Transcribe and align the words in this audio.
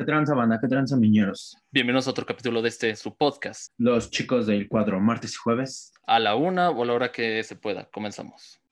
¿Qué 0.00 0.06
tranza, 0.06 0.34
banda? 0.34 0.58
¿Qué 0.58 0.66
tranza, 0.66 0.96
miñeros? 0.96 1.58
Bienvenidos 1.70 2.08
a 2.08 2.12
otro 2.12 2.24
capítulo 2.24 2.62
de 2.62 2.70
este, 2.70 2.96
su 2.96 3.14
podcast. 3.14 3.74
Los 3.76 4.10
chicos 4.10 4.46
del 4.46 4.66
cuadro, 4.66 4.98
martes 4.98 5.34
y 5.34 5.36
jueves. 5.36 5.92
A 6.06 6.18
la 6.18 6.36
una 6.36 6.70
o 6.70 6.82
a 6.82 6.86
la 6.86 6.94
hora 6.94 7.12
que 7.12 7.44
se 7.44 7.54
pueda. 7.54 7.84
Comenzamos. 7.92 8.62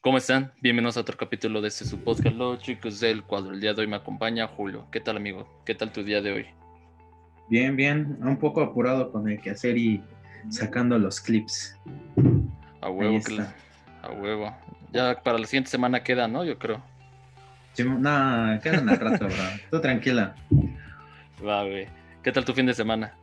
¿Cómo 0.00 0.18
están? 0.18 0.52
Bienvenidos 0.60 0.96
a 0.96 1.02
otro 1.02 1.16
capítulo 1.16 1.60
de 1.60 1.68
este 1.68 1.84
su 1.84 2.02
podcast, 2.02 2.34
Los 2.34 2.58
chicos 2.58 2.98
del 2.98 3.22
cuadro. 3.22 3.52
El 3.52 3.60
día 3.60 3.72
de 3.72 3.82
hoy 3.82 3.86
me 3.86 3.94
acompaña 3.94 4.48
Julio. 4.48 4.88
¿Qué 4.90 4.98
tal, 4.98 5.16
amigo? 5.16 5.62
¿Qué 5.64 5.76
tal 5.76 5.92
tu 5.92 6.02
día 6.02 6.20
de 6.20 6.32
hoy? 6.32 6.46
Bien, 7.48 7.76
bien. 7.76 8.18
Un 8.20 8.36
poco 8.36 8.62
apurado 8.62 9.12
con 9.12 9.28
el 9.28 9.40
quehacer 9.40 9.78
y 9.78 10.02
sacando 10.48 10.98
los 10.98 11.20
clips. 11.20 11.76
A 12.80 12.90
huevo, 12.90 13.18
a 14.02 14.10
huevo. 14.12 14.56
Ya 14.92 15.20
para 15.22 15.38
la 15.38 15.46
siguiente 15.46 15.70
semana 15.70 16.02
queda, 16.02 16.28
¿no? 16.28 16.44
Yo 16.44 16.58
creo. 16.58 16.82
Sí, 17.72 17.84
no, 17.84 18.58
quedan 18.62 18.88
al 18.88 18.98
rato, 18.98 19.26
bro. 19.26 19.36
Tú 19.70 19.80
tranquila. 19.80 20.34
Va, 21.44 21.62
güey. 21.64 21.86
¿Qué 22.22 22.32
tal 22.32 22.44
tu 22.44 22.52
fin 22.52 22.66
de 22.66 22.74
semana? 22.74 23.14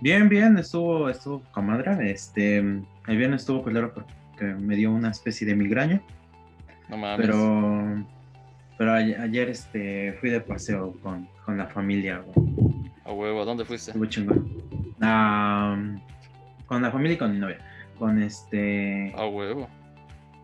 Bien, 0.00 0.28
bien, 0.28 0.56
estuvo, 0.56 1.08
estuvo 1.08 1.42
comadre. 1.52 2.10
Este, 2.10 2.58
el 2.58 2.86
viernes 3.06 3.42
estuvo 3.42 3.62
culero 3.62 3.92
porque 3.92 4.44
me 4.44 4.76
dio 4.76 4.92
una 4.92 5.10
especie 5.10 5.46
de 5.46 5.54
migraña. 5.54 6.00
No 6.88 6.96
mames. 6.96 7.26
Pero, 7.26 8.04
pero 8.78 8.92
ayer, 8.92 9.50
este, 9.50 10.14
fui 10.20 10.30
de 10.30 10.40
paseo 10.40 10.94
con, 11.02 11.28
con 11.44 11.58
la 11.58 11.66
familia, 11.66 12.22
A 13.04 13.12
huevo, 13.12 13.42
¿a 13.42 13.44
dónde 13.44 13.64
fuiste? 13.64 13.90
Estuvo 13.90 14.06
chingón. 14.06 14.79
Con 15.00 16.82
la 16.82 16.90
familia 16.90 17.14
y 17.14 17.18
con 17.18 17.32
mi 17.32 17.38
novia. 17.38 17.58
Con 17.98 18.22
este. 18.22 19.12
A 19.16 19.26
huevo. 19.26 19.68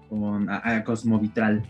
Con 0.08 0.48
a, 0.50 0.83
Cosmovitral. 0.84 1.62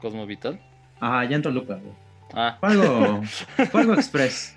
¿Cosmovital? 0.00 0.60
Ajá, 1.00 1.24
ya 1.24 1.36
en 1.36 1.42
Toluca, 1.42 1.74
güey. 1.74 1.92
Ah. 2.34 2.56
Fue 2.60 2.70
algo, 2.70 3.22
fue 3.70 3.80
algo 3.80 3.94
express. 3.94 4.56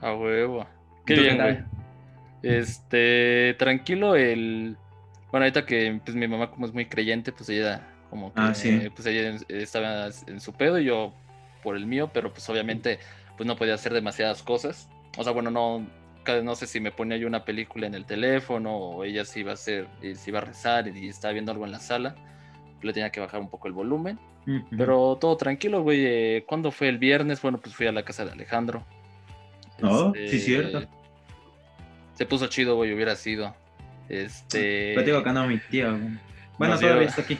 A 0.00 0.14
huevo. 0.14 0.66
Qué 1.06 1.14
bien, 1.14 1.36
güey. 1.36 1.58
Este, 2.42 3.54
tranquilo, 3.58 4.16
el. 4.16 4.76
Bueno, 5.30 5.44
ahorita 5.44 5.66
que 5.66 6.00
pues, 6.04 6.16
mi 6.16 6.26
mamá, 6.26 6.50
como 6.50 6.66
es 6.66 6.74
muy 6.74 6.86
creyente, 6.86 7.32
pues 7.32 7.48
ella, 7.48 7.88
como 8.10 8.32
que. 8.32 8.40
Ah, 8.40 8.54
sí. 8.54 8.88
Pues 8.94 9.06
ella 9.06 9.38
estaba 9.48 10.08
en 10.26 10.40
su 10.40 10.52
pedo 10.52 10.78
y 10.78 10.84
yo 10.84 11.14
por 11.62 11.76
el 11.76 11.86
mío, 11.86 12.10
pero 12.12 12.32
pues 12.32 12.48
obviamente, 12.48 12.98
pues 13.36 13.46
no 13.46 13.56
podía 13.56 13.74
hacer 13.74 13.92
demasiadas 13.92 14.42
cosas. 14.42 14.89
O 15.16 15.24
sea, 15.24 15.32
bueno, 15.32 15.50
no. 15.50 15.86
No 16.44 16.54
sé 16.54 16.66
si 16.66 16.78
me 16.80 16.92
ponía 16.92 17.16
yo 17.16 17.26
una 17.26 17.44
película 17.44 17.86
en 17.86 17.94
el 17.94 18.04
teléfono 18.04 18.76
o 18.76 19.04
ella 19.04 19.24
se 19.24 19.40
iba 19.40 19.50
a 19.50 19.54
hacer, 19.54 19.88
se 20.00 20.30
iba 20.30 20.38
a 20.38 20.42
rezar 20.42 20.86
y 20.86 21.08
estaba 21.08 21.32
viendo 21.32 21.50
algo 21.50 21.64
en 21.64 21.72
la 21.72 21.80
sala. 21.80 22.14
Le 22.82 22.92
tenía 22.92 23.10
que 23.10 23.20
bajar 23.20 23.40
un 23.40 23.48
poco 23.48 23.66
el 23.66 23.72
volumen. 23.72 24.18
Pero 24.76 25.16
todo 25.20 25.36
tranquilo, 25.36 25.82
güey. 25.82 26.04
Eh, 26.04 26.44
¿Cuándo 26.46 26.70
fue 26.70 26.88
el 26.88 26.98
viernes? 26.98 27.40
Bueno, 27.42 27.58
pues 27.58 27.74
fui 27.74 27.86
a 27.86 27.92
la 27.92 28.04
casa 28.04 28.24
de 28.24 28.32
Alejandro. 28.32 28.84
Oh, 29.82 30.12
sí, 30.14 30.20
este, 30.24 30.38
cierto. 30.38 30.82
Se 32.14 32.26
puso 32.26 32.46
chido, 32.48 32.76
güey, 32.76 32.92
hubiera 32.92 33.16
sido. 33.16 33.54
Este. 34.08 34.94
Acá 35.16 35.32
no, 35.32 35.46
mi 35.46 35.58
tío. 35.58 35.98
Bueno, 36.58 36.78
todavía 36.78 37.08
está 37.08 37.22
aquí. 37.22 37.38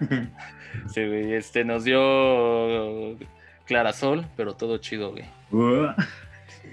sí, 0.92 1.06
güey, 1.06 1.34
este 1.34 1.64
nos 1.64 1.84
dio 1.84 3.16
Clarasol, 3.64 4.26
pero 4.36 4.54
todo 4.54 4.78
chido, 4.78 5.12
güey. 5.12 5.24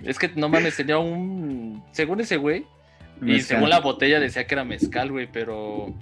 Es 0.03 0.19
que 0.19 0.29
no 0.29 0.49
mames, 0.49 0.75
tenía 0.75 0.97
un. 0.97 1.83
Según 1.91 2.19
ese 2.21 2.37
güey, 2.37 2.65
y 3.21 3.41
según 3.41 3.69
la 3.69 3.79
botella 3.79 4.19
decía 4.19 4.47
que 4.47 4.55
era 4.55 4.63
mezcal, 4.63 5.11
güey, 5.11 5.27
pero. 5.31 5.93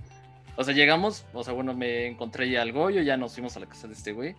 O 0.55 0.63
sea, 0.63 0.73
llegamos, 0.73 1.25
o 1.33 1.43
sea, 1.43 1.53
bueno, 1.53 1.73
me 1.73 2.07
encontré 2.07 2.49
ya 2.49 2.61
al 2.61 2.73
Goyo, 2.73 3.01
ya 3.01 3.15
nos 3.15 3.33
fuimos 3.33 3.55
a 3.55 3.61
la 3.61 3.65
casa 3.65 3.87
de 3.87 3.93
este 3.93 4.11
güey. 4.11 4.35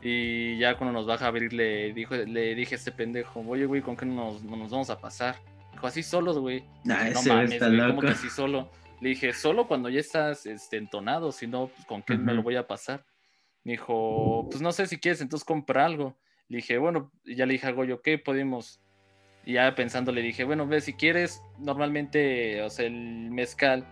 Y 0.00 0.58
ya 0.58 0.76
cuando 0.76 0.92
nos 0.92 1.06
baja 1.06 1.24
a 1.24 1.28
abrir, 1.28 1.54
le, 1.54 1.94
dijo, 1.94 2.14
le 2.14 2.54
dije 2.54 2.74
a 2.74 2.78
este 2.78 2.92
pendejo, 2.92 3.40
oye, 3.40 3.64
güey, 3.64 3.80
¿con 3.80 3.96
qué 3.96 4.04
nos, 4.04 4.44
nos 4.44 4.70
vamos 4.70 4.90
a 4.90 4.98
pasar? 5.00 5.36
Dijo, 5.72 5.86
así 5.86 6.02
solos, 6.02 6.38
güey. 6.38 6.62
no 6.84 6.94
mames, 6.94 7.58
güey, 7.58 7.78
¿cómo 7.88 8.02
que 8.02 8.08
así 8.08 8.28
solo? 8.28 8.70
Le 9.00 9.08
dije, 9.08 9.32
solo 9.32 9.66
cuando 9.66 9.88
ya 9.88 10.00
estás 10.00 10.44
este, 10.44 10.76
entonado, 10.76 11.32
si 11.32 11.46
no, 11.46 11.68
pues, 11.68 11.86
¿con 11.86 12.02
qué 12.02 12.16
me 12.16 12.34
lo 12.34 12.42
voy 12.42 12.56
a 12.56 12.66
pasar? 12.66 13.04
Me 13.64 13.72
dijo, 13.72 14.46
pues 14.50 14.60
no 14.60 14.72
sé 14.72 14.86
si 14.86 14.98
quieres, 14.98 15.22
entonces 15.22 15.44
compra 15.44 15.86
algo. 15.86 16.16
Le 16.54 16.58
dije, 16.58 16.78
bueno, 16.78 17.10
ya 17.24 17.46
le 17.46 17.54
dije 17.54 17.66
a 17.66 17.72
Goyo, 17.72 18.00
¿qué 18.00 18.16
podemos? 18.16 18.80
Y 19.44 19.54
ya 19.54 19.74
pensando 19.74 20.12
le 20.12 20.22
dije, 20.22 20.44
bueno, 20.44 20.68
ve, 20.68 20.80
si 20.80 20.92
quieres, 20.92 21.42
normalmente, 21.58 22.62
o 22.62 22.70
sea, 22.70 22.86
el 22.86 23.28
mezcal 23.32 23.84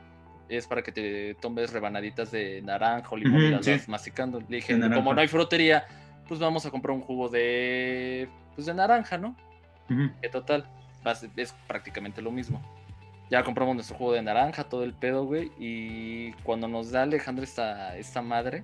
es 0.49 0.69
para 0.69 0.83
que 0.83 0.93
te 0.93 1.35
tomes 1.41 1.73
rebanaditas 1.73 2.31
de 2.31 2.63
naranja 2.63 3.09
o 3.11 3.17
limón 3.17 3.43
y 3.43 3.51
las 3.51 3.67
vas 3.67 3.89
masticando. 3.89 4.39
Le 4.49 4.59
dije, 4.59 4.79
como 4.79 5.13
no 5.13 5.21
hay 5.21 5.27
frutería, 5.27 5.87
pues 6.29 6.39
vamos 6.39 6.65
a 6.65 6.71
comprar 6.71 6.95
un 6.95 7.03
jugo 7.03 7.29
de, 7.29 8.29
pues 8.55 8.69
de 8.69 8.75
naranja, 8.75 9.19
¿no? 9.19 9.37
Que 10.21 10.29
total, 10.29 10.65
es 11.35 11.53
prácticamente 11.67 12.23
lo 12.23 12.31
mismo. 12.31 12.63
Ya 13.29 13.43
compramos 13.43 13.75
nuestro 13.75 13.97
jugo 13.97 14.13
de 14.13 14.23
naranja, 14.23 14.63
todo 14.63 14.85
el 14.85 14.95
pedo, 14.95 15.25
güey. 15.25 15.51
Y 15.59 16.31
cuando 16.45 16.69
nos 16.69 16.93
da 16.93 17.03
Alejandro 17.03 17.43
esta, 17.43 17.97
esta 17.97 18.23
madre, 18.23 18.63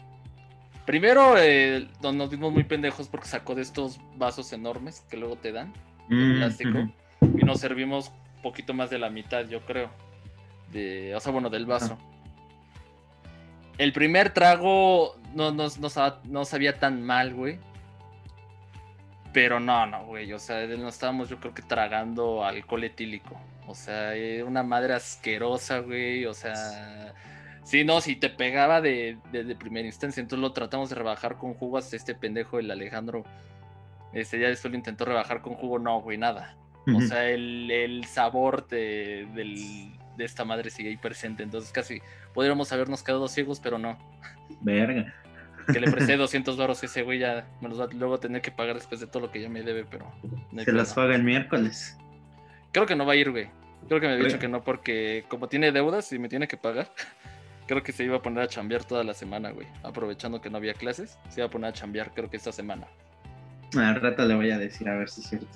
Primero, 0.88 1.36
eh, 1.36 1.86
nos 2.00 2.30
vimos 2.30 2.50
muy 2.50 2.64
pendejos 2.64 3.08
porque 3.08 3.28
sacó 3.28 3.54
de 3.54 3.60
estos 3.60 4.00
vasos 4.16 4.54
enormes 4.54 5.04
que 5.10 5.18
luego 5.18 5.36
te 5.36 5.52
dan, 5.52 5.74
mm, 6.08 6.36
plástico, 6.36 6.78
y 7.20 7.44
nos 7.44 7.60
servimos 7.60 8.10
poquito 8.42 8.72
más 8.72 8.88
de 8.88 8.98
la 8.98 9.10
mitad, 9.10 9.46
yo 9.46 9.60
creo. 9.66 9.90
De, 10.72 11.14
o 11.14 11.20
sea, 11.20 11.30
bueno, 11.30 11.50
del 11.50 11.66
vaso. 11.66 11.98
El 13.76 13.92
primer 13.92 14.32
trago 14.32 15.14
no, 15.34 15.52
no, 15.52 15.66
no, 16.24 16.44
sabía 16.46 16.78
tan 16.78 17.02
mal, 17.02 17.34
güey. 17.34 17.58
Pero 19.34 19.60
no, 19.60 19.84
no, 19.84 20.06
güey. 20.06 20.32
O 20.32 20.38
sea, 20.38 20.66
no 20.68 20.88
estábamos, 20.88 21.28
yo 21.28 21.38
creo 21.38 21.52
que 21.52 21.60
tragando 21.60 22.46
alcohol 22.46 22.84
etílico. 22.84 23.38
O 23.66 23.74
sea, 23.74 24.14
una 24.42 24.62
madre 24.62 24.94
asquerosa, 24.94 25.80
güey. 25.80 26.24
O 26.24 26.32
sea, 26.32 26.54
Sí, 26.54 27.12
no, 27.84 28.00
si 28.00 28.16
te 28.16 28.30
pegaba 28.30 28.80
de, 28.80 29.18
primera 29.58 29.86
instancia, 29.86 30.20
entonces 30.20 30.40
lo 30.40 30.52
tratamos 30.52 30.88
de 30.88 30.96
rebajar 30.96 31.36
con 31.36 31.54
jugo 31.54 31.78
hasta 31.78 31.96
este 31.96 32.14
pendejo, 32.14 32.58
el 32.58 32.70
Alejandro. 32.70 33.24
Este, 34.12 34.38
ya 34.40 34.48
después 34.48 34.72
lo 34.72 34.78
intentó 34.78 35.04
rebajar 35.04 35.42
con 35.42 35.54
jugo, 35.54 35.78
no, 35.78 36.00
güey, 36.00 36.18
nada. 36.18 36.56
O 36.96 37.00
sea, 37.02 37.28
el, 37.28 38.02
sabor 38.06 38.66
de, 38.68 39.26
esta 40.18 40.44
madre 40.44 40.70
sigue 40.70 40.88
ahí 40.88 40.96
presente, 40.96 41.42
entonces 41.42 41.70
casi 41.70 42.00
podríamos 42.32 42.72
habernos 42.72 43.02
quedado 43.02 43.28
ciegos, 43.28 43.60
pero 43.60 43.78
no. 43.78 43.98
Verga. 44.62 45.14
Que 45.70 45.80
le 45.80 45.90
presté 45.90 46.16
200 46.16 46.56
baros 46.56 46.82
ese 46.82 47.02
güey 47.02 47.18
ya 47.18 47.46
me 47.60 47.68
los 47.68 47.78
va 47.78 47.84
a 47.84 47.88
luego 47.88 48.18
tener 48.18 48.40
que 48.40 48.50
pagar 48.50 48.76
después 48.76 49.00
de 49.00 49.06
todo 49.06 49.20
lo 49.20 49.30
que 49.30 49.42
ya 49.42 49.50
me 49.50 49.62
debe, 49.62 49.84
pero... 49.84 50.10
Se 50.64 50.72
las 50.72 50.94
paga 50.94 51.14
el 51.14 51.22
miércoles. 51.22 51.98
Creo 52.72 52.86
que 52.86 52.96
no 52.96 53.04
va 53.04 53.12
a 53.12 53.16
ir, 53.16 53.30
güey. 53.30 53.50
Creo 53.86 54.00
que 54.00 54.06
me 54.06 54.14
ha 54.14 54.16
dicho 54.16 54.38
que 54.38 54.48
no, 54.48 54.64
porque 54.64 55.24
como 55.28 55.48
tiene 55.48 55.72
deudas 55.72 56.10
y 56.12 56.18
me 56.18 56.28
tiene 56.28 56.48
que 56.48 56.56
pagar, 56.56 56.90
creo 57.68 57.82
que 57.84 57.92
se 57.92 58.02
iba 58.02 58.16
a 58.16 58.22
poner 58.22 58.42
a 58.42 58.48
chambear 58.48 58.82
toda 58.82 59.04
la 59.04 59.14
semana, 59.14 59.50
güey. 59.50 59.68
Aprovechando 59.84 60.40
que 60.40 60.50
no 60.50 60.56
había 60.56 60.74
clases, 60.74 61.18
se 61.28 61.40
iba 61.40 61.46
a 61.46 61.50
poner 61.50 61.70
a 61.70 61.72
chambear, 61.72 62.12
creo 62.12 62.28
que 62.28 62.36
esta 62.36 62.50
semana. 62.50 62.88
Al 63.76 64.00
rato 64.00 64.24
le 64.24 64.34
voy 64.34 64.50
a 64.50 64.58
decir 64.58 64.88
a 64.88 64.96
ver 64.96 65.08
si 65.08 65.20
es 65.20 65.28
cierto. 65.28 65.46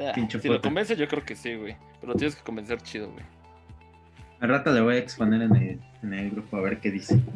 Ah, 0.00 0.14
si 0.40 0.48
lo 0.48 0.60
convence, 0.60 0.96
yo 0.96 1.06
creo 1.06 1.22
que 1.22 1.36
sí, 1.36 1.54
güey. 1.54 1.76
Pero 2.00 2.14
tienes 2.14 2.34
que 2.34 2.42
convencer 2.42 2.80
chido, 2.82 3.10
güey. 3.10 3.24
Al 4.40 4.48
rato 4.48 4.72
le 4.72 4.80
voy 4.80 4.96
a 4.96 4.98
exponer 4.98 5.42
en 5.42 5.54
el, 5.54 5.80
en 6.02 6.14
el 6.14 6.30
grupo 6.30 6.56
a 6.56 6.62
ver 6.62 6.80
qué 6.80 6.90
dice. 6.90 7.20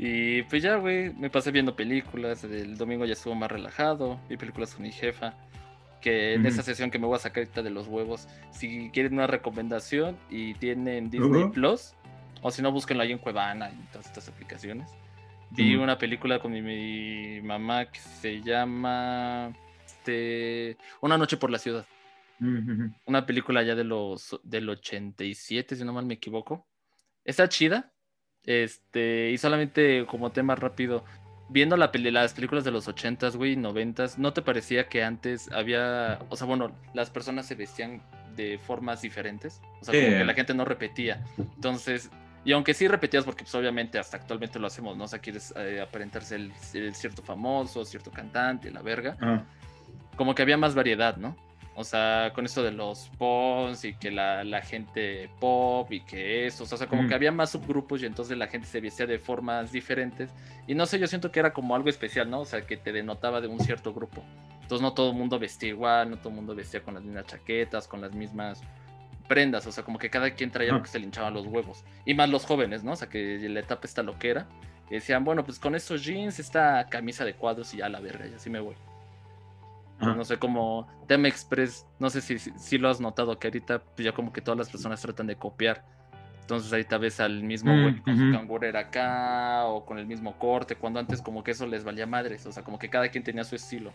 Y 0.00 0.42
pues 0.42 0.62
ya, 0.62 0.76
güey, 0.76 1.12
me 1.14 1.28
pasé 1.28 1.50
viendo 1.50 1.74
películas. 1.74 2.44
El 2.44 2.78
domingo 2.78 3.04
ya 3.04 3.14
estuvo 3.14 3.34
más 3.34 3.50
relajado. 3.50 4.20
Vi 4.28 4.36
películas 4.36 4.72
con 4.72 4.84
mi 4.84 4.92
jefa. 4.92 5.34
Que 6.00 6.34
en 6.34 6.46
esa 6.46 6.62
sesión 6.62 6.92
que 6.92 7.00
me 7.00 7.06
voy 7.08 7.16
a 7.16 7.18
sacar 7.18 7.42
ahorita 7.42 7.64
de 7.64 7.70
los 7.70 7.88
huevos, 7.88 8.28
si 8.52 8.90
quieren 8.90 9.14
una 9.14 9.26
recomendación 9.26 10.16
y 10.30 10.54
tienen 10.54 11.10
Disney 11.10 11.48
Plus, 11.48 11.94
o 12.42 12.50
si 12.50 12.62
no, 12.62 12.72
búsquenlo 12.72 13.02
ahí 13.02 13.12
en 13.12 13.18
Cuevana 13.18 13.70
y 13.70 13.92
todas 13.92 14.06
estas 14.06 14.28
aplicaciones. 14.28 14.90
Vi 15.50 15.76
una 15.76 15.96
película 15.96 16.38
con 16.38 16.52
mi, 16.52 17.40
mamá 17.40 17.86
que 17.86 18.00
se 18.00 18.42
llama 18.42 19.52
este, 19.86 20.76
Una 21.00 21.16
noche 21.16 21.36
por 21.36 21.50
la 21.50 21.58
ciudad. 21.58 21.86
Una 23.06 23.26
película 23.26 23.62
ya 23.62 23.74
de 23.74 23.84
los 23.84 24.38
del 24.44 24.68
87, 24.68 25.74
si 25.74 25.84
no 25.84 25.92
mal 25.92 26.06
me 26.06 26.14
equivoco. 26.14 26.66
Está 27.24 27.48
chida. 27.48 27.92
Este, 28.44 29.30
y 29.30 29.38
solamente 29.38 30.06
como 30.06 30.30
tema 30.30 30.54
rápido, 30.54 31.04
viendo 31.48 31.76
la 31.76 31.90
las 31.92 32.34
películas 32.34 32.64
de 32.64 32.70
los 32.70 32.88
80s, 32.88 33.36
güey, 33.36 33.56
90s, 33.56 34.16
¿no 34.18 34.32
te 34.32 34.42
parecía 34.42 34.88
que 34.88 35.02
antes 35.02 35.50
había, 35.52 36.20
o 36.28 36.36
sea, 36.36 36.46
bueno, 36.46 36.74
las 36.94 37.10
personas 37.10 37.46
se 37.46 37.56
vestían 37.56 38.02
de 38.36 38.58
formas 38.58 39.02
diferentes? 39.02 39.60
O 39.80 39.84
sea, 39.84 40.00
como 40.00 40.18
que 40.18 40.24
la 40.24 40.34
gente 40.34 40.54
no 40.54 40.64
repetía. 40.64 41.24
Entonces, 41.36 42.10
y 42.44 42.52
aunque 42.52 42.74
sí 42.74 42.88
repetías, 42.88 43.24
porque 43.24 43.44
pues, 43.44 43.54
obviamente 43.54 43.98
hasta 43.98 44.16
actualmente 44.16 44.58
lo 44.58 44.66
hacemos, 44.66 44.96
¿no? 44.96 45.04
O 45.04 45.08
sea, 45.08 45.18
quieres 45.18 45.52
eh, 45.56 45.80
aparentarse 45.80 46.36
el, 46.36 46.52
cierto 46.94 47.22
famoso, 47.22 47.84
cierto 47.84 48.10
cantante, 48.10 48.70
la 48.70 48.82
verga. 48.82 49.44
Como 50.16 50.34
que 50.34 50.42
había 50.42 50.56
más 50.56 50.74
variedad, 50.74 51.16
¿no? 51.16 51.36
O 51.74 51.84
sea, 51.84 52.32
con 52.34 52.44
esto 52.44 52.64
de 52.64 52.72
los 52.72 53.08
pons 53.18 53.84
y 53.84 53.94
que 53.94 54.10
la, 54.10 54.60
gente 54.62 55.30
pop 55.38 55.92
y 55.92 56.00
que 56.00 56.46
eso. 56.46 56.64
O 56.64 56.66
sea, 56.66 56.88
como 56.88 57.06
que 57.06 57.14
había 57.14 57.30
más 57.30 57.50
subgrupos 57.50 58.02
y 58.02 58.06
entonces 58.06 58.36
la 58.36 58.48
gente 58.48 58.66
se 58.66 58.80
vestía 58.80 59.06
de 59.06 59.20
formas 59.20 59.70
diferentes. 59.70 60.32
Y 60.66 60.74
no 60.74 60.86
sé, 60.86 60.98
yo 60.98 61.06
siento 61.06 61.30
que 61.30 61.38
era 61.38 61.52
como 61.52 61.76
algo 61.76 61.88
especial, 61.88 62.28
¿no? 62.28 62.40
O 62.40 62.44
sea, 62.44 62.66
que 62.66 62.76
te 62.76 62.90
denotaba 62.90 63.40
de 63.40 63.46
un 63.46 63.60
cierto 63.60 63.94
grupo. 63.94 64.24
Entonces 64.60 64.82
no 64.82 64.92
todo 64.92 65.12
el 65.12 65.16
mundo 65.16 65.38
vestía 65.38 65.68
igual, 65.68 66.10
no 66.10 66.16
todo 66.18 66.30
el 66.30 66.34
mundo 66.34 66.54
vestía 66.54 66.82
con 66.82 66.94
las 66.94 67.02
mismas 67.04 67.26
chaquetas, 67.26 67.86
con 67.86 68.00
las 68.00 68.12
mismas 68.12 68.60
prendas. 69.28 69.66
O 69.66 69.72
sea, 69.72 69.84
como 69.84 69.98
que 69.98 70.10
cada 70.10 70.30
quien 70.32 70.50
traía 70.50 70.72
lo 70.72 70.82
que 70.82 70.88
se 70.88 70.98
le 70.98 71.04
hinchaban 71.04 71.34
los 71.34 71.46
huevos. 71.46 71.84
Y 72.04 72.14
más 72.14 72.28
los 72.28 72.44
jóvenes, 72.44 72.82
¿no? 72.82 72.92
O 72.92 72.96
sea, 72.96 73.08
que 73.08 73.38
la 73.48 73.60
etapa 73.60 73.82
esta 73.84 74.02
loquera. 74.02 74.48
Y 74.90 74.94
decían, 74.94 75.24
bueno, 75.24 75.44
pues 75.44 75.58
con 75.58 75.74
estos 75.74 76.04
jeans, 76.04 76.38
esta 76.38 76.88
camisa 76.88 77.24
de 77.24 77.34
cuadros 77.34 77.72
y 77.74 77.78
ya 77.78 77.88
la 77.88 78.00
verga, 78.00 78.26
y 78.26 78.34
así 78.34 78.48
me 78.48 78.60
voy. 78.60 78.74
No 80.00 80.24
sé 80.24 80.38
cómo 80.38 80.86
Tema 81.08 81.26
Express, 81.26 81.84
no 81.98 82.08
sé 82.08 82.20
si, 82.20 82.38
si, 82.38 82.78
lo 82.78 82.88
has 82.88 83.00
notado 83.00 83.36
que 83.38 83.48
ahorita 83.48 83.80
pues, 83.80 84.04
ya 84.04 84.12
como 84.12 84.32
que 84.32 84.40
todas 84.40 84.56
las 84.56 84.70
personas 84.70 85.00
tratan 85.00 85.26
de 85.26 85.36
copiar. 85.36 85.84
Entonces 86.40 86.72
ahorita 86.72 86.98
ves 86.98 87.20
al 87.20 87.42
mismo 87.42 87.72
güey 87.72 87.94
mm, 87.94 88.02
con 88.02 88.16
su 88.16 88.32
cangurera 88.32 88.80
acá 88.80 89.66
o 89.66 89.84
con 89.84 89.98
el 89.98 90.06
mismo 90.06 90.38
corte, 90.38 90.76
cuando 90.76 91.00
antes 91.00 91.20
como 91.20 91.42
que 91.42 91.50
eso 91.50 91.66
les 91.66 91.84
valía 91.84 92.06
madres, 92.06 92.46
o 92.46 92.52
sea, 92.52 92.62
como 92.62 92.78
que 92.78 92.88
cada 92.88 93.08
quien 93.08 93.24
tenía 93.24 93.44
su 93.44 93.56
estilo. 93.56 93.92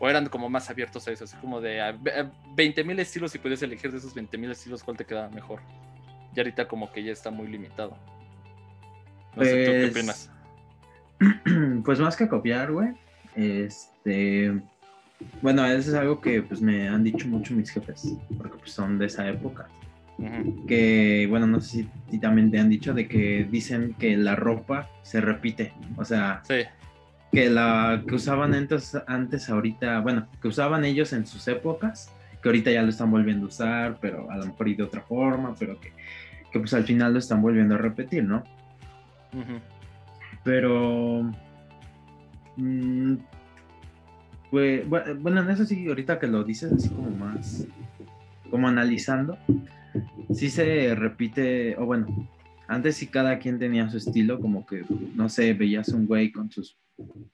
O 0.00 0.08
eran 0.08 0.26
como 0.28 0.48
más 0.48 0.70
abiertos 0.70 1.06
a 1.08 1.12
eso, 1.12 1.24
así 1.24 1.36
como 1.38 1.60
de 1.60 1.80
20.000 1.80 2.84
mil 2.84 2.98
estilos 3.00 3.34
y 3.34 3.38
puedes 3.38 3.62
elegir 3.62 3.90
de 3.90 3.98
esos 3.98 4.14
20.000 4.14 4.38
mil 4.38 4.50
estilos 4.50 4.82
cuál 4.84 4.96
te 4.96 5.04
queda 5.04 5.28
mejor. 5.30 5.60
Y 6.34 6.40
ahorita 6.40 6.68
como 6.68 6.92
que 6.92 7.02
ya 7.02 7.12
está 7.12 7.30
muy 7.30 7.48
limitado. 7.48 7.96
No 9.34 9.44
sé, 9.44 9.64
¿tú 9.64 9.72
qué 9.72 9.78
pues, 9.80 9.90
opinas? 9.90 10.30
Pues 11.84 11.98
más 11.98 12.16
que 12.16 12.28
copiar, 12.28 12.70
güey. 12.70 12.90
Este 13.34 14.52
bueno, 15.42 15.66
eso 15.66 15.90
es 15.90 15.96
algo 15.96 16.20
que 16.20 16.42
pues 16.42 16.60
me 16.60 16.88
han 16.88 17.02
dicho 17.02 17.26
mucho 17.26 17.54
mis 17.54 17.70
jefes, 17.70 18.14
porque 18.36 18.58
pues 18.58 18.70
son 18.70 18.98
de 18.98 19.06
esa 19.06 19.28
época. 19.28 19.68
Que, 20.66 21.28
bueno, 21.30 21.46
no 21.46 21.60
sé 21.60 21.86
si, 22.10 22.18
también 22.18 22.50
te 22.50 22.58
han 22.58 22.68
dicho 22.68 22.92
de 22.92 23.06
que 23.06 23.46
dicen 23.48 23.94
que 23.98 24.16
la 24.16 24.34
ropa 24.34 24.90
se 25.02 25.20
repite. 25.20 25.72
O 25.96 26.04
sea, 26.04 26.42
que 27.32 27.50
la 27.50 28.02
que 28.06 28.14
usaban 28.14 28.54
antes, 28.54 28.96
antes, 29.06 29.50
ahorita, 29.50 30.00
bueno, 30.00 30.26
que 30.40 30.48
usaban 30.48 30.84
ellos 30.84 31.12
en 31.12 31.26
sus 31.26 31.46
épocas, 31.48 32.12
que 32.42 32.48
ahorita 32.48 32.70
ya 32.70 32.82
lo 32.82 32.88
están 32.88 33.10
volviendo 33.10 33.46
a 33.46 33.48
usar, 33.48 33.98
pero 34.00 34.30
a 34.30 34.36
lo 34.36 34.46
mejor 34.46 34.68
y 34.68 34.74
de 34.74 34.82
otra 34.82 35.02
forma, 35.02 35.54
pero 35.58 35.78
que, 35.80 35.92
que 36.52 36.58
pues 36.58 36.72
al 36.74 36.84
final 36.84 37.12
lo 37.12 37.18
están 37.18 37.42
volviendo 37.42 37.74
a 37.74 37.78
repetir, 37.78 38.24
¿no? 38.24 38.42
Pero... 40.44 41.30
Pues, 44.50 44.88
bueno, 44.88 45.42
en 45.42 45.50
eso 45.50 45.66
sí, 45.66 45.86
ahorita 45.86 46.18
que 46.18 46.26
lo 46.26 46.42
dices 46.42 46.72
así 46.72 46.88
como 46.88 47.10
más, 47.10 47.66
como 48.50 48.66
analizando, 48.66 49.36
sí 50.32 50.48
se 50.48 50.94
repite, 50.94 51.76
o 51.76 51.84
bueno, 51.84 52.28
antes 52.66 52.96
sí 52.96 53.08
cada 53.08 53.38
quien 53.38 53.58
tenía 53.58 53.90
su 53.90 53.98
estilo, 53.98 54.40
como 54.40 54.64
que, 54.64 54.84
no 55.14 55.28
sé, 55.28 55.52
veías 55.52 55.88
un 55.90 56.06
güey 56.06 56.32
con 56.32 56.50
sus 56.50 56.78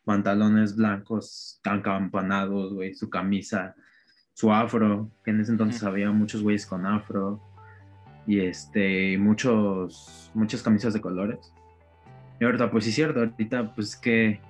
pantalones 0.05 0.77
blancos 0.77 1.61
tan 1.63 1.83
campanados, 1.83 2.75
güey, 2.75 2.95
su 2.95 3.11
camisa, 3.11 3.75
su 4.33 4.53
afro, 4.53 5.11
que 5.25 5.31
en 5.31 5.41
ese 5.41 5.53
entonces 5.53 5.83
había 5.83 6.11
muchos 6.11 6.43
güeyes 6.43 6.67
con 6.67 6.87
afro, 6.87 7.41
y 8.27 8.41
este, 8.41 9.19
muchos, 9.19 10.31
muchas 10.35 10.63
camisas 10.63 10.95
de 10.95 11.01
colores. 11.01 11.53
Y 12.41 12.45
ahorita, 12.45 12.71
pues 12.71 12.85
sí 12.85 12.91
es 12.91 12.97
cierto, 12.97 13.21
ahorita 13.21 13.75
pues 13.75 13.97
que 13.97 14.41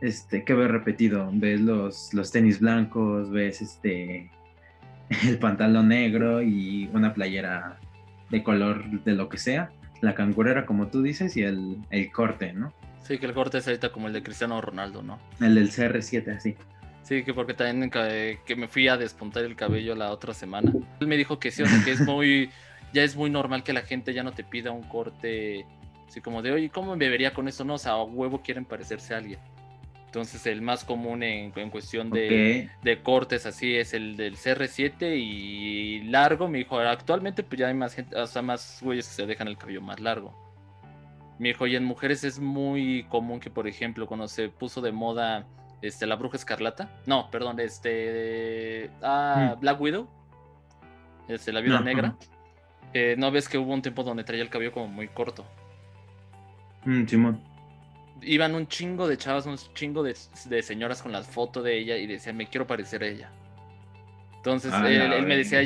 este, 0.00 0.44
que 0.44 0.54
ves 0.54 0.70
repetido. 0.70 1.30
Ves 1.32 1.60
los, 1.60 2.12
los 2.14 2.32
tenis 2.32 2.60
blancos, 2.60 3.30
ves 3.30 3.62
este 3.62 4.30
el 5.26 5.38
pantalón 5.38 5.88
negro 5.88 6.42
y 6.42 6.88
una 6.92 7.14
playera 7.14 7.78
de 8.30 8.42
color 8.42 9.02
de 9.04 9.12
lo 9.12 9.28
que 9.28 9.38
sea. 9.38 9.70
La 10.00 10.14
cangurera, 10.14 10.64
como 10.64 10.88
tú 10.88 11.02
dices, 11.02 11.36
y 11.36 11.42
el, 11.42 11.82
corte, 12.12 12.52
¿no? 12.52 12.72
Sí, 13.02 13.18
que 13.18 13.26
el 13.26 13.34
corte 13.34 13.58
es 13.58 13.66
ahorita 13.66 13.90
como 13.90 14.06
el 14.06 14.12
de 14.12 14.22
Cristiano 14.22 14.60
Ronaldo, 14.60 15.02
¿no? 15.02 15.18
El 15.40 15.54
del 15.54 15.70
CR7, 15.70 16.36
así. 16.36 16.56
Sí, 17.02 17.24
que 17.24 17.34
porque 17.34 17.54
también 17.54 17.90
que 17.90 18.56
me 18.56 18.68
fui 18.68 18.88
a 18.88 18.96
despuntar 18.96 19.44
el 19.44 19.56
cabello 19.56 19.94
la 19.94 20.12
otra 20.12 20.32
semana. 20.32 20.72
Él 21.00 21.06
me 21.06 21.16
dijo 21.16 21.38
que 21.38 21.50
sí, 21.50 21.62
o 21.62 21.66
sea, 21.66 21.82
que 21.84 21.92
es 21.92 22.00
muy, 22.02 22.50
ya 22.92 23.02
es 23.02 23.16
muy 23.16 23.30
normal 23.30 23.64
que 23.64 23.72
la 23.72 23.82
gente 23.82 24.14
ya 24.14 24.22
no 24.22 24.32
te 24.32 24.44
pida 24.44 24.70
un 24.70 24.84
corte 24.84 25.66
así 26.06 26.20
como 26.20 26.42
de, 26.42 26.52
oye, 26.52 26.70
¿cómo 26.70 26.96
me 26.96 27.08
vería 27.08 27.32
con 27.32 27.48
eso? 27.48 27.64
No, 27.64 27.74
o 27.74 27.78
sea, 27.78 27.92
a 27.92 28.02
huevo 28.02 28.42
quieren 28.42 28.64
parecerse 28.64 29.14
a 29.14 29.18
alguien. 29.18 29.38
Entonces 30.06 30.44
el 30.46 30.60
más 30.60 30.84
común 30.84 31.22
en, 31.22 31.52
cuestión 31.70 32.10
de, 32.10 32.68
cortes 33.04 33.46
así 33.46 33.76
es 33.76 33.94
el 33.94 34.16
del 34.16 34.36
CR7 34.36 35.16
y 35.16 36.02
largo. 36.02 36.48
Me 36.48 36.58
dijo, 36.58 36.80
actualmente 36.80 37.44
pues 37.44 37.60
ya 37.60 37.68
hay 37.68 37.74
más 37.74 37.94
gente, 37.94 38.16
o 38.16 38.26
sea, 38.26 38.42
más 38.42 38.80
güeyes 38.82 39.06
que 39.06 39.14
se 39.14 39.26
dejan 39.26 39.46
el 39.46 39.56
cabello 39.56 39.80
más 39.80 40.00
largo. 40.00 40.49
Me 41.40 41.48
dijo, 41.48 41.66
y 41.66 41.74
en 41.74 41.84
mujeres 41.84 42.22
es 42.22 42.38
muy 42.38 43.04
común 43.08 43.40
que, 43.40 43.50
por 43.50 43.66
ejemplo, 43.66 44.06
cuando 44.06 44.28
se 44.28 44.48
puso 44.48 44.80
de 44.80 44.92
moda 44.92 45.46
este, 45.82 46.06
la 46.06 46.14
bruja 46.14 46.36
escarlata, 46.36 47.00
no, 47.06 47.30
perdón, 47.30 47.58
este, 47.58 48.90
ah, 49.02 49.54
mm. 49.56 49.60
Black 49.60 49.80
Widow, 49.80 50.08
este, 51.26 51.52
la 51.52 51.60
viuda 51.60 51.80
negra, 51.80 52.14
eh, 52.92 53.16
no 53.18 53.30
ves 53.30 53.48
que 53.48 53.58
hubo 53.58 53.72
un 53.72 53.82
tiempo 53.82 54.04
donde 54.04 54.22
traía 54.22 54.42
el 54.42 54.50
cabello 54.50 54.72
como 54.72 54.86
muy 54.86 55.08
corto. 55.08 55.44
Mm, 56.84 57.06
Simón 57.06 57.50
iban 58.22 58.54
un 58.54 58.66
chingo 58.66 59.08
de 59.08 59.16
chavas, 59.16 59.46
un 59.46 59.56
chingo 59.74 60.02
de, 60.02 60.14
señoras 60.62 61.02
con 61.02 61.12
las 61.12 61.26
fotos 61.26 61.64
de 61.64 61.78
ella 61.78 61.96
y 61.96 62.06
decían, 62.06 62.36
me 62.36 62.46
quiero 62.46 62.66
parecer 62.66 63.02
a 63.02 63.06
ella. 63.06 63.30
Entonces 64.36 64.72
ah, 64.72 64.88
él, 64.88 65.26
me 65.26 65.36
decía, 65.36 65.60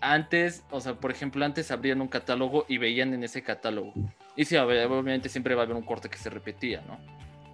antes, 0.00 0.62
o 0.70 0.80
sea, 0.80 0.94
por 0.94 1.10
ejemplo, 1.10 1.44
antes 1.44 1.70
abrían 1.70 2.00
un 2.00 2.08
catálogo 2.08 2.66
y 2.68 2.78
veían 2.78 3.14
en 3.14 3.24
ese 3.24 3.42
catálogo. 3.42 3.92
Y 4.38 4.44
sí, 4.44 4.56
obviamente 4.56 5.28
siempre 5.28 5.56
va 5.56 5.62
a 5.62 5.64
haber 5.64 5.76
un 5.76 5.82
corte 5.82 6.08
que 6.08 6.16
se 6.16 6.30
repetía, 6.30 6.80
¿no? 6.86 6.96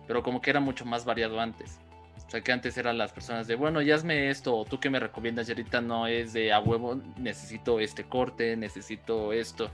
Pero 0.06 0.22
como 0.22 0.42
que 0.42 0.50
era 0.50 0.60
mucho 0.60 0.84
más 0.84 1.06
variado 1.06 1.40
antes. 1.40 1.80
O 2.26 2.30
sea, 2.30 2.42
que 2.42 2.52
antes 2.52 2.76
eran 2.76 2.98
las 2.98 3.10
personas 3.10 3.46
de, 3.46 3.54
bueno, 3.54 3.80
ya 3.80 3.94
hazme 3.94 4.28
esto, 4.28 4.54
o 4.54 4.66
tú 4.66 4.78
que 4.78 4.90
me 4.90 5.00
recomiendas, 5.00 5.48
y 5.48 5.52
ahorita 5.52 5.80
no 5.80 6.06
es 6.06 6.34
de 6.34 6.52
a 6.52 6.60
huevo, 6.60 7.00
necesito 7.16 7.80
este 7.80 8.04
corte, 8.04 8.54
necesito 8.58 9.32
esto. 9.32 9.70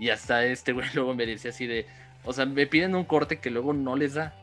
Y 0.00 0.10
hasta 0.10 0.44
este 0.44 0.72
güey 0.72 0.88
luego 0.94 1.14
me 1.14 1.26
decía 1.26 1.52
así 1.52 1.68
de, 1.68 1.86
o 2.24 2.32
sea, 2.32 2.44
me 2.44 2.66
piden 2.66 2.96
un 2.96 3.04
corte 3.04 3.38
que 3.38 3.48
luego 3.48 3.72
no 3.72 3.94
les 3.94 4.14
da. 4.14 4.34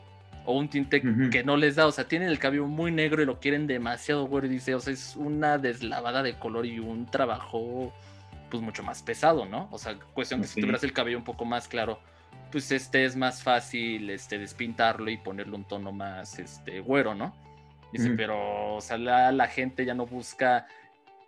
O 0.46 0.58
un 0.58 0.70
tinte 0.70 1.02
que 1.30 1.44
no 1.44 1.58
les 1.58 1.76
da. 1.76 1.86
O 1.86 1.92
sea, 1.92 2.08
tienen 2.08 2.30
el 2.30 2.38
cabello 2.38 2.66
muy 2.66 2.90
negro 2.90 3.22
y 3.22 3.26
lo 3.26 3.40
quieren 3.40 3.66
demasiado 3.66 4.24
güero. 4.26 4.46
Y 4.46 4.50
dice, 4.50 4.74
o 4.74 4.80
sea, 4.80 4.94
es 4.94 5.16
una 5.16 5.58
deslavada 5.58 6.22
de 6.22 6.38
color 6.38 6.64
y 6.64 6.78
un 6.78 7.04
trabajo, 7.04 7.92
pues 8.50 8.62
mucho 8.62 8.82
más 8.82 9.02
pesado, 9.02 9.46
¿no? 9.46 9.68
O 9.70 9.78
sea, 9.78 9.98
cuestión 9.98 10.42
que 10.42 10.48
si 10.48 10.60
tuvieras 10.60 10.84
el 10.84 10.92
cabello 10.92 11.18
un 11.18 11.24
poco 11.24 11.44
más 11.44 11.68
claro, 11.68 12.00
pues 12.50 12.72
este 12.72 13.04
es 13.04 13.16
más 13.16 13.42
fácil 13.42 14.10
este, 14.10 14.38
despintarlo 14.38 15.10
y 15.10 15.16
ponerle 15.16 15.54
un 15.54 15.66
tono 15.66 15.92
más 15.92 16.38
este, 16.38 16.80
güero, 16.80 17.14
¿no? 17.14 17.34
Dice, 17.92 18.10
pero, 18.10 18.76
o 18.76 18.80
sea, 18.80 18.98
la, 18.98 19.32
la, 19.32 19.48
gente 19.48 19.84
ya 19.84 19.94
no 19.94 20.06
busca 20.06 20.68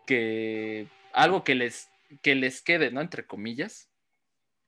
que 0.06 0.86
algo 1.12 1.42
que 1.42 1.56
les, 1.56 1.90
que 2.22 2.34
les 2.34 2.62
quede, 2.62 2.92
¿no? 2.92 3.00
Entre 3.00 3.26
comillas. 3.26 3.88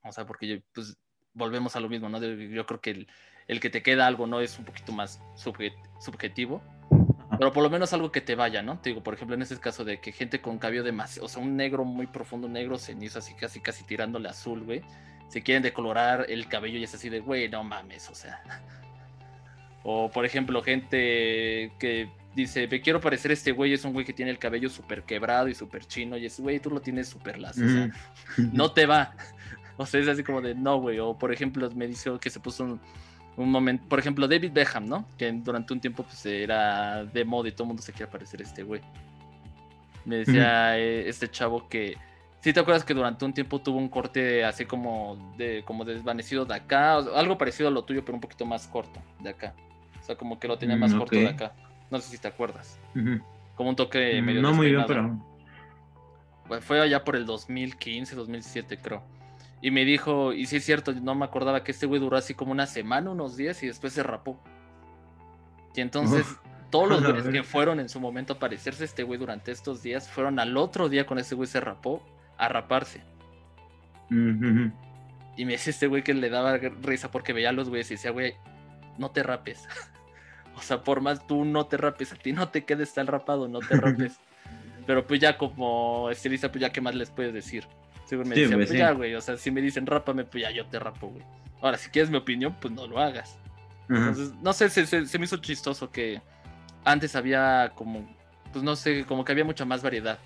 O 0.03 0.11
sea, 0.11 0.25
porque 0.25 0.63
pues 0.73 0.97
volvemos 1.33 1.75
a 1.75 1.79
lo 1.79 1.89
mismo, 1.89 2.09
¿no? 2.09 2.19
Yo 2.21 2.65
creo 2.65 2.81
que 2.81 3.07
el, 3.47 3.59
que 3.59 3.69
te 3.69 3.81
queda 3.81 4.07
algo 4.07 4.27
no 4.27 4.41
es 4.41 4.57
un 4.57 4.65
poquito 4.65 4.91
más 4.91 5.21
subjetivo, 5.35 6.63
pero 7.37 7.53
por 7.53 7.63
lo 7.63 7.69
menos 7.69 7.93
algo 7.93 8.11
que 8.11 8.21
te 8.21 8.35
vaya, 8.35 8.61
¿no? 8.61 8.79
Te 8.79 8.89
digo, 8.89 9.03
por 9.03 9.13
ejemplo, 9.13 9.35
en 9.35 9.41
ese 9.41 9.59
caso 9.59 9.83
de 9.83 9.99
que 9.99 10.11
gente 10.11 10.41
con 10.41 10.57
cabello 10.57 10.83
demasiado, 10.83 11.25
o 11.25 11.29
sea, 11.29 11.41
un 11.41 11.55
negro 11.55 11.85
muy 11.85 12.07
profundo, 12.07 12.47
negro 12.47 12.77
cenizo, 12.77 13.19
así 13.19 13.33
casi 13.33 13.59
casi 13.59 13.83
tirándole 13.83 14.29
azul, 14.29 14.63
güey, 14.63 14.81
se 15.27 15.41
quieren 15.41 15.63
decolorar 15.63 16.25
el 16.29 16.47
cabello 16.47 16.77
y 16.77 16.83
es 16.83 16.93
así 16.93 17.09
de, 17.09 17.19
güey, 17.19 17.49
no 17.49 17.63
mames, 17.63 18.09
o 18.09 18.15
sea. 18.15 18.41
O 19.83 20.09
por 20.09 20.25
ejemplo, 20.25 20.61
gente 20.63 21.71
que 21.79 22.09
dice, 22.35 22.67
me 22.67 22.81
quiero 22.81 22.99
parecer 22.99 23.31
este 23.31 23.51
güey, 23.51 23.73
es 23.73 23.85
un 23.85 23.93
güey 23.93 24.05
que 24.05 24.13
tiene 24.13 24.31
el 24.31 24.39
cabello 24.39 24.69
súper 24.69 25.03
quebrado 25.03 25.47
y 25.47 25.55
súper 25.55 25.85
chino, 25.85 26.17
y 26.17 26.25
es, 26.25 26.39
güey, 26.39 26.59
tú 26.59 26.69
lo 26.69 26.81
tienes 26.81 27.07
súper 27.07 27.39
lazo, 27.39 27.63
o 27.63 27.69
sea, 27.69 27.91
no 28.37 28.71
te 28.71 28.85
va. 28.85 29.15
O 29.77 29.85
sea, 29.85 29.99
es 29.99 30.07
así 30.07 30.23
como 30.23 30.41
de 30.41 30.55
no, 30.55 30.79
güey. 30.79 30.99
O 30.99 31.17
por 31.17 31.33
ejemplo, 31.33 31.69
me 31.71 31.85
dijo 31.85 32.17
que 32.17 32.29
se 32.29 32.39
puso 32.39 32.63
un, 32.63 32.79
momento. 33.37 33.87
Por 33.87 33.99
ejemplo, 33.99 34.27
David 34.27 34.51
Beckham, 34.53 34.87
¿no? 34.87 35.05
Que 35.17 35.31
durante 35.31 35.73
un 35.73 35.79
tiempo 35.79 36.03
pues 36.03 36.25
era 36.25 37.03
de 37.03 37.25
moda 37.25 37.49
y 37.49 37.51
todo 37.51 37.63
el 37.63 37.67
mundo 37.69 37.81
se 37.81 37.91
quiere 37.91 38.11
parecer 38.11 38.41
este 38.41 38.63
güey. 38.63 38.81
Me 40.05 40.17
decía 40.17 40.77
eh, 40.77 41.07
este 41.09 41.29
chavo 41.29 41.67
que. 41.67 41.97
¿Sí 42.41 42.53
te 42.53 42.59
acuerdas 42.59 42.83
que 42.83 42.93
durante 42.93 43.25
un 43.25 43.33
tiempo 43.33 43.59
tuvo 43.59 43.79
un 43.79 43.89
corte 43.89 44.45
así 44.45 44.65
como 44.65 45.33
de 45.35 45.63
como 45.65 45.83
desvanecido 45.83 46.45
de 46.45 46.53
acá? 46.53 46.97
algo 46.97 47.37
parecido 47.37 47.69
a 47.69 47.71
lo 47.71 47.83
tuyo, 47.83 48.05
pero 48.05 48.15
un 48.15 48.21
poquito 48.21 48.45
más 48.45 48.67
corto 48.67 49.01
de 49.19 49.31
acá. 49.31 49.53
O 49.99 50.03
sea, 50.05 50.15
como 50.15 50.39
que 50.39 50.47
lo 50.47 50.57
tenía 50.57 50.77
más 50.77 50.93
mm, 50.93 50.97
corto 50.99 51.15
de 51.15 51.27
acá. 51.27 51.53
No 51.89 51.99
sé 51.99 52.11
si 52.11 52.17
te 52.19 52.27
acuerdas. 52.27 52.79
Como 53.55 53.69
un 53.69 53.75
toque 53.75 54.21
medio. 54.21 54.41
No 54.41 54.53
muy 54.53 54.67
bien, 54.67 54.83
pero. 54.87 55.19
Fue 56.61 56.79
allá 56.79 57.03
por 57.03 57.15
el 57.15 57.25
2015, 57.25 58.15
2017, 58.15 58.77
creo. 58.77 59.01
Y 59.61 59.71
me 59.71 59.85
dijo, 59.85 60.33
y 60.33 60.45
sí 60.45 60.57
es 60.57 60.65
cierto, 60.65 60.93
no 60.93 61.15
me 61.15 61.25
acordaba 61.25 61.63
que 61.63 61.71
este 61.71 61.85
güey 61.85 61.99
duró 61.99 62.17
así 62.17 62.33
como 62.33 62.51
una 62.51 62.67
semana, 62.67 63.11
unos 63.11 63.35
días 63.35 63.61
y 63.63 63.67
después 63.67 63.93
se 63.93 64.03
rapó. 64.03 64.39
Y 65.73 65.81
entonces 65.81 66.25
todos 66.69 66.89
los 66.89 67.03
güeyes 67.03 67.27
que 67.29 67.43
fueron 67.43 67.79
en 67.79 67.89
su 67.89 67.99
momento 67.99 68.33
a 68.33 68.39
parecerse 68.39 68.83
a 68.83 68.85
este 68.85 69.03
güey 69.03 69.19
durante 69.19 69.51
estos 69.51 69.81
días, 69.81 70.09
fueron 70.09 70.39
al 70.39 70.55
otro 70.57 70.89
día 70.89 71.05
con 71.05 71.17
ese 71.17 71.35
güey 71.35 71.47
se 71.47 71.59
rapó 71.59 72.03
a 72.37 72.49
raparse. 72.49 73.01
Y 74.09 75.45
me 75.45 75.53
dice 75.53 75.71
este 75.71 75.87
güey 75.87 76.03
que 76.03 76.13
le 76.13 76.29
daba 76.29 76.57
risa 76.57 77.11
porque 77.11 77.33
veía 77.33 77.49
a 77.49 77.53
los 77.53 77.69
güeyes 77.69 77.91
y 77.91 77.95
decía, 77.95 78.11
güey, 78.11 78.35
no 78.97 79.11
te 79.11 79.23
rapes. 79.23 79.67
o 80.55 80.61
sea, 80.61 80.83
por 80.83 81.01
más 81.01 81.25
tú 81.27 81.43
no 81.45 81.65
te 81.65 81.77
rapes, 81.77 82.13
a 82.13 82.15
ti 82.15 82.31
no 82.31 82.49
te 82.49 82.65
quedes 82.65 82.93
tan 82.93 83.07
rapado, 83.07 83.47
no 83.47 83.59
te 83.59 83.75
rapes. 83.77 84.19
Pero 84.85 85.05
pues 85.07 85.19
ya 85.19 85.37
como 85.37 86.09
estilista, 86.11 86.51
pues 86.51 86.61
ya 86.61 86.71
qué 86.71 86.81
más 86.81 86.95
les 86.95 87.09
puedes 87.09 87.33
decir. 87.33 87.67
Según 88.05 88.29
me 88.29 88.35
decía, 88.35 88.55
pues, 88.55 88.69
pues 88.69 88.79
ya, 88.79 88.91
güey, 88.91 89.15
o 89.15 89.21
sea, 89.21 89.37
si 89.37 89.51
me 89.51 89.61
dicen 89.61 89.85
rápame, 89.85 90.23
pues 90.25 90.43
ya 90.43 90.51
yo 90.51 90.65
te 90.67 90.79
rapo, 90.79 91.07
güey. 91.07 91.23
Ahora, 91.61 91.77
si 91.77 91.89
quieres 91.89 92.09
mi 92.09 92.17
opinión, 92.17 92.55
pues 92.59 92.73
no 92.73 92.85
lo 92.87 92.99
hagas. 92.99 93.37
Entonces, 93.89 94.33
no 94.41 94.53
sé, 94.53 94.69
se, 94.69 94.85
se, 94.85 95.19
me 95.19 95.25
hizo 95.25 95.37
chistoso 95.37 95.91
que 95.91 96.21
antes 96.83 97.15
había 97.15 97.71
como, 97.75 98.07
pues 98.51 98.63
no 98.63 98.75
sé, 98.75 99.05
como 99.05 99.23
que 99.23 99.31
había 99.31 99.45
mucha 99.45 99.65
más 99.65 99.83
variedad. 99.83 100.19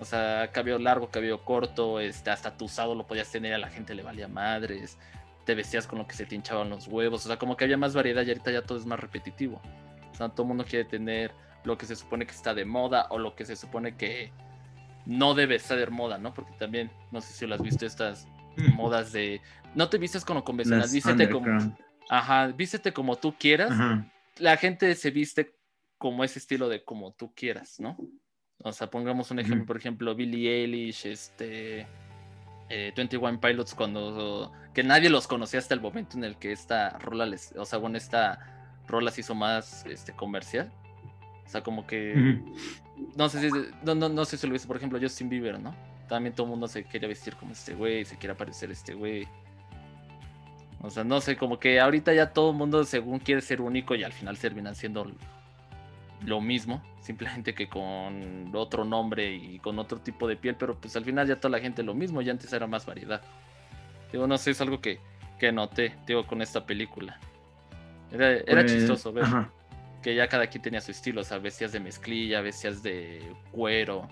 O 0.00 0.04
sea, 0.04 0.50
cabello 0.52 0.78
largo, 0.78 1.10
cabello 1.10 1.44
corto, 1.44 2.00
este, 2.00 2.30
hasta 2.30 2.56
tu 2.56 2.66
usado 2.66 2.94
lo 2.94 3.06
podías 3.06 3.30
tener, 3.30 3.54
a 3.54 3.58
la 3.58 3.68
gente 3.68 3.94
le 3.94 4.02
valía 4.02 4.28
madres, 4.28 4.98
te 5.44 5.54
vestías 5.54 5.86
con 5.86 5.98
lo 5.98 6.06
que 6.06 6.14
se 6.14 6.26
te 6.26 6.34
hinchaban 6.34 6.70
los 6.70 6.88
huevos, 6.88 7.24
o 7.24 7.28
sea, 7.28 7.38
como 7.38 7.56
que 7.56 7.64
había 7.64 7.76
más 7.76 7.94
variedad 7.94 8.22
y 8.24 8.30
ahorita 8.30 8.50
ya 8.50 8.62
todo 8.62 8.78
es 8.78 8.86
más 8.86 8.98
repetitivo. 8.98 9.60
O 10.12 10.14
sea, 10.16 10.28
todo 10.28 10.42
el 10.42 10.48
mundo 10.48 10.64
quiere 10.64 10.84
tener 10.84 11.32
lo 11.64 11.78
que 11.78 11.86
se 11.86 11.96
supone 11.96 12.26
que 12.26 12.32
está 12.32 12.54
de 12.54 12.64
moda 12.64 13.06
o 13.10 13.18
lo 13.18 13.34
que 13.34 13.44
se 13.44 13.56
supone 13.56 13.96
que 13.96 14.32
no 15.06 15.34
debe 15.34 15.56
estar 15.56 15.78
de 15.78 15.86
moda, 15.86 16.18
¿no? 16.18 16.32
Porque 16.34 16.52
también, 16.58 16.90
no 17.12 17.20
sé 17.20 17.32
si 17.32 17.46
lo 17.46 17.54
has 17.54 17.62
visto, 17.62 17.86
estas 17.86 18.26
modas 18.76 19.12
de 19.12 19.40
no 19.74 19.88
te 19.88 19.98
vistes 19.98 20.24
como 20.24 20.44
convencional, 20.44 20.88
vístete 20.90 21.28
como 21.28 21.76
ajá, 22.08 22.48
vístete 22.48 22.92
como 22.92 23.16
tú 23.16 23.34
quieras. 23.38 23.72
La 24.38 24.56
gente 24.56 24.94
se 24.94 25.10
viste 25.10 25.56
como 25.98 26.24
ese 26.24 26.38
estilo 26.38 26.68
de 26.68 26.84
como 26.84 27.12
tú 27.12 27.32
quieras, 27.34 27.80
¿no? 27.80 27.96
O 28.58 28.72
sea, 28.72 28.90
pongamos 28.90 29.30
un 29.30 29.40
ejemplo, 29.40 29.66
por 29.66 29.76
ejemplo, 29.76 30.14
Billie 30.14 30.62
Eilish, 30.62 31.06
este 31.06 31.86
eh, 32.68 32.92
21 32.96 33.40
Pilots 33.40 33.74
cuando 33.74 34.52
que 34.72 34.82
nadie 34.82 35.10
los 35.10 35.26
conocía 35.26 35.60
hasta 35.60 35.74
el 35.74 35.80
momento 35.80 36.16
en 36.16 36.24
el 36.24 36.36
que 36.36 36.52
esta 36.52 36.98
rola 36.98 37.26
les, 37.26 37.52
o 37.56 37.64
sea, 37.64 37.78
bueno, 37.78 37.98
esta 37.98 38.80
rola 38.86 39.10
se 39.10 39.20
hizo 39.20 39.34
más 39.34 39.84
este 39.86 40.12
comercial. 40.12 40.72
O 41.46 41.48
sea, 41.48 41.62
como 41.62 41.86
que 41.86 42.40
no 43.16 43.28
sé 43.28 43.40
si 43.40 43.56
no, 43.82 43.94
no, 43.94 44.08
no 44.08 44.24
sé 44.24 44.36
si 44.36 44.46
lo 44.46 44.52
viste, 44.52 44.68
por 44.68 44.76
ejemplo, 44.76 44.98
Justin 45.00 45.28
Bieber, 45.28 45.58
¿no? 45.58 45.74
También 46.08 46.34
todo 46.34 46.46
el 46.46 46.50
mundo 46.50 46.68
se 46.68 46.84
quería 46.84 47.08
vestir 47.08 47.34
como 47.36 47.52
este 47.52 47.74
güey, 47.74 48.04
se 48.04 48.16
quiere 48.16 48.34
parecer 48.34 48.70
este 48.70 48.94
güey. 48.94 49.26
O 50.80 50.90
sea, 50.90 51.02
no 51.02 51.20
sé, 51.20 51.36
como 51.36 51.58
que 51.58 51.80
ahorita 51.80 52.12
ya 52.12 52.32
todo 52.32 52.50
el 52.50 52.56
mundo 52.56 52.84
según 52.84 53.18
quiere 53.18 53.40
ser 53.40 53.60
único 53.60 53.94
y 53.94 54.04
al 54.04 54.12
final 54.12 54.38
terminan 54.38 54.74
siendo 54.74 55.10
lo 56.26 56.40
mismo, 56.40 56.82
simplemente 57.00 57.54
que 57.54 57.68
con 57.68 58.50
otro 58.54 58.84
nombre 58.84 59.34
y 59.34 59.58
con 59.58 59.78
otro 59.78 59.98
tipo 59.98 60.28
de 60.28 60.36
piel, 60.36 60.56
pero 60.56 60.78
pues 60.78 60.94
al 60.96 61.04
final 61.04 61.26
ya 61.26 61.36
toda 61.36 61.52
la 61.52 61.60
gente 61.60 61.82
lo 61.82 61.94
mismo, 61.94 62.20
ya 62.22 62.32
antes 62.32 62.52
era 62.52 62.66
más 62.66 62.84
variedad. 62.84 63.22
Digo, 64.12 64.26
no 64.26 64.36
sé, 64.36 64.50
es 64.50 64.60
algo 64.60 64.80
que, 64.80 65.00
que 65.38 65.52
noté, 65.52 65.96
digo, 66.06 66.26
con 66.26 66.42
esta 66.42 66.66
película. 66.66 67.18
Era, 68.12 68.32
era 68.32 68.60
pues, 68.60 68.72
chistoso 68.72 69.12
ver 69.12 69.24
que 70.04 70.14
ya 70.14 70.28
cada 70.28 70.46
quien 70.46 70.60
tenía 70.60 70.82
su 70.82 70.90
estilo, 70.90 71.22
o 71.22 71.24
sea, 71.24 71.38
bestias 71.38 71.72
de 71.72 71.80
mezclilla, 71.80 72.42
bestias 72.42 72.82
de 72.82 73.34
cuero, 73.50 74.06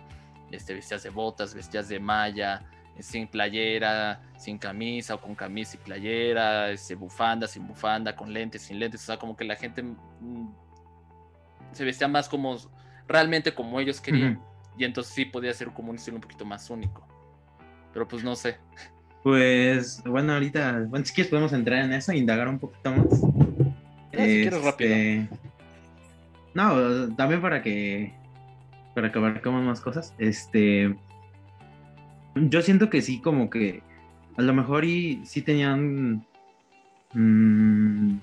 este, 0.50 0.72
bestias 0.72 1.02
de 1.02 1.10
botas, 1.10 1.54
bestias 1.54 1.90
de 1.90 2.00
malla, 2.00 2.64
sin 2.98 3.28
playera, 3.28 4.22
sin 4.38 4.56
camisa 4.56 5.16
o 5.16 5.20
con 5.20 5.34
camisa 5.34 5.76
y 5.76 5.84
playera, 5.84 6.70
este, 6.70 6.94
bufanda, 6.94 7.46
sin 7.46 7.66
bufanda, 7.66 8.16
con 8.16 8.32
lentes, 8.32 8.62
sin 8.62 8.78
lentes, 8.78 9.02
o 9.02 9.04
sea, 9.04 9.18
como 9.18 9.36
que 9.36 9.44
la 9.44 9.54
gente 9.54 9.82
mm, 9.82 10.48
se 11.72 11.84
vestía 11.84 12.08
más 12.08 12.26
como 12.26 12.56
realmente 13.06 13.52
como 13.52 13.78
ellos 13.78 14.00
querían. 14.00 14.40
Y 14.78 14.84
entonces 14.84 15.12
sí 15.12 15.26
podía 15.26 15.52
ser 15.52 15.68
como 15.74 15.90
un 15.90 15.96
estilo 15.96 16.16
un 16.16 16.22
poquito 16.22 16.46
más 16.46 16.70
único. 16.70 17.06
Pero 17.92 18.08
pues 18.08 18.24
no 18.24 18.34
sé. 18.34 18.56
Pues 19.22 20.02
bueno, 20.04 20.32
ahorita, 20.32 20.86
bueno, 20.88 21.04
si 21.04 21.12
quieres 21.12 21.28
podemos 21.28 21.52
entrar 21.52 21.84
en 21.84 21.92
eso 21.92 22.12
e 22.12 22.16
indagar 22.16 22.48
un 22.48 22.58
poquito 22.58 22.90
más. 22.92 23.06
Eh, 24.12 24.26
si 24.26 24.50
quieres 24.50 24.64
rápido. 24.64 25.41
No, 26.54 27.14
también 27.14 27.40
para 27.40 27.62
que 27.62 28.12
para 28.94 29.10
que 29.10 29.18
abarcamos 29.18 29.64
más 29.64 29.80
cosas. 29.80 30.14
Este 30.18 30.94
yo 32.34 32.62
siento 32.62 32.90
que 32.90 33.02
sí, 33.02 33.20
como 33.20 33.50
que 33.50 33.82
a 34.36 34.42
lo 34.42 34.54
mejor 34.54 34.84
y 34.84 35.20
sí 35.24 35.42
tenían 35.42 36.24
mm, 37.12 38.14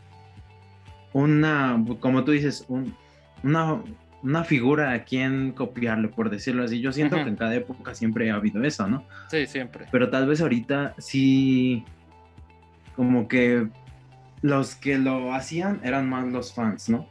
una, 1.14 1.84
como 2.00 2.24
tú 2.24 2.32
dices, 2.32 2.66
un, 2.68 2.96
una, 3.44 3.82
una 4.24 4.44
figura 4.44 4.92
a 4.94 5.04
quien 5.04 5.52
copiarle, 5.52 6.08
por 6.08 6.30
decirlo 6.30 6.64
así. 6.64 6.80
Yo 6.82 6.92
siento 6.92 7.18
que 7.18 7.30
en 7.30 7.36
cada 7.36 7.56
época 7.56 7.94
siempre 7.94 8.32
ha 8.32 8.36
habido 8.36 8.64
eso, 8.64 8.88
¿no? 8.88 9.06
Sí, 9.30 9.46
siempre. 9.46 9.86
Pero 9.92 10.10
tal 10.10 10.28
vez 10.28 10.42
ahorita 10.42 10.96
sí, 10.98 11.84
como 12.96 13.28
que 13.28 13.68
los 14.42 14.76
que 14.76 14.98
lo 14.98 15.34
hacían 15.34 15.82
eran 15.84 16.10
más 16.10 16.28
los 16.28 16.54
fans, 16.54 16.90
¿no? 16.90 17.08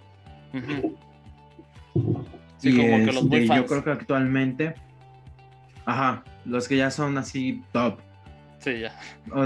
Sí, 2.59 2.76
como 2.76 3.04
que 3.04 3.12
los 3.12 3.25
muy 3.25 3.47
fans. 3.47 3.61
Yo 3.61 3.66
creo 3.66 3.85
que 3.85 3.90
actualmente, 3.90 4.75
ajá, 5.85 6.25
los 6.45 6.68
que 6.68 6.76
ya 6.76 6.90
son 6.90 7.18
así 7.18 7.62
top. 7.73 8.00
Sí, 8.59 8.80
ya. 8.80 8.92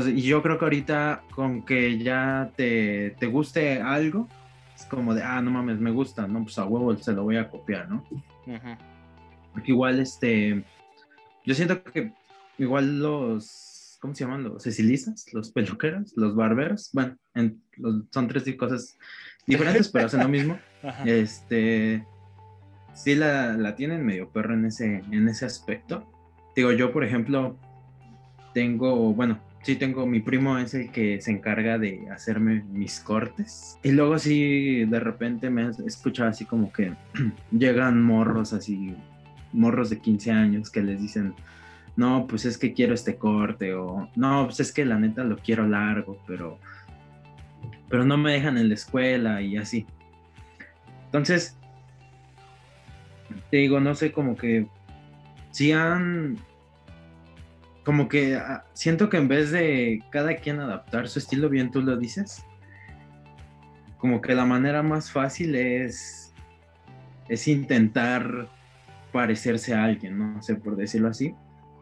y 0.09 0.23
yo 0.23 0.43
creo 0.43 0.59
que 0.59 0.65
ahorita 0.65 1.23
con 1.35 1.65
que 1.65 1.99
ya 1.99 2.51
te, 2.57 3.11
te 3.19 3.27
guste 3.27 3.83
algo, 3.83 4.27
como 4.89 5.15
de, 5.15 5.23
ah, 5.23 5.41
no 5.41 5.51
mames, 5.51 5.79
me 5.79 5.91
gusta, 5.91 6.27
no, 6.27 6.43
pues 6.43 6.59
a 6.59 6.67
huevo 6.67 6.97
se 6.97 7.13
lo 7.13 7.25
voy 7.25 7.37
a 7.37 7.49
copiar, 7.49 7.89
¿no? 7.89 8.05
Porque 9.53 9.71
igual, 9.73 10.01
este, 10.01 10.65
yo 11.45 11.55
siento 11.55 11.83
que 11.85 12.13
igual 12.59 13.01
los, 13.01 13.99
¿cómo 14.01 14.15
se 14.15 14.25
llaman? 14.25 14.45
Los 14.45 14.63
cecilistas, 14.63 15.27
los 15.33 15.51
peluqueros, 15.51 16.13
los 16.17 16.35
barberos, 16.35 16.91
bueno, 16.93 17.17
son 18.11 18.29
tres 18.29 18.45
cosas 18.57 18.99
diferentes, 19.47 19.89
pero 19.89 20.07
hacen 20.07 20.21
lo 20.21 20.29
mismo. 20.29 20.59
Este, 21.07 22.05
sí 22.95 23.15
la, 23.15 23.55
la, 23.55 23.75
tienen 23.75 24.05
medio 24.05 24.29
perro 24.31 24.55
en 24.55 24.67
ese, 24.67 25.03
en 25.11 25.29
ese 25.29 25.45
aspecto. 25.47 26.07
Digo, 26.55 26.73
yo, 26.73 26.93
por 26.93 27.05
ejemplo, 27.05 27.57
tengo, 28.53 29.15
bueno, 29.15 29.41
sí 29.63 29.77
tengo 29.77 30.07
mi 30.07 30.21
primo 30.21 30.59
es 30.59 30.75
el 30.75 30.91
que 30.91 31.21
se 31.21 31.31
encarga 31.31 31.79
de 31.79 32.09
hacerme 32.11 32.65
mis 32.71 33.01
cortes 33.01 33.79
y 33.83 33.93
luego 33.93 34.19
sí 34.19 34.85
de 34.85 35.01
repente 35.01 35.51
me 35.51 35.63
he 35.63 35.71
escuchado 35.87 36.31
así 36.31 36.45
como 36.45 36.73
que 36.73 36.93
llegan 37.53 38.03
morros 38.03 38.53
así 38.53 38.97
morros 39.53 39.91
de 39.91 40.01
15 40.01 40.33
años 40.33 40.71
que 40.71 40.83
les 40.83 41.01
dicen 41.01 41.35
no 41.95 42.27
pues 42.27 42.45
es 42.45 42.59
que 42.59 42.73
quiero 42.73 42.95
este 42.95 43.17
corte 43.17 43.75
o 43.75 44.09
no 44.17 44.47
pues 44.47 44.61
es 44.61 44.73
que 44.73 44.85
la 44.85 44.99
neta 44.99 45.23
lo 45.23 45.37
quiero 45.37 45.67
largo 45.67 46.19
pero 46.27 46.59
pero 47.89 48.05
no 48.05 48.17
me 48.17 48.33
dejan 48.33 48.59
en 48.59 48.69
la 48.69 48.75
escuela 48.75 49.43
y 49.43 49.57
así 49.57 49.87
entonces 51.05 51.57
te 53.51 53.59
digo 53.59 53.81
no 53.81 53.95
sé 53.95 54.13
como 54.13 54.37
que 54.37 54.67
si 55.51 55.73
han 55.73 56.39
como 57.85 58.09
que 58.09 58.37
ah, 58.37 58.65
siento 58.73 59.09
que 59.09 59.17
en 59.17 59.29
vez 59.29 59.51
de 59.51 60.03
cada 60.11 60.37
quien 60.37 60.61
adaptar 60.61 61.09
su 61.09 61.19
estilo, 61.19 61.49
bien 61.49 61.71
tú 61.71 61.83
lo 61.83 61.97
dices, 61.97 62.45
como 63.99 64.21
que 64.21 64.35
la 64.35 64.45
manera 64.45 64.83
más 64.83 65.11
fácil 65.11 65.55
es, 65.55 66.33
es 67.29 67.49
intentar 67.49 68.49
parecerse 69.13 69.75
a 69.75 69.85
alguien, 69.85 70.19
¿no? 70.19 70.43
sé, 70.43 70.57
por 70.57 70.77
decirlo 70.77 71.09
así. 71.09 71.35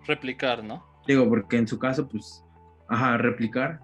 Replicar, 0.06 0.64
¿no? 0.64 0.84
Digo, 1.06 1.28
porque 1.28 1.56
en 1.56 1.68
su 1.68 1.78
caso, 1.78 2.08
pues, 2.08 2.44
ajá, 2.88 3.16
replicar. 3.16 3.80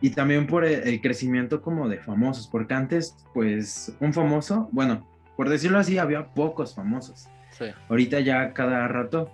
Y 0.00 0.10
también 0.10 0.46
por 0.46 0.64
el, 0.64 1.00
crecimiento 1.00 1.60
como 1.60 1.88
de 1.88 1.98
famosos, 1.98 2.48
porque 2.48 2.74
antes, 2.74 3.16
pues, 3.34 3.94
un 4.00 4.14
famoso, 4.14 4.68
bueno, 4.72 5.06
por 5.40 5.48
decirlo 5.48 5.78
así, 5.78 5.96
había 5.96 6.26
pocos 6.26 6.74
famosos. 6.74 7.26
Sí. 7.52 7.64
Ahorita 7.88 8.20
ya 8.20 8.52
cada 8.52 8.86
rato 8.88 9.32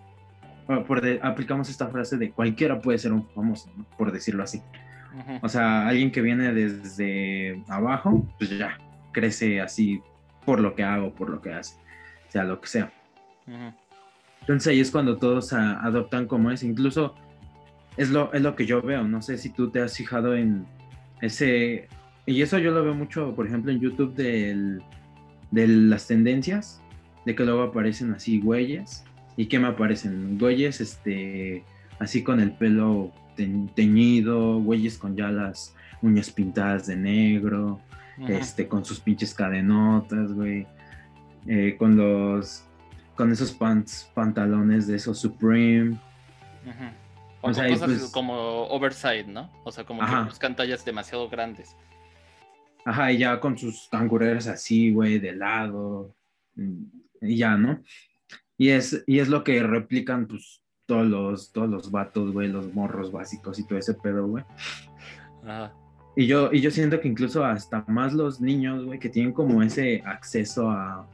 por 0.87 1.05
aplicamos 1.21 1.69
esta 1.69 1.89
frase 1.89 2.17
de 2.17 2.31
cualquiera 2.31 2.81
puede 2.81 2.97
ser 2.99 3.13
un 3.13 3.29
famoso, 3.31 3.69
por 3.99 4.13
decirlo 4.13 4.45
así. 4.45 4.63
O 5.43 5.49
sea, 5.49 5.89
alguien 5.89 6.13
que 6.13 6.21
viene 6.21 6.55
desde 6.55 7.61
abajo, 7.67 8.25
pues 8.39 8.57
ya 8.57 8.79
crece 9.11 9.61
así 9.61 10.01
por 10.45 10.61
lo 10.61 10.77
que 10.77 10.85
hago, 10.85 11.13
por 11.13 11.29
lo 11.29 11.41
que 11.43 11.53
hace, 11.53 11.75
sea 12.29 12.45
lo 12.45 12.61
que 12.61 12.69
sea. 12.69 12.93
Entonces 14.43 14.71
ahí 14.71 14.79
es 14.79 14.93
cuando 14.93 15.17
todos 15.17 15.53
adoptan 15.53 16.27
como 16.27 16.53
es, 16.53 16.63
incluso 16.63 17.17
es 17.97 18.11
lo, 18.11 18.33
es 18.33 18.43
lo 18.43 18.55
que 18.55 18.65
yo 18.65 18.81
veo, 18.81 19.03
no 19.03 19.23
sé 19.23 19.39
si 19.39 19.51
tú 19.51 19.71
te 19.71 19.81
has 19.81 19.97
fijado 19.97 20.37
en 20.37 20.67
ese, 21.21 21.89
y 22.27 22.43
eso 22.43 22.59
yo 22.59 22.71
lo 22.71 22.85
veo 22.85 22.95
mucho, 22.95 23.35
por 23.35 23.49
ejemplo, 23.49 23.73
en 23.73 23.81
YouTube 23.81 24.15
del, 24.15 24.85
de 25.51 25.69
las 25.69 26.07
tendencias, 26.07 26.81
de 27.25 27.35
que 27.35 27.45
luego 27.45 27.63
aparecen 27.63 28.13
así 28.13 28.41
güeyes 28.41 29.05
¿Y 29.37 29.47
qué 29.47 29.59
me 29.59 29.69
aparecen? 29.69 30.39
Güeyes, 30.39 30.81
este, 30.81 31.63
así 31.99 32.23
con 32.23 32.41
el 32.41 32.53
pelo 32.53 33.13
teñido, 33.75 34.61
güeyes 34.61 34.97
con 34.97 35.15
ya 35.15 35.31
las 35.31 35.75
uñas 36.01 36.31
pintadas 36.31 36.87
de 36.87 36.97
negro, 36.97 37.81
este, 38.29 38.67
con 38.67 38.85
sus 38.85 38.99
pinches 38.99 39.35
cadenotas, 39.35 40.33
güey, 40.33 40.67
eh, 41.47 41.77
con 41.79 41.97
los, 41.97 42.65
con 43.15 43.31
esos 43.31 43.53
pants, 43.53 44.11
pantalones 44.15 44.87
de 44.87 44.97
esos 44.97 45.19
Supreme. 45.19 45.99
O, 47.43 47.53
sea, 47.53 47.69
cosas 47.69 47.91
pues 47.91 48.11
como 48.11 48.67
oversight, 48.69 49.27
¿no? 49.27 49.51
O 49.65 49.71
sea, 49.71 49.85
como 49.85 50.05
que 50.05 50.15
buscan 50.25 50.57
tallas 50.57 50.85
demasiado 50.85 51.29
grandes. 51.29 51.77
Ajá, 52.87 53.11
y 53.11 53.19
ya 53.19 53.41
con 53.41 53.59
sus 53.59 53.89
cangureras 53.91 54.47
así, 54.47 54.93
güey, 54.93 55.19
de 55.19 55.35
lado, 55.35 56.15
y 57.21 57.37
ya, 57.37 57.57
¿no? 57.57 57.83
Y 58.57 58.69
es, 58.69 59.03
y 59.09 59.19
es 59.19 59.29
lo 59.29 59.43
que 59.43 59.61
replican, 59.61 60.29
pues, 60.29 60.63
todos 60.87 61.05
los, 61.05 61.51
todos 61.51 61.69
los 61.69 61.91
vatos, 61.91 62.33
güey, 62.33 62.47
los 62.47 62.73
morros 62.73 63.11
básicos 63.11 63.59
y 63.59 63.67
todo 63.67 63.77
ese 63.77 63.95
pedo, 63.95 64.29
güey. 64.29 64.45
Ajá. 65.43 65.75
Y 66.15 66.29
yo, 66.29 66.53
y 66.53 66.61
yo 66.61 66.71
siento 66.71 67.01
que 67.01 67.09
incluso 67.09 67.45
hasta 67.45 67.85
más 67.89 68.13
los 68.13 68.41
niños, 68.41 68.85
güey, 68.85 69.01
que 69.01 69.09
tienen 69.09 69.33
como 69.33 69.65
ese 69.65 70.01
acceso 70.07 70.71
a, 70.71 71.09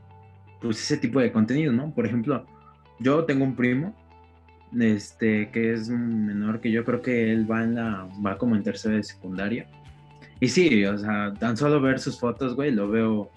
pues, 0.61 0.79
ese 0.79 0.99
tipo 0.99 1.21
de 1.21 1.33
contenido, 1.33 1.73
¿no? 1.73 1.95
Por 1.95 2.05
ejemplo, 2.05 2.45
yo 3.00 3.25
tengo 3.25 3.45
un 3.45 3.57
primo, 3.57 3.97
este, 4.79 5.50
que 5.50 5.73
es 5.73 5.88
menor 5.88 6.61
que 6.61 6.71
yo, 6.71 6.85
creo 6.85 7.00
que 7.00 7.33
él 7.33 7.50
va 7.50 7.64
en 7.64 7.76
la, 7.76 8.07
va 8.25 8.37
como 8.37 8.57
en 8.57 8.62
tercera 8.62 8.97
de 8.97 9.05
secundaria. 9.05 9.67
Y 10.42 10.49
sí, 10.49 10.84
o 10.87 10.99
sea, 10.99 11.32
tan 11.38 11.56
solo 11.56 11.80
ver 11.80 12.00
sus 12.00 12.18
fotos, 12.18 12.56
güey, 12.56 12.72
lo 12.72 12.88
veo 12.88 13.30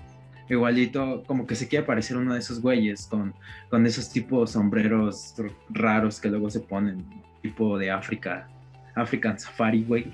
igualito, 0.50 1.21
como 1.27 1.45
que 1.45 1.53
se 1.53 1.67
quiere 1.67 1.85
parecer 1.85 2.17
uno 2.17 2.33
de 2.33 2.39
esos 2.39 2.59
güeyes 2.59 3.05
con, 3.05 3.35
con 3.69 3.85
esos 3.85 4.12
tipos 4.12 4.53
sombreros 4.53 5.35
raros 5.69 6.19
que 6.19 6.29
luego 6.29 6.50
se 6.50 6.62
ponen, 6.62 7.05
tipo 7.43 7.77
de 7.77 7.91
África, 7.91 8.47
African 8.95 9.39
Safari, 9.39 9.83
güey. 9.83 10.12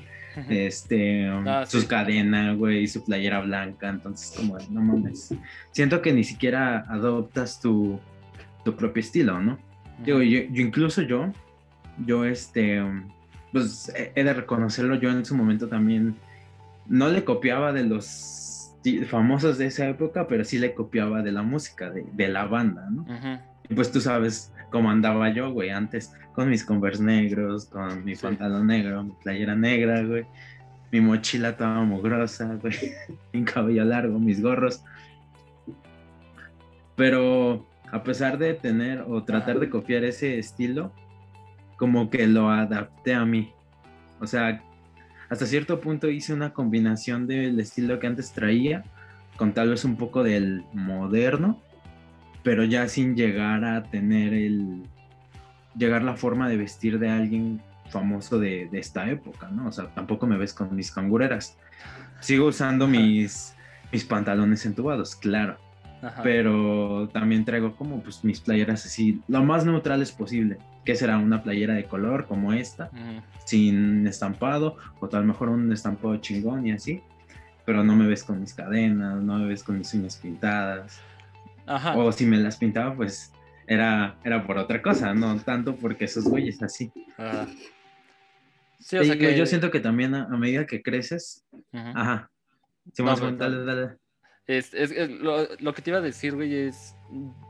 Este, 0.50 1.31
um, 1.31 1.48
ah, 1.48 1.65
sus 1.65 1.86
cadenas, 1.86 2.57
güey, 2.57 2.86
su 2.89 3.05
playera 3.05 3.39
blanca, 3.39 3.88
entonces 3.88 4.33
como, 4.36 4.57
no 4.69 4.81
mames, 4.81 5.33
siento 5.71 6.01
que 6.01 6.12
ni 6.12 6.25
siquiera 6.25 6.79
adoptas 6.89 7.62
tu, 7.62 8.01
tu 8.65 8.75
propio 8.75 9.00
estilo, 9.00 9.39
¿no? 9.39 9.57
Digo, 10.03 10.21
yo, 10.21 10.39
incluso 10.62 11.03
yo, 11.03 11.31
yo 12.05 12.25
este, 12.25 12.81
um, 12.81 13.07
pues 13.53 13.89
he 13.95 14.24
de 14.25 14.33
reconocerlo, 14.33 14.95
yo 14.95 15.10
en 15.10 15.24
su 15.24 15.36
momento 15.36 15.69
también 15.69 16.17
no 16.91 17.07
le 17.10 17.24
copiaba 17.24 17.71
de 17.71 17.86
los 17.86 18.75
famosos 19.07 19.57
de 19.57 19.67
esa 19.67 19.88
época, 19.88 20.27
pero 20.27 20.43
sí 20.43 20.60
le 20.60 20.74
copiaba 20.74 21.21
de 21.21 21.31
la 21.31 21.41
música, 21.41 21.89
de, 21.89 22.27
la 22.27 22.45
banda, 22.45 22.89
¿no? 22.89 23.05
Y 23.69 23.74
pues 23.74 23.91
tú 23.91 24.01
sabes 24.01 24.51
cómo 24.71 24.91
andaba 24.91 25.29
yo, 25.29 25.51
güey, 25.53 25.69
antes 25.69 26.13
con 26.33 26.50
mis 26.50 26.65
Converse 26.65 27.01
negros, 27.01 27.65
con 27.65 28.03
mi 28.03 28.15
pantalón 28.15 28.67
negro, 28.67 29.03
mi 29.03 29.13
playera 29.24 29.55
negra, 29.55 30.03
güey, 30.03 30.25
mi 30.91 31.00
mochila 31.00 31.55
toda 31.55 31.81
mugrosa, 31.81 32.57
güey, 32.62 32.75
mi 33.33 33.43
cabello 33.45 33.86
largo, 33.86 34.19
mis 34.19 34.41
gorros. 34.41 34.83
Pero 36.98 37.65
a 37.89 38.03
pesar 38.03 38.38
de 38.38 38.53
tener 38.53 39.05
o 39.07 39.24
tratar 39.24 39.60
de 39.60 39.69
copiar 39.69 40.03
ese 40.03 40.38
estilo, 40.39 40.91
como 41.77 42.10
que 42.10 42.27
lo 42.27 42.50
adapté 42.50 43.13
a 43.13 43.24
mí. 43.24 43.53
O 44.19 44.27
sea, 44.27 44.62
hasta 45.32 45.46
cierto 45.46 45.80
punto 45.80 46.10
hice 46.10 46.34
una 46.34 46.52
combinación 46.52 47.26
del 47.26 47.58
estilo 47.62 48.00
que 48.00 48.08
antes 48.08 48.34
traía 48.34 48.84
con 49.38 49.54
tal 49.54 49.70
vez 49.70 49.86
un 49.86 49.96
poco 49.96 50.24
del 50.24 50.66
moderno, 50.74 51.58
pero 52.44 52.66
ya 52.66 52.90
sin 52.90 53.16
llegar 53.16 53.64
a 53.64 53.84
tener 53.84 54.34
el, 54.34 54.84
llegar 55.78 56.04
la 56.04 56.18
forma 56.18 56.50
de 56.50 56.58
vestir 56.58 57.00
de 57.00 57.10
alguien 57.10 57.62
famoso 57.90 58.40
de, 58.40 58.68
esta 58.74 59.10
época, 59.10 59.48
¿no? 59.48 59.70
O 59.70 59.72
sea, 59.72 59.88
tampoco 59.96 60.28
me 60.28 60.38
ves 60.38 60.54
con 60.54 60.76
mis 60.76 60.92
cangureras. 60.92 61.58
Sigo 62.20 62.48
usando 62.48 62.86
mis, 62.86 63.56
mis 63.90 64.04
pantalones 64.04 64.66
entubados, 64.66 65.16
claro. 65.16 65.58
Pero 66.24 67.08
también 67.14 67.46
traigo 67.46 67.78
como 67.78 68.04
pues 68.04 68.26
mis 68.26 68.42
playeras 68.42 68.86
así, 68.86 69.22
lo 69.30 69.42
más 69.46 69.66
neutrales 69.66 70.12
posible. 70.12 70.58
Que 70.86 70.96
será 70.96 71.18
una 71.18 71.44
playera 71.44 71.76
de 71.76 71.86
color 71.86 72.26
como 72.26 72.54
esta, 72.54 72.90
sin 73.46 74.08
estampado, 74.08 74.78
o 75.00 75.08
tal 75.08 75.26
mejor 75.26 75.50
un 75.50 75.72
estampado 75.72 76.17
chingón 76.17 76.65
y 76.65 76.72
así. 76.72 77.02
Pero 77.65 77.84
no 77.84 77.96
me 77.96 78.08
ves 78.08 78.24
con 78.24 78.39
mis 78.39 78.54
cadenas, 78.54 79.22
no 79.22 79.38
me 79.38 79.48
ves 79.48 79.63
con 79.63 79.78
mis 79.78 79.94
uñas 79.94 80.17
pintadas. 80.17 81.00
O 81.96 82.12
si 82.12 82.26
me 82.26 82.38
las 82.38 82.58
pintaba, 82.58 82.96
pues 82.96 83.32
era, 83.67 84.17
era 84.24 84.46
por 84.46 84.58
otra 84.58 84.82
cosa, 84.82 85.13
no 85.13 85.39
tanto 85.39 85.76
porque 85.76 86.06
esos 86.06 86.26
güeyes 86.26 86.62
así. 86.63 86.91
Sí, 88.80 88.98
o 88.98 89.04
sea 89.04 89.17
que... 89.17 89.38
Yo 89.38 89.46
siento 89.46 89.70
que 89.72 89.80
también 89.80 90.15
a, 90.15 90.28
medida 90.38 90.65
que 90.65 90.82
creces, 90.82 91.46
ajá. 91.72 92.30
Si 92.94 93.04
no, 93.04 93.15
pues, 93.15 93.38
dale, 93.38 93.63
dale. 93.63 94.01
Es, 94.52 94.74
es, 94.74 95.10
lo, 95.10 95.74
que 95.74 95.82
te 95.82 95.92
iba 95.92 96.00
a 96.00 96.02
decir, 96.02 96.36
güey, 96.36 96.54
es. 96.68 96.96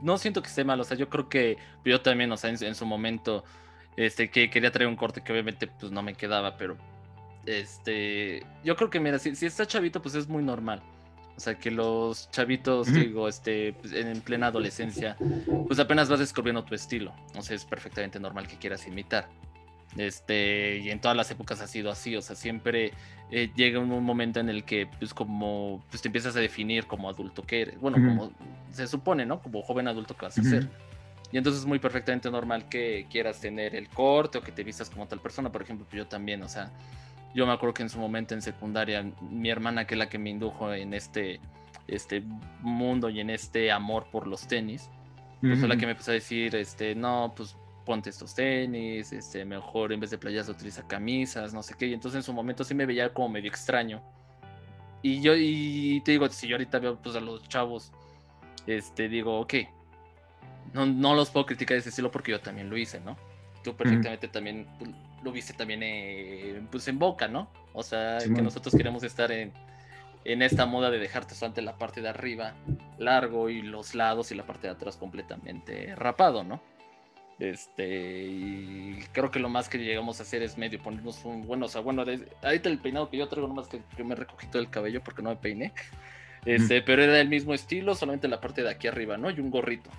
No 0.01 0.17
siento 0.17 0.41
que 0.41 0.49
esté 0.49 0.63
mal, 0.63 0.79
o 0.79 0.83
sea, 0.83 0.97
yo 0.97 1.09
creo 1.09 1.29
que 1.29 1.57
yo 1.83 2.01
también, 2.01 2.31
o 2.31 2.37
sea, 2.37 2.51
en, 2.51 2.75
su 2.75 2.85
momento, 2.85 3.43
este, 3.97 4.29
que 4.29 4.49
quería 4.49 4.71
traer 4.71 4.87
un 4.87 4.95
corte 4.95 5.23
que 5.23 5.31
obviamente, 5.31 5.67
pues 5.67 5.91
no 5.91 6.03
me 6.03 6.13
quedaba, 6.13 6.57
pero. 6.57 6.77
Este. 7.45 8.45
Yo 8.63 8.75
creo 8.75 8.91
que, 8.91 8.99
mira, 8.99 9.17
si, 9.17 9.35
si 9.35 9.47
está 9.47 9.65
chavito, 9.65 10.01
pues 10.01 10.13
es 10.13 10.27
muy 10.27 10.43
normal. 10.43 10.83
O 11.35 11.39
sea, 11.39 11.57
que 11.57 11.71
los 11.71 12.29
chavitos, 12.29 12.93
digo, 12.93 13.27
este, 13.27 13.73
pues, 13.73 13.93
en 13.93 14.21
plena 14.21 14.47
adolescencia, 14.47 15.17
pues 15.65 15.79
apenas 15.79 16.07
vas 16.07 16.19
descubriendo 16.19 16.63
tu 16.63 16.75
estilo. 16.75 17.15
O 17.35 17.41
sea, 17.41 17.55
es 17.55 17.65
perfectamente 17.65 18.19
normal 18.19 18.47
que 18.47 18.57
quieras 18.57 18.85
imitar. 18.85 19.27
Este, 19.97 20.77
y 20.77 20.89
en 20.89 21.01
todas 21.01 21.17
las 21.17 21.29
épocas 21.31 21.59
ha 21.61 21.67
sido 21.67 21.91
así, 21.91 22.15
o 22.15 22.21
sea, 22.21 22.35
siempre 22.35 22.93
eh, 23.29 23.51
llega 23.55 23.79
un 23.79 24.03
momento 24.03 24.39
en 24.39 24.49
el 24.49 24.63
que, 24.63 24.87
pues, 24.99 25.13
como, 25.13 25.83
pues 25.89 26.01
te 26.01 26.07
empiezas 26.07 26.35
a 26.35 26.39
definir 26.39 26.85
como 26.87 27.09
adulto 27.09 27.43
que 27.43 27.61
eres. 27.61 27.79
Bueno, 27.79 27.97
como 27.97 28.31
se 28.71 28.87
supone, 28.87 29.25
¿no? 29.25 29.41
Como 29.41 29.61
joven 29.61 29.87
adulto 29.87 30.15
que 30.15 30.25
vas 30.25 30.37
a 30.37 30.43
ser. 30.43 30.69
Y 31.31 31.37
entonces 31.37 31.61
es 31.61 31.67
muy 31.67 31.79
perfectamente 31.79 32.29
normal 32.29 32.67
que 32.67 33.07
quieras 33.09 33.39
tener 33.39 33.75
el 33.75 33.87
corte 33.87 34.37
o 34.37 34.41
que 34.41 34.51
te 34.51 34.63
vistas 34.63 34.89
como 34.89 35.07
tal 35.07 35.19
persona. 35.19 35.51
Por 35.51 35.61
ejemplo, 35.61 35.87
yo 35.93 36.07
también, 36.07 36.43
o 36.43 36.49
sea, 36.49 36.71
yo 37.33 37.45
me 37.47 37.53
acuerdo 37.53 37.73
que 37.73 37.83
en 37.83 37.89
su 37.89 37.99
momento 37.99 38.33
en 38.33 38.41
secundaria, 38.41 39.05
mi 39.21 39.49
hermana, 39.49 39.85
que 39.85 39.95
es 39.95 39.99
la 39.99 40.09
que 40.09 40.17
me 40.17 40.29
indujo 40.29 40.73
en 40.73 40.93
este, 40.93 41.39
este 41.87 42.23
mundo 42.59 43.09
y 43.09 43.21
en 43.21 43.29
este 43.29 43.71
amor 43.71 44.07
por 44.11 44.27
los 44.27 44.47
tenis, 44.47 44.89
pues 45.39 45.57
fue 45.57 45.67
la 45.67 45.77
que 45.77 45.85
me 45.85 45.93
empezó 45.93 46.11
a 46.11 46.13
decir, 46.13 46.55
este, 46.55 46.93
no, 46.93 47.33
pues 47.35 47.55
ponte 47.85 48.09
estos 48.09 48.33
tenis, 48.33 49.11
este, 49.11 49.45
mejor 49.45 49.91
en 49.91 49.99
vez 49.99 50.11
de 50.11 50.17
playas 50.17 50.49
utiliza 50.49 50.87
camisas, 50.87 51.53
no 51.53 51.63
sé 51.63 51.75
qué. 51.77 51.87
Y 51.87 51.93
entonces 51.93 52.17
en 52.17 52.23
su 52.23 52.33
momento 52.33 52.63
sí 52.63 52.73
me 52.73 52.85
veía 52.85 53.13
como 53.13 53.29
medio 53.29 53.49
extraño. 53.49 54.01
Y 55.01 55.21
yo, 55.21 55.33
y 55.35 56.01
te 56.05 56.11
digo, 56.11 56.27
si 56.29 56.47
yo 56.47 56.55
ahorita 56.55 56.79
veo 56.79 56.97
pues, 56.97 57.15
a 57.15 57.19
los 57.19 57.47
chavos, 57.47 57.91
este, 58.67 59.09
digo, 59.09 59.39
ok, 59.39 59.53
no, 60.73 60.85
no 60.85 61.15
los 61.15 61.29
puedo 61.31 61.45
criticar 61.45 61.75
de 61.75 61.79
ese 61.79 61.89
estilo 61.89 62.11
porque 62.11 62.31
yo 62.31 62.39
también 62.39 62.69
lo 62.69 62.77
hice, 62.77 62.99
¿no? 62.99 63.17
Tú 63.63 63.75
perfectamente 63.75 64.27
también 64.27 64.67
pues, 64.79 64.91
lo 65.23 65.31
viste 65.31 65.53
también 65.53 65.83
en, 65.83 66.67
pues 66.67 66.87
en 66.87 66.99
Boca, 66.99 67.27
¿no? 67.27 67.49
O 67.73 67.83
sea, 67.83 68.19
que 68.19 68.41
nosotros 68.41 68.75
queremos 68.75 69.03
estar 69.03 69.31
en, 69.31 69.51
en 70.23 70.41
esta 70.41 70.65
moda 70.65 70.89
de 70.89 70.99
dejarte 70.99 71.35
solamente 71.35 71.61
la 71.61 71.77
parte 71.77 72.01
de 72.01 72.09
arriba 72.09 72.53
largo 72.97 73.49
y 73.49 73.61
los 73.61 73.95
lados 73.95 74.31
y 74.31 74.35
la 74.35 74.45
parte 74.45 74.67
de 74.67 74.73
atrás 74.73 74.97
completamente 74.97 75.95
rapado, 75.95 76.43
¿no? 76.43 76.61
Este, 77.41 78.27
y 78.27 79.03
creo 79.13 79.31
que 79.31 79.39
lo 79.39 79.49
más 79.49 79.67
que 79.67 79.79
llegamos 79.79 80.19
a 80.19 80.23
hacer 80.23 80.43
es 80.43 80.59
medio 80.59 80.79
ponernos 80.79 81.25
un, 81.25 81.47
bueno, 81.47 81.65
o 81.65 81.69
sea, 81.69 81.81
bueno, 81.81 82.03
ahorita 82.43 82.69
el 82.69 82.77
peinado 82.77 83.09
que 83.09 83.17
yo 83.17 83.27
traigo 83.27 83.47
nomás 83.47 83.67
que, 83.67 83.81
que 83.97 84.03
me 84.03 84.13
recogí 84.13 84.45
todo 84.45 84.61
el 84.61 84.69
cabello 84.69 85.01
porque 85.03 85.23
no 85.23 85.31
me 85.31 85.37
peiné, 85.37 85.73
este, 86.45 86.83
pero 86.83 87.01
era 87.01 87.19
el 87.19 87.29
mismo 87.29 87.55
estilo, 87.55 87.95
solamente 87.95 88.27
la 88.27 88.39
parte 88.39 88.61
de 88.61 88.69
aquí 88.69 88.87
arriba, 88.87 89.17
¿no? 89.17 89.31
Y 89.31 89.39
un 89.39 89.49
gorrito. 89.49 89.89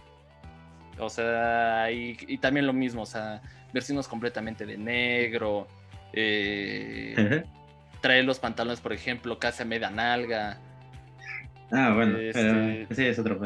O 1.00 1.10
sea, 1.10 1.90
y, 1.90 2.16
y 2.28 2.38
también 2.38 2.64
lo 2.64 2.72
mismo, 2.72 3.02
o 3.02 3.06
sea, 3.06 3.42
versiones 3.72 4.06
completamente 4.06 4.64
de 4.64 4.78
negro, 4.78 5.66
eh, 6.12 7.42
traer 8.00 8.24
los 8.24 8.38
pantalones, 8.38 8.80
por 8.80 8.92
ejemplo, 8.92 9.40
casi 9.40 9.64
a 9.64 9.66
media 9.66 9.90
nalga. 9.90 10.60
Ah, 11.72 11.92
bueno, 11.92 12.18
este... 12.18 12.86
sí, 12.94 13.04
es 13.04 13.18
otro. 13.18 13.40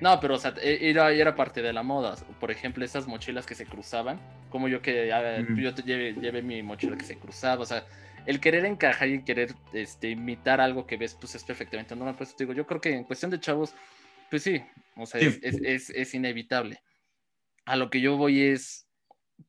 No, 0.00 0.20
pero 0.20 0.34
o 0.34 0.38
sea, 0.38 0.54
e, 0.60 0.90
era, 0.90 1.10
era, 1.10 1.34
parte 1.34 1.62
de 1.62 1.72
la 1.72 1.82
moda. 1.82 2.16
Por 2.38 2.50
ejemplo, 2.50 2.84
esas 2.84 3.06
mochilas 3.06 3.46
que 3.46 3.54
se 3.54 3.66
cruzaban, 3.66 4.20
como 4.50 4.68
yo 4.68 4.82
que 4.82 5.08
yo 5.56 5.74
te 5.74 5.82
llevé, 5.82 6.42
mi 6.42 6.62
mochila 6.62 6.96
que 6.96 7.04
se 7.04 7.18
cruzaba, 7.18 7.62
o 7.62 7.66
sea, 7.66 7.86
el 8.26 8.40
querer 8.40 8.64
encajar 8.64 9.08
y 9.08 9.22
querer 9.22 9.54
este, 9.72 10.10
imitar 10.10 10.60
algo 10.60 10.86
que 10.86 10.96
ves, 10.96 11.14
pues 11.14 11.34
es 11.34 11.44
perfectamente 11.44 11.94
normal. 11.94 12.16
Pues 12.16 12.36
digo, 12.36 12.52
yo 12.52 12.66
creo 12.66 12.80
que 12.80 12.94
en 12.94 13.04
cuestión 13.04 13.30
de 13.30 13.40
chavos, 13.40 13.74
pues 14.30 14.42
sí, 14.42 14.62
o 14.96 15.06
sea, 15.06 15.20
Es, 15.20 15.38
es, 15.42 15.90
es, 15.90 16.14
inevitable. 16.14 16.82
A 17.64 17.76
lo 17.76 17.90
que 17.90 18.00
yo 18.00 18.16
voy 18.16 18.42
es, 18.42 18.86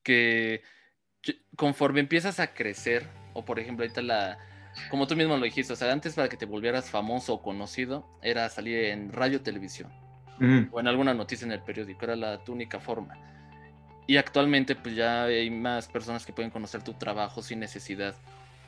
que 0.02 0.62
conforme 1.56 2.00
empiezas 2.00 2.40
a 2.40 2.54
crecer, 2.54 3.06
o 3.34 3.44
por 3.44 3.58
ejemplo, 3.58 3.84
ahorita 3.84 4.02
la, 4.02 4.38
como 4.90 5.06
tú 5.06 5.16
mismo 5.16 5.36
lo 5.36 5.44
dijiste, 5.44 5.72
o 5.72 5.76
sea, 5.76 5.92
antes 5.92 6.14
para 6.14 6.28
que 6.28 6.36
te 6.36 6.46
volvieras 6.46 6.90
famoso 6.90 7.34
o 7.34 7.42
conocido, 7.42 8.06
era 8.22 8.48
salir 8.48 8.84
en 8.84 9.12
radio, 9.12 9.42
televisión, 9.42 9.92
o 10.70 10.80
en 10.80 10.88
alguna 10.88 11.14
noticia 11.14 11.44
en 11.44 11.52
el 11.52 11.60
periódico, 11.60 12.04
era 12.04 12.16
la 12.16 12.38
tu 12.38 12.52
única 12.52 12.80
forma. 12.80 13.16
Y 14.06 14.16
actualmente, 14.16 14.74
pues 14.74 14.94
ya 14.94 15.24
hay 15.24 15.50
más 15.50 15.88
personas 15.88 16.24
que 16.24 16.32
pueden 16.32 16.50
conocer 16.50 16.82
tu 16.82 16.94
trabajo 16.94 17.42
sin 17.42 17.60
necesidad 17.60 18.14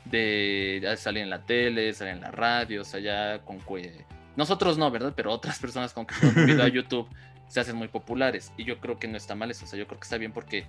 de 0.05 0.93
salir 0.97 1.23
en 1.23 1.29
la 1.29 1.45
tele, 1.45 1.93
salir 1.93 2.13
en 2.13 2.21
la 2.21 2.31
radio, 2.31 2.81
o 2.81 2.85
sea, 2.85 2.99
ya 2.99 3.39
con 3.39 3.59
que... 3.59 4.05
Nosotros 4.35 4.77
no, 4.77 4.89
¿verdad? 4.91 5.13
Pero 5.15 5.31
otras 5.31 5.59
personas 5.61 5.93
con 5.93 6.05
que 6.05 6.15
video 6.45 6.63
a 6.63 6.67
YouTube 6.67 7.07
se 7.47 7.59
hacen 7.59 7.75
muy 7.75 7.87
populares. 7.87 8.53
Y 8.55 8.63
yo 8.63 8.79
creo 8.79 8.97
que 8.97 9.07
no 9.07 9.17
está 9.17 9.35
mal 9.35 9.51
eso, 9.51 9.65
o 9.65 9.67
sea, 9.67 9.77
yo 9.77 9.87
creo 9.87 9.99
que 9.99 10.05
está 10.05 10.17
bien 10.17 10.31
porque 10.31 10.65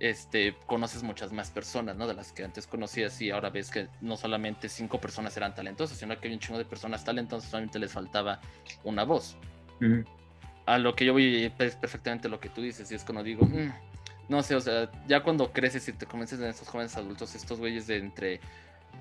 este, 0.00 0.56
conoces 0.66 1.02
muchas 1.02 1.32
más 1.32 1.50
personas, 1.50 1.96
¿no? 1.96 2.06
De 2.06 2.14
las 2.14 2.32
que 2.32 2.44
antes 2.44 2.66
conocías 2.66 3.20
y 3.20 3.30
ahora 3.30 3.50
ves 3.50 3.70
que 3.70 3.88
no 4.00 4.16
solamente 4.16 4.68
cinco 4.68 5.00
personas 5.00 5.36
eran 5.36 5.54
talentosas, 5.54 5.98
sino 5.98 6.18
que 6.18 6.26
había 6.28 6.36
un 6.36 6.40
chingo 6.40 6.58
de 6.58 6.64
personas 6.64 7.04
talentosas, 7.04 7.50
solamente 7.50 7.78
les 7.78 7.92
faltaba 7.92 8.40
una 8.82 9.04
voz. 9.04 9.36
A 10.66 10.78
lo 10.78 10.94
que 10.94 11.04
yo 11.04 11.12
voy 11.12 11.52
es 11.58 11.76
perfectamente 11.76 12.28
lo 12.28 12.40
que 12.40 12.48
tú 12.48 12.62
dices, 12.62 12.90
y 12.90 12.94
es 12.94 13.04
cuando 13.04 13.22
digo, 13.22 13.44
mm, 13.44 13.72
no 14.28 14.42
sé, 14.42 14.54
o 14.54 14.60
sea, 14.60 14.90
ya 15.06 15.22
cuando 15.22 15.52
creces 15.52 15.86
y 15.88 15.92
te 15.92 16.06
convences 16.06 16.40
en 16.40 16.46
estos 16.46 16.68
jóvenes 16.68 16.96
adultos, 16.96 17.34
estos 17.34 17.58
güeyes 17.58 17.86
de 17.86 17.98
entre, 17.98 18.40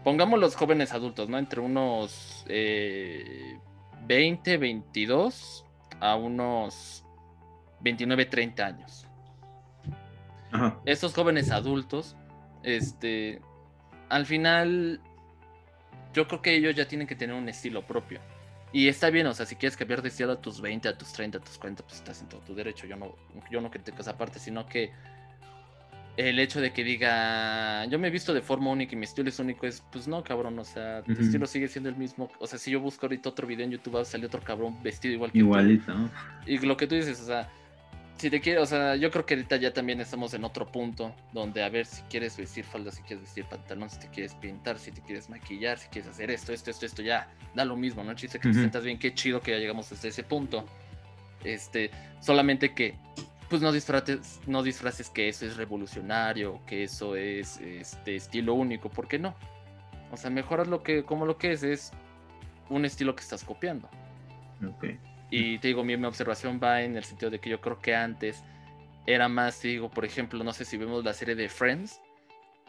pongamos 0.03 0.39
los 0.39 0.55
jóvenes 0.55 0.91
adultos, 0.91 1.29
¿no? 1.29 1.37
Entre 1.37 1.61
unos 1.61 2.43
20, 2.47 4.53
eh, 4.53 4.57
22 4.57 5.65
a 6.01 6.15
unos 6.15 7.05
29, 7.81 8.25
30 8.25 8.65
años 8.65 9.07
estos 10.85 11.13
jóvenes 11.13 11.51
adultos, 11.51 12.15
este, 12.63 13.41
al 14.09 14.25
final, 14.25 15.01
yo 16.13 16.27
creo 16.27 16.41
que 16.41 16.55
ellos 16.55 16.75
ya 16.75 16.87
tienen 16.87 17.07
que 17.07 17.15
tener 17.15 17.35
un 17.35 17.49
estilo 17.49 17.85
propio. 17.85 18.19
Y 18.73 18.87
está 18.87 19.11
bien, 19.11 19.27
o 19.27 19.33
sea, 19.35 19.45
si 19.45 19.55
quieres 19.55 19.77
cambiar 19.77 20.01
de 20.01 20.09
estilo 20.09 20.31
a 20.31 20.41
tus 20.41 20.59
20, 20.59 20.89
a 20.89 20.97
tus 20.97 21.13
30, 21.13 21.37
a 21.37 21.41
tus 21.41 21.59
40, 21.59 21.83
pues 21.83 21.97
estás 21.97 22.21
en 22.21 22.27
todo 22.27 22.41
tu 22.41 22.55
derecho. 22.55 22.87
Yo 22.87 22.95
no, 22.95 23.15
yo 23.51 23.61
no 23.61 23.69
critico 23.69 24.01
esa 24.01 24.17
parte, 24.17 24.39
sino 24.39 24.65
que 24.65 24.91
el 26.17 26.39
hecho 26.39 26.59
de 26.59 26.73
que 26.73 26.83
diga, 26.83 27.85
yo 27.85 27.99
me 27.99 28.07
he 28.07 28.11
visto 28.11 28.33
de 28.33 28.41
forma 28.41 28.71
única 28.71 28.93
y 28.93 28.97
mi 28.97 29.05
estilo 29.05 29.29
es 29.29 29.39
único, 29.39 29.67
es, 29.67 29.83
pues 29.91 30.07
no, 30.07 30.23
cabrón, 30.23 30.57
o 30.57 30.63
sea, 30.63 31.03
tu 31.03 31.11
estilo 31.13 31.45
sigue 31.45 31.67
siendo 31.67 31.89
el 31.89 31.95
mismo. 31.95 32.31
O 32.39 32.47
sea, 32.47 32.57
si 32.57 32.71
yo 32.71 32.79
busco 32.79 33.05
ahorita 33.05 33.29
otro 33.29 33.45
video 33.45 33.63
en 33.63 33.71
YouTube, 33.71 33.95
va 33.95 34.01
a 34.01 34.05
salir 34.05 34.25
otro 34.25 34.41
cabrón 34.41 34.81
vestido 34.81 35.13
igual 35.13 35.31
que 35.31 35.37
Igualito. 35.37 35.93
Y 36.47 36.57
lo 36.59 36.75
que 36.75 36.87
tú 36.87 36.95
dices, 36.95 37.21
o 37.21 37.25
sea, 37.25 37.49
si 38.17 38.29
te 38.29 38.39
quieres, 38.39 38.63
o 38.63 38.65
sea, 38.65 38.95
yo 38.95 39.11
creo 39.11 39.25
que 39.25 39.33
ahorita 39.33 39.57
ya 39.57 39.73
también 39.73 39.99
estamos 39.99 40.33
en 40.33 40.43
otro 40.43 40.71
punto 40.71 41.13
donde 41.33 41.63
a 41.63 41.69
ver 41.69 41.85
si 41.85 42.01
quieres 42.03 42.37
vestir 42.37 42.63
falda, 42.63 42.91
si 42.91 43.01
quieres 43.03 43.25
vestir 43.25 43.45
pantalón, 43.45 43.89
si 43.89 43.99
te 43.99 44.07
quieres 44.07 44.33
pintar, 44.35 44.79
si 44.79 44.91
te 44.91 45.01
quieres 45.01 45.29
maquillar, 45.29 45.77
si 45.77 45.89
quieres 45.89 46.09
hacer 46.09 46.31
esto, 46.31 46.53
esto, 46.53 46.71
esto, 46.71 46.85
esto, 46.85 47.01
ya 47.01 47.27
da 47.53 47.65
lo 47.65 47.75
mismo, 47.75 48.03
¿no? 48.03 48.13
Chiste 48.13 48.39
que 48.39 48.49
te 48.49 48.53
sientas 48.53 48.83
bien, 48.83 48.97
qué 48.97 49.13
chido 49.13 49.41
que 49.41 49.51
ya 49.51 49.57
llegamos 49.57 49.91
hasta 49.91 50.07
ese 50.07 50.23
punto. 50.23 50.65
Este, 51.43 51.91
solamente 52.21 52.73
que 52.73 52.95
pues 53.49 53.61
no 53.61 53.71
disfraces, 53.71 54.39
no 54.47 54.63
disfraces 54.63 55.09
que 55.09 55.27
eso 55.27 55.45
es 55.45 55.57
revolucionario, 55.57 56.61
que 56.65 56.83
eso 56.83 57.15
es 57.15 57.59
este 57.59 58.15
estilo 58.15 58.53
único, 58.53 58.89
¿por 58.89 59.07
qué 59.07 59.19
no? 59.19 59.35
O 60.11 60.17
sea, 60.17 60.29
mejoras 60.29 60.67
lo 60.67 60.81
que, 60.81 61.03
como 61.03 61.25
lo 61.25 61.37
que 61.37 61.51
es, 61.51 61.63
es 61.63 61.91
un 62.69 62.85
estilo 62.85 63.15
que 63.15 63.21
estás 63.21 63.43
copiando. 63.43 63.89
Ok. 64.65 64.85
Y 65.29 65.57
te 65.59 65.69
digo, 65.69 65.83
mi, 65.83 65.95
observación 65.95 66.59
va 66.61 66.81
en 66.81 66.95
el 66.95 67.03
sentido 67.03 67.31
de 67.31 67.39
que 67.39 67.49
yo 67.49 67.59
creo 67.59 67.79
que 67.79 67.95
antes 67.95 68.43
era 69.05 69.27
más, 69.27 69.61
digo, 69.61 69.89
por 69.89 70.05
ejemplo, 70.05 70.43
no 70.43 70.53
sé 70.53 70.65
si 70.65 70.77
vemos 70.77 71.03
la 71.03 71.13
serie 71.13 71.35
de 71.35 71.49
Friends, 71.49 71.99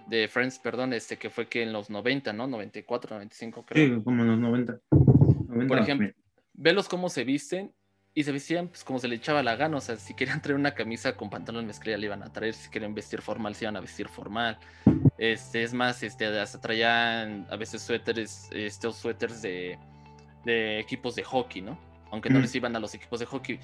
de 0.07 0.29
Friends, 0.29 0.59
perdón, 0.59 0.93
este 0.93 1.17
que 1.17 1.31
fue 1.31 1.49
que 1.49 1.62
en 1.62 1.73
los 1.73 1.90
90, 1.90 2.33
¿no? 2.33 2.47
94, 2.47 3.17
95 3.17 3.64
creo. 3.67 3.99
Sí, 3.99 4.03
como 4.03 4.23
en 4.23 4.29
los 4.29 4.38
90. 4.38 4.81
por 5.69 5.79
ejemplo, 5.79 6.11
velos 6.55 6.88
cómo 6.88 7.09
se 7.09 7.25
visten 7.25 7.73
y 8.14 8.23
se 8.23 8.33
vestían 8.33 8.69
pues 8.69 8.85
como 8.85 8.99
se 8.99 9.09
le 9.09 9.17
echaba 9.17 9.43
la 9.43 9.57
gana, 9.57 9.77
o 9.77 9.81
sea, 9.81 9.97
si 9.97 10.14
querían 10.14 10.40
traer 10.40 10.59
una 10.59 10.75
camisa 10.75 11.17
con 11.17 11.31
pantalón 11.31 11.67
mezclilla 11.67 11.99
le 11.99 12.07
iban 12.07 12.23
a 12.23 12.33
traer, 12.33 12.55
si 12.55 12.71
querían 12.71 12.95
vestir 12.95 13.21
formal 13.21 13.55
se 13.55 13.64
iban 13.64 13.77
a 13.77 13.81
vestir 13.81 14.09
formal. 14.09 14.59
Este, 15.19 15.62
es 15.62 15.75
más, 15.75 16.03
este, 16.03 16.27
hasta 16.27 16.61
traían 16.61 17.47
a 17.51 17.57
veces 17.57 17.83
suéteres, 17.83 18.49
estos 18.53 18.97
suéteres 18.97 19.43
de, 19.43 19.79
de 20.45 20.79
equipos 20.79 21.14
de 21.14 21.25
hockey, 21.25 21.62
¿no? 21.62 21.79
Aunque 22.14 22.31
no 22.31 22.40
les 22.40 22.55
iban 22.55 22.74
a 22.74 22.81
los 22.81 22.94
equipos 22.94 23.20
de 23.20 23.27
hockey. 23.27 23.61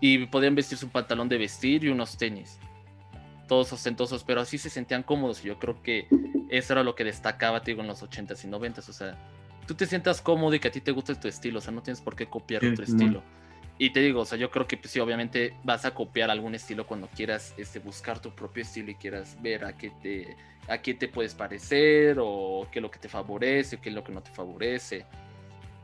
Y 0.00 0.26
podían 0.26 0.54
vestirse 0.54 0.84
un 0.84 0.90
pantalón 0.90 1.28
de 1.28 1.38
vestir 1.38 1.84
y 1.84 1.88
unos 1.88 2.16
tenis. 2.16 2.58
Todos 3.48 3.72
ostentosos, 3.72 4.24
pero 4.24 4.40
así 4.40 4.58
se 4.58 4.70
sentían 4.70 5.02
cómodos. 5.02 5.44
Y 5.44 5.48
yo 5.48 5.58
creo 5.58 5.82
que 5.82 6.06
eso 6.50 6.72
era 6.72 6.82
lo 6.82 6.94
que 6.94 7.04
destacaba, 7.04 7.62
te 7.62 7.72
digo, 7.72 7.82
en 7.82 7.88
los 7.88 8.02
80s 8.02 8.44
y 8.44 8.48
90s. 8.48 8.88
O 8.88 8.92
sea, 8.92 9.16
tú 9.66 9.74
te 9.74 9.86
sientas 9.86 10.20
cómodo 10.20 10.54
y 10.54 10.60
que 10.60 10.68
a 10.68 10.70
ti 10.70 10.80
te 10.80 10.92
gusta 10.92 11.18
tu 11.18 11.28
estilo. 11.28 11.58
O 11.58 11.62
sea, 11.62 11.72
no 11.72 11.82
tienes 11.82 12.00
por 12.00 12.14
qué 12.14 12.26
copiar 12.26 12.64
otro 12.64 12.84
estilo. 12.84 13.22
Y 13.78 13.90
te 13.90 14.00
digo, 14.00 14.20
o 14.20 14.24
sea, 14.24 14.38
yo 14.38 14.50
creo 14.50 14.66
que 14.66 14.76
pues, 14.76 14.90
sí, 14.90 15.00
obviamente 15.00 15.54
vas 15.62 15.84
a 15.84 15.92
copiar 15.92 16.30
algún 16.30 16.54
estilo 16.54 16.86
cuando 16.86 17.08
quieras 17.08 17.54
este, 17.58 17.78
buscar 17.78 18.20
tu 18.20 18.34
propio 18.34 18.62
estilo 18.62 18.90
y 18.90 18.94
quieras 18.94 19.36
ver 19.42 19.66
a 19.66 19.76
qué 19.76 19.90
te, 20.02 20.36
a 20.66 20.78
qué 20.78 20.94
te 20.94 21.08
puedes 21.08 21.34
parecer 21.34 22.16
o 22.18 22.66
qué 22.72 22.78
es 22.78 22.82
lo 22.82 22.90
que 22.90 22.98
te 22.98 23.08
favorece 23.08 23.76
o 23.76 23.80
qué 23.80 23.90
es 23.90 23.94
lo 23.94 24.02
que 24.02 24.12
no 24.12 24.22
te 24.22 24.30
favorece. 24.30 25.04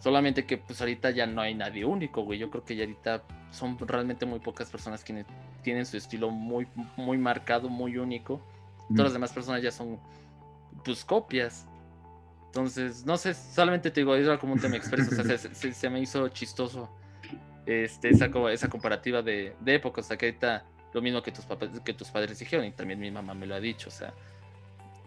Solamente 0.02 0.46
que 0.46 0.58
pues 0.58 0.80
ahorita 0.80 1.10
ya 1.10 1.28
no 1.28 1.40
hay 1.40 1.54
nadie 1.54 1.84
único, 1.84 2.22
güey. 2.22 2.36
Yo 2.36 2.50
creo 2.50 2.64
que 2.64 2.74
ya 2.74 2.82
ahorita 2.82 3.22
son 3.52 3.78
realmente 3.78 4.26
muy 4.26 4.40
pocas 4.40 4.68
personas 4.68 5.04
quienes 5.04 5.26
tienen 5.62 5.86
su 5.86 5.96
estilo 5.96 6.28
muy, 6.30 6.66
muy 6.96 7.18
marcado, 7.18 7.68
muy 7.68 7.96
único. 7.96 8.40
Todas 8.88 9.04
las 9.04 9.12
demás 9.12 9.32
personas 9.32 9.62
ya 9.62 9.70
son 9.70 10.00
pues 10.84 11.04
copias. 11.04 11.68
Entonces, 12.46 13.06
no 13.06 13.16
sé, 13.16 13.32
solamente 13.32 13.92
te 13.92 14.00
digo, 14.00 14.16
era 14.16 14.38
como 14.38 14.54
un 14.54 14.60
tema 14.60 14.76
expreso, 14.76 15.10
o 15.10 15.24
sea, 15.24 15.38
se, 15.38 15.88
me 15.88 16.00
hizo 16.00 16.28
chistoso 16.30 16.90
este, 17.64 18.10
esa, 18.10 18.28
esa 18.50 18.68
comparativa 18.68 19.22
de, 19.22 19.54
de 19.60 19.74
épocas, 19.76 20.04
o 20.04 20.08
sea, 20.08 20.18
que 20.18 20.26
ahorita 20.26 20.64
lo 20.92 21.00
mismo 21.00 21.22
que 21.22 21.32
tus, 21.32 21.46
papás, 21.46 21.70
que 21.82 21.94
tus 21.94 22.08
padres 22.08 22.40
dijeron, 22.40 22.66
y 22.66 22.72
también 22.72 23.00
mi 23.00 23.10
mamá 23.10 23.32
me 23.34 23.46
lo 23.46 23.54
ha 23.54 23.60
dicho, 23.60 23.88
o 23.88 23.92
sea, 23.92 24.12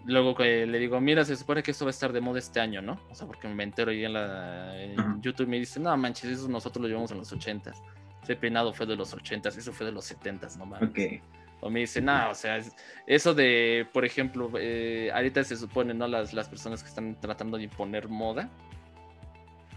luego 0.06 0.36
que 0.36 0.66
le 0.66 0.80
digo, 0.80 1.00
mira, 1.02 1.26
se 1.26 1.36
supone 1.36 1.64
que 1.64 1.72
esto 1.72 1.86
va 1.86 1.90
a 1.90 1.92
estar 1.92 2.14
de 2.14 2.22
moda 2.22 2.40
este 2.40 2.60
año, 2.60 2.82
¿no? 2.82 3.00
O 3.10 3.16
sea, 3.16 3.28
porque 3.28 3.48
me 3.48 3.64
entero 3.64 3.92
ahí 3.92 4.06
en, 4.06 4.14
la, 4.14 4.82
en 4.82 5.22
YouTube 5.22 5.48
y 5.48 5.50
me 5.50 5.60
dice, 5.60 5.80
no 5.80 5.96
manches, 5.98 6.26
eso 6.32 6.48
nosotros 6.48 6.82
lo 6.82 6.88
llevamos 6.88 7.12
en 7.12 7.18
los 7.18 7.34
80s. 7.34 7.76
Ese 8.24 8.36
peinado 8.36 8.74
fue 8.74 8.86
de 8.86 8.96
los 8.96 9.16
80s, 9.16 9.58
eso 9.58 9.72
fue 9.72 9.86
de 9.86 9.92
los 9.92 10.12
70s, 10.12 10.58
no 10.58 10.66
mames. 10.66 10.90
Okay. 10.90 11.22
O 11.62 11.70
me 11.70 11.80
dice, 11.80 12.02
no, 12.02 12.30
o 12.30 12.36
sea, 12.36 12.60
eso 13.08 13.34
de, 13.34 13.88
por 13.92 14.06
ejemplo, 14.06 14.52
eh, 14.58 15.10
ahorita 15.14 15.44
se 15.44 15.56
supone, 15.56 15.94
¿no? 15.94 16.08
Las, 16.08 16.34
las 16.34 16.48
personas 16.48 16.84
que 16.84 16.90
están 16.90 17.20
tratando 17.20 17.58
de 17.58 17.64
imponer 17.64 18.08
moda, 18.08 18.50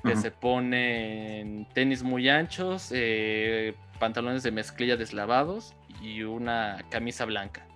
que 0.05 0.17
se 0.17 0.31
ponen 0.31 1.67
tenis 1.73 2.03
muy 2.03 2.29
anchos, 2.29 2.91
eh, 2.95 3.75
pantalones 3.99 4.43
de 4.43 4.51
mezclilla 4.51 4.97
deslavados 4.97 5.75
y 6.03 6.23
una 6.23 6.85
camisa 6.91 7.25
blanca. 7.25 7.67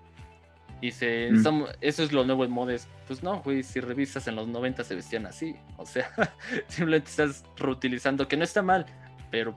Dice, 0.83 1.31
mm. 1.31 1.65
eso 1.81 2.03
es 2.03 2.11
lo 2.11 2.25
nuevo 2.25 2.45
en 2.45 2.51
modes. 2.51 2.89
Pues 3.07 3.23
no, 3.23 3.41
güey, 3.41 3.63
si 3.63 3.79
revisas 3.79 4.27
en 4.27 4.35
los 4.35 4.49
90 4.49 4.83
se 4.83 4.97
vestían 4.97 5.27
así. 5.27 5.55
O 5.77 5.87
sea, 5.87 6.11
simplemente 6.67 7.09
estás 7.09 7.45
reutilizando, 7.57 8.27
que 8.27 8.37
no 8.37 8.43
está 8.43 8.63
mal, 8.63 8.85
pero 9.31 9.55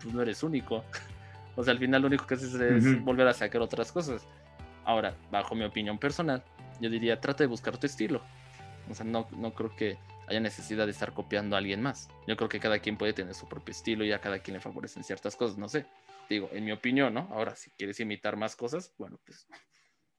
pues 0.00 0.14
no 0.14 0.22
eres 0.22 0.42
único. 0.42 0.82
O 1.54 1.62
sea, 1.62 1.72
al 1.72 1.78
final 1.78 2.00
lo 2.00 2.08
único 2.08 2.26
que 2.26 2.32
haces 2.32 2.54
es 2.54 3.04
volver 3.04 3.28
a 3.28 3.34
sacar 3.34 3.60
otras 3.60 3.92
cosas. 3.92 4.26
Ahora, 4.86 5.14
bajo 5.30 5.54
mi 5.54 5.64
opinión 5.64 5.98
personal, 5.98 6.42
yo 6.80 6.88
diría, 6.88 7.20
trata 7.20 7.44
de 7.44 7.46
buscar 7.46 7.76
tu 7.76 7.86
estilo. 7.86 8.22
O 8.88 8.94
sea, 8.94 9.04
no, 9.04 9.28
no 9.32 9.52
creo 9.52 9.76
que 9.76 9.98
haya 10.28 10.40
necesidad 10.40 10.86
de 10.86 10.92
estar 10.92 11.12
copiando 11.12 11.54
a 11.54 11.58
alguien 11.58 11.82
más. 11.82 12.08
Yo 12.26 12.38
creo 12.38 12.48
que 12.48 12.58
cada 12.58 12.78
quien 12.78 12.96
puede 12.96 13.12
tener 13.12 13.34
su 13.34 13.46
propio 13.46 13.72
estilo 13.72 14.02
y 14.02 14.12
a 14.12 14.18
cada 14.18 14.38
quien 14.38 14.54
le 14.54 14.60
favorecen 14.60 15.04
ciertas 15.04 15.36
cosas. 15.36 15.58
No 15.58 15.68
sé, 15.68 15.84
digo, 16.30 16.48
en 16.54 16.64
mi 16.64 16.72
opinión, 16.72 17.12
¿no? 17.12 17.28
Ahora, 17.30 17.54
si 17.54 17.68
quieres 17.72 18.00
imitar 18.00 18.38
más 18.38 18.56
cosas, 18.56 18.94
bueno, 18.96 19.20
pues 19.26 19.46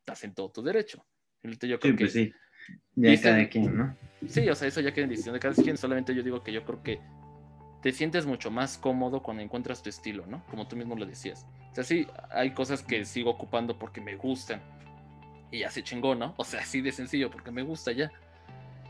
estás 0.04 0.24
en 0.26 0.34
todo 0.34 0.50
tu 0.50 0.62
derecho. 0.62 1.06
Yo 1.44 1.80
creo 1.80 1.96
que 1.96 2.04
pues 2.06 2.14
sí. 2.14 2.34
Ya 2.96 3.20
cada 3.22 3.48
quien, 3.50 3.76
¿no? 3.76 3.98
Sí, 4.28 4.48
o 4.50 4.56
sea, 4.56 4.68
eso 4.68 4.82
ya 4.82 4.94
queda 4.94 5.06
en 5.06 5.10
decisión 5.10 5.34
de 5.34 5.40
cada 5.40 5.56
quien. 5.56 5.78
Solamente 5.78 6.14
yo 6.14 6.24
digo 6.24 6.44
que 6.44 6.52
yo 6.54 6.64
creo 6.64 6.84
que 6.84 7.00
te 7.82 7.92
sientes 7.92 8.26
mucho 8.26 8.52
más 8.52 8.78
cómodo 8.78 9.22
cuando 9.22 9.44
encuentras 9.44 9.82
tu 9.82 9.90
estilo, 9.90 10.26
¿no? 10.26 10.46
Como 10.48 10.68
tú 10.68 10.76
mismo 10.76 10.96
lo 10.96 11.06
decías. 11.06 11.46
O 11.72 11.76
sea, 11.76 11.84
sí, 11.84 12.08
hay 12.30 12.52
cosas 12.52 12.84
que 12.84 13.04
sigo 13.04 13.32
ocupando 13.32 13.78
porque 13.80 14.00
me 14.00 14.16
gustan. 14.16 14.62
Y 15.52 15.60
ya 15.60 15.72
se 15.72 15.84
chingó, 15.84 16.16
¿no? 16.16 16.34
O 16.38 16.44
sea, 16.44 16.62
así 16.62 16.82
de 16.82 16.92
sencillo, 16.92 17.30
porque 17.30 17.52
me 17.52 17.64
gusta 17.64 17.92
ya. 17.92 18.12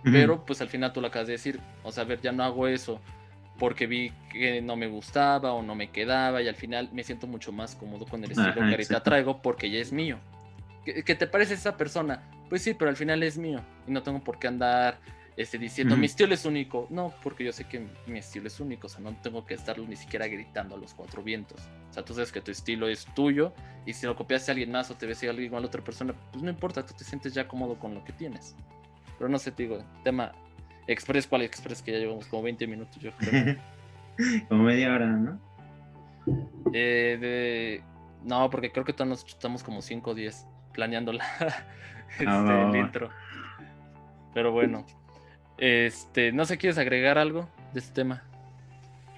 Pero 0.03 0.45
pues 0.45 0.61
al 0.61 0.67
final 0.67 0.91
tú 0.91 0.99
lo 0.99 1.07
acabas 1.07 1.27
de 1.27 1.33
decir. 1.33 1.59
O 1.83 1.91
sea, 1.91 2.03
a 2.03 2.07
ver, 2.07 2.19
ya 2.21 2.31
no 2.31 2.43
hago 2.43 2.67
eso 2.67 2.99
porque 3.57 3.87
vi 3.87 4.11
que 4.31 4.61
no 4.61 4.75
me 4.75 4.87
gustaba 4.87 5.53
o 5.53 5.61
no 5.61 5.75
me 5.75 5.89
quedaba 5.91 6.41
y 6.41 6.47
al 6.47 6.55
final 6.55 6.89
me 6.91 7.03
siento 7.03 7.27
mucho 7.27 7.51
más 7.51 7.75
cómodo 7.75 8.05
con 8.05 8.23
el 8.23 8.31
estilo 8.31 8.53
que 8.53 8.59
ahorita 8.61 9.03
traigo 9.03 9.41
porque 9.41 9.69
ya 9.69 9.79
es 9.79 9.93
mío. 9.93 10.19
¿Que, 10.85 11.15
te 11.15 11.27
parece 11.27 11.53
esa 11.53 11.77
persona? 11.77 12.29
Pues 12.49 12.61
sí, 12.61 12.73
pero 12.73 12.89
al 12.89 12.97
final 12.97 13.23
es 13.23 13.37
mío 13.37 13.61
y 13.87 13.91
no 13.91 14.03
tengo 14.03 14.23
por 14.23 14.37
qué 14.37 14.47
andar 14.47 14.99
este, 15.35 15.57
diciendo 15.57 15.97
mi 15.97 16.05
estilo 16.05 16.33
es 16.33 16.45
único. 16.45 16.87
No, 16.89 17.13
porque 17.23 17.43
yo 17.43 17.51
sé 17.51 17.65
que 17.65 17.87
mi 18.05 18.19
estilo 18.19 18.47
es 18.47 18.59
único, 18.59 18.87
o 18.87 18.89
sea, 18.89 19.01
no 19.01 19.15
tengo 19.21 19.45
que 19.45 19.53
estarlo 19.53 19.85
ni 19.87 19.95
siquiera 19.95 20.27
gritando 20.27 20.75
a 20.75 20.77
los 20.77 20.93
cuatro 20.93 21.23
vientos. 21.23 21.59
O 21.89 21.93
sea, 21.93 22.03
tú 22.03 22.13
sabes 22.13 22.31
que 22.31 22.41
tu 22.41 22.51
estilo 22.51 22.87
es 22.87 23.05
tuyo 23.15 23.53
y 23.85 23.93
si 23.93 24.05
lo 24.05 24.15
copiaste 24.15 24.51
a 24.51 24.53
alguien 24.53 24.71
más 24.71 24.91
o 24.91 24.95
te 24.95 25.05
ves 25.05 25.23
a 25.23 25.29
alguien 25.29 25.53
a 25.55 25.57
otra 25.59 25.83
persona, 25.83 26.13
pues 26.31 26.43
no 26.43 26.49
importa, 26.49 26.85
tú 26.85 26.93
te 26.93 27.03
sientes 27.03 27.33
ya 27.33 27.47
cómodo 27.47 27.79
con 27.79 27.93
lo 27.93 28.03
que 28.03 28.13
tienes. 28.13 28.55
Pero 29.17 29.29
no 29.29 29.39
sé, 29.39 29.51
te 29.51 29.63
digo, 29.63 29.83
tema 30.03 30.33
Express, 30.87 31.27
¿cuál 31.27 31.43
Express? 31.43 31.81
Que 31.81 31.93
ya 31.93 31.99
llevamos 31.99 32.27
como 32.27 32.43
20 32.43 32.67
minutos, 32.67 32.97
yo 33.01 33.11
creo. 33.17 33.57
como 34.49 34.63
media 34.63 34.93
hora, 34.93 35.07
¿no? 35.07 35.39
Eh, 36.73 37.17
de... 37.19 37.83
No, 38.23 38.49
porque 38.49 38.71
creo 38.71 38.85
que 38.85 38.93
todos 38.93 39.07
nos 39.07 39.25
chutamos 39.25 39.63
como 39.63 39.81
5 39.81 40.11
o 40.11 40.13
10 40.13 40.47
planeando 40.73 41.13
la, 41.13 41.25
este, 42.19 42.61
el 42.69 42.75
intro. 42.75 43.09
Pero 44.33 44.51
bueno, 44.51 44.85
Este, 45.57 46.31
no 46.31 46.45
sé, 46.45 46.57
¿quieres 46.57 46.77
agregar 46.77 47.17
algo 47.17 47.47
de 47.73 47.79
este 47.79 47.93
tema? 47.93 48.23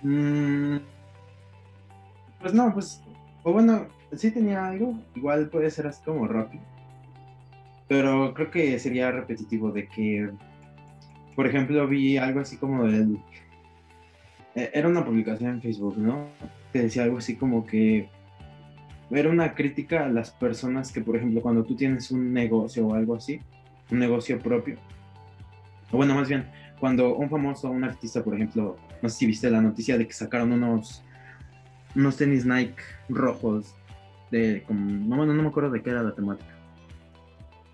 Mm, 0.04 0.78
pues 2.42 2.54
no, 2.54 2.74
pues, 2.74 3.02
o 3.44 3.54
bueno, 3.54 3.88
sí 4.14 4.32
tenía 4.32 4.68
algo, 4.68 5.00
igual 5.16 5.50
puede 5.50 5.72
ser 5.72 5.88
así 5.88 6.04
como 6.04 6.28
rápido, 6.28 6.64
pero 7.88 8.34
creo 8.34 8.52
que 8.52 8.78
sería 8.80 9.12
repetitivo 9.12 9.72
de 9.72 9.88
que, 9.88 10.30
por 11.36 11.48
ejemplo, 11.48 11.88
vi 11.88 12.18
algo 12.18 12.42
así 12.42 12.58
como 12.58 12.86
del, 12.86 13.18
e, 14.56 14.72
era 14.74 14.88
una 14.88 15.06
publicación 15.06 15.52
en 15.52 15.62
Facebook, 15.62 15.98
¿no? 15.98 16.28
Que 16.74 16.84
decía 16.84 17.04
algo 17.04 17.18
así 17.20 17.36
como 17.36 17.66
que 17.66 18.10
era 19.12 19.30
una 19.30 19.54
crítica 19.54 20.06
a 20.06 20.10
las 20.10 20.32
personas 20.32 20.92
que, 20.92 21.02
por 21.02 21.16
ejemplo, 21.16 21.42
cuando 21.42 21.64
tú 21.64 21.76
tienes 21.76 22.12
un 22.12 22.34
negocio 22.34 22.88
o 22.88 22.94
algo 22.94 23.16
así, 23.16 23.40
un 23.92 24.00
negocio 24.00 24.40
propio, 24.40 24.78
o 25.92 25.98
bueno, 25.98 26.16
más 26.16 26.28
bien, 26.28 26.46
cuando 26.80 27.16
un 27.16 27.30
famoso, 27.30 27.70
un 27.70 27.84
artista, 27.84 28.24
por 28.24 28.36
ejemplo, 28.36 28.78
no 29.02 29.10
sé 29.10 29.18
si 29.18 29.26
viste 29.26 29.50
la 29.50 29.62
noticia 29.62 29.98
de 29.98 30.08
que 30.08 30.14
sacaron 30.14 30.52
unos, 30.52 31.04
unos 31.96 32.18
tenis 32.18 32.46
Nike 32.46 32.82
rojos, 33.10 33.76
de, 34.32 34.64
como, 34.66 34.90
no, 34.90 35.26
no, 35.26 35.34
no 35.34 35.44
me 35.44 35.50
acuerdo 35.50 35.70
de 35.70 35.82
qué 35.82 35.92
era 35.92 36.04
la 36.04 36.16
temática, 36.16 36.56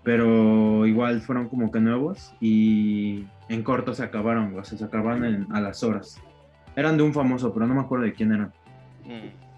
pero 0.02 0.86
igual 0.86 1.20
fueron 1.20 1.48
como 1.48 1.70
que 1.70 1.80
nuevos 1.80 2.34
y 2.40 3.24
en 3.48 3.62
corto 3.62 3.94
se 3.94 4.02
acabaron, 4.02 4.58
o 4.58 4.64
sea, 4.64 4.78
se 4.78 4.84
acabaron 4.84 5.46
a 5.52 5.60
las 5.60 5.82
horas. 5.82 6.20
Eran 6.74 6.96
de 6.96 7.02
un 7.02 7.12
famoso, 7.12 7.52
pero 7.52 7.66
no 7.66 7.74
me 7.74 7.80
acuerdo 7.80 8.04
de 8.04 8.12
quién 8.12 8.32
eran. 8.32 8.52
Mm. 9.04 9.51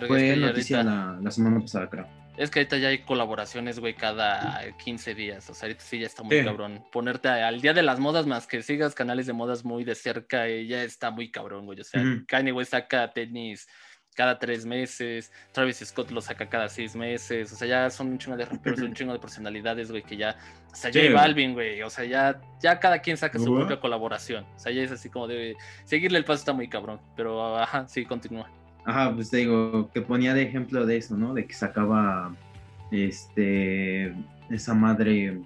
Fue 0.00 0.36
noticia 0.36 0.82
la, 0.82 1.30
semana 1.30 1.60
pasada, 1.60 1.88
creo. 1.88 2.06
Es 2.36 2.50
que 2.50 2.60
ahorita 2.60 2.78
ya 2.78 2.88
hay 2.88 2.98
colaboraciones, 2.98 3.78
güey, 3.78 3.94
cada 3.94 4.60
15 4.84 5.14
días. 5.14 5.50
O 5.50 5.54
sea, 5.54 5.66
ahorita 5.66 5.84
sí 5.84 5.98
ya 5.98 6.06
está 6.06 6.22
muy 6.22 6.42
cabrón. 6.42 6.82
Ponerte 6.90 7.28
al 7.28 7.60
día 7.60 7.74
de 7.74 7.82
las 7.82 8.00
modas, 8.00 8.26
más 8.26 8.46
que 8.46 8.62
sigas 8.62 8.94
canales 8.94 9.26
de 9.26 9.34
modas 9.34 9.64
muy 9.64 9.84
de 9.84 9.94
cerca, 9.94 10.48
y 10.48 10.66
ya 10.66 10.82
está 10.82 11.10
muy 11.10 11.30
cabrón, 11.30 11.66
güey. 11.66 11.80
O 11.80 11.84
sea, 11.84 12.02
Kanye, 12.26 12.52
güey, 12.52 12.64
saca 12.64 13.12
tenis 13.12 13.68
cada 14.14 14.38
tres 14.38 14.66
meses, 14.66 15.32
Travis 15.52 15.78
Scott 15.78 16.10
lo 16.10 16.20
saca 16.20 16.48
cada 16.48 16.68
seis 16.68 16.94
meses, 16.94 17.52
o 17.52 17.56
sea, 17.56 17.66
ya 17.66 17.90
son 17.90 18.08
un 18.08 18.18
chingo 18.18 18.36
de 18.36 18.44
raperos, 18.44 18.80
un 18.80 18.92
chingo 18.94 19.12
de 19.12 19.18
personalidades, 19.18 19.90
güey, 19.90 20.02
que 20.02 20.16
ya, 20.16 20.36
o 20.70 20.74
sea, 20.74 20.90
J 20.92 21.12
Balvin, 21.12 21.54
güey, 21.54 21.82
o 21.82 21.90
sea, 21.90 22.04
ya, 22.04 22.40
ya 22.60 22.78
cada 22.78 22.98
quien 23.00 23.16
saca 23.16 23.38
su 23.38 23.54
propia 23.54 23.80
colaboración, 23.80 24.44
o 24.54 24.58
sea, 24.58 24.72
ya 24.72 24.82
es 24.82 24.90
así 24.90 25.08
como 25.08 25.26
de, 25.28 25.56
seguirle 25.84 26.18
el 26.18 26.24
paso 26.24 26.40
está 26.40 26.52
muy 26.52 26.68
cabrón, 26.68 27.00
pero, 27.16 27.56
ajá, 27.56 27.88
sí, 27.88 28.04
continúa. 28.04 28.50
Ajá, 28.84 29.14
pues 29.14 29.30
te 29.30 29.38
digo, 29.38 29.90
que 29.92 30.00
ponía 30.00 30.34
de 30.34 30.42
ejemplo 30.42 30.84
de 30.86 30.96
eso, 30.96 31.16
¿no? 31.16 31.34
De 31.34 31.46
que 31.46 31.54
sacaba, 31.54 32.34
este, 32.90 34.14
esa 34.50 34.74
madre, 34.74 35.40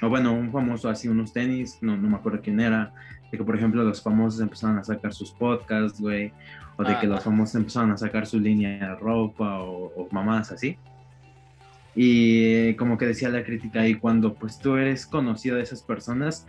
o 0.00 0.08
bueno, 0.08 0.32
un 0.32 0.50
famoso 0.50 0.88
así, 0.88 1.08
unos 1.08 1.32
tenis, 1.32 1.78
no, 1.80 1.96
no 1.96 2.08
me 2.08 2.16
acuerdo 2.16 2.40
quién 2.42 2.60
era, 2.60 2.92
de 3.30 3.36
que 3.36 3.44
por 3.44 3.56
ejemplo 3.56 3.82
los 3.84 4.02
famosos 4.02 4.40
empezaron 4.40 4.78
a 4.78 4.84
sacar 4.84 5.12
sus 5.12 5.30
podcasts, 5.32 6.00
güey, 6.00 6.32
o 6.76 6.84
de 6.84 6.98
que 6.98 7.06
los 7.06 7.22
famosos 7.22 7.56
empezaron 7.56 7.90
a 7.90 7.96
sacar 7.96 8.26
su 8.26 8.40
línea 8.40 8.90
de 8.90 8.94
ropa 8.96 9.60
o, 9.60 10.08
mamadas 10.10 10.52
así. 10.52 10.78
Y 11.94 12.74
como 12.74 12.96
que 12.96 13.06
decía 13.06 13.28
la 13.28 13.44
crítica 13.44 13.80
ahí, 13.80 13.96
cuando 13.96 14.34
pues 14.34 14.58
tú 14.58 14.76
eres 14.76 15.04
conocido 15.04 15.56
de 15.56 15.62
esas 15.62 15.82
personas 15.82 16.46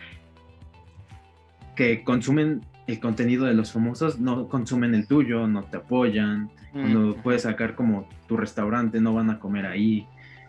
que 1.75 2.04
consumen 2.04 2.62
el 2.89 2.99
contenido 2.99 3.45
de 3.45 3.54
los 3.54 3.71
famosos, 3.71 4.19
no 4.19 4.47
consumen 4.47 4.95
el 4.95 5.06
tuyo, 5.06 5.47
no 5.47 5.63
te 5.63 5.78
apoyan, 5.78 6.49
cuando 6.71 7.15
puedes 7.17 7.43
sacar 7.43 7.75
como 7.75 8.08
tu 8.28 8.36
restaurante, 8.36 8.99
no 8.99 9.13
van 9.13 9.30
a 9.30 9.39
comer 9.39 9.65
ahí, 9.65 10.08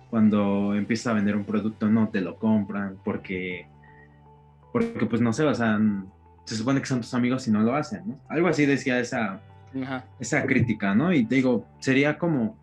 cuando 0.08 0.74
empiezas 0.74 1.08
a 1.08 1.12
vender 1.14 1.36
un 1.36 1.44
producto, 1.44 1.88
no 1.88 2.08
te 2.08 2.20
lo 2.20 2.36
compran, 2.36 2.96
porque, 3.04 3.66
porque 4.72 5.06
pues 5.06 5.20
no 5.20 5.32
sé, 5.32 5.44
o 5.44 5.54
sea, 5.54 5.78
se 6.44 6.56
supone 6.56 6.80
que 6.80 6.86
son 6.86 7.00
tus 7.00 7.14
amigos 7.14 7.46
y 7.46 7.50
no 7.50 7.62
lo 7.62 7.74
hacen, 7.74 8.02
¿no? 8.06 8.20
Algo 8.28 8.48
así 8.48 8.64
decía 8.66 8.98
esa, 8.98 9.40
esa 10.18 10.46
crítica, 10.46 10.94
¿no? 10.94 11.12
Y 11.12 11.24
te 11.24 11.36
digo, 11.36 11.66
sería 11.78 12.18
como 12.18 12.56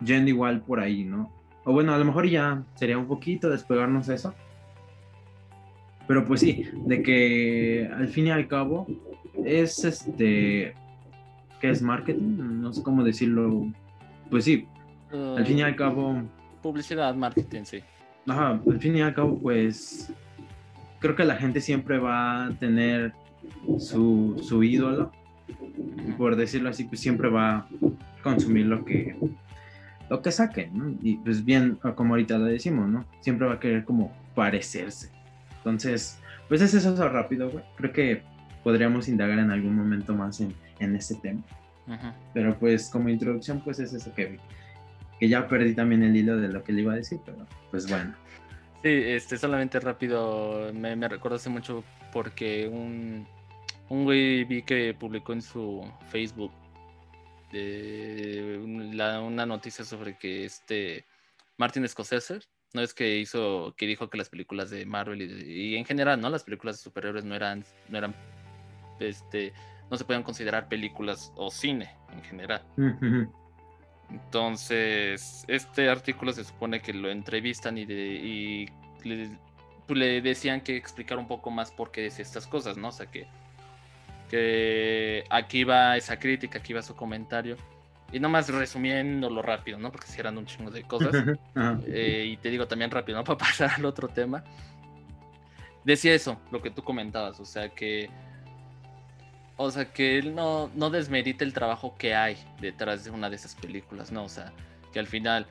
yendo 0.00 0.30
igual 0.30 0.62
por 0.62 0.80
ahí, 0.80 1.04
¿no? 1.04 1.30
O 1.64 1.72
bueno, 1.72 1.92
a 1.92 1.98
lo 1.98 2.04
mejor 2.04 2.26
ya 2.26 2.62
sería 2.76 2.96
un 2.96 3.06
poquito 3.06 3.50
despegarnos 3.50 4.06
de 4.06 4.14
eso. 4.14 4.34
Pero 6.08 6.24
pues 6.24 6.40
sí, 6.40 6.64
de 6.86 7.02
que 7.02 7.88
al 7.94 8.08
fin 8.08 8.26
y 8.26 8.30
al 8.30 8.48
cabo 8.48 8.86
es 9.44 9.84
este, 9.84 10.74
¿qué 11.60 11.70
es 11.70 11.82
marketing? 11.82 12.60
No 12.60 12.72
sé 12.72 12.82
cómo 12.82 13.04
decirlo. 13.04 13.70
Pues 14.30 14.44
sí, 14.44 14.66
al 15.12 15.46
fin 15.46 15.58
y 15.58 15.62
al 15.62 15.76
cabo... 15.76 16.22
Publicidad, 16.62 17.14
marketing, 17.14 17.62
sí. 17.64 17.80
Ajá, 18.26 18.60
al 18.66 18.80
fin 18.80 18.96
y 18.96 19.02
al 19.02 19.14
cabo 19.14 19.38
pues 19.38 20.12
creo 20.98 21.14
que 21.14 21.24
la 21.24 21.36
gente 21.36 21.60
siempre 21.60 21.98
va 21.98 22.46
a 22.46 22.50
tener 22.50 23.12
su, 23.78 24.36
su 24.42 24.64
ídolo 24.64 25.12
por 26.16 26.36
decirlo 26.36 26.70
así, 26.70 26.84
pues 26.84 27.00
siempre 27.00 27.28
va 27.28 27.56
a 27.56 27.68
consumir 28.22 28.66
lo 28.66 28.84
que, 28.84 29.16
lo 30.10 30.22
que 30.22 30.32
saque, 30.32 30.70
¿no? 30.72 30.94
Y 31.02 31.16
pues 31.18 31.44
bien, 31.44 31.78
como 31.94 32.14
ahorita 32.14 32.38
lo 32.38 32.46
decimos, 32.46 32.88
¿no? 32.88 33.04
Siempre 33.20 33.46
va 33.46 33.54
a 33.54 33.60
querer 33.60 33.84
como 33.84 34.12
parecerse. 34.34 35.10
Entonces, 35.68 36.18
pues 36.48 36.60
es 36.60 36.74
eso 36.74 37.08
rápido, 37.08 37.50
güey. 37.50 37.64
Creo 37.76 37.92
que 37.92 38.22
podríamos 38.62 39.08
indagar 39.08 39.38
en 39.38 39.50
algún 39.50 39.74
momento 39.76 40.14
más 40.14 40.40
en, 40.40 40.54
en 40.78 40.96
ese 40.96 41.14
tema. 41.16 41.42
Pero 42.34 42.58
pues 42.58 42.90
como 42.90 43.08
introducción, 43.08 43.62
pues 43.64 43.78
es 43.78 43.94
eso 43.94 44.12
que, 44.14 44.38
que 45.18 45.28
ya 45.28 45.48
perdí 45.48 45.74
también 45.74 46.02
el 46.02 46.14
hilo 46.14 46.36
de 46.36 46.48
lo 46.48 46.62
que 46.62 46.72
le 46.72 46.82
iba 46.82 46.92
a 46.92 46.96
decir, 46.96 47.18
pero 47.24 47.46
pues 47.70 47.88
bueno. 47.88 48.14
Sí, 48.82 48.90
este, 48.90 49.38
solamente 49.38 49.80
rápido, 49.80 50.70
me, 50.74 50.94
me 50.96 51.08
recordaste 51.08 51.48
mucho 51.48 51.82
porque 52.12 52.68
un, 52.68 53.26
un 53.88 54.04
güey 54.04 54.44
vi 54.44 54.62
que 54.62 54.94
publicó 54.94 55.32
en 55.32 55.42
su 55.42 55.90
Facebook 56.10 56.52
una 57.50 59.46
noticia 59.46 59.82
sobre 59.82 60.18
que 60.18 60.44
este 60.44 61.06
Martin 61.56 61.88
Scorsese 61.88 62.40
no 62.74 62.82
es 62.82 62.94
que 62.94 63.18
hizo 63.18 63.74
que 63.76 63.86
dijo 63.86 64.10
que 64.10 64.18
las 64.18 64.28
películas 64.28 64.70
de 64.70 64.84
Marvel 64.86 65.22
y, 65.22 65.76
en 65.76 65.84
general 65.84 66.20
no 66.20 66.28
las 66.30 66.44
películas 66.44 66.76
de 66.76 66.82
superhéroes 66.82 67.24
no 67.24 67.34
eran 67.34 67.64
no 67.88 67.98
eran 67.98 68.14
este 69.00 69.52
no 69.90 69.96
se 69.96 70.04
podían 70.04 70.22
considerar 70.22 70.68
películas 70.68 71.32
o 71.36 71.50
cine 71.50 71.94
en 72.12 72.22
general. 72.22 72.62
Entonces 74.10 75.44
este 75.48 75.88
artículo 75.88 76.32
se 76.32 76.44
supone 76.44 76.80
que 76.80 76.92
lo 76.92 77.10
entrevistan 77.10 77.78
y, 77.78 77.86
de, 77.86 78.70
le, 79.04 79.38
le, 79.88 80.20
decían 80.20 80.60
que 80.60 80.76
explicar 80.76 81.18
un 81.18 81.28
poco 81.28 81.50
más 81.50 81.70
por 81.70 81.90
qué 81.90 82.02
decía 82.02 82.22
estas 82.22 82.46
cosas 82.46 82.76
no 82.76 82.88
o 82.88 82.92
sea 82.92 83.06
que 83.06 83.26
que 84.28 85.24
aquí 85.30 85.64
va 85.64 85.96
esa 85.96 86.18
crítica, 86.18 86.58
aquí 86.58 86.72
va 86.72 86.82
su 86.82 86.94
comentario. 86.94 87.56
Y 88.10 88.20
nomás 88.20 88.48
resumiéndolo 88.48 89.42
rápido, 89.42 89.78
¿no? 89.78 89.92
Porque 89.92 90.06
si 90.06 90.18
eran 90.18 90.38
un 90.38 90.46
chingo 90.46 90.70
de 90.70 90.82
cosas. 90.84 91.12
Eh, 91.86 92.24
y 92.32 92.36
te 92.36 92.50
digo 92.50 92.66
también 92.68 92.90
rápido, 92.90 93.18
¿no? 93.18 93.24
Para 93.24 93.38
pasar 93.38 93.70
al 93.76 93.84
otro 93.84 94.08
tema. 94.08 94.44
Decía 95.84 96.14
eso, 96.14 96.40
lo 96.50 96.62
que 96.62 96.70
tú 96.70 96.82
comentabas, 96.82 97.40
o 97.40 97.44
sea 97.44 97.68
que. 97.68 98.10
O 99.56 99.70
sea 99.70 99.92
que 99.92 100.18
él 100.18 100.34
no, 100.34 100.70
no 100.74 100.88
desmerita 100.88 101.44
el 101.44 101.52
trabajo 101.52 101.96
que 101.98 102.14
hay 102.14 102.36
detrás 102.60 103.04
de 103.04 103.10
una 103.10 103.28
de 103.28 103.36
esas 103.36 103.56
películas, 103.56 104.12
¿no? 104.12 104.24
O 104.24 104.28
sea, 104.28 104.52
que 104.92 105.00
al 105.00 105.08
final, 105.08 105.48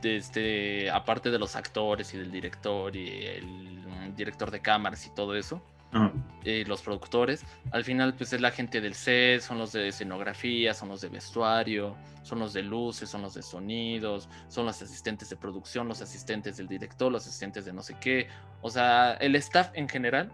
desde, 0.00 0.88
aparte 0.90 1.30
de 1.30 1.40
los 1.40 1.56
actores 1.56 2.14
y 2.14 2.18
del 2.18 2.30
director 2.30 2.94
y 2.94 3.26
el 3.26 4.14
director 4.14 4.50
de 4.52 4.60
cámaras 4.60 5.04
y 5.06 5.10
todo 5.10 5.34
eso, 5.34 5.60
eh, 6.44 6.64
los 6.66 6.80
productores, 6.82 7.44
al 7.70 7.84
final 7.84 8.14
pues 8.14 8.32
es 8.32 8.40
la 8.40 8.50
gente 8.50 8.80
del 8.80 8.94
set, 8.94 9.40
son 9.40 9.58
los 9.58 9.72
de 9.72 9.88
escenografía, 9.88 10.72
son 10.72 10.88
los 10.88 11.00
de 11.02 11.08
vestuario, 11.08 11.96
son 12.22 12.38
los 12.38 12.52
de 12.52 12.62
luces, 12.62 13.10
son 13.10 13.22
los 13.22 13.34
de 13.34 13.42
sonidos, 13.42 14.28
son 14.48 14.66
los 14.66 14.80
asistentes 14.80 15.28
de 15.28 15.36
producción, 15.36 15.88
los 15.88 16.00
asistentes 16.00 16.56
del 16.56 16.68
director, 16.68 17.12
los 17.12 17.26
asistentes 17.26 17.64
de 17.64 17.72
no 17.72 17.82
sé 17.82 17.96
qué, 18.00 18.28
o 18.62 18.70
sea, 18.70 19.14
el 19.14 19.36
staff 19.36 19.70
en 19.74 19.88
general 19.88 20.32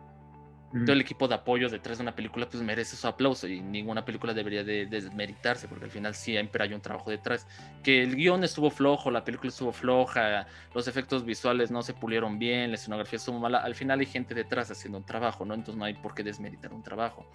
todo 0.70 0.92
el 0.92 1.00
equipo 1.00 1.26
de 1.26 1.35
apoyo 1.35 1.70
detrás 1.70 1.96
de 1.96 2.02
una 2.02 2.14
película 2.14 2.46
pues 2.46 2.62
merece 2.62 2.94
su 2.94 3.07
aplauso 3.07 3.48
y 3.48 3.61
ninguna 3.61 4.04
película 4.04 4.35
debería 4.35 4.64
de 4.64 4.85
desmeritarse 4.85 5.66
porque 5.66 5.87
al 5.87 5.90
final 5.90 6.14
siempre 6.14 6.62
hay 6.62 6.74
un 6.74 6.83
trabajo 6.83 7.11
detrás. 7.11 7.46
Que 7.83 8.02
el 8.02 8.16
guion 8.16 8.44
estuvo 8.44 8.70
flojo, 8.70 9.11
la 9.11 9.24
película 9.24 9.48
estuvo 9.48 9.72
floja, 9.72 10.46
los 10.74 10.87
efectos 10.87 11.24
visuales 11.24 11.70
no 11.70 11.83
se 11.83 11.94
pulieron 11.94 12.38
bien, 12.38 12.70
la 12.70 12.74
escenografía 12.74 13.16
estuvo 13.16 13.38
mala, 13.38 13.59
al 13.59 13.74
final 13.74 14.00
hay 14.00 14.07
gente 14.07 14.35
detrás 14.35 14.70
haciendo 14.70 14.98
un 14.98 15.07
trabajo, 15.07 15.46
¿no? 15.46 15.54
Entonces 15.54 15.76
no 15.78 15.87
hay 15.87 15.94
por 15.94 16.14
qué 16.14 16.22
desmeritar 16.22 16.74
un 16.74 16.83
trabajo. 16.83 17.26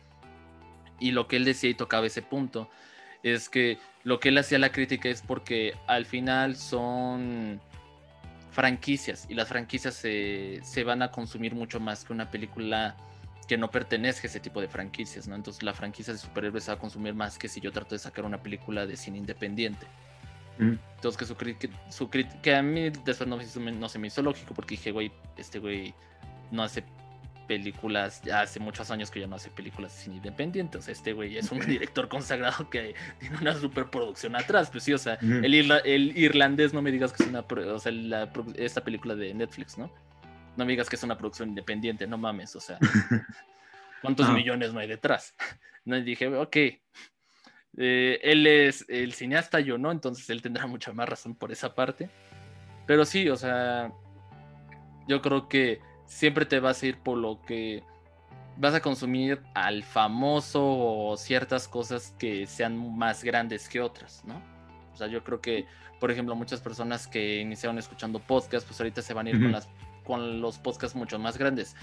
Y 0.99 1.11
lo 1.11 1.27
que 1.27 1.37
él 1.37 1.45
decía 1.45 1.71
y 1.71 1.73
tocaba 1.73 2.05
ese 2.05 2.21
punto 2.21 2.69
es 3.23 3.49
que 3.49 3.79
lo 4.03 4.19
que 4.19 4.29
él 4.29 4.37
hacía 4.37 4.59
la 4.59 4.71
crítica 4.71 5.09
es 5.09 5.23
porque 5.23 5.73
al 5.87 6.05
final 6.05 6.55
son 6.55 7.59
franquicias 8.51 9.25
y 9.27 9.33
las 9.33 9.47
franquicias 9.47 9.95
se, 9.95 10.59
se 10.61 10.83
van 10.83 11.01
a 11.01 11.09
consumir 11.09 11.55
mucho 11.55 11.79
más 11.79 12.05
que 12.05 12.13
una 12.13 12.29
película 12.29 12.95
que 13.45 13.57
no 13.57 13.69
pertenezca 13.69 14.27
a 14.27 14.29
ese 14.29 14.39
tipo 14.39 14.61
de 14.61 14.67
franquicias, 14.67 15.27
¿no? 15.27 15.35
Entonces 15.35 15.63
la 15.63 15.73
franquicia 15.73 16.13
de 16.13 16.19
superhéroes 16.19 16.69
va 16.69 16.73
a 16.73 16.79
consumir 16.79 17.13
más 17.13 17.37
que 17.37 17.47
si 17.47 17.59
yo 17.59 17.71
trato 17.71 17.95
de 17.95 17.99
sacar 17.99 18.25
una 18.25 18.41
película 18.41 18.85
de 18.85 18.95
cine 18.95 19.17
independiente. 19.17 19.85
Entonces 20.59 21.17
que 21.17 21.25
su 21.25 21.35
su 21.89 22.09
que 22.09 22.55
a 22.55 22.61
mí 22.61 22.91
después 23.03 23.27
no, 23.27 23.39
no, 23.71 23.89
se 23.89 23.99
me 23.99 24.07
hizo 24.07 24.21
lógico 24.21 24.53
porque 24.53 24.75
dije, 24.75 24.91
güey, 24.91 25.11
este 25.35 25.57
güey 25.57 25.95
no 26.51 26.61
hace 26.61 26.83
películas, 27.47 28.21
ya 28.23 28.41
hace 28.41 28.59
muchos 28.59 28.89
años 28.91 29.11
que 29.11 29.19
ya 29.19 29.27
no 29.27 29.35
hace 29.35 29.49
películas 29.49 30.07
independientes. 30.07 30.87
este 30.87 31.13
güey 31.13 31.37
es 31.37 31.51
un 31.51 31.59
director 31.65 32.07
consagrado 32.07 32.69
que 32.69 32.95
tiene 33.19 33.37
una 33.37 33.55
superproducción 33.55 34.35
atrás. 34.35 34.69
Pues 34.71 34.83
sí, 34.83 34.93
o 34.93 34.97
sea, 34.97 35.15
el, 35.21 35.71
el, 35.71 36.17
irlandés, 36.17 36.73
no 36.73 36.81
me 36.81 36.91
digas 36.91 37.13
que 37.13 37.23
es 37.23 37.29
una. 37.29 37.41
O 37.41 37.79
sea, 37.79 37.91
esta 38.55 38.83
película 38.83 39.15
de 39.15 39.33
Netflix, 39.33 39.77
¿no? 39.77 39.91
No 40.55 40.65
me 40.65 40.71
digas 40.71 40.89
que 40.89 40.95
es 40.95 41.03
una 41.03 41.17
producción 41.17 41.49
independiente, 41.49 42.07
no 42.07 42.17
mames, 42.17 42.55
o 42.55 42.59
sea. 42.59 42.77
¿Cuántos 44.01 44.27
ah. 44.27 44.33
millones 44.33 44.73
no 44.73 44.79
hay 44.79 44.87
detrás? 44.87 45.35
No, 45.85 45.97
y 45.97 46.01
dije, 46.01 46.33
ok. 46.33 46.55
Eh, 47.75 48.19
él 48.23 48.47
es 48.47 48.85
el 48.87 49.11
cineasta, 49.11 49.59
yo 49.59 49.77
no, 49.77 49.91
entonces 49.91 50.29
él 50.29 50.41
tendrá 50.41 50.65
mucha 50.65 50.93
más 50.93 51.09
razón 51.09 51.35
por 51.35 51.51
esa 51.51 51.75
parte. 51.75 52.09
Pero 52.87 53.03
sí, 53.03 53.27
o 53.27 53.35
sea, 53.35 53.91
yo 55.09 55.21
creo 55.21 55.49
que 55.49 55.81
siempre 56.05 56.45
te 56.45 56.61
vas 56.61 56.81
a 56.81 56.85
ir 56.85 56.99
por 56.99 57.17
lo 57.17 57.41
que 57.41 57.83
vas 58.57 58.73
a 58.73 58.81
consumir 58.81 59.41
al 59.55 59.83
famoso 59.83 60.63
o 60.63 61.17
ciertas 61.17 61.67
cosas 61.67 62.15
que 62.17 62.45
sean 62.47 62.97
más 62.97 63.23
grandes 63.23 63.67
que 63.67 63.81
otras, 63.81 64.23
¿no? 64.25 64.41
O 64.93 64.95
sea, 64.95 65.07
yo 65.07 65.23
creo 65.23 65.41
que, 65.41 65.65
por 65.99 66.11
ejemplo, 66.11 66.35
muchas 66.35 66.61
personas 66.61 67.07
que 67.07 67.41
iniciaron 67.41 67.79
escuchando 67.79 68.19
podcasts, 68.19 68.67
pues 68.67 68.79
ahorita 68.79 69.01
se 69.01 69.13
van 69.13 69.27
a 69.27 69.29
ir 69.31 69.41
con, 69.41 69.51
las, 69.51 69.67
con 70.03 70.41
los 70.41 70.59
podcasts 70.59 70.95
mucho 70.95 71.19
más 71.19 71.37
grandes, 71.37 71.75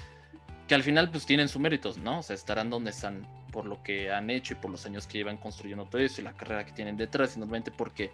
que 0.69 0.75
al 0.75 0.83
final 0.83 1.11
pues 1.11 1.27
tienen 1.27 1.49
sus 1.49 1.61
méritos, 1.61 1.99
¿no? 1.99 2.21
O 2.21 2.23
sea, 2.23 2.35
estarán 2.35 2.71
donde 2.71 2.91
están 2.91 3.27
por 3.51 3.67
lo 3.67 3.83
que 3.83 4.13
han 4.13 4.31
hecho 4.31 4.55
y 4.55 4.57
por 4.57 4.71
los 4.71 4.87
años 4.87 5.07
que 5.07 5.19
llevan 5.19 5.37
construyendo 5.37 5.85
todo 5.87 6.01
eso 6.01 6.21
y 6.21 6.25
la 6.25 6.33
carrera 6.33 6.65
que 6.65 6.73
tienen 6.73 6.97
detrás, 6.97 7.37
y 7.37 7.41
normalmente 7.41 7.71
porque 7.71 8.13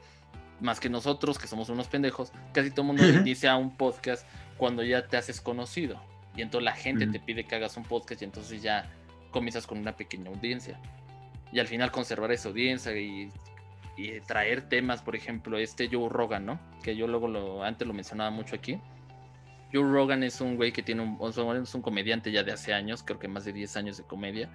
más 0.60 0.80
que 0.80 0.88
nosotros, 0.88 1.38
que 1.38 1.46
somos 1.46 1.68
unos 1.68 1.88
pendejos, 1.88 2.32
casi 2.52 2.70
todo 2.70 2.82
el 2.82 2.86
mundo 2.86 3.06
inicia 3.06 3.56
un 3.56 3.76
podcast 3.76 4.26
cuando 4.56 4.82
ya 4.82 5.06
te 5.06 5.16
haces 5.16 5.40
conocido. 5.40 6.00
Y 6.36 6.42
entonces 6.42 6.64
la 6.64 6.72
gente 6.72 7.06
te 7.06 7.18
pide 7.18 7.44
que 7.44 7.54
hagas 7.54 7.76
un 7.76 7.84
podcast 7.84 8.20
y 8.22 8.24
entonces 8.24 8.62
ya 8.62 8.90
comienzas 9.30 9.66
con 9.66 9.78
una 9.78 9.96
pequeña 9.96 10.30
audiencia. 10.30 10.78
Y 11.52 11.58
al 11.60 11.66
final 11.66 11.90
conservar 11.90 12.32
esa 12.32 12.48
audiencia 12.48 12.96
y, 12.96 13.30
traer 14.26 14.68
temas, 14.68 15.00
por 15.00 15.16
ejemplo, 15.16 15.56
este 15.56 15.88
Joe 15.90 16.10
Rogan, 16.10 16.44
¿no? 16.44 16.60
Que 16.82 16.96
yo 16.96 17.06
luego 17.06 17.28
lo, 17.28 17.64
antes 17.64 17.88
lo 17.88 17.94
mencionaba 17.94 18.30
mucho 18.30 18.54
aquí. 18.54 18.78
Joe 19.72 19.82
Rogan 19.82 20.22
es 20.22 20.40
un 20.40 20.56
güey 20.56 20.72
que 20.72 20.82
tiene 20.82 21.02
un, 21.02 21.18
es 21.28 21.74
un 21.74 21.82
comediante 21.82 22.30
ya 22.30 22.42
de 22.42 22.52
hace 22.52 22.72
años, 22.72 23.02
creo 23.02 23.18
que 23.18 23.28
más 23.28 23.44
de 23.44 23.52
10 23.52 23.76
años 23.76 23.96
de 23.96 24.04
comedia, 24.04 24.48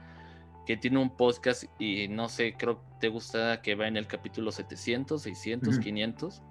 que 0.66 0.78
tiene 0.78 1.00
un 1.00 1.10
podcast 1.10 1.66
y 1.80 2.08
no 2.08 2.30
sé, 2.30 2.56
creo 2.58 2.80
que 2.80 2.88
te 3.02 3.08
gusta 3.10 3.62
que 3.62 3.76
va 3.76 3.88
en 3.88 3.98
el 3.98 4.08
capítulo 4.08 4.52
700, 4.52 5.22
600, 5.22 5.80
500 5.80 6.42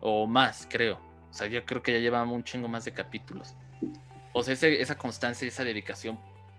o 0.00 0.26
más, 0.26 0.66
creo. 0.70 0.98
O 1.30 1.34
sea, 1.34 1.46
yo 1.46 1.64
creo 1.64 1.82
que 1.82 1.92
ya 1.92 1.98
lleva 1.98 2.22
un 2.22 2.44
chingo 2.44 2.68
más 2.68 2.84
de 2.84 2.92
capítulos. 2.92 3.54
O 4.32 4.42
sea, 4.42 4.54
esa 4.54 4.96
constancia, 4.96 5.46
esa 5.46 5.64
dedicación, 5.64 6.18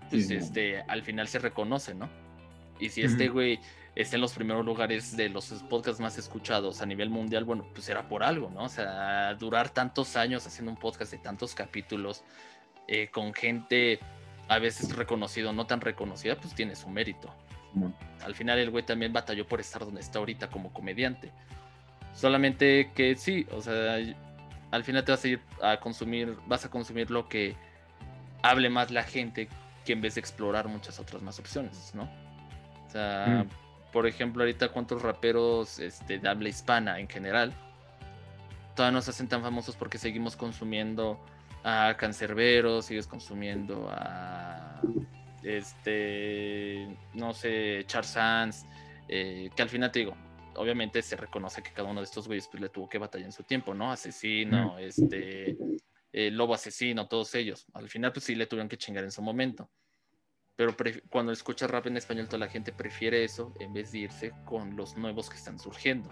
pues 0.09 0.29
este, 0.29 0.81
al 0.81 1.03
final 1.03 1.27
se 1.27 1.39
reconoce, 1.39 1.93
¿no? 1.93 2.09
Y 2.79 2.89
si 2.89 3.01
este 3.01 3.29
güey 3.29 3.59
está 3.95 4.15
en 4.15 4.21
los 4.21 4.33
primeros 4.33 4.65
lugares 4.65 5.15
de 5.15 5.29
los 5.29 5.45
podcasts 5.69 6.01
más 6.01 6.17
escuchados 6.17 6.81
a 6.81 6.85
nivel 6.85 7.09
mundial, 7.09 7.43
bueno, 7.43 7.67
pues 7.73 7.87
era 7.89 8.07
por 8.07 8.23
algo, 8.23 8.49
¿no? 8.49 8.63
O 8.63 8.69
sea, 8.69 9.33
durar 9.35 9.69
tantos 9.69 10.15
años 10.15 10.45
haciendo 10.47 10.71
un 10.71 10.77
podcast 10.77 11.11
de 11.11 11.19
tantos 11.19 11.53
capítulos 11.53 12.23
eh, 12.87 13.09
con 13.11 13.33
gente 13.33 13.99
a 14.47 14.59
veces 14.59 14.95
reconocido, 14.95 15.53
no 15.53 15.65
tan 15.65 15.81
reconocida, 15.81 16.35
pues 16.35 16.53
tiene 16.53 16.75
su 16.75 16.89
mérito. 16.89 17.33
Al 18.23 18.35
final 18.35 18.59
el 18.59 18.69
güey 18.69 18.85
también 18.85 19.13
batalló 19.13 19.47
por 19.47 19.59
estar 19.59 19.83
donde 19.83 20.01
está 20.01 20.19
ahorita 20.19 20.49
como 20.49 20.71
comediante. 20.73 21.31
Solamente 22.13 22.91
que 22.93 23.15
sí, 23.15 23.47
o 23.51 23.61
sea, 23.61 23.97
al 24.71 24.83
final 24.83 25.03
te 25.03 25.11
vas 25.11 25.23
a 25.23 25.27
ir 25.27 25.41
a 25.61 25.79
consumir, 25.79 26.37
vas 26.45 26.65
a 26.65 26.69
consumir 26.69 27.09
lo 27.09 27.27
que 27.27 27.55
hable 28.43 28.69
más 28.69 28.91
la 28.91 29.03
gente 29.03 29.47
que 29.85 29.93
en 29.93 30.01
vez 30.01 30.15
de 30.15 30.21
explorar 30.21 30.67
muchas 30.67 30.99
otras 30.99 31.21
más 31.21 31.39
opciones, 31.39 31.93
¿no? 31.95 32.07
Sea, 32.93 33.43
mm. 33.43 33.91
por 33.91 34.07
ejemplo, 34.07 34.43
ahorita 34.43 34.69
cuántos 34.69 35.01
raperos 35.01 35.79
este, 35.79 36.19
de 36.19 36.29
habla 36.29 36.47
hispana 36.49 36.99
en 36.99 37.09
general 37.09 37.53
todavía 38.75 38.93
no 38.93 39.01
se 39.01 39.11
hacen 39.11 39.27
tan 39.27 39.41
famosos 39.41 39.75
porque 39.75 39.97
seguimos 39.97 40.35
consumiendo 40.35 41.19
a 41.63 41.95
Cancerbero, 41.97 42.81
sigues 42.81 43.07
consumiendo 43.07 43.87
a 43.91 44.81
este, 45.43 46.87
no 47.13 47.33
sé, 47.33 47.83
Charles 47.85 48.65
eh, 49.07 49.49
que 49.55 49.61
al 49.61 49.69
final 49.69 49.91
te 49.91 49.99
digo, 49.99 50.15
obviamente 50.55 51.01
se 51.01 51.15
reconoce 51.15 51.61
que 51.61 51.71
cada 51.71 51.89
uno 51.89 51.99
de 51.99 52.05
estos 52.05 52.27
güeyes 52.27 52.47
pues, 52.47 52.61
le 52.61 52.69
tuvo 52.69 52.87
que 52.89 52.97
batallar 52.97 53.25
en 53.25 53.31
su 53.31 53.43
tiempo, 53.43 53.73
¿no? 53.73 53.91
Asesino, 53.91 54.77
este, 54.79 55.57
eh, 56.11 56.31
Lobo 56.31 56.53
Asesino, 56.53 57.07
todos 57.07 57.35
ellos. 57.35 57.65
Al 57.73 57.89
final, 57.89 58.13
pues 58.13 58.25
sí 58.25 58.35
le 58.35 58.47
tuvieron 58.47 58.69
que 58.69 58.77
chingar 58.77 59.03
en 59.03 59.11
su 59.11 59.21
momento. 59.21 59.69
Pero 60.55 60.75
cuando 61.09 61.31
escuchas 61.31 61.69
rap 61.69 61.87
en 61.87 61.97
español, 61.97 62.27
toda 62.27 62.39
la 62.39 62.47
gente 62.47 62.71
prefiere 62.71 63.23
eso 63.23 63.53
en 63.59 63.73
vez 63.73 63.91
de 63.91 63.99
irse 63.99 64.33
con 64.45 64.75
los 64.75 64.95
nuevos 64.97 65.29
que 65.29 65.35
están 65.35 65.57
surgiendo, 65.57 66.09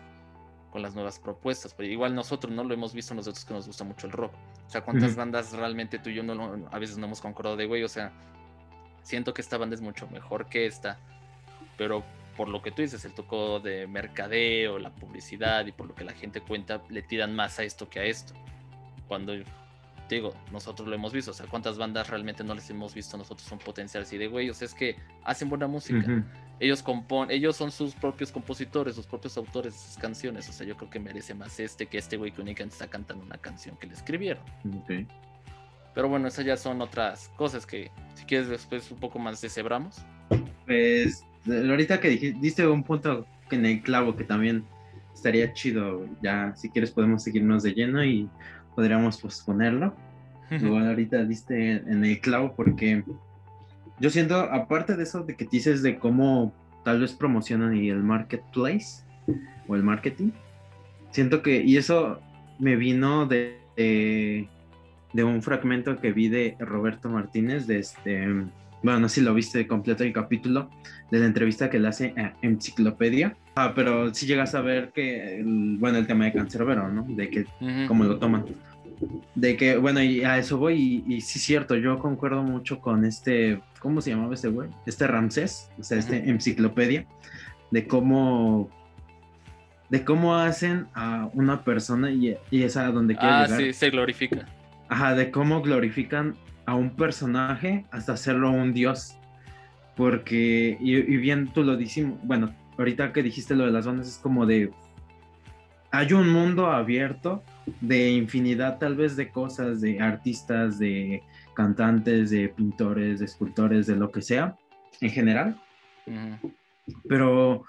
con 0.71 0.81
las 0.81 0.95
nuevas 0.95 1.19
propuestas. 1.19 1.75
Pero 1.75 1.89
igual 1.89 2.15
nosotros 2.15 2.51
no 2.51 2.63
lo 2.63 2.73
hemos 2.73 2.93
visto, 2.93 3.13
nosotros 3.13 3.45
que 3.45 3.53
nos 3.53 3.67
gusta 3.67 3.83
mucho 3.83 4.07
el 4.07 4.13
rock. 4.13 4.33
O 4.65 4.69
sea, 4.69 4.81
¿cuántas 4.81 5.15
bandas 5.15 5.53
realmente 5.53 5.99
tú 5.99 6.09
y 6.09 6.15
yo 6.15 6.23
no, 6.23 6.67
a 6.71 6.79
veces 6.79 6.97
no 6.97 7.05
hemos 7.05 7.21
concordado 7.21 7.55
de, 7.55 7.67
güey? 7.67 7.83
O 7.83 7.89
sea, 7.89 8.11
siento 9.03 9.33
que 9.33 9.41
esta 9.41 9.57
banda 9.57 9.75
es 9.75 9.81
mucho 9.81 10.07
mejor 10.07 10.47
que 10.47 10.65
esta, 10.65 10.97
pero 11.77 12.03
por 12.35 12.47
lo 12.47 12.63
que 12.63 12.71
tú 12.71 12.81
dices, 12.81 13.05
el 13.05 13.13
toco 13.13 13.59
de 13.59 13.85
mercadeo, 13.85 14.79
la 14.79 14.89
publicidad 14.89 15.67
y 15.67 15.71
por 15.71 15.87
lo 15.87 15.93
que 15.93 16.03
la 16.03 16.13
gente 16.13 16.41
cuenta, 16.41 16.81
le 16.89 17.03
tiran 17.03 17.35
más 17.35 17.59
a 17.59 17.63
esto 17.63 17.89
que 17.89 17.99
a 17.99 18.05
esto. 18.05 18.33
Cuando 19.07 19.33
digo, 20.15 20.33
nosotros 20.51 20.87
lo 20.87 20.95
hemos 20.95 21.13
visto, 21.13 21.31
o 21.31 21.33
sea, 21.33 21.45
cuántas 21.47 21.77
bandas 21.77 22.09
realmente 22.09 22.43
no 22.43 22.53
les 22.55 22.69
hemos 22.69 22.93
visto 22.93 23.17
nosotros 23.17 23.47
son 23.47 23.59
potenciales 23.59 24.11
y 24.13 24.17
de 24.17 24.27
güey, 24.27 24.49
o 24.49 24.53
sea, 24.53 24.65
es 24.65 24.73
que 24.73 24.95
hacen 25.23 25.49
buena 25.49 25.67
música. 25.67 26.23
Ellos 26.59 26.83
componen, 26.83 27.35
ellos 27.35 27.55
son 27.55 27.71
sus 27.71 27.95
propios 27.95 28.31
compositores, 28.31 28.95
sus 28.95 29.07
propios 29.07 29.35
autores 29.37 29.73
de 29.73 29.79
sus 29.79 29.97
canciones, 29.97 30.47
o 30.49 30.53
sea, 30.53 30.67
yo 30.67 30.77
creo 30.77 30.89
que 30.89 30.99
merece 30.99 31.33
más 31.33 31.59
este 31.59 31.87
que 31.87 31.97
este 31.97 32.17
güey 32.17 32.31
que 32.31 32.41
únicamente 32.41 32.73
está 32.73 32.87
cantando 32.87 33.23
una 33.23 33.37
canción 33.37 33.77
que 33.77 33.87
le 33.87 33.93
escribieron. 33.93 34.43
Pero 35.93 36.07
bueno, 36.07 36.27
esas 36.27 36.45
ya 36.45 36.55
son 36.55 36.81
otras 36.81 37.29
cosas 37.35 37.65
que 37.65 37.91
si 38.13 38.25
quieres 38.25 38.47
después 38.47 38.89
un 38.91 38.99
poco 38.99 39.19
más 39.19 39.41
deshebramos. 39.41 39.97
Pues 40.65 41.25
ahorita 41.47 41.99
que 41.99 42.09
dijiste, 42.09 42.39
diste 42.39 42.67
un 42.67 42.83
punto 42.83 43.25
en 43.49 43.65
el 43.65 43.81
clavo 43.81 44.15
que 44.15 44.23
también 44.23 44.63
estaría 45.13 45.53
chido. 45.53 46.05
Ya, 46.21 46.55
si 46.55 46.69
quieres, 46.69 46.91
podemos 46.91 47.23
seguirnos 47.23 47.63
de 47.63 47.73
lleno 47.73 48.03
y 48.03 48.29
podríamos 48.75 49.19
posponerlo. 49.19 49.93
Igual 50.49 50.89
ahorita 50.89 51.23
diste 51.23 51.71
en 51.71 52.03
el 52.03 52.19
clavo 52.19 52.53
porque 52.55 53.05
yo 54.01 54.09
siento, 54.09 54.35
aparte 54.35 54.97
de 54.97 55.03
eso, 55.03 55.23
de 55.23 55.35
que 55.35 55.45
dices 55.45 55.81
de 55.81 55.97
cómo 55.97 56.53
tal 56.83 56.99
vez 56.99 57.13
promocionan 57.13 57.75
y 57.77 57.89
el 57.89 58.03
marketplace 58.03 59.05
o 59.67 59.75
el 59.75 59.83
marketing, 59.83 60.31
siento 61.11 61.41
que, 61.41 61.63
y 61.63 61.77
eso 61.77 62.19
me 62.59 62.75
vino 62.75 63.27
de, 63.27 63.61
de, 63.77 64.49
de 65.13 65.23
un 65.23 65.41
fragmento 65.41 66.01
que 66.01 66.11
vi 66.11 66.27
de 66.27 66.57
Roberto 66.59 67.09
Martínez, 67.09 67.65
de 67.65 67.79
este 67.79 68.27
bueno, 68.83 68.99
no 68.99 69.09
sé 69.09 69.15
si 69.15 69.21
lo 69.21 69.33
viste 69.33 69.67
completo 69.67 70.03
el 70.03 70.13
capítulo 70.13 70.69
de 71.11 71.19
la 71.19 71.27
entrevista 71.27 71.69
que 71.69 71.79
le 71.79 71.87
hace 71.87 72.13
a 72.17 72.33
Enciclopedia. 72.41 73.37
Ah, 73.55 73.73
pero 73.75 74.13
si 74.13 74.25
llegas 74.25 74.55
a 74.55 74.61
ver 74.61 74.91
que, 74.93 75.41
bueno, 75.45 75.97
el 75.97 76.07
tema 76.07 76.25
de 76.25 76.33
Cancerbero, 76.33 76.89
¿no? 76.89 77.03
De 77.03 77.29
que, 77.29 77.45
cómo 77.87 78.03
lo 78.05 78.17
toman. 78.17 78.45
De 79.35 79.57
que, 79.57 79.77
bueno, 79.77 80.01
y 80.01 80.23
a 80.23 80.37
eso 80.37 80.57
voy, 80.57 81.03
y, 81.05 81.21
sí 81.21 81.39
es 81.39 81.45
cierto, 81.45 81.75
yo 81.75 81.99
concuerdo 81.99 82.43
mucho 82.43 82.79
con 82.79 83.03
este, 83.03 83.59
¿cómo 83.79 84.01
se 84.01 84.11
llamaba 84.11 84.33
este 84.33 84.47
güey? 84.47 84.69
Este 84.85 85.05
Ramsés, 85.07 85.69
o 85.77 85.83
sea, 85.83 85.97
este 85.97 86.29
Enciclopedia, 86.29 87.05
de 87.71 87.87
cómo 87.87 88.69
de 89.89 90.05
cómo 90.05 90.37
hacen 90.37 90.87
a 90.93 91.29
una 91.33 91.65
persona 91.65 92.09
y, 92.11 92.37
y 92.49 92.63
es 92.63 92.77
a 92.77 92.89
donde 92.91 93.13
quiere 93.13 93.33
ah, 93.33 93.47
sí, 93.49 93.73
se 93.73 93.89
glorifica. 93.89 94.45
Ajá, 94.87 95.15
de 95.15 95.31
cómo 95.31 95.61
glorifican 95.61 96.35
a 96.65 96.75
un 96.75 96.91
personaje 96.91 97.85
hasta 97.91 98.13
hacerlo 98.13 98.51
un 98.51 98.73
dios. 98.73 99.17
Porque, 99.97 100.77
y, 100.79 101.01
bien 101.17 101.51
tú 101.53 101.63
lo 101.63 101.75
dijimos, 101.75 102.17
bueno, 102.23 102.55
ahorita 102.81 103.13
que 103.13 103.23
dijiste 103.23 103.55
lo 103.55 103.65
de 103.65 103.71
las 103.71 103.85
bandas 103.85 104.07
es 104.07 104.17
como 104.17 104.45
de, 104.45 104.71
hay 105.91 106.13
un 106.13 106.29
mundo 106.29 106.67
abierto 106.67 107.43
de 107.79 108.11
infinidad 108.11 108.79
tal 108.79 108.95
vez 108.95 109.15
de 109.15 109.29
cosas, 109.29 109.81
de 109.81 109.99
artistas, 109.99 110.79
de 110.79 111.21
cantantes, 111.53 112.31
de 112.31 112.49
pintores, 112.49 113.19
de 113.19 113.25
escultores, 113.25 113.87
de 113.87 113.95
lo 113.95 114.11
que 114.11 114.21
sea, 114.21 114.57
en 114.99 115.09
general. 115.11 115.61
Pero 117.07 117.65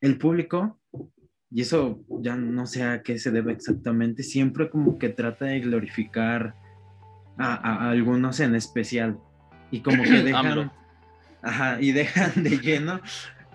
el 0.00 0.18
público, 0.18 0.78
y 1.50 1.62
eso 1.62 2.04
ya 2.20 2.36
no 2.36 2.66
sé 2.66 2.82
a 2.82 3.02
qué 3.02 3.18
se 3.18 3.30
debe 3.30 3.52
exactamente, 3.52 4.22
siempre 4.22 4.68
como 4.68 4.98
que 4.98 5.08
trata 5.08 5.46
de 5.46 5.60
glorificar 5.60 6.54
a, 7.38 7.88
algunos 7.88 8.40
en 8.40 8.54
especial. 8.54 9.18
Y 9.70 9.80
como 9.80 10.02
que 10.02 10.22
dejan. 10.22 10.70
ajá, 11.40 11.80
y 11.80 11.92
dejan 11.92 12.42
de 12.42 12.58
lleno 12.58 13.00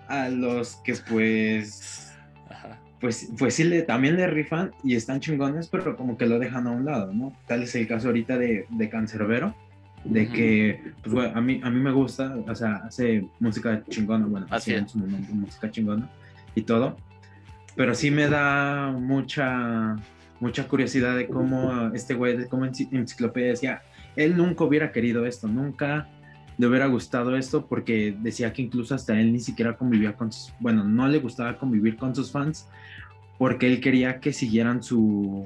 a 0.08 0.28
los 0.28 0.76
que 0.76 0.94
pues. 1.08 2.00
Pues, 3.00 3.28
pues 3.38 3.54
sí, 3.54 3.64
le, 3.64 3.82
también 3.82 4.16
le 4.16 4.26
rifan 4.26 4.72
y 4.82 4.94
están 4.94 5.20
chingones, 5.20 5.68
pero 5.68 5.94
como 5.94 6.16
que 6.16 6.24
lo 6.24 6.38
dejan 6.38 6.66
a 6.66 6.70
un 6.70 6.86
lado, 6.86 7.12
¿no? 7.12 7.36
Tal 7.46 7.64
es 7.64 7.74
el 7.74 7.86
caso 7.86 8.06
ahorita 8.06 8.38
de, 8.38 8.66
de 8.70 8.88
Cancerbero, 8.88 9.54
de 10.04 10.28
que, 10.28 10.92
pues, 11.02 11.12
bueno, 11.14 11.32
a 11.34 11.40
mí, 11.42 11.60
a 11.62 11.68
mí 11.68 11.80
me 11.80 11.92
gusta, 11.92 12.34
o 12.46 12.54
sea, 12.54 12.76
hace 12.76 13.26
música 13.40 13.82
chingona, 13.90 14.24
bueno, 14.24 14.46
Así 14.48 14.72
en 14.72 14.88
su 14.88 14.96
momento 14.96 15.34
música 15.34 15.70
chingona 15.70 16.08
y 16.54 16.62
todo, 16.62 16.96
pero 17.76 17.94
sí 17.94 18.10
me 18.10 18.28
da 18.28 18.92
mucha, 18.92 19.96
mucha 20.40 20.66
curiosidad 20.66 21.16
de 21.16 21.26
cómo 21.26 21.90
este 21.94 22.14
güey, 22.14 22.38
de 22.38 22.46
cómo 22.46 22.64
Enciclopedia 22.64 23.50
decía, 23.50 23.82
él 24.16 24.36
nunca 24.36 24.64
hubiera 24.64 24.92
querido 24.92 25.26
esto, 25.26 25.48
nunca 25.48 26.08
le 26.58 26.66
hubiera 26.66 26.86
gustado 26.86 27.36
esto 27.36 27.66
porque 27.66 28.16
decía 28.20 28.52
que 28.52 28.62
incluso 28.62 28.94
hasta 28.94 29.18
él 29.18 29.32
ni 29.32 29.40
siquiera 29.40 29.76
convivía 29.76 30.14
con 30.16 30.32
sus, 30.32 30.52
bueno, 30.60 30.84
no 30.84 31.08
le 31.08 31.18
gustaba 31.18 31.58
convivir 31.58 31.96
con 31.96 32.14
sus 32.14 32.30
fans 32.30 32.68
porque 33.38 33.66
él 33.66 33.80
quería 33.80 34.20
que 34.20 34.32
siguieran 34.32 34.82
su, 34.82 35.44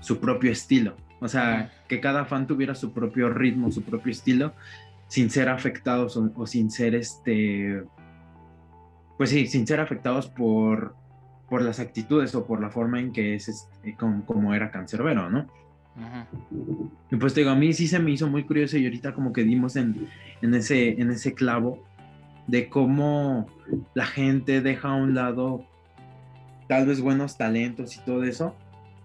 su 0.00 0.20
propio 0.20 0.52
estilo. 0.52 0.94
O 1.20 1.28
sea, 1.28 1.72
que 1.88 2.00
cada 2.00 2.24
fan 2.24 2.46
tuviera 2.46 2.74
su 2.74 2.92
propio 2.92 3.30
ritmo, 3.30 3.72
su 3.72 3.82
propio 3.82 4.12
estilo, 4.12 4.52
sin 5.08 5.30
ser 5.30 5.48
afectados 5.48 6.16
o, 6.16 6.46
sin 6.46 6.70
ser 6.70 6.94
este, 6.94 7.82
pues 9.16 9.30
sí, 9.30 9.46
sin 9.46 9.66
ser 9.66 9.80
afectados 9.80 10.28
por, 10.28 10.94
por 11.48 11.62
las 11.62 11.80
actitudes 11.80 12.34
o 12.34 12.46
por 12.46 12.60
la 12.60 12.70
forma 12.70 13.00
en 13.00 13.12
que 13.12 13.34
es 13.34 13.48
este, 13.48 13.96
como, 13.96 14.54
era 14.54 14.70
Cancerbero, 14.70 15.30
¿no? 15.30 15.46
Y 17.10 17.16
pues 17.16 17.34
te 17.34 17.40
digo, 17.40 17.50
a 17.50 17.54
mí 17.54 17.72
sí 17.72 17.86
se 17.86 17.98
me 17.98 18.10
hizo 18.10 18.28
muy 18.28 18.44
curioso 18.44 18.76
y 18.76 18.84
ahorita 18.84 19.14
como 19.14 19.32
que 19.32 19.44
dimos 19.44 19.76
en, 19.76 20.08
en, 20.42 20.54
ese, 20.54 21.00
en 21.00 21.10
ese 21.10 21.34
clavo 21.34 21.84
de 22.46 22.68
cómo 22.68 23.46
la 23.94 24.06
gente 24.06 24.60
deja 24.60 24.88
a 24.88 24.94
un 24.94 25.14
lado 25.14 25.64
tal 26.68 26.86
vez 26.86 27.00
buenos 27.00 27.36
talentos 27.36 27.96
y 27.96 28.00
todo 28.00 28.24
eso 28.24 28.54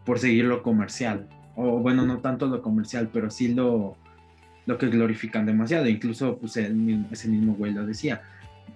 por 0.05 0.19
seguir 0.19 0.45
lo 0.45 0.63
comercial. 0.63 1.27
O 1.55 1.79
bueno, 1.79 2.05
no 2.05 2.19
tanto 2.19 2.47
lo 2.47 2.61
comercial, 2.61 3.09
pero 3.13 3.29
sí 3.29 3.53
lo, 3.53 3.95
lo 4.65 4.77
que 4.77 4.87
glorifican 4.87 5.45
demasiado. 5.45 5.87
Incluso 5.87 6.37
pues 6.37 6.57
el, 6.57 7.05
ese 7.11 7.27
mismo 7.27 7.53
güey 7.53 7.73
lo 7.73 7.85
decía. 7.85 8.21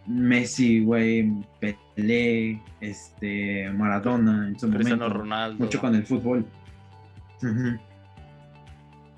Messi, 0.06 0.84
güey, 0.84 1.32
Pelé, 1.60 2.62
este, 2.82 3.70
Maradona 3.72 4.50
en 4.50 4.60
su 4.60 4.70
Cristiano 4.70 5.08
Ronaldo. 5.08 5.64
Mucho 5.64 5.80
con 5.80 5.96
el 5.96 6.06
fútbol. 6.06 6.46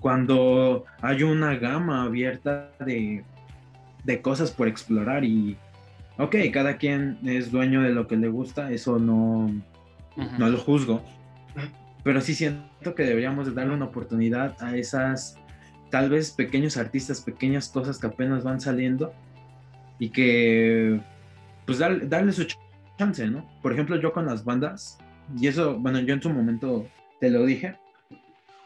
Cuando 0.05 0.85
hay 1.01 1.23
una 1.23 1.55
gama 1.55 2.03
abierta 2.03 2.69
de, 2.79 3.23
de 4.03 4.21
cosas 4.21 4.51
por 4.51 4.67
explorar 4.67 5.23
y, 5.23 5.57
ok, 6.19 6.35
cada 6.53 6.77
quien 6.77 7.17
es 7.25 7.51
dueño 7.51 7.81
de 7.81 7.89
lo 7.89 8.05
que 8.05 8.15
le 8.15 8.27
gusta, 8.27 8.69
eso 8.69 8.99
no, 8.99 9.49
no 10.37 10.47
lo 10.47 10.59
juzgo, 10.59 11.03
pero 12.03 12.21
sí 12.21 12.35
siento 12.35 12.93
que 12.93 13.01
deberíamos 13.01 13.55
darle 13.55 13.73
una 13.73 13.85
oportunidad 13.85 14.55
a 14.61 14.77
esas 14.77 15.39
tal 15.89 16.11
vez 16.11 16.29
pequeños 16.29 16.77
artistas, 16.77 17.21
pequeñas 17.21 17.69
cosas 17.69 17.97
que 17.97 18.05
apenas 18.05 18.43
van 18.43 18.61
saliendo 18.61 19.11
y 19.97 20.09
que 20.09 21.01
pues 21.65 21.79
darle 21.79 22.31
su 22.31 22.45
chance, 22.99 23.25
¿no? 23.25 23.43
Por 23.63 23.73
ejemplo, 23.73 23.99
yo 23.99 24.13
con 24.13 24.27
las 24.27 24.45
bandas, 24.45 24.99
y 25.35 25.47
eso, 25.47 25.79
bueno, 25.79 25.99
yo 26.01 26.13
en 26.13 26.21
su 26.21 26.29
momento 26.29 26.85
te 27.19 27.31
lo 27.31 27.43
dije, 27.43 27.79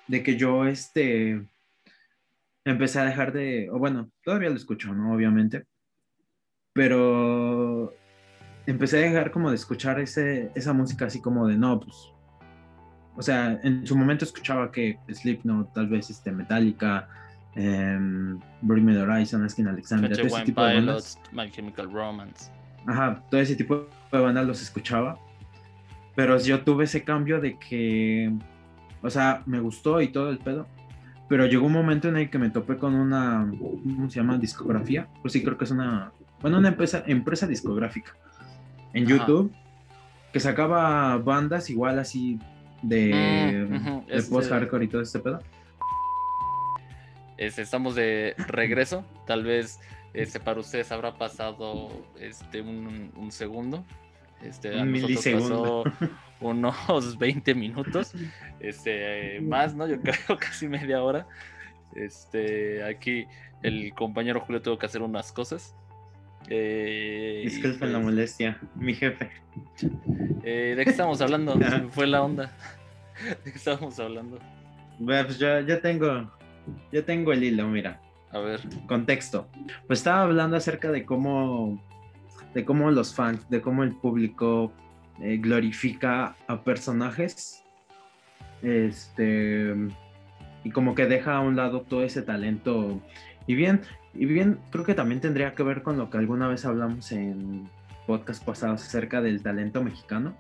de 0.10 0.24
que 0.24 0.36
yo 0.36 0.66
este 0.66 1.48
empecé 2.66 3.00
a 3.00 3.06
dejar 3.06 3.32
de, 3.32 3.70
o 3.72 3.78
bueno, 3.78 4.12
todavía 4.24 4.50
lo 4.50 4.56
escucho, 4.56 4.94
¿no? 4.94 5.14
Obviamente, 5.14 5.66
pero 6.74 7.94
empecé 8.66 8.98
a 8.98 9.10
dejar 9.10 9.32
como 9.32 9.50
de 9.50 9.56
escuchar 9.56 10.00
ese, 10.00 10.52
esa 10.56 10.74
música 10.74 11.06
así 11.06 11.22
como 11.22 11.48
de, 11.48 11.58
no, 11.58 11.80
pues, 11.80 11.96
o 13.16 13.22
sea, 13.22 13.60
en 13.64 13.86
su 13.86 13.96
momento 13.96 14.26
escuchaba 14.26 14.72
que 14.72 14.98
Slipknot, 15.12 15.74
tal 15.74 15.88
vez 15.88 16.10
este, 16.10 16.32
Metallica, 16.32 17.08
um, 17.56 18.40
Bring 18.62 18.86
Me 18.86 18.94
the 18.94 19.02
Horizon, 19.02 19.44
Asking 19.44 19.68
Alexander, 19.68 20.12
todo 20.12 20.26
ese 20.26 20.44
tipo 20.44 20.64
de 20.64 20.76
bandas. 20.76 21.20
My 21.32 21.50
Chemical 21.52 21.92
Romance. 21.92 22.52
Ajá, 22.88 23.24
todo 23.30 23.42
ese 23.42 23.56
tipo 23.56 23.88
de 24.12 24.20
bandas 24.20 24.48
los 24.48 24.62
escuchaba, 24.62 25.20
pero 26.16 26.40
yo 26.40 26.64
tuve 26.64 26.86
ese 26.86 27.04
cambio 27.04 27.40
de 27.40 27.60
que, 27.60 28.34
o 29.02 29.10
sea, 29.10 29.44
me 29.46 29.60
gustó 29.60 30.02
y 30.02 30.10
todo 30.10 30.30
el 30.30 30.40
pedo, 30.40 30.68
pero 31.28 31.46
llegó 31.46 31.68
un 31.68 31.74
momento 31.74 32.08
en 32.08 32.18
el 32.18 32.30
que 32.30 32.40
me 32.40 32.50
topé 32.50 32.78
con 32.78 32.96
una, 32.96 33.52
¿cómo 33.60 34.10
se 34.10 34.20
llama? 34.20 34.38
Discografía, 34.38 35.08
pues 35.22 35.34
sí, 35.34 35.44
creo 35.44 35.58
que 35.58 35.66
es 35.66 35.72
una, 35.72 36.12
bueno, 36.42 36.58
una 36.58 36.70
empresa, 36.70 37.04
empresa 37.06 37.48
discográfica 37.48 38.16
en 38.94 39.06
YouTube 39.06 39.54
que 40.32 40.40
sacaba 40.40 41.18
bandas 41.18 41.70
igual 41.70 42.00
así 42.00 42.40
de, 42.82 43.68
mm, 43.70 44.10
este 44.10 44.32
post-hardcore 44.32 44.86
y 44.86 44.88
todo 44.88 45.02
este 45.02 45.20
pedo. 45.20 45.42
estamos 47.38 47.96
de 47.96 48.36
regreso. 48.48 49.04
Tal 49.26 49.44
vez 49.44 49.80
este, 50.14 50.40
para 50.40 50.60
ustedes 50.60 50.92
habrá 50.92 51.18
pasado 51.18 51.90
este, 52.20 52.62
un, 52.62 53.32
segundo. 53.32 53.84
Este, 54.42 54.72
unos 56.40 57.18
20 57.20 57.56
minutos. 57.56 58.14
Este, 58.60 59.42
más, 59.42 59.76
¿no? 59.76 59.88
Yo 59.88 60.00
creo 60.02 60.38
casi 60.38 60.68
media 60.68 61.04
hora. 61.04 61.28
Este, 61.96 62.84
aquí 62.84 63.26
el 63.64 63.94
compañero 63.94 64.42
Julio 64.42 64.62
tuvo 64.62 64.78
que 64.78 64.86
hacer 64.86 65.02
unas 65.02 65.32
cosas. 65.32 65.76
Eh, 66.48 67.42
Disculpen 67.44 67.92
la 67.92 68.00
pues, 68.00 68.06
molestia, 68.06 68.60
mi 68.76 68.94
jefe. 68.94 69.30
Eh, 70.44 70.74
¿De 70.78 70.84
qué 70.84 70.90
estamos 70.90 71.22
hablando? 71.22 71.60
fue 71.92 72.08
la 72.08 72.24
onda. 72.24 72.52
¿De 73.44 73.52
qué 73.52 73.58
estábamos 73.58 74.00
hablando? 74.00 74.40
Bueno, 74.98 75.26
pues 75.26 75.38
ya, 75.38 75.62
ya 75.62 75.82
tengo, 75.82 76.32
ya 76.92 77.04
tengo 77.04 77.34
el 77.34 77.44
hilo, 77.44 77.68
mira. 77.68 78.02
A 78.32 78.40
ver. 78.40 78.62
Contexto. 78.88 79.48
Pues 79.88 80.00
estaba 80.00 80.24
hablando 80.24 80.56
acerca 80.56 80.92
de 80.92 81.06
cómo, 81.06 81.82
de 82.54 82.66
cómo 82.66 82.92
los 82.92 83.14
fans, 83.14 83.50
de 83.50 83.62
cómo 83.62 83.84
el 83.84 83.96
público 83.96 84.72
eh, 85.22 85.38
glorifica 85.38 86.36
a 86.48 86.64
personajes. 86.64 87.64
Este. 88.62 89.74
Y 90.64 90.72
como 90.72 90.96
que 90.96 91.06
deja 91.06 91.38
a 91.38 91.42
un 91.42 91.56
lado 91.56 91.82
todo 91.82 92.04
ese 92.04 92.22
talento. 92.22 93.02
Y 93.48 93.56
bien, 93.56 93.82
y 94.14 94.26
bien, 94.26 94.60
creo 94.72 94.86
que 94.86 94.96
también 94.96 95.22
tendría 95.22 95.54
que 95.56 95.64
ver 95.64 95.84
con 95.84 95.98
lo 95.98 96.10
que 96.10 96.18
alguna 96.18 96.48
vez 96.48 96.66
hablamos 96.66 97.12
en 97.12 97.70
podcast 98.06 98.44
pasados 98.44 98.84
acerca 98.84 99.22
del 99.22 99.42
talento 99.42 99.84
mexicano. 99.84 100.36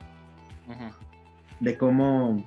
De 1.59 1.77
cómo, 1.77 2.45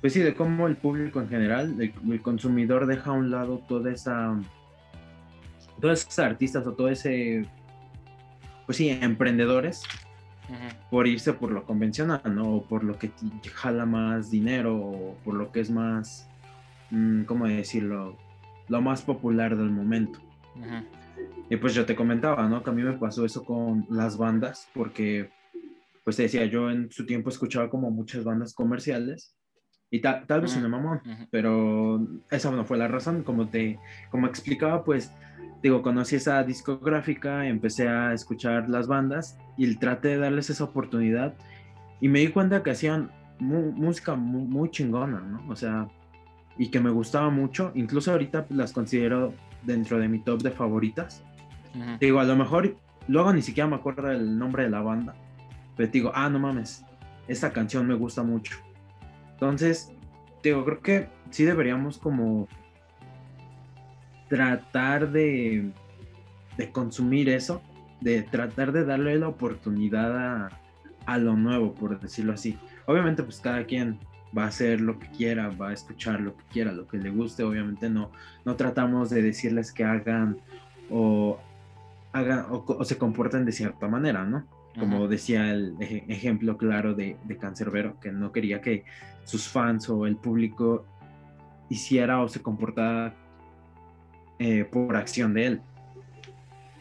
pues 0.00 0.12
sí, 0.12 0.20
de 0.20 0.34
cómo 0.34 0.66
el 0.66 0.76
público 0.76 1.20
en 1.20 1.28
general, 1.28 1.76
el, 1.80 2.22
consumidor 2.22 2.86
deja 2.86 3.10
a 3.10 3.14
un 3.14 3.30
lado 3.30 3.58
toda 3.68 3.90
esa, 3.92 4.38
todos 5.80 6.02
esos 6.02 6.18
artistas 6.18 6.66
o 6.66 6.72
todo 6.74 6.88
ese, 6.88 7.46
pues 8.66 8.78
sí, 8.78 8.88
emprendedores, 8.88 9.82
por 10.90 11.06
irse 11.06 11.32
por 11.32 11.50
lo 11.50 11.64
convencional, 11.64 12.22
¿no? 12.34 12.56
O 12.56 12.62
por 12.64 12.84
lo 12.84 12.98
que 12.98 13.10
jala 13.54 13.86
más 13.86 14.30
dinero, 14.30 14.76
o 14.76 15.16
por 15.24 15.34
lo 15.34 15.50
que 15.50 15.60
es 15.60 15.70
más, 15.70 16.28
mm, 16.90 17.22
¿cómo 17.24 17.46
decirlo? 17.46 18.16
Lo 18.68 18.80
más 18.80 19.02
popular 19.02 19.56
del 19.56 19.70
momento. 19.70 20.20
Y 21.48 21.56
pues 21.56 21.74
yo 21.74 21.86
te 21.86 21.96
comentaba, 21.96 22.48
¿no? 22.48 22.62
Que 22.62 22.70
a 22.70 22.72
mí 22.72 22.82
me 22.82 22.92
pasó 22.94 23.24
eso 23.24 23.44
con 23.44 23.86
las 23.90 24.16
bandas, 24.18 24.68
porque, 24.74 25.30
pues 26.04 26.16
te 26.16 26.24
decía, 26.24 26.44
yo 26.46 26.70
en 26.70 26.90
su 26.90 27.06
tiempo 27.06 27.30
escuchaba 27.30 27.70
como 27.70 27.90
muchas 27.90 28.24
bandas 28.24 28.54
comerciales 28.54 29.36
y 29.92 30.00
tal 30.00 30.40
vez 30.40 30.56
uh 30.56 30.68
mamón, 30.70 31.02
pero 31.30 32.00
esa 32.30 32.50
no 32.50 32.64
fue 32.64 32.78
la 32.78 32.88
razón. 32.88 33.22
Como 33.22 33.48
te, 33.48 33.78
como 34.10 34.26
explicaba, 34.26 34.84
pues, 34.84 35.12
digo, 35.62 35.82
conocí 35.82 36.16
esa 36.16 36.42
discográfica, 36.44 37.46
empecé 37.46 37.88
a 37.88 38.14
escuchar 38.14 38.70
las 38.70 38.86
bandas 38.88 39.36
y 39.58 39.76
traté 39.76 40.08
de 40.08 40.16
darles 40.16 40.48
esa 40.48 40.64
oportunidad 40.64 41.34
y 42.00 42.08
me 42.08 42.20
di 42.20 42.28
cuenta 42.28 42.62
que 42.62 42.70
hacían 42.70 43.10
música 43.38 44.14
muy, 44.14 44.46
muy, 44.46 44.70
chingona, 44.70 45.20
¿no? 45.20 45.44
O 45.50 45.56
sea, 45.56 45.88
y 46.56 46.68
que 46.68 46.80
me 46.80 46.90
gustaba 46.90 47.28
mucho, 47.28 47.70
incluso 47.74 48.12
ahorita 48.12 48.46
las 48.48 48.72
considero 48.72 49.34
dentro 49.62 49.98
de 49.98 50.08
mi 50.08 50.20
top 50.20 50.40
de 50.40 50.52
favoritas. 50.52 51.22
Digo, 52.00 52.18
a 52.18 52.24
lo 52.24 52.34
mejor 52.34 52.78
luego 53.08 53.30
ni 53.34 53.42
siquiera 53.42 53.68
me 53.68 53.76
acuerdo 53.76 54.10
el 54.10 54.38
nombre 54.38 54.62
de 54.62 54.70
la 54.70 54.80
banda, 54.80 55.14
pero 55.76 55.92
digo, 55.92 56.12
ah, 56.14 56.30
no 56.30 56.38
mames, 56.38 56.82
esta 57.28 57.52
canción 57.52 57.86
me 57.86 57.94
gusta 57.94 58.22
mucho. 58.22 58.56
Entonces, 59.42 59.90
digo, 60.40 60.64
creo 60.64 60.80
que 60.82 61.08
sí 61.30 61.42
deberíamos 61.42 61.98
como 61.98 62.46
tratar 64.28 65.10
de, 65.10 65.72
de 66.56 66.70
consumir 66.70 67.28
eso, 67.28 67.60
de 68.00 68.22
tratar 68.22 68.70
de 68.70 68.84
darle 68.84 69.18
la 69.18 69.26
oportunidad 69.26 70.16
a, 70.16 70.60
a 71.06 71.18
lo 71.18 71.34
nuevo, 71.34 71.74
por 71.74 71.98
decirlo 71.98 72.34
así. 72.34 72.56
Obviamente, 72.86 73.24
pues 73.24 73.40
cada 73.40 73.64
quien 73.64 73.98
va 74.36 74.44
a 74.44 74.46
hacer 74.46 74.80
lo 74.80 75.00
que 75.00 75.08
quiera, 75.08 75.48
va 75.48 75.70
a 75.70 75.72
escuchar 75.72 76.20
lo 76.20 76.36
que 76.36 76.44
quiera, 76.52 76.70
lo 76.70 76.86
que 76.86 76.98
le 76.98 77.10
guste, 77.10 77.42
obviamente 77.42 77.90
no, 77.90 78.12
no 78.44 78.54
tratamos 78.54 79.10
de 79.10 79.22
decirles 79.22 79.72
que 79.72 79.82
hagan 79.82 80.38
o 80.88 81.40
hagan 82.12 82.46
o, 82.48 82.84
se 82.84 82.96
comporten 82.96 83.44
de 83.44 83.50
cierta 83.50 83.88
manera, 83.88 84.24
¿no? 84.24 84.46
Como 84.78 85.06
decía 85.06 85.52
el 85.52 85.76
ejemplo 85.80 86.56
claro 86.56 86.94
de, 86.94 87.16
de 87.24 87.36
Cancerbero, 87.36 88.00
que 88.00 88.10
no 88.10 88.32
quería 88.32 88.60
que 88.60 88.84
sus 89.24 89.46
fans 89.48 89.88
o 89.90 90.06
el 90.06 90.16
público 90.16 90.86
hiciera 91.68 92.20
o 92.22 92.28
se 92.28 92.42
comportara 92.42 93.14
eh, 94.38 94.64
por 94.64 94.96
acción 94.96 95.34
de 95.34 95.46
él. 95.46 95.60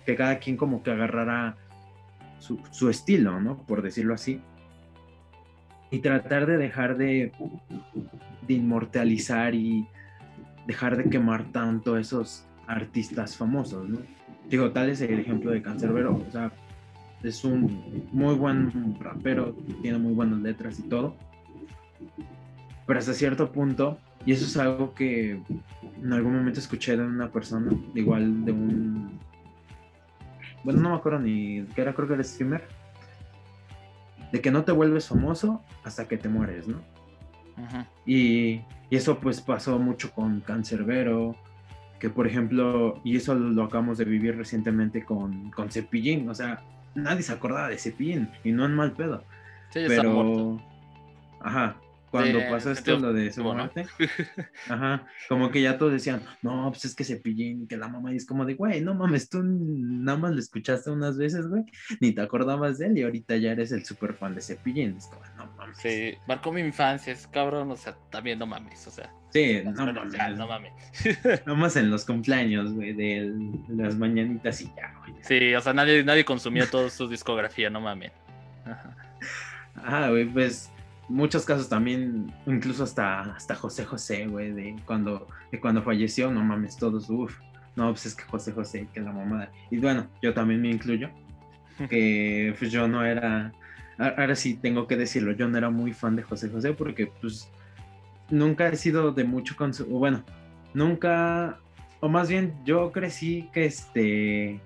Que 0.05 0.15
cada 0.15 0.39
quien 0.39 0.57
como 0.57 0.83
que 0.83 0.91
agarrara 0.91 1.57
su, 2.39 2.59
su 2.71 2.89
estilo, 2.89 3.39
¿no? 3.39 3.57
Por 3.63 3.81
decirlo 3.81 4.13
así. 4.13 4.41
Y 5.91 5.99
tratar 5.99 6.45
de 6.45 6.57
dejar 6.57 6.97
de, 6.97 7.31
de 8.47 8.53
inmortalizar 8.53 9.53
y 9.53 9.87
dejar 10.65 10.97
de 10.97 11.09
quemar 11.09 11.51
tanto 11.51 11.97
esos 11.97 12.47
artistas 12.67 13.35
famosos, 13.35 13.87
¿no? 13.87 13.99
Digo, 14.49 14.71
tal 14.71 14.89
es 14.89 15.01
el 15.01 15.19
ejemplo 15.19 15.51
de 15.51 15.61
Cancerbero, 15.61 16.15
o 16.27 16.31
sea, 16.31 16.51
es 17.23 17.43
un 17.43 18.07
muy 18.11 18.35
buen 18.35 18.97
rapero, 18.99 19.55
tiene 19.81 19.97
muy 19.97 20.13
buenas 20.13 20.39
letras 20.39 20.79
y 20.79 20.83
todo, 20.83 21.15
pero 22.85 22.99
hasta 22.99 23.13
cierto 23.13 23.51
punto, 23.51 23.97
y 24.25 24.33
eso 24.33 24.45
es 24.45 24.57
algo 24.57 24.93
que 24.93 25.41
en 26.01 26.13
algún 26.13 26.35
momento 26.35 26.59
escuché 26.59 26.97
de 26.97 27.03
una 27.03 27.31
persona, 27.31 27.71
igual 27.95 28.45
de 28.45 28.51
un, 28.51 29.19
bueno, 30.63 30.81
no 30.81 30.89
me 30.89 30.95
acuerdo 30.95 31.19
ni 31.19 31.63
que 31.75 31.81
era, 31.81 31.93
creo 31.93 32.07
que 32.07 32.15
era 32.15 32.23
streamer, 32.23 32.67
de 34.31 34.41
que 34.41 34.51
no 34.51 34.63
te 34.63 34.71
vuelves 34.71 35.07
famoso 35.07 35.61
hasta 35.83 36.07
que 36.07 36.17
te 36.17 36.29
mueres, 36.29 36.67
¿no? 36.67 36.81
Y, 38.05 38.61
y, 38.89 38.95
eso 38.95 39.19
pues 39.19 39.39
pasó 39.41 39.77
mucho 39.77 40.11
con 40.11 40.39
Cancerbero, 40.39 41.35
que 41.99 42.09
por 42.09 42.25
ejemplo, 42.25 42.99
y 43.03 43.17
eso 43.17 43.35
lo 43.35 43.63
acabamos 43.63 43.99
de 43.99 44.05
vivir 44.05 44.35
recientemente 44.35 45.05
con, 45.05 45.51
con 45.51 45.69
Cepillín, 45.69 46.27
o 46.27 46.33
sea, 46.33 46.63
nadie 46.95 47.23
se 47.23 47.33
acordaba 47.33 47.69
de 47.69 47.77
Cepillín 47.77 48.29
y 48.43 48.51
no 48.51 48.65
en 48.65 48.75
mal 48.75 48.93
pedo. 48.93 49.23
Sí, 49.69 49.83
pero, 49.87 50.59
ajá, 51.39 51.75
cuando 52.11 52.39
pasó 52.49 52.71
esto 52.71 52.99
lo 52.99 53.13
de 53.13 53.31
su 53.31 53.41
muerte, 53.41 53.85
ajá, 54.69 55.07
como 55.29 55.49
que 55.49 55.61
ya 55.61 55.77
todos 55.77 55.93
decían, 55.93 56.21
no, 56.41 56.69
pues 56.69 56.83
es 56.83 56.93
que 56.93 57.05
Cepillín, 57.05 57.67
que 57.67 57.77
la 57.77 57.87
mamá, 57.87 58.11
y 58.11 58.17
es 58.17 58.25
como 58.25 58.45
de, 58.45 58.55
güey, 58.55 58.81
no 58.81 58.93
mames, 58.93 59.29
tú 59.29 59.41
nada 59.41 60.17
más 60.17 60.33
lo 60.33 60.39
escuchaste 60.39 60.91
unas 60.91 61.17
veces, 61.17 61.47
güey, 61.47 61.63
ni 62.01 62.11
te 62.11 62.21
acordabas 62.21 62.77
de 62.77 62.87
él 62.87 62.97
y 62.97 63.03
ahorita 63.03 63.37
ya 63.37 63.53
eres 63.53 63.71
el 63.71 63.85
super 63.85 64.13
fan 64.13 64.35
de 64.35 64.41
Cepillín, 64.41 64.97
es 64.97 65.07
como, 65.07 65.21
no 65.37 65.51
mames. 65.55 65.77
Sí, 65.77 66.15
marcó 66.27 66.51
mi 66.51 66.59
infancia, 66.59 67.13
es 67.13 67.25
cabrón, 67.27 67.71
o 67.71 67.77
sea, 67.77 67.95
también 68.09 68.37
no 68.37 68.45
mames, 68.45 68.85
o 68.87 68.91
sea. 68.91 69.09
Sí, 69.29 69.61
no, 69.63 69.71
mames. 69.71 70.37
no 70.37 70.47
mames. 70.47 70.73
Nomás 71.45 71.77
en 71.77 71.89
los 71.89 72.03
cumpleaños, 72.03 72.73
güey, 72.73 72.91
de 72.91 73.33
las 73.69 73.95
mañanitas 73.95 74.61
y 74.61 74.65
ya, 74.75 74.93
güey. 74.99 75.13
Sí, 75.21 75.55
o 75.55 75.61
sea, 75.61 75.71
nadie, 75.71 76.03
nadie 76.03 76.25
consumía 76.25 76.69
toda 76.69 76.89
su 76.89 77.07
discografía, 77.07 77.69
no 77.69 77.79
mames. 77.79 78.11
Ajá. 78.65 78.97
Ah, 79.75 80.09
güey, 80.09 80.25
pues 80.25 80.69
muchos 81.11 81.45
casos 81.45 81.69
también, 81.69 82.33
incluso 82.45 82.83
hasta, 82.83 83.21
hasta 83.35 83.55
José 83.55 83.85
José, 83.85 84.27
güey, 84.27 84.51
de 84.51 84.75
cuando, 84.85 85.27
de 85.51 85.59
cuando 85.59 85.83
falleció, 85.83 86.31
no 86.31 86.43
mames, 86.43 86.77
todos, 86.77 87.09
uff, 87.09 87.37
no, 87.75 87.89
pues 87.89 88.05
es 88.05 88.15
que 88.15 88.23
José 88.23 88.51
José, 88.53 88.87
que 88.93 89.01
la 89.01 89.11
mamada. 89.11 89.51
Y 89.69 89.77
bueno, 89.77 90.07
yo 90.21 90.33
también 90.33 90.61
me 90.61 90.69
incluyo, 90.69 91.09
que 91.89 92.55
pues 92.57 92.71
yo 92.71 92.87
no 92.87 93.05
era, 93.05 93.51
ahora 93.97 94.35
sí 94.35 94.55
tengo 94.55 94.87
que 94.87 94.97
decirlo, 94.97 95.33
yo 95.33 95.47
no 95.47 95.57
era 95.57 95.69
muy 95.69 95.93
fan 95.93 96.15
de 96.15 96.23
José 96.23 96.49
José 96.49 96.73
porque 96.73 97.11
pues 97.21 97.49
nunca 98.29 98.67
he 98.67 98.75
sido 98.75 99.11
de 99.11 99.23
mucho 99.23 99.55
consumo, 99.55 99.99
bueno, 99.99 100.23
nunca, 100.73 101.59
o 101.99 102.09
más 102.09 102.29
bien 102.29 102.53
yo 102.65 102.91
crecí 102.91 103.49
que 103.53 103.65
este 103.65 104.61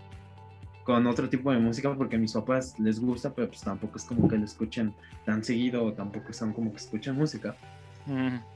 con 0.86 1.08
otro 1.08 1.28
tipo 1.28 1.52
de 1.52 1.58
música 1.58 1.94
porque 1.96 2.16
a 2.16 2.20
mis 2.20 2.34
papás 2.34 2.80
les 2.80 3.00
gusta, 3.00 3.34
pero 3.34 3.48
pues 3.48 3.62
tampoco 3.62 3.98
es 3.98 4.06
como 4.06 4.30
que 4.30 4.38
lo 4.38 4.46
escuchen 4.46 4.94
tan 5.26 5.44
seguido 5.44 5.84
o 5.84 5.94
tampoco 5.94 6.32
son 6.32 6.54
como 6.54 6.72
que 6.72 6.78
escuchan 6.78 7.18
música. 7.18 7.58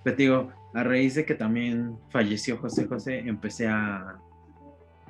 Pero 0.03 0.15
digo, 0.15 0.51
a 0.75 0.83
raíz 0.83 1.15
de 1.15 1.25
que 1.25 1.33
también 1.33 1.97
falleció 2.09 2.57
José 2.57 2.85
José, 2.85 3.19
empecé 3.27 3.67
a... 3.67 4.17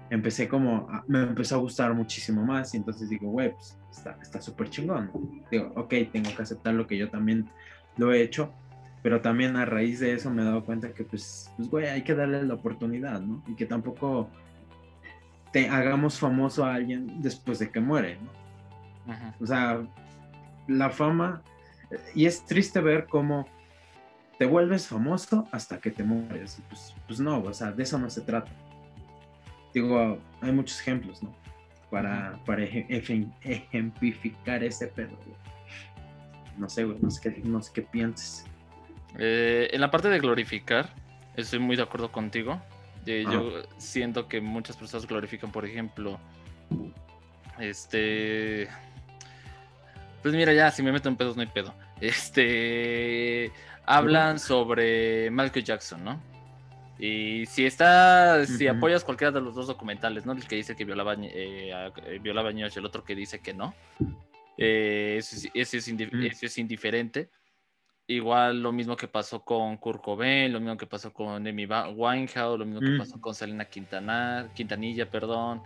Empecé 0.09 0.47
como... 0.47 0.87
me 1.07 1.23
empezó 1.23 1.55
a 1.55 1.57
gustar 1.59 1.93
muchísimo 1.93 2.45
más 2.45 2.73
y 2.73 2.77
entonces 2.77 3.09
digo, 3.09 3.29
güey, 3.29 3.51
pues 3.51 3.77
está 4.21 4.41
súper 4.41 4.69
chingón. 4.69 5.11
Digo, 5.51 5.73
ok, 5.75 5.93
tengo 6.13 6.33
que 6.33 6.41
aceptar 6.41 6.73
lo 6.73 6.87
que 6.87 6.97
yo 6.97 7.09
también 7.09 7.49
lo 7.97 8.13
he 8.13 8.21
hecho, 8.21 8.53
pero 9.03 9.19
también 9.19 9.57
a 9.57 9.65
raíz 9.65 9.99
de 9.99 10.13
eso 10.13 10.29
me 10.31 10.41
he 10.41 10.45
dado 10.45 10.63
cuenta 10.63 10.93
que 10.93 11.03
pues, 11.03 11.51
pues 11.57 11.69
güey, 11.69 11.87
hay 11.87 12.03
que 12.03 12.15
darle 12.15 12.41
la 12.43 12.53
oportunidad, 12.53 13.19
¿no? 13.19 13.43
Y 13.45 13.55
que 13.55 13.65
tampoco 13.65 14.29
te 15.51 15.69
hagamos 15.69 16.19
famoso 16.19 16.65
a 16.65 16.75
alguien 16.75 17.21
después 17.21 17.59
de 17.59 17.71
que 17.71 17.79
muere, 17.79 18.17
¿no? 18.17 18.39
O 19.39 19.45
sea, 19.45 19.81
la 20.67 20.89
fama, 20.89 21.41
y 22.13 22.25
es 22.25 22.45
triste 22.45 22.79
ver 22.79 23.07
cómo 23.07 23.47
te 24.37 24.45
vuelves 24.45 24.87
famoso 24.87 25.47
hasta 25.51 25.79
que 25.79 25.91
te 25.91 26.03
mueres. 26.03 26.61
Pues, 26.69 26.95
pues 27.07 27.19
no, 27.19 27.41
o 27.41 27.53
sea, 27.53 27.71
de 27.71 27.83
eso 27.83 27.97
no 27.97 28.09
se 28.09 28.21
trata. 28.21 28.51
Digo, 29.73 30.19
hay 30.41 30.51
muchos 30.51 30.79
ejemplos, 30.79 31.21
¿no? 31.23 31.35
Para, 31.89 32.39
para 32.45 32.63
ejemplificar 32.63 34.63
ese 34.63 34.87
pedo. 34.87 35.17
No 36.57 36.69
sé, 36.69 36.83
güey, 36.83 36.97
no 37.01 37.09
sé 37.09 37.21
qué, 37.21 37.41
no 37.43 37.61
sé 37.61 37.71
qué 37.73 37.81
pienses. 37.81 38.45
Eh, 39.17 39.69
en 39.71 39.81
la 39.81 39.89
parte 39.89 40.09
de 40.09 40.19
glorificar, 40.19 40.89
estoy 41.35 41.59
muy 41.59 41.75
de 41.75 41.83
acuerdo 41.83 42.11
contigo. 42.11 42.61
Yo 43.05 43.63
siento 43.77 44.27
que 44.27 44.41
muchas 44.41 44.77
personas 44.77 45.07
glorifican, 45.07 45.51
por 45.51 45.65
ejemplo, 45.65 46.19
este. 47.59 48.67
Pues 50.21 50.33
mira, 50.33 50.53
ya, 50.53 50.69
si 50.71 50.83
me 50.83 50.91
meto 50.91 51.09
en 51.09 51.15
pedos 51.15 51.35
no 51.35 51.41
hay 51.41 51.47
pedo. 51.47 51.73
Este. 52.01 53.51
Hablan 53.85 54.37
sobre 54.37 55.31
Michael 55.31 55.65
Jackson, 55.65 56.03
¿no? 56.03 56.21
Y 56.99 57.45
si 57.45 57.65
está, 57.65 58.45
si 58.45 58.67
apoyas 58.67 59.05
cualquiera 59.05 59.31
de 59.31 59.41
los 59.41 59.55
dos 59.55 59.67
documentales, 59.67 60.25
¿no? 60.25 60.33
El 60.33 60.45
que 60.45 60.57
dice 60.57 60.75
que 60.75 60.83
violaba, 60.83 61.15
eh, 61.15 61.71
eh 62.05 62.19
violaba 62.21 62.51
niños 62.51 62.75
y 62.75 62.79
el 62.79 62.85
otro 62.85 63.03
que 63.03 63.15
dice 63.15 63.39
que 63.39 63.53
no. 63.53 63.73
Eh, 64.57 65.15
eso, 65.17 65.37
es, 65.53 65.77
eso 65.77 66.45
es 66.45 66.57
indiferente. 66.57 67.29
Igual 68.09 68.63
lo 68.63 68.71
mismo 68.71 68.95
que 68.95 69.07
pasó 69.07 69.45
con 69.45 69.77
Kurt 69.77 70.01
Cobain, 70.01 70.51
lo 70.51 70.59
mismo 70.59 70.75
que 70.77 70.87
pasó 70.87 71.13
con 71.13 71.45
Amy 71.45 71.67
Winehouse, 71.67 72.57
lo 72.57 72.65
mismo 72.65 72.79
que 72.81 72.97
pasó 72.97 73.21
con 73.21 73.35
Selena 73.35 73.65
Quintanar, 73.65 74.51
Quintanilla, 74.55 75.07
perdón, 75.07 75.61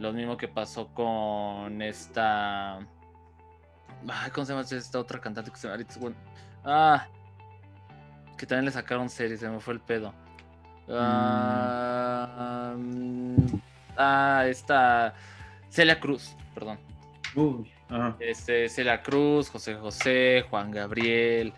lo 0.00 0.12
mismo 0.12 0.36
que 0.36 0.48
pasó 0.48 0.88
con 0.88 1.80
esta... 1.80 2.80
¿Cómo 4.32 4.44
se 4.44 4.52
llama 4.52 4.66
esta 4.68 4.98
otra 4.98 5.20
cantante 5.20 5.52
que 5.52 5.56
se 5.56 5.68
llama? 5.68 5.84
Ah, 6.64 7.06
que 8.36 8.44
también 8.44 8.64
le 8.64 8.72
sacaron 8.72 9.08
series, 9.08 9.38
se 9.38 9.48
me 9.48 9.60
fue 9.60 9.74
el 9.74 9.80
pedo. 9.80 10.12
Ah, 10.88 12.74
ah 13.96 14.44
esta... 14.48 15.14
Celia 15.68 16.00
Cruz, 16.00 16.34
perdón. 16.54 16.76
Uy, 17.36 17.70
Este, 18.18 18.68
Celia 18.68 19.00
Cruz, 19.00 19.48
José 19.48 19.76
José, 19.76 20.44
Juan 20.50 20.72
Gabriel, 20.72 21.54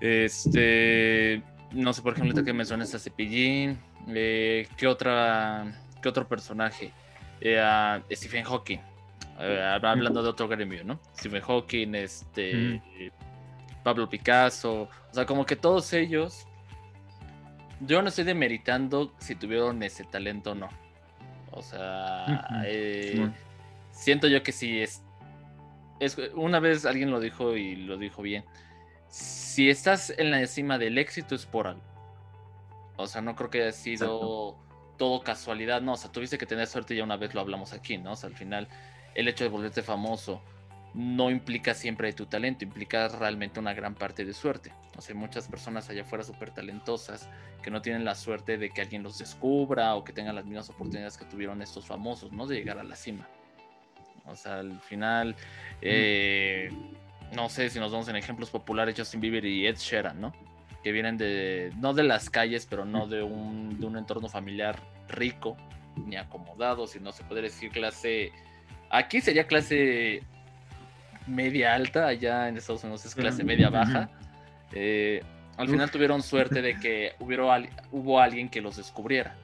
este, 0.00 1.42
no 1.72 1.92
sé, 1.92 2.02
por 2.02 2.14
ejemplo, 2.14 2.44
que 2.44 2.52
me 2.52 2.64
suena 2.64 2.84
esta 2.84 2.98
Cepillín. 2.98 3.78
Eh, 4.08 4.68
¿qué, 4.76 4.86
otra, 4.86 5.72
¿Qué 6.02 6.08
otro 6.08 6.26
personaje? 6.28 6.92
Eh, 7.40 8.00
Stephen 8.12 8.44
Hawking. 8.44 8.80
Eh, 9.38 9.78
hablando 9.82 10.22
de 10.22 10.28
otro 10.28 10.48
gremio, 10.48 10.84
¿no? 10.84 11.00
Stephen 11.16 11.42
Hawking, 11.42 11.94
este, 11.94 12.80
Pablo 13.82 14.08
Picasso. 14.08 14.82
O 14.82 15.14
sea, 15.14 15.26
como 15.26 15.44
que 15.44 15.56
todos 15.56 15.92
ellos. 15.92 16.46
Yo 17.80 18.00
no 18.00 18.08
estoy 18.08 18.24
demeritando 18.24 19.12
si 19.18 19.34
tuvieron 19.34 19.82
ese 19.82 20.04
talento 20.04 20.52
o 20.52 20.54
no. 20.54 20.68
O 21.50 21.62
sea, 21.62 22.64
siento 23.90 24.28
yo 24.28 24.42
que 24.42 24.52
sí 24.52 24.80
es, 24.80 25.02
es. 26.00 26.16
Una 26.34 26.58
vez 26.58 26.86
alguien 26.86 27.10
lo 27.10 27.20
dijo 27.20 27.54
y 27.56 27.76
lo 27.76 27.98
dijo 27.98 28.22
bien 28.22 28.44
si 29.08 29.70
estás 29.70 30.10
en 30.16 30.30
la 30.30 30.46
cima 30.46 30.78
del 30.78 30.98
éxito 30.98 31.34
es 31.34 31.46
por 31.46 31.66
algo. 31.66 31.82
O 32.96 33.06
sea, 33.06 33.20
no 33.20 33.36
creo 33.36 33.50
que 33.50 33.62
haya 33.62 33.72
sido 33.72 34.56
todo 34.96 35.22
casualidad, 35.22 35.82
no, 35.82 35.92
o 35.92 35.96
sea, 35.96 36.10
tuviste 36.10 36.38
que 36.38 36.46
tener 36.46 36.66
suerte, 36.66 36.96
ya 36.96 37.04
una 37.04 37.16
vez 37.16 37.34
lo 37.34 37.40
hablamos 37.40 37.72
aquí, 37.72 37.98
¿no? 37.98 38.12
O 38.12 38.16
sea, 38.16 38.28
al 38.28 38.36
final 38.36 38.68
el 39.14 39.28
hecho 39.28 39.44
de 39.44 39.50
volverte 39.50 39.82
famoso 39.82 40.40
no 40.94 41.30
implica 41.30 41.74
siempre 41.74 42.10
tu 42.14 42.24
talento, 42.24 42.64
implica 42.64 43.08
realmente 43.08 43.60
una 43.60 43.74
gran 43.74 43.94
parte 43.94 44.24
de 44.24 44.32
suerte. 44.32 44.72
O 44.96 45.02
sea, 45.02 45.14
hay 45.14 45.20
muchas 45.20 45.46
personas 45.46 45.90
allá 45.90 46.02
afuera 46.02 46.24
súper 46.24 46.50
talentosas 46.52 47.28
que 47.62 47.70
no 47.70 47.82
tienen 47.82 48.04
la 48.04 48.14
suerte 48.14 48.56
de 48.56 48.70
que 48.70 48.80
alguien 48.80 49.02
los 49.02 49.18
descubra 49.18 49.94
o 49.94 50.04
que 50.04 50.14
tengan 50.14 50.34
las 50.34 50.46
mismas 50.46 50.70
oportunidades 50.70 51.18
que 51.18 51.26
tuvieron 51.26 51.60
estos 51.60 51.84
famosos, 51.84 52.32
¿no? 52.32 52.46
De 52.46 52.56
llegar 52.56 52.78
a 52.78 52.84
la 52.84 52.96
cima. 52.96 53.28
O 54.24 54.34
sea, 54.34 54.60
al 54.60 54.80
final, 54.80 55.36
eh, 55.82 56.70
no 57.34 57.48
sé 57.48 57.70
si 57.70 57.78
nos 57.78 57.92
vamos 57.92 58.08
en 58.08 58.16
ejemplos 58.16 58.50
populares, 58.50 58.94
Justin 58.96 59.20
Bieber 59.20 59.44
y 59.44 59.66
Ed 59.66 59.76
Sheeran, 59.76 60.20
¿no? 60.20 60.32
Que 60.82 60.92
vienen 60.92 61.16
de, 61.18 61.72
no 61.78 61.94
de 61.94 62.04
las 62.04 62.30
calles, 62.30 62.66
pero 62.68 62.84
no 62.84 63.06
de 63.06 63.22
un, 63.22 63.78
de 63.80 63.86
un 63.86 63.96
entorno 63.96 64.28
familiar 64.28 64.78
rico 65.08 65.56
ni 65.96 66.16
acomodado, 66.16 66.86
sino 66.86 67.12
se 67.12 67.24
podría 67.24 67.48
decir 67.48 67.70
clase, 67.70 68.32
aquí 68.90 69.20
sería 69.20 69.46
clase 69.46 70.22
media 71.26 71.74
alta, 71.74 72.06
allá 72.06 72.48
en 72.48 72.56
Estados 72.56 72.84
Unidos 72.84 73.04
es 73.04 73.14
clase 73.14 73.42
media 73.44 73.70
baja. 73.70 74.10
Eh, 74.72 75.22
al 75.56 75.68
final 75.68 75.90
tuvieron 75.90 76.22
suerte 76.22 76.60
de 76.60 76.78
que 76.78 77.14
hubo, 77.18 77.52
hubo 77.92 78.20
alguien 78.20 78.48
que 78.48 78.60
los 78.60 78.76
descubriera. 78.76 79.34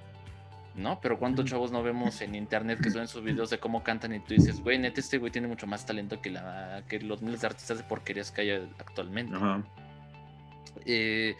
¿No? 0.74 1.00
Pero 1.00 1.18
¿cuántos 1.18 1.44
chavos 1.44 1.70
no 1.70 1.82
vemos 1.82 2.20
en 2.20 2.34
internet 2.34 2.80
que 2.82 2.90
suben 2.90 3.08
sus 3.08 3.22
videos 3.22 3.50
de 3.50 3.58
cómo 3.58 3.82
cantan 3.82 4.14
y 4.14 4.20
tú 4.20 4.34
dices, 4.34 4.60
güey, 4.60 4.78
neta, 4.78 5.00
este 5.00 5.18
güey 5.18 5.30
tiene 5.30 5.48
mucho 5.48 5.66
más 5.66 5.84
talento 5.84 6.20
que, 6.20 6.30
la, 6.30 6.82
que 6.88 7.00
los 7.00 7.22
miles 7.22 7.40
de 7.40 7.46
artistas 7.48 7.78
de 7.78 7.84
porquerías 7.84 8.30
que 8.30 8.40
hay 8.42 8.50
actualmente? 8.78 9.36
Eh, 10.86 11.36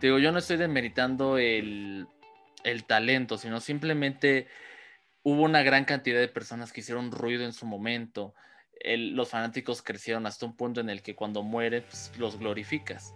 te 0.00 0.06
digo, 0.06 0.18
yo 0.18 0.32
no 0.32 0.38
estoy 0.38 0.56
demeritando 0.56 1.38
el, 1.38 2.06
el 2.64 2.84
talento, 2.84 3.36
sino 3.36 3.60
simplemente 3.60 4.48
hubo 5.22 5.42
una 5.42 5.62
gran 5.62 5.84
cantidad 5.84 6.20
de 6.20 6.28
personas 6.28 6.72
que 6.72 6.80
hicieron 6.80 7.12
ruido 7.12 7.44
en 7.44 7.52
su 7.52 7.66
momento. 7.66 8.34
los 8.84 9.28
fanáticos 9.28 9.82
crecieron 9.82 10.26
hasta 10.26 10.46
un 10.46 10.56
punto 10.56 10.80
en 10.80 10.88
el 10.88 11.02
que 11.02 11.14
cuando 11.14 11.42
mueren, 11.42 11.84
pues, 11.88 12.12
los 12.16 12.38
glorificas. 12.38 13.14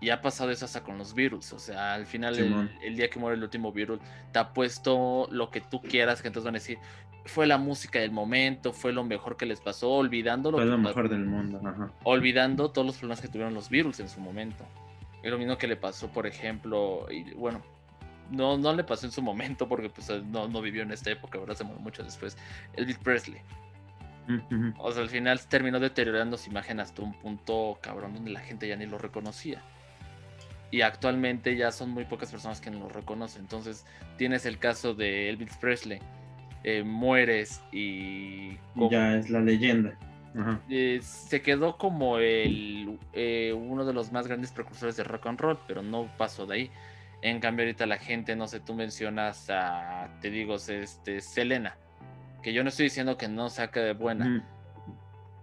Y 0.00 0.10
ha 0.10 0.22
pasado 0.22 0.50
eso 0.50 0.64
hasta 0.64 0.82
con 0.82 0.96
los 0.96 1.14
virus. 1.14 1.52
O 1.52 1.58
sea, 1.58 1.94
al 1.94 2.06
final, 2.06 2.70
el, 2.82 2.96
día 2.96 3.10
que 3.10 3.18
muere 3.18 3.36
el 3.36 3.42
último 3.42 3.72
virus, 3.72 3.98
te 4.32 4.38
ha 4.38 4.52
puesto 4.52 5.28
lo 5.30 5.50
que 5.50 5.60
tú 5.60 5.80
quieras, 5.80 6.22
que 6.22 6.28
entonces 6.28 6.44
van 6.44 6.54
a 6.54 6.58
decir, 6.58 6.78
fue 7.24 7.46
la 7.46 7.58
música 7.58 7.98
del 7.98 8.12
momento, 8.12 8.72
fue 8.72 8.92
lo 8.92 9.04
mejor 9.04 9.36
que 9.36 9.44
les 9.44 9.60
pasó, 9.60 9.90
olvidando 9.90 10.50
lo, 10.50 10.58
fue 10.58 10.66
lo 10.66 10.78
mejor 10.78 11.08
del 11.08 11.26
mundo. 11.26 11.60
Olvidando 12.04 12.70
todos 12.70 12.86
los 12.86 12.96
problemas 12.96 13.20
que 13.20 13.28
tuvieron 13.28 13.54
los 13.54 13.68
virus 13.68 13.98
en 13.98 14.08
su 14.08 14.20
momento. 14.20 14.64
Es 15.22 15.32
lo 15.32 15.38
mismo 15.38 15.58
que 15.58 15.66
le 15.66 15.74
pasó, 15.74 16.08
por 16.08 16.28
ejemplo, 16.28 17.06
y 17.10 17.34
bueno, 17.34 17.60
no, 18.30 18.56
no 18.56 18.72
le 18.72 18.84
pasó 18.84 19.06
en 19.06 19.12
su 19.12 19.20
momento 19.20 19.68
porque 19.68 19.90
pues 19.90 20.08
no, 20.26 20.46
no 20.46 20.62
vivió 20.62 20.82
en 20.82 20.92
esta 20.92 21.10
época, 21.10 21.38
ahora 21.38 21.56
se 21.56 21.64
murió 21.64 21.80
mucho 21.80 22.04
después. 22.04 22.38
Elvis 22.74 22.98
Presley. 22.98 23.40
O 24.76 24.92
sea, 24.92 25.02
al 25.02 25.08
final 25.08 25.40
terminó 25.48 25.80
deteriorando 25.80 26.36
su 26.36 26.50
imagen 26.50 26.80
hasta 26.80 27.00
un 27.00 27.14
punto 27.14 27.78
cabrón 27.80 28.12
donde 28.12 28.30
la 28.30 28.40
gente 28.40 28.68
ya 28.68 28.76
ni 28.76 28.84
lo 28.84 28.98
reconocía 28.98 29.62
y 30.70 30.82
actualmente 30.82 31.56
ya 31.56 31.72
son 31.72 31.90
muy 31.90 32.04
pocas 32.04 32.30
personas 32.30 32.60
que 32.60 32.70
lo 32.70 32.88
reconocen. 32.88 33.42
Entonces 33.42 33.84
tienes 34.16 34.46
el 34.46 34.58
caso 34.58 34.94
de 34.94 35.30
Elvis 35.30 35.56
Presley, 35.56 36.00
eh, 36.64 36.82
mueres 36.82 37.62
y... 37.72 38.58
ya 38.90 39.16
es 39.16 39.30
la 39.30 39.40
leyenda. 39.40 39.96
Eh, 40.68 41.00
se 41.02 41.42
quedó 41.42 41.78
como 41.78 42.18
el, 42.18 42.98
eh, 43.12 43.52
uno 43.52 43.84
de 43.84 43.92
los 43.92 44.12
más 44.12 44.28
grandes 44.28 44.52
precursores 44.52 44.96
de 44.96 45.04
rock 45.04 45.26
and 45.26 45.40
roll, 45.40 45.58
pero 45.66 45.82
no 45.82 46.08
pasó 46.16 46.46
de 46.46 46.54
ahí. 46.54 46.70
En 47.22 47.40
cambio 47.40 47.64
ahorita 47.64 47.86
la 47.86 47.98
gente, 47.98 48.36
no 48.36 48.46
sé, 48.46 48.60
tú 48.60 48.74
mencionas 48.74 49.50
a, 49.50 50.08
te 50.20 50.30
digo, 50.30 50.54
este, 50.54 51.20
Selena, 51.20 51.76
que 52.42 52.52
yo 52.52 52.62
no 52.62 52.68
estoy 52.68 52.84
diciendo 52.84 53.16
que 53.16 53.26
no 53.26 53.50
saca 53.50 53.80
de 53.80 53.94
buena. 53.94 54.44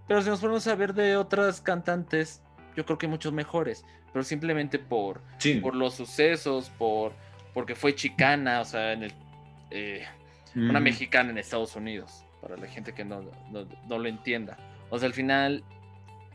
Pero 0.07 0.21
si 0.21 0.29
nos 0.29 0.39
ponemos 0.39 0.65
a 0.67 0.75
ver 0.75 0.93
de 0.93 1.17
otras 1.17 1.59
cantantes, 1.59 2.41
yo 2.75 2.85
creo 2.85 2.97
que 2.97 3.07
muchos 3.07 3.33
mejores 3.33 3.85
pero 4.15 4.23
simplemente 4.23 4.79
por, 4.79 5.19
por 5.61 5.75
los 5.75 5.95
sucesos, 5.95 6.69
por 6.77 7.11
porque 7.53 7.75
fue 7.75 7.95
chicana, 7.95 8.61
o 8.61 8.63
sea, 8.63 8.93
en 8.93 9.03
el, 9.03 9.13
eh, 9.71 10.05
una 10.55 10.79
mexicana 10.79 11.31
en 11.31 11.37
Estados 11.37 11.75
Unidos, 11.75 12.23
para 12.41 12.55
la 12.55 12.65
gente 12.65 12.93
que 12.93 13.03
no, 13.03 13.29
no, 13.51 13.97
lo 13.99 14.07
entienda. 14.07 14.57
O 14.89 14.97
sea, 14.97 15.07
al 15.07 15.13
final, 15.13 15.65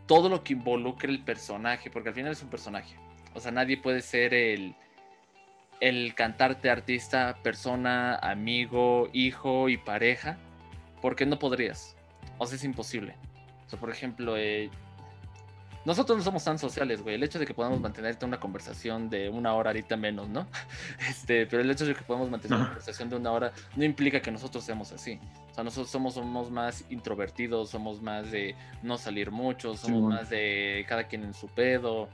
todo 0.05 0.28
lo 0.28 0.45
que 0.45 0.53
involucre 0.53 1.11
el 1.11 1.24
personaje, 1.24 1.88
porque 1.88 2.11
al 2.11 2.14
final 2.14 2.32
es 2.32 2.43
un 2.43 2.51
personaje. 2.51 2.97
O 3.32 3.41
sea, 3.41 3.51
nadie 3.51 3.78
puede 3.78 4.03
ser 4.03 4.34
el, 4.34 4.74
el 5.80 6.14
cantarte 6.14 6.68
artista, 6.68 7.38
persona, 7.43 8.16
amigo, 8.16 9.09
hijo 9.14 9.70
y 9.70 9.78
pareja, 9.78 10.36
porque 11.01 11.24
no 11.24 11.38
podrías. 11.38 11.97
O 12.36 12.47
sea, 12.47 12.57
es 12.57 12.64
imposible. 12.64 13.14
O 13.66 13.70
sea, 13.70 13.80
por 13.80 13.88
ejemplo, 13.88 14.36
eh, 14.36 14.68
nosotros 15.85 16.18
no 16.18 16.24
somos 16.24 16.45
tan 16.45 16.59
sociales, 16.59 17.03
güey. 17.03 17.14
El 17.14 17.22
hecho 17.22 17.39
de 17.39 17.47
que 17.47 17.55
podamos 17.55 17.81
mantener 17.81 18.16
una 18.22 18.39
conversación 18.39 19.09
de 19.09 19.31
una 19.31 19.55
hora 19.55 19.70
ahorita 19.70 19.97
menos, 19.97 20.28
¿no? 20.28 20.47
Este, 21.09 21.47
pero 21.47 21.62
el 21.62 21.70
hecho 21.70 21.87
de 21.87 21.95
que 21.95 22.03
podamos 22.03 22.31
mantener 22.31 22.59
una 22.59 22.66
conversación 22.66 23.09
de 23.09 23.16
una 23.16 23.33
hora 23.33 23.53
no 23.76 23.85
implica 23.85 24.20
que 24.20 24.31
nosotros 24.31 24.62
seamos 24.64 24.93
así. 24.93 25.18
O 25.51 25.55
sea, 25.55 25.64
nosotros 25.64 25.91
somos, 25.91 26.14
somos 26.14 26.51
más 26.51 26.85
introvertidos, 26.91 27.70
somos 27.70 28.03
más 28.03 28.31
de 28.31 28.55
no 28.83 28.99
salir 28.99 29.31
mucho, 29.31 29.74
somos 29.74 30.03
más 30.03 30.28
de 30.28 30.85
cada 30.89 31.05
quien 31.05 31.24
en 31.24 31.33
su 31.33 31.49
pedo. 31.49 32.09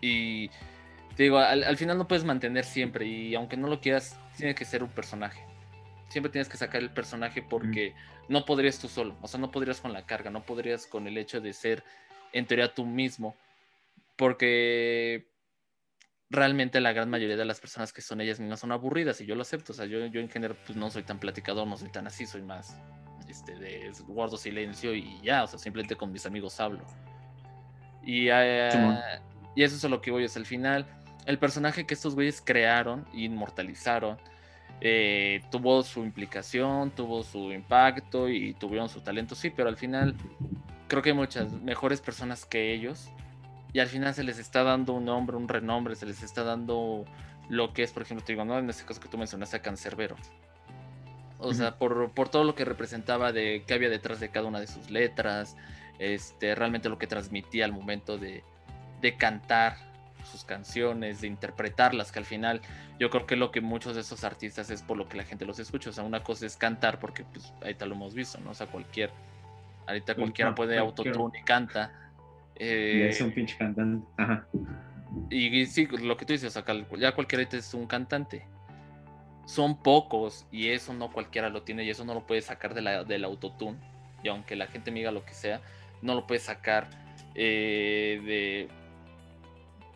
Y 0.00 0.48
te 1.18 1.24
digo, 1.24 1.38
al, 1.38 1.76
final 1.76 1.98
no 1.98 2.06
puedes 2.08 2.24
mantener 2.24 2.64
siempre 2.64 3.06
y 3.06 3.34
aunque 3.34 3.56
no 3.56 3.68
lo 3.68 3.80
quieras, 3.80 4.18
tiene 4.36 4.54
que 4.54 4.64
ser 4.64 4.82
un 4.82 4.88
personaje. 4.88 5.44
Siempre 6.08 6.32
tienes 6.32 6.48
que 6.48 6.56
sacar 6.56 6.80
el 6.80 6.90
personaje 6.90 7.42
porque 7.42 7.94
no 8.28 8.44
podrías 8.44 8.78
tú 8.78 8.88
solo, 8.88 9.16
o 9.20 9.28
sea, 9.28 9.40
no 9.40 9.50
podrías 9.50 9.80
con 9.80 9.92
la 9.92 10.06
carga, 10.06 10.30
no 10.30 10.42
podrías 10.42 10.86
con 10.86 11.06
el 11.06 11.18
hecho 11.18 11.40
de 11.40 11.52
ser 11.52 11.82
en 12.32 12.46
teoría 12.46 12.74
tú 12.74 12.84
mismo, 12.84 13.36
porque 14.16 15.28
realmente 16.30 16.80
la 16.80 16.92
gran 16.92 17.08
mayoría 17.08 17.36
de 17.36 17.44
las 17.44 17.60
personas 17.60 17.92
que 17.92 18.02
son 18.02 18.20
ellas 18.20 18.38
mismas 18.38 18.60
son 18.60 18.72
aburridas 18.72 19.20
y 19.20 19.26
yo 19.26 19.34
lo 19.34 19.42
acepto, 19.42 19.72
o 19.72 19.74
sea, 19.74 19.86
yo, 19.86 20.04
yo 20.06 20.20
en 20.20 20.28
general 20.28 20.56
pues 20.66 20.76
no 20.76 20.90
soy 20.90 21.02
tan 21.02 21.18
platicador, 21.18 21.66
no 21.66 21.76
soy 21.76 21.90
tan 21.90 22.06
así, 22.06 22.26
soy 22.26 22.42
más 22.42 22.76
este, 23.28 23.54
de 23.56 23.92
guardo 24.06 24.36
silencio 24.36 24.94
y 24.94 25.20
ya, 25.22 25.44
o 25.44 25.46
sea, 25.46 25.58
simplemente 25.58 25.96
con 25.96 26.12
mis 26.12 26.26
amigos 26.26 26.60
hablo. 26.60 26.84
Y, 28.02 28.28
eh, 28.30 28.70
y 29.54 29.62
eso 29.62 29.76
es 29.76 29.84
a 29.84 29.88
lo 29.88 30.00
que 30.00 30.10
voy, 30.10 30.24
es 30.24 30.36
el 30.36 30.46
final, 30.46 30.86
el 31.26 31.38
personaje 31.38 31.86
que 31.86 31.94
estos 31.94 32.14
güeyes 32.14 32.40
crearon 32.40 33.06
e 33.12 33.20
inmortalizaron, 33.20 34.18
eh, 34.80 35.42
tuvo 35.50 35.82
su 35.82 36.04
implicación, 36.04 36.90
tuvo 36.90 37.22
su 37.22 37.52
impacto 37.52 38.28
y 38.28 38.54
tuvieron 38.54 38.88
su 38.88 39.00
talento, 39.00 39.34
sí, 39.34 39.50
pero 39.50 39.68
al 39.68 39.76
final 39.76 40.14
creo 40.88 41.02
que 41.02 41.10
hay 41.10 41.16
muchas 41.16 41.52
mejores 41.52 42.00
personas 42.00 42.44
que 42.44 42.72
ellos 42.72 43.10
y 43.72 43.80
al 43.80 43.88
final 43.88 44.14
se 44.14 44.24
les 44.24 44.38
está 44.38 44.62
dando 44.62 44.94
un 44.94 45.04
nombre, 45.04 45.36
un 45.36 45.48
renombre, 45.48 45.94
se 45.94 46.06
les 46.06 46.22
está 46.22 46.42
dando 46.42 47.04
lo 47.48 47.72
que 47.72 47.82
es, 47.82 47.92
por 47.92 48.02
ejemplo, 48.02 48.24
te 48.24 48.32
digo, 48.32 48.44
¿no? 48.44 48.58
En 48.58 48.68
este 48.68 48.84
caso 48.84 49.00
que 49.00 49.08
tú 49.08 49.18
mencionaste 49.18 49.56
a 49.56 49.62
Cancerbero. 49.62 50.16
O 51.38 51.54
sea, 51.54 51.78
por, 51.78 52.10
por, 52.12 52.28
todo 52.28 52.42
lo 52.42 52.54
que 52.54 52.64
representaba 52.64 53.32
de 53.32 53.62
qué 53.66 53.74
había 53.74 53.88
detrás 53.88 54.18
de 54.18 54.28
cada 54.30 54.48
una 54.48 54.58
de 54.58 54.66
sus 54.66 54.90
letras, 54.90 55.56
este, 55.98 56.54
realmente 56.54 56.88
lo 56.88 56.98
que 56.98 57.06
transmitía 57.06 57.64
al 57.64 57.72
momento 57.72 58.18
de, 58.18 58.42
de 59.00 59.16
cantar 59.16 59.76
sus 60.24 60.44
canciones, 60.44 61.20
de 61.20 61.28
interpretarlas, 61.28 62.10
que 62.10 62.18
al 62.18 62.24
final 62.24 62.60
yo 62.98 63.08
creo 63.08 63.26
que 63.26 63.36
lo 63.36 63.52
que 63.52 63.60
muchos 63.60 63.94
de 63.94 64.00
esos 64.00 64.24
artistas 64.24 64.70
es 64.70 64.82
por 64.82 64.96
lo 64.96 65.08
que 65.08 65.16
la 65.16 65.24
gente 65.24 65.44
los 65.44 65.60
escucha. 65.60 65.90
O 65.90 65.92
sea, 65.92 66.04
una 66.04 66.24
cosa 66.24 66.44
es 66.44 66.56
cantar, 66.56 66.98
porque 66.98 67.24
pues 67.24 67.52
ahí 67.62 67.74
tal 67.74 67.90
lo 67.90 67.94
hemos 67.94 68.14
visto, 68.14 68.38
¿no? 68.40 68.50
O 68.50 68.54
sea, 68.54 68.66
cualquier 68.66 69.10
Ahorita 69.88 70.14
cualquiera 70.14 70.54
puede 70.54 70.76
autotune 70.76 71.38
y 71.40 71.42
canta. 71.44 71.90
Eh, 72.56 73.08
es 73.08 73.20
un 73.22 73.32
pinche 73.32 73.56
cantante. 73.56 74.06
Ajá. 74.18 74.46
Y, 75.30 75.64
sí, 75.64 75.86
lo 75.86 76.18
que 76.18 76.26
tú 76.26 76.34
dices, 76.34 76.54
acá, 76.58 76.74
ya 76.98 77.12
cualquiera 77.12 77.42
es 77.50 77.72
un 77.72 77.86
cantante. 77.86 78.46
Son 79.46 79.82
pocos 79.82 80.46
y 80.52 80.68
eso 80.68 80.92
no 80.92 81.10
cualquiera 81.10 81.48
lo 81.48 81.62
tiene 81.62 81.84
y 81.84 81.90
eso 81.90 82.04
no 82.04 82.12
lo 82.12 82.26
puede 82.26 82.42
sacar 82.42 82.74
de 82.74 82.82
la, 82.82 83.04
del 83.04 83.24
autotune. 83.24 83.78
Y 84.22 84.28
aunque 84.28 84.56
la 84.56 84.66
gente 84.66 84.90
me 84.90 84.98
diga 84.98 85.10
lo 85.10 85.24
que 85.24 85.32
sea, 85.32 85.62
no 86.02 86.14
lo 86.14 86.26
puede 86.26 86.40
sacar 86.40 86.90
eh, 87.34 88.20
de, 88.26 88.68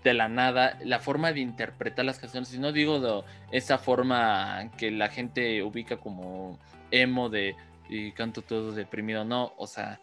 de 0.04 0.14
la 0.14 0.30
nada. 0.30 0.78
La 0.82 1.00
forma 1.00 1.34
de 1.34 1.40
interpretar 1.40 2.06
las 2.06 2.18
canciones, 2.18 2.54
y 2.54 2.58
no 2.58 2.72
digo 2.72 2.98
de 2.98 3.24
esa 3.50 3.76
forma 3.76 4.70
que 4.78 4.90
la 4.90 5.10
gente 5.10 5.62
ubica 5.62 5.98
como 5.98 6.58
emo 6.90 7.28
de 7.28 7.54
y 7.92 8.12
canto 8.12 8.42
todo 8.42 8.72
deprimido, 8.72 9.24
no, 9.24 9.52
o 9.56 9.66
sea, 9.66 10.00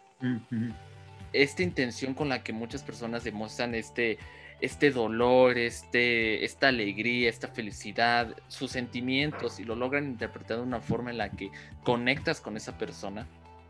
esta 1.32 1.62
intención 1.62 2.14
con 2.14 2.28
la 2.28 2.42
que 2.42 2.52
muchas 2.52 2.82
personas 2.82 3.24
demuestran 3.24 3.74
este, 3.74 4.18
este 4.60 4.90
dolor, 4.90 5.58
este, 5.58 6.44
esta 6.44 6.68
alegría, 6.68 7.28
esta 7.28 7.48
felicidad, 7.48 8.36
sus 8.48 8.70
sentimientos 8.70 9.58
y 9.60 9.64
lo 9.64 9.74
logran 9.74 10.04
interpretar 10.04 10.58
de 10.58 10.62
una 10.62 10.80
forma 10.80 11.10
en 11.10 11.18
la 11.18 11.30
que 11.30 11.50
conectas 11.84 12.40
con 12.40 12.56
esa 12.56 12.76
persona, 12.76 13.26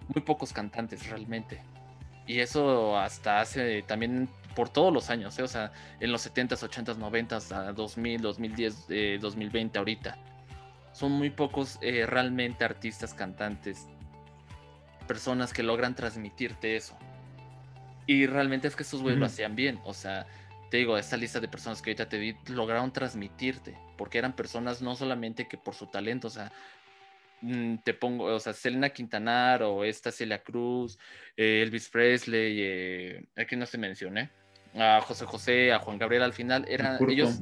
muy 0.08 0.22
pocos 0.22 0.52
cantantes 0.52 1.08
realmente. 1.08 1.60
Y 2.26 2.40
eso 2.40 2.98
hasta 2.98 3.40
hace 3.40 3.82
también 3.82 4.28
por 4.54 4.68
todos 4.68 4.92
los 4.92 5.10
años, 5.10 5.38
¿eh? 5.38 5.42
o 5.42 5.48
sea, 5.48 5.72
en 6.00 6.12
los 6.12 6.26
70s, 6.26 6.68
80s, 6.68 6.96
90s, 6.96 7.72
2000, 7.74 8.20
2010, 8.20 9.20
2020 9.20 9.78
ahorita. 9.78 10.18
Son 10.92 11.12
muy 11.12 11.30
pocos 11.30 11.78
eh, 11.82 12.04
realmente 12.06 12.64
artistas 12.64 13.14
cantantes 13.14 13.86
personas 15.11 15.52
que 15.52 15.64
logran 15.64 15.96
transmitirte 15.96 16.76
eso. 16.76 16.96
Y 18.06 18.26
realmente 18.26 18.68
es 18.68 18.76
que 18.76 18.84
estos 18.84 19.02
güeyes 19.02 19.18
lo 19.18 19.26
hacían 19.26 19.56
bien. 19.56 19.80
O 19.84 19.92
sea, 19.92 20.24
te 20.70 20.76
digo, 20.76 20.96
esta 20.96 21.16
lista 21.16 21.40
de 21.40 21.48
personas 21.48 21.82
que 21.82 21.90
ahorita 21.90 22.08
te 22.08 22.16
di 22.20 22.36
lograron 22.46 22.92
transmitirte. 22.92 23.76
Porque 23.98 24.18
eran 24.18 24.36
personas 24.36 24.80
no 24.80 24.94
solamente 24.94 25.48
que 25.48 25.58
por 25.58 25.74
su 25.74 25.88
talento, 25.88 26.28
o 26.28 26.30
sea, 26.30 26.52
mm, 27.40 27.78
te 27.78 27.92
pongo, 27.92 28.26
o 28.26 28.38
sea, 28.38 28.52
Selena 28.52 28.90
Quintanar 28.90 29.64
o 29.64 29.82
esta 29.82 30.12
Celia 30.12 30.44
Cruz, 30.44 30.96
eh, 31.36 31.61
Elvis 31.61 31.88
Presley, 31.88 32.58
eh, 32.61 33.24
aquí 33.36 33.56
no 33.56 33.66
se 33.66 33.78
mencioné, 33.78 34.30
a 34.76 35.00
José 35.00 35.24
José, 35.24 35.72
a 35.72 35.80
Juan 35.80 35.98
Gabriel 35.98 36.22
al 36.22 36.34
final, 36.34 36.66
eran 36.68 36.98
ellos, 37.11 37.40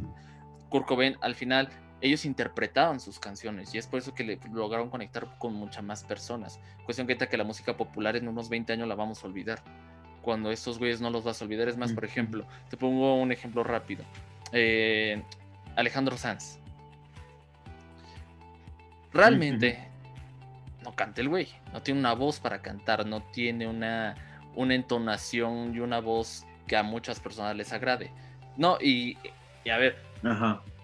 Kurt 0.70 0.88
al 1.20 1.34
final 1.34 1.68
ellos 2.00 2.24
interpretaban 2.24 3.00
sus 3.00 3.18
canciones 3.18 3.74
y 3.74 3.78
es 3.78 3.86
por 3.86 3.98
eso 3.98 4.14
que 4.14 4.24
le 4.24 4.38
lograron 4.52 4.88
conectar 4.90 5.36
con 5.38 5.54
muchas 5.54 5.82
más 5.82 6.04
personas. 6.04 6.60
Cuestión 6.84 7.06
que 7.06 7.16
que 7.16 7.36
la 7.36 7.44
música 7.44 7.76
popular 7.76 8.16
en 8.16 8.28
unos 8.28 8.48
20 8.48 8.72
años 8.72 8.88
la 8.88 8.94
vamos 8.94 9.22
a 9.22 9.26
olvidar. 9.26 9.60
Cuando 10.22 10.50
estos 10.50 10.78
güeyes 10.78 11.00
no 11.00 11.10
los 11.10 11.24
vas 11.24 11.40
a 11.40 11.44
olvidar. 11.44 11.68
Es 11.68 11.76
más, 11.76 11.92
por 11.92 12.04
ejemplo, 12.04 12.46
te 12.70 12.76
pongo 12.76 13.16
un 13.16 13.32
ejemplo 13.32 13.64
rápido. 13.64 14.04
Eh, 14.52 15.22
Alejandro 15.76 16.16
Sanz. 16.16 16.58
realmente 19.12 19.88
no 20.84 20.94
canta 20.94 21.20
el 21.20 21.28
güey. 21.28 21.48
No 21.72 21.82
tiene 21.82 22.00
una 22.00 22.14
voz 22.14 22.40
para 22.40 22.62
cantar, 22.62 23.06
no 23.06 23.22
tiene 23.32 23.66
una, 23.66 24.14
una 24.54 24.74
entonación 24.74 25.74
y 25.74 25.80
una 25.80 26.00
voz 26.00 26.46
que 26.66 26.76
a 26.76 26.82
muchas 26.82 27.18
personas 27.20 27.56
les 27.56 27.72
agrade. 27.72 28.12
No, 28.56 28.78
y, 28.80 29.16
a 29.70 29.78
ver, 29.78 29.96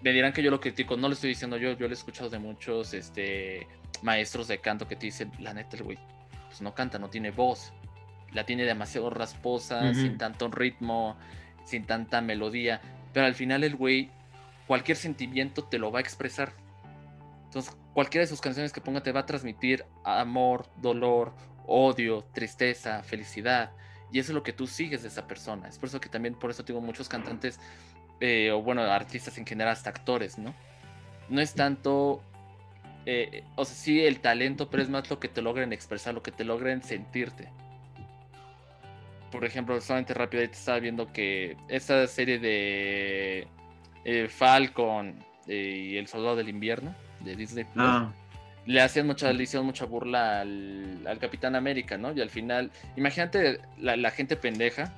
me 0.05 0.13
dirán 0.13 0.33
que 0.33 0.43
yo 0.43 0.51
lo 0.51 0.61
critico, 0.61 0.95
no 0.97 1.07
lo 1.07 1.15
estoy 1.15 1.29
diciendo 1.29 1.57
yo, 1.57 1.71
yo 1.71 1.87
lo 1.87 1.89
he 1.89 1.97
escuchado 1.97 2.29
de 2.29 2.37
muchos 2.37 2.93
este, 2.93 3.67
maestros 4.03 4.47
de 4.47 4.59
canto 4.59 4.87
que 4.87 4.95
te 4.95 5.07
dicen, 5.07 5.31
la 5.39 5.51
neta, 5.51 5.77
el 5.77 5.83
güey, 5.83 5.97
pues 6.45 6.61
no 6.61 6.75
canta, 6.75 6.99
no 6.99 7.09
tiene 7.09 7.31
voz. 7.31 7.73
La 8.31 8.45
tiene 8.45 8.65
demasiado 8.65 9.09
rasposa, 9.09 9.95
sin 9.95 10.19
tanto 10.19 10.47
ritmo, 10.49 11.17
sin 11.63 11.87
tanta 11.87 12.21
melodía. 12.21 12.81
Pero 13.13 13.25
al 13.25 13.33
final 13.33 13.63
el 13.63 13.75
güey, 13.75 14.11
cualquier 14.67 14.95
sentimiento 14.95 15.63
te 15.63 15.79
lo 15.79 15.91
va 15.91 15.99
a 15.99 16.01
expresar. 16.03 16.53
Entonces, 17.45 17.75
cualquiera 17.95 18.25
de 18.25 18.27
sus 18.27 18.41
canciones 18.41 18.71
que 18.71 18.81
ponga 18.81 19.01
te 19.01 19.11
va 19.11 19.21
a 19.21 19.25
transmitir 19.25 19.85
amor, 20.03 20.69
dolor, 20.83 21.33
odio, 21.65 22.23
tristeza, 22.31 23.01
felicidad. 23.01 23.71
Y 24.11 24.19
eso 24.19 24.33
es 24.33 24.35
lo 24.35 24.43
que 24.43 24.53
tú 24.53 24.67
sigues 24.67 25.01
de 25.01 25.07
esa 25.07 25.25
persona. 25.25 25.67
Es 25.67 25.79
por 25.79 25.89
eso 25.89 25.99
que 25.99 26.09
también, 26.09 26.35
por 26.35 26.51
eso 26.51 26.63
tengo 26.63 26.79
muchos 26.79 27.09
cantantes, 27.09 27.59
eh, 28.19 28.51
o 28.51 28.61
bueno, 28.61 28.81
artistas 28.83 29.37
en 29.37 29.45
general, 29.45 29.73
hasta 29.73 29.89
actores, 29.89 30.37
¿no? 30.37 30.53
No 31.29 31.41
es 31.41 31.53
tanto, 31.53 32.21
eh, 33.05 33.43
o 33.55 33.65
sea, 33.65 33.75
sí 33.75 34.05
el 34.05 34.19
talento, 34.19 34.69
pero 34.69 34.83
es 34.83 34.89
más 34.89 35.09
lo 35.09 35.19
que 35.19 35.27
te 35.27 35.41
logren 35.41 35.73
expresar, 35.73 36.13
lo 36.13 36.23
que 36.23 36.31
te 36.31 36.43
logren 36.43 36.83
sentirte. 36.83 37.49
Por 39.31 39.43
ejemplo, 39.43 39.79
solamente 39.81 40.13
rápido, 40.13 40.41
ahí 40.41 40.47
te 40.47 40.53
estaba 40.53 40.79
viendo 40.79 41.11
que 41.11 41.57
esta 41.67 42.05
serie 42.07 42.39
de 42.39 43.47
eh, 44.05 44.27
Falcon 44.29 45.15
y 45.47 45.97
El 45.97 46.07
Soldado 46.07 46.37
del 46.37 46.49
Invierno 46.49 46.95
de 47.19 47.35
Disney 47.35 47.65
ah 47.75 48.11
le 48.65 48.81
hacían 48.81 49.05
mucha, 49.05 49.31
le 49.31 49.43
hicieron 49.43 49.65
mucha 49.65 49.85
burla 49.85 50.41
al, 50.41 51.17
Capitán 51.19 51.55
América, 51.55 51.97
¿no? 51.97 52.11
Y 52.13 52.21
al 52.21 52.29
final, 52.29 52.71
imagínate 52.95 53.59
la, 53.77 54.11
gente 54.11 54.35
pendeja, 54.35 54.91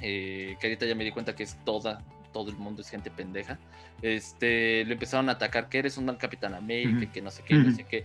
eh, 0.00 0.56
que 0.60 0.66
ahorita 0.66 0.86
ya 0.86 0.94
me 0.94 1.04
di 1.04 1.12
cuenta 1.12 1.34
que 1.34 1.42
es 1.42 1.56
toda, 1.64 2.02
todo 2.32 2.50
el 2.50 2.56
mundo 2.56 2.82
es 2.82 2.88
gente 2.88 3.10
pendeja, 3.10 3.58
este, 4.02 4.84
le 4.84 4.94
empezaron 4.94 5.28
a 5.28 5.32
atacar 5.32 5.68
que 5.68 5.78
eres 5.78 5.98
un 5.98 6.06
mal 6.06 6.18
Capitán 6.18 6.54
América, 6.54 7.10
que 7.12 7.22
no 7.22 7.30
sé 7.30 7.42
qué, 7.44 7.54
no 7.54 7.72
sé 7.72 7.84
qué. 7.84 8.04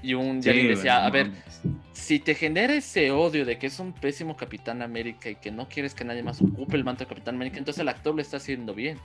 Y 0.00 0.14
un 0.14 0.40
día 0.40 0.52
le 0.52 0.68
decía, 0.68 1.04
a 1.04 1.10
ver, 1.10 1.32
si 1.92 2.20
te 2.20 2.34
genera 2.34 2.72
ese 2.74 3.10
odio 3.10 3.44
de 3.44 3.58
que 3.58 3.66
es 3.66 3.80
un 3.80 3.92
pésimo 3.92 4.36
Capitán 4.36 4.80
América 4.80 5.28
y 5.28 5.34
que 5.34 5.50
no 5.50 5.68
quieres 5.68 5.94
que 5.94 6.04
nadie 6.04 6.22
más 6.22 6.40
ocupe 6.40 6.76
el 6.76 6.84
manto 6.84 7.04
de 7.04 7.08
Capitán 7.08 7.34
América, 7.34 7.58
entonces 7.58 7.80
el 7.80 7.88
actor 7.88 8.14
lo 8.14 8.22
está 8.22 8.36
haciendo 8.36 8.74
bien. 8.74 8.98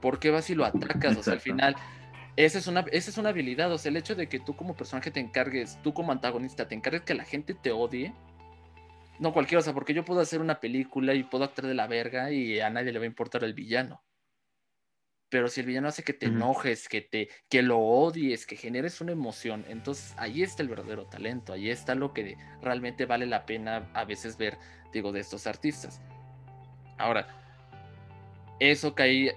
¿Por 0.00 0.18
qué 0.18 0.30
vas 0.30 0.48
y 0.48 0.54
lo 0.54 0.64
atacas? 0.64 1.16
O 1.16 1.22
sea, 1.22 1.34
al 1.34 1.40
final 1.40 1.76
esa 2.36 2.58
es, 2.58 2.66
una, 2.66 2.80
esa 2.92 3.10
es 3.10 3.16
una 3.16 3.30
habilidad, 3.30 3.72
o 3.72 3.78
sea, 3.78 3.88
el 3.88 3.96
hecho 3.96 4.14
de 4.14 4.28
que 4.28 4.38
tú 4.38 4.54
como 4.54 4.76
personaje 4.76 5.10
te 5.10 5.20
encargues, 5.20 5.78
tú 5.82 5.94
como 5.94 6.12
antagonista, 6.12 6.68
te 6.68 6.74
encargues 6.74 7.02
que 7.02 7.14
la 7.14 7.24
gente 7.24 7.54
te 7.54 7.72
odie. 7.72 8.12
No 9.18 9.32
cualquiera, 9.32 9.60
o 9.60 9.62
sea, 9.62 9.72
porque 9.72 9.94
yo 9.94 10.04
puedo 10.04 10.20
hacer 10.20 10.40
una 10.40 10.60
película 10.60 11.14
y 11.14 11.22
puedo 11.22 11.44
actuar 11.44 11.66
de 11.66 11.74
la 11.74 11.86
verga 11.86 12.30
y 12.30 12.60
a 12.60 12.70
nadie 12.70 12.92
le 12.92 12.98
va 12.98 13.04
a 13.04 13.08
importar 13.08 13.44
el 13.44 13.54
villano. 13.54 14.04
Pero 15.28 15.48
si 15.48 15.60
el 15.60 15.66
villano 15.66 15.88
hace 15.88 16.04
que 16.04 16.12
te 16.12 16.26
enojes, 16.26 16.88
que, 16.88 17.00
te, 17.00 17.28
que 17.48 17.62
lo 17.62 17.78
odies, 17.78 18.46
que 18.46 18.56
generes 18.56 19.00
una 19.00 19.12
emoción, 19.12 19.64
entonces 19.68 20.14
ahí 20.18 20.42
está 20.42 20.62
el 20.62 20.68
verdadero 20.68 21.06
talento, 21.06 21.52
ahí 21.52 21.68
está 21.68 21.96
lo 21.96 22.12
que 22.12 22.36
realmente 22.62 23.06
vale 23.06 23.26
la 23.26 23.44
pena 23.44 23.90
a 23.92 24.04
veces 24.04 24.36
ver, 24.36 24.56
digo, 24.92 25.10
de 25.10 25.20
estos 25.20 25.48
artistas. 25.48 26.00
Ahora, 26.96 27.26
eso 28.60 28.94
cae 28.94 29.34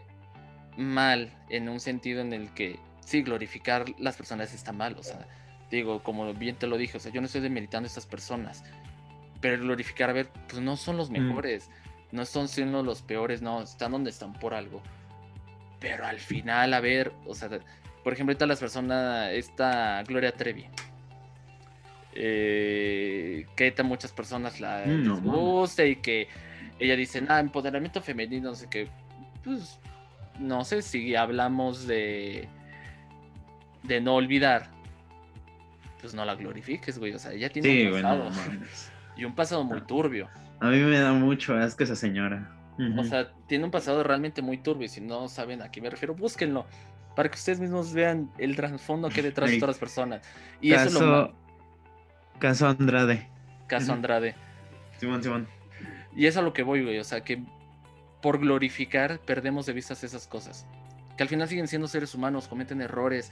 mal 0.77 1.34
en 1.49 1.67
un 1.69 1.80
sentido 1.80 2.21
en 2.21 2.34
el 2.34 2.53
que 2.53 2.80
sí, 3.09 3.23
glorificar 3.23 3.86
las 3.97 4.15
personas 4.15 4.53
está 4.53 4.71
mal, 4.71 4.95
o 4.97 5.03
sea, 5.03 5.27
digo, 5.71 6.03
como 6.03 6.32
bien 6.36 6.55
te 6.55 6.67
lo 6.67 6.77
dije, 6.77 6.97
o 6.97 6.99
sea, 6.99 7.11
yo 7.11 7.21
no 7.21 7.25
estoy 7.25 7.41
demeritando 7.41 7.88
a 7.88 7.89
estas 7.89 8.05
personas, 8.05 8.63
pero 9.41 9.61
glorificar, 9.61 10.09
a 10.09 10.13
ver, 10.13 10.29
pues 10.47 10.61
no 10.61 10.77
son 10.77 10.97
los 10.97 11.09
mm. 11.09 11.13
mejores, 11.13 11.69
no 12.11 12.25
son 12.25 12.47
siendo 12.47 12.83
los 12.83 13.01
peores, 13.01 13.41
no, 13.41 13.61
están 13.61 13.91
donde 13.91 14.09
están 14.09 14.33
por 14.33 14.53
algo. 14.53 14.81
Pero 15.79 16.05
al 16.05 16.19
final, 16.19 16.73
a 16.73 16.79
ver, 16.79 17.13
o 17.25 17.33
sea, 17.33 17.49
por 18.03 18.13
ejemplo, 18.13 18.31
ahorita 18.31 18.45
las 18.45 18.59
personas, 18.59 19.31
esta 19.31 20.03
Gloria 20.03 20.33
Trevi, 20.33 20.65
eh, 22.13 23.45
que 23.55 23.73
a 23.77 23.83
muchas 23.83 24.11
personas 24.11 24.59
la 24.59 24.83
mm, 24.85 25.23
gusta 25.23 25.85
y 25.85 25.95
que 25.97 26.27
ella 26.79 26.95
dice, 26.95 27.23
ah, 27.29 27.39
empoderamiento 27.39 28.01
femenino, 28.01 28.49
no 28.49 28.55
sé 28.55 28.67
qué, 28.69 28.87
pues 29.43 29.79
no 30.39 30.63
sé 30.65 30.81
si 30.81 31.15
hablamos 31.15 31.87
de 31.87 32.47
de 33.83 34.01
no 34.01 34.15
olvidar, 34.15 34.69
pues 36.01 36.13
no 36.13 36.25
la 36.25 36.35
glorifiques, 36.35 36.97
güey. 36.97 37.13
O 37.13 37.19
sea, 37.19 37.33
ella 37.33 37.49
tiene 37.49 37.91
un 37.91 38.01
pasado. 38.01 38.29
Y 39.20 39.26
un 39.26 39.36
pasado 39.36 39.63
muy 39.63 39.82
turbio. 39.82 40.30
A 40.61 40.67
mí 40.70 40.78
me 40.78 40.99
da 40.99 41.11
mucho 41.11 41.55
asco 41.55 41.84
esa 41.84 41.95
señora. 41.95 42.55
O 42.97 43.03
sea, 43.03 43.34
tiene 43.47 43.65
un 43.65 43.72
pasado 43.72 44.03
realmente 44.03 44.41
muy 44.41 44.57
turbio. 44.57 44.88
Si 44.88 45.01
no 45.01 45.28
saben 45.28 45.61
a 45.61 45.70
qué 45.70 45.82
me 45.82 45.89
refiero, 45.89 46.15
búsquenlo. 46.15 46.65
Para 47.15 47.30
que 47.30 47.36
ustedes 47.36 47.59
mismos 47.59 47.91
vean 47.91 48.32
el 48.38 48.55
trasfondo 48.55 49.09
que 49.09 49.20
hay 49.20 49.26
detrás 49.26 49.49
de 49.49 49.57
todas 49.57 49.76
las 49.76 49.80
personas. 49.80 50.22
Y 50.61 50.72
caso, 50.72 50.88
eso 50.88 50.97
es 50.99 51.03
lo 51.03 51.34
Caso 52.39 52.67
Andrade. 52.67 53.28
Caso 53.67 53.91
Andrade. 53.91 54.36
Simón, 54.97 55.22
Simón. 55.22 55.47
Y 56.15 56.26
eso 56.26 56.39
es 56.39 56.43
a 56.43 56.45
lo 56.45 56.53
que 56.53 56.63
voy, 56.63 56.84
güey. 56.84 56.99
O 56.99 57.03
sea, 57.03 57.22
que 57.22 57.43
por 58.22 58.39
glorificar 58.39 59.20
perdemos 59.20 59.65
de 59.65 59.74
vista 59.74 59.93
esas 59.93 60.28
cosas. 60.28 60.65
Que 61.17 61.24
al 61.24 61.30
final 61.30 61.49
siguen 61.49 61.67
siendo 61.67 61.89
seres 61.89 62.15
humanos, 62.15 62.47
cometen 62.47 62.82
errores, 62.82 63.30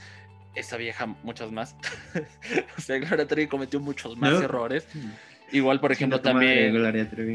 esa 0.54 0.76
vieja 0.76 1.06
muchas 1.22 1.50
más. 1.52 1.74
o 2.76 2.80
sea, 2.80 2.98
Gloria 2.98 3.26
Trevi 3.26 3.48
cometió 3.48 3.80
muchos 3.80 4.16
más 4.16 4.40
errores. 4.42 4.86
Igual, 5.52 5.80
por 5.80 5.92
ejemplo, 5.92 6.20
también. 6.20 6.74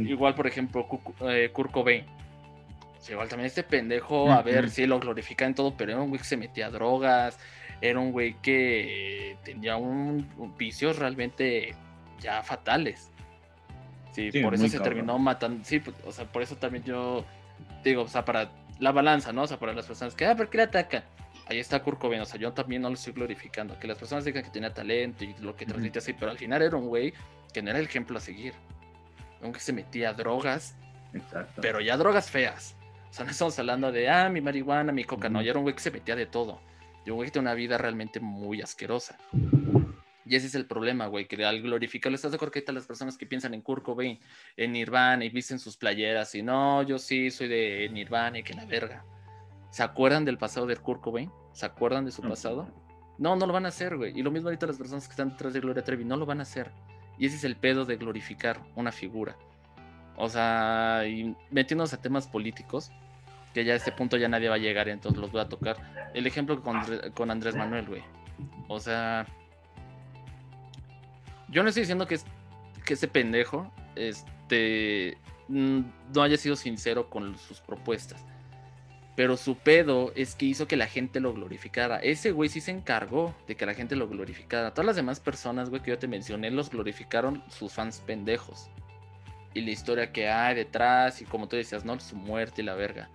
Igual, 0.08 0.36
por 0.36 0.48
ejemplo, 0.48 0.88
eh, 1.30 1.50
Kurt 1.52 1.72
Cobain. 1.72 2.06
igual 3.10 3.28
también 3.28 3.48
este 3.48 3.64
pendejo, 3.64 4.32
a 4.32 4.42
ver, 4.42 4.70
si 4.70 4.86
lo 4.86 5.00
glorifica 5.00 5.46
en 5.46 5.56
todo, 5.56 5.76
pero 5.76 5.94
era 5.94 6.02
un 6.02 6.10
güey 6.10 6.20
que 6.20 6.28
se 6.28 6.38
metía 6.38 6.68
a 6.68 6.70
drogas, 6.70 7.40
era 7.82 8.00
un 8.00 8.12
güey 8.12 8.36
que 8.42 9.38
tenía 9.44 9.78
un, 9.78 10.28
vicios 10.58 11.00
realmente 11.00 11.76
ya 12.20 12.42
fatales. 12.44 13.10
Sí, 14.12 14.30
por 14.44 14.54
eso 14.54 14.68
se 14.68 14.80
terminó 14.80 15.18
matando. 15.18 15.64
Sí, 15.66 15.80
pues, 15.80 15.96
o 16.06 16.12
sea, 16.12 16.26
por 16.26 16.44
eso 16.44 16.56
también 16.56 16.84
yo 16.84 17.26
digo, 17.84 18.04
o 18.04 18.08
sea, 18.08 18.24
para 18.24 18.52
la 18.80 18.92
balanza, 18.92 19.34
¿no? 19.34 19.44
O 19.44 19.48
sea, 19.48 19.58
para 19.58 19.74
las 19.74 19.88
personas 19.88 20.14
que, 20.14 20.26
ah, 20.26 20.36
¿por 20.36 20.50
qué 20.50 20.58
le 20.58 20.64
atacan? 20.64 21.04
Ahí 21.48 21.60
está 21.60 21.82
Kurt 21.82 22.00
Cobain, 22.00 22.22
o 22.22 22.26
sea, 22.26 22.40
yo 22.40 22.54
también 22.54 22.82
no 22.82 22.90
lo 22.90 22.96
estoy 22.96 23.14
glorificando, 23.14 23.78
que 23.80 23.88
las 23.88 23.98
personas 23.98 24.26
digan 24.26 24.44
que 24.44 24.50
tenía 24.50 24.74
talento 24.74 25.24
y 25.24 25.36
lo 25.40 25.56
que 25.56 25.66
transmite 25.66 26.00
así, 26.00 26.14
pero 26.14 26.32
al 26.32 26.38
final 26.38 26.62
era 26.62 26.76
un 26.76 26.88
güey 26.88 27.14
que 27.54 27.62
no 27.62 27.70
era 27.70 27.80
el 27.80 27.86
ejemplo 27.86 28.18
a 28.18 28.22
seguir, 28.22 28.54
aunque 29.42 29.60
se 29.60 29.74
metía 29.74 30.10
a 30.10 30.14
drogas, 30.14 30.76
Exacto. 31.14 31.62
pero 31.62 31.82
ya 31.82 31.98
drogas 31.98 32.30
feas, 32.30 32.76
o 33.10 33.14
sea, 33.14 33.26
no 33.26 33.32
estamos 33.32 33.58
hablando 33.60 33.92
de, 33.92 34.10
ah, 34.10 34.30
mi 34.30 34.42
marihuana, 34.42 34.92
mi 34.92 35.04
coca, 35.04 35.30
no, 35.30 35.42
ya 35.42 35.52
era 35.52 35.60
un 35.60 35.64
güey 35.64 35.76
que 35.76 35.82
se 35.82 35.92
metía 35.92 36.16
de 36.16 36.26
todo, 36.26 36.62
y 37.06 37.10
un 37.10 37.18
güey 37.18 37.28
que 37.28 37.34
tenía 37.34 37.52
una 37.52 37.56
vida 37.56 37.78
realmente 37.78 38.20
muy 38.20 38.62
asquerosa. 38.62 39.18
Y 40.26 40.36
ese 40.36 40.48
es 40.48 40.56
el 40.56 40.66
problema, 40.66 41.08
güey, 41.08 41.28
que 41.28 41.44
al 41.44 41.62
glorificarlo, 41.62 42.16
estás 42.16 42.32
de 42.32 42.38
acuerdo 42.38 42.54
que 42.54 42.72
las 42.72 42.88
personas 42.88 43.18
que 43.18 43.26
piensan 43.26 43.54
en 43.54 43.62
Kurt 43.62 43.84
Cobain, 43.84 44.20
en 44.56 44.72
Nirvana 44.72 45.26
y 45.26 45.30
visten 45.30 45.60
sus 45.60 45.76
playeras 45.76 46.34
y 46.36 46.42
no, 46.42 46.82
yo 46.84 46.98
sí 46.98 47.30
soy 47.30 47.50
de 47.50 47.90
Nirvana 47.92 48.40
y 48.40 48.44
que 48.44 48.54
la 48.54 48.66
verga. 48.66 49.04
¿Se 49.74 49.82
acuerdan 49.82 50.24
del 50.24 50.38
pasado 50.38 50.68
de 50.68 50.76
Kurt 50.76 51.02
Cobain? 51.02 51.32
¿Se 51.52 51.66
acuerdan 51.66 52.06
de 52.06 52.12
su 52.12 52.22
pasado? 52.22 52.68
No, 53.18 53.36
no 53.36 53.48
lo 53.48 53.54
van 53.54 53.66
a 53.66 53.70
hacer, 53.70 53.98
güey. 53.98 54.16
Y 54.16 54.22
lo 54.22 54.30
mismo 54.30 54.50
ahorita 54.50 54.68
las 54.68 54.78
personas 54.78 55.08
que 55.08 55.14
están 55.14 55.30
detrás 55.30 55.52
de 55.52 55.62
Gloria 55.62 55.84
Trevi, 55.84 56.06
no 56.06 56.16
lo 56.16 56.28
van 56.28 56.42
a 56.42 56.44
hacer. 56.44 56.70
Y 57.18 57.26
ese 57.26 57.38
es 57.38 57.44
el 57.44 57.56
pedo 57.56 57.84
de 57.84 57.96
glorificar 57.96 58.62
una 58.76 58.92
figura. 58.92 59.36
O 60.16 60.30
sea, 60.30 61.08
y 61.08 61.36
metiéndonos 61.50 61.92
a 61.92 62.00
temas 62.00 62.28
políticos, 62.28 62.92
que 63.56 63.66
ya 63.66 63.74
a 63.74 63.78
este 63.78 63.92
punto 63.92 64.16
ya 64.16 64.28
nadie 64.28 64.48
va 64.48 64.56
a 64.56 64.60
llegar, 64.60 64.90
entonces 64.90 65.20
los 65.20 65.32
voy 65.32 65.42
a 65.42 65.50
tocar. 65.50 66.12
El 66.14 66.28
ejemplo 66.28 66.62
con, 66.62 66.80
con 67.16 67.32
Andrés 67.32 67.56
Manuel, 67.56 67.88
güey. 67.88 68.04
O 68.68 68.80
sea, 68.80 69.26
yo 71.50 71.64
no 71.64 71.70
estoy 71.70 71.82
diciendo 71.82 72.06
que, 72.06 72.14
es, 72.14 72.26
que 72.86 72.94
ese 72.94 73.08
pendejo 73.08 73.72
este, 73.96 75.18
no 75.48 76.22
haya 76.22 76.38
sido 76.38 76.56
sincero 76.56 77.10
con 77.10 77.36
sus 77.40 77.60
propuestas. 77.60 78.24
Pero 79.16 79.38
su 79.38 79.58
pedo 79.58 80.12
es 80.16 80.34
que 80.34 80.46
hizo 80.46 80.68
que 80.68 80.76
la 80.76 80.88
gente 80.88 81.20
lo 81.20 81.34
glorificara. 81.34 81.98
Ese 81.98 82.32
güey 82.32 82.50
sí 82.50 82.62
se 82.62 82.72
encargó 82.72 83.36
de 83.48 83.56
que 83.56 83.66
la 83.66 83.76
gente 83.76 83.96
lo 83.96 84.08
glorificara. 84.08 84.74
Todas 84.74 84.88
las 84.88 84.96
demás 84.96 85.20
personas, 85.20 85.70
güey, 85.70 85.84
que 85.84 85.92
yo 85.92 86.00
te 86.00 86.08
mencioné, 86.08 86.50
los 86.50 86.72
glorificaron 86.72 87.44
sus 87.50 87.74
fans 87.74 88.02
pendejos. 88.06 88.70
Y 89.54 89.62
la 89.62 89.70
historia 89.70 90.12
que 90.12 90.30
hay 90.30 90.56
detrás, 90.56 91.22
y 91.22 91.26
como 91.26 91.48
tú 91.48 91.56
decías, 91.56 91.86
¿no? 91.86 92.00
Su 92.00 92.16
muerte 92.16 92.64
y 92.64 92.66
la 92.66 92.74
verga. 92.74 93.10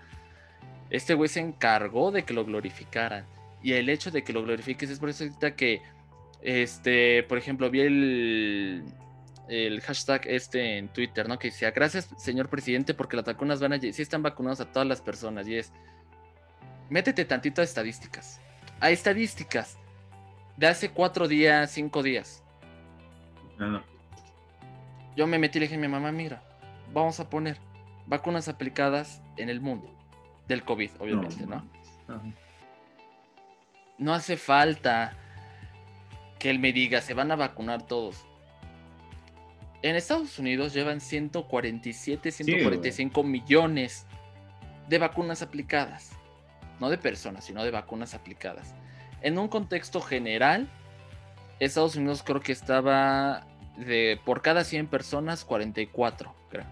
Este 0.88 1.14
güey 1.14 1.28
se 1.28 1.40
encargó 1.40 2.12
de 2.12 2.22
que 2.22 2.32
lo 2.32 2.44
glorificaran. 2.44 3.26
Y 3.61 3.72
el 3.72 3.88
hecho 3.88 4.12
de 4.12 4.22
que 4.22 4.32
lo 4.32 4.44
glorifiques 4.44 4.88
es 4.90 5.01
por 5.01 5.09
eso 5.09 5.24
que, 5.57 5.82
este, 6.42 7.24
por 7.24 7.38
ejemplo, 7.38 7.70
vi 7.70 7.80
el, 7.80 8.84
el 9.49 9.80
hashtag 9.80 10.26
este 10.26 10.78
en 10.78 10.88
Twitter, 10.88 11.28
¿no? 11.28 11.38
Que 11.38 11.49
decía, 11.49 11.70
gracias 11.70 12.09
señor 12.18 12.49
presidente 12.49 12.94
porque 12.94 13.16
las 13.16 13.24
vacunas 13.24 13.61
van 13.61 13.72
a... 13.72 13.80
Sí 13.80 14.03
están 14.03 14.22
vacunados 14.22 14.61
a 14.61 14.70
todas 14.70 14.86
las 14.86 15.01
personas 15.01 15.49
y 15.49 15.57
es... 15.57 15.72
Métete 16.90 17.24
tantito 17.24 17.61
a 17.61 17.64
estadísticas. 17.64 18.40
a 18.80 18.90
estadísticas 18.90 19.78
de 20.57 20.66
hace 20.66 20.90
cuatro 20.90 21.28
días, 21.28 21.70
cinco 21.70 22.03
días. 22.03 22.42
Yo 25.16 25.26
me 25.26 25.38
metí 25.38 25.59
y 25.59 25.61
le 25.61 25.66
dije 25.66 25.76
a 25.76 25.80
mi 25.80 25.88
mamá, 25.88 26.12
mira, 26.12 26.42
vamos 26.92 27.18
a 27.20 27.28
poner 27.28 27.59
vacunas 28.07 28.49
aplicadas 28.49 29.22
en 29.36 29.49
el 29.49 29.61
mundo 29.61 29.92
del 30.46 30.64
COVID, 30.64 30.90
obviamente, 30.99 31.46
¿no? 31.46 31.64
No 33.99 34.14
hace 34.14 34.36
falta 34.36 35.12
que 36.38 36.51
él 36.51 36.59
me 36.59 36.72
diga, 36.72 37.01
se 37.01 37.14
van 37.14 37.32
a 37.32 37.36
vacunar 37.36 37.82
todos. 37.86 38.28
En 39.83 39.95
Estados 39.95 40.39
Unidos 40.39 40.74
llevan 40.74 41.01
147, 41.01 42.33
145 42.33 43.22
millones 43.22 44.07
de 44.89 44.99
vacunas 44.99 45.43
aplicadas. 45.43 46.11
No 46.81 46.91
de 46.91 46.99
personas, 46.99 47.45
sino 47.45 47.62
de 47.64 47.70
vacunas 47.70 48.14
aplicadas. 48.14 48.74
En 49.22 49.39
un 49.39 49.49
contexto 49.49 50.01
general, 50.01 50.68
Estados 51.61 51.97
Unidos 51.97 52.22
creo 52.24 52.41
que 52.41 52.53
estaba 52.53 53.47
de 53.76 54.20
por 54.24 54.43
cada 54.43 54.64
100 54.64 54.89
personas, 54.89 55.45
44, 55.45 56.35
creo. 56.51 56.66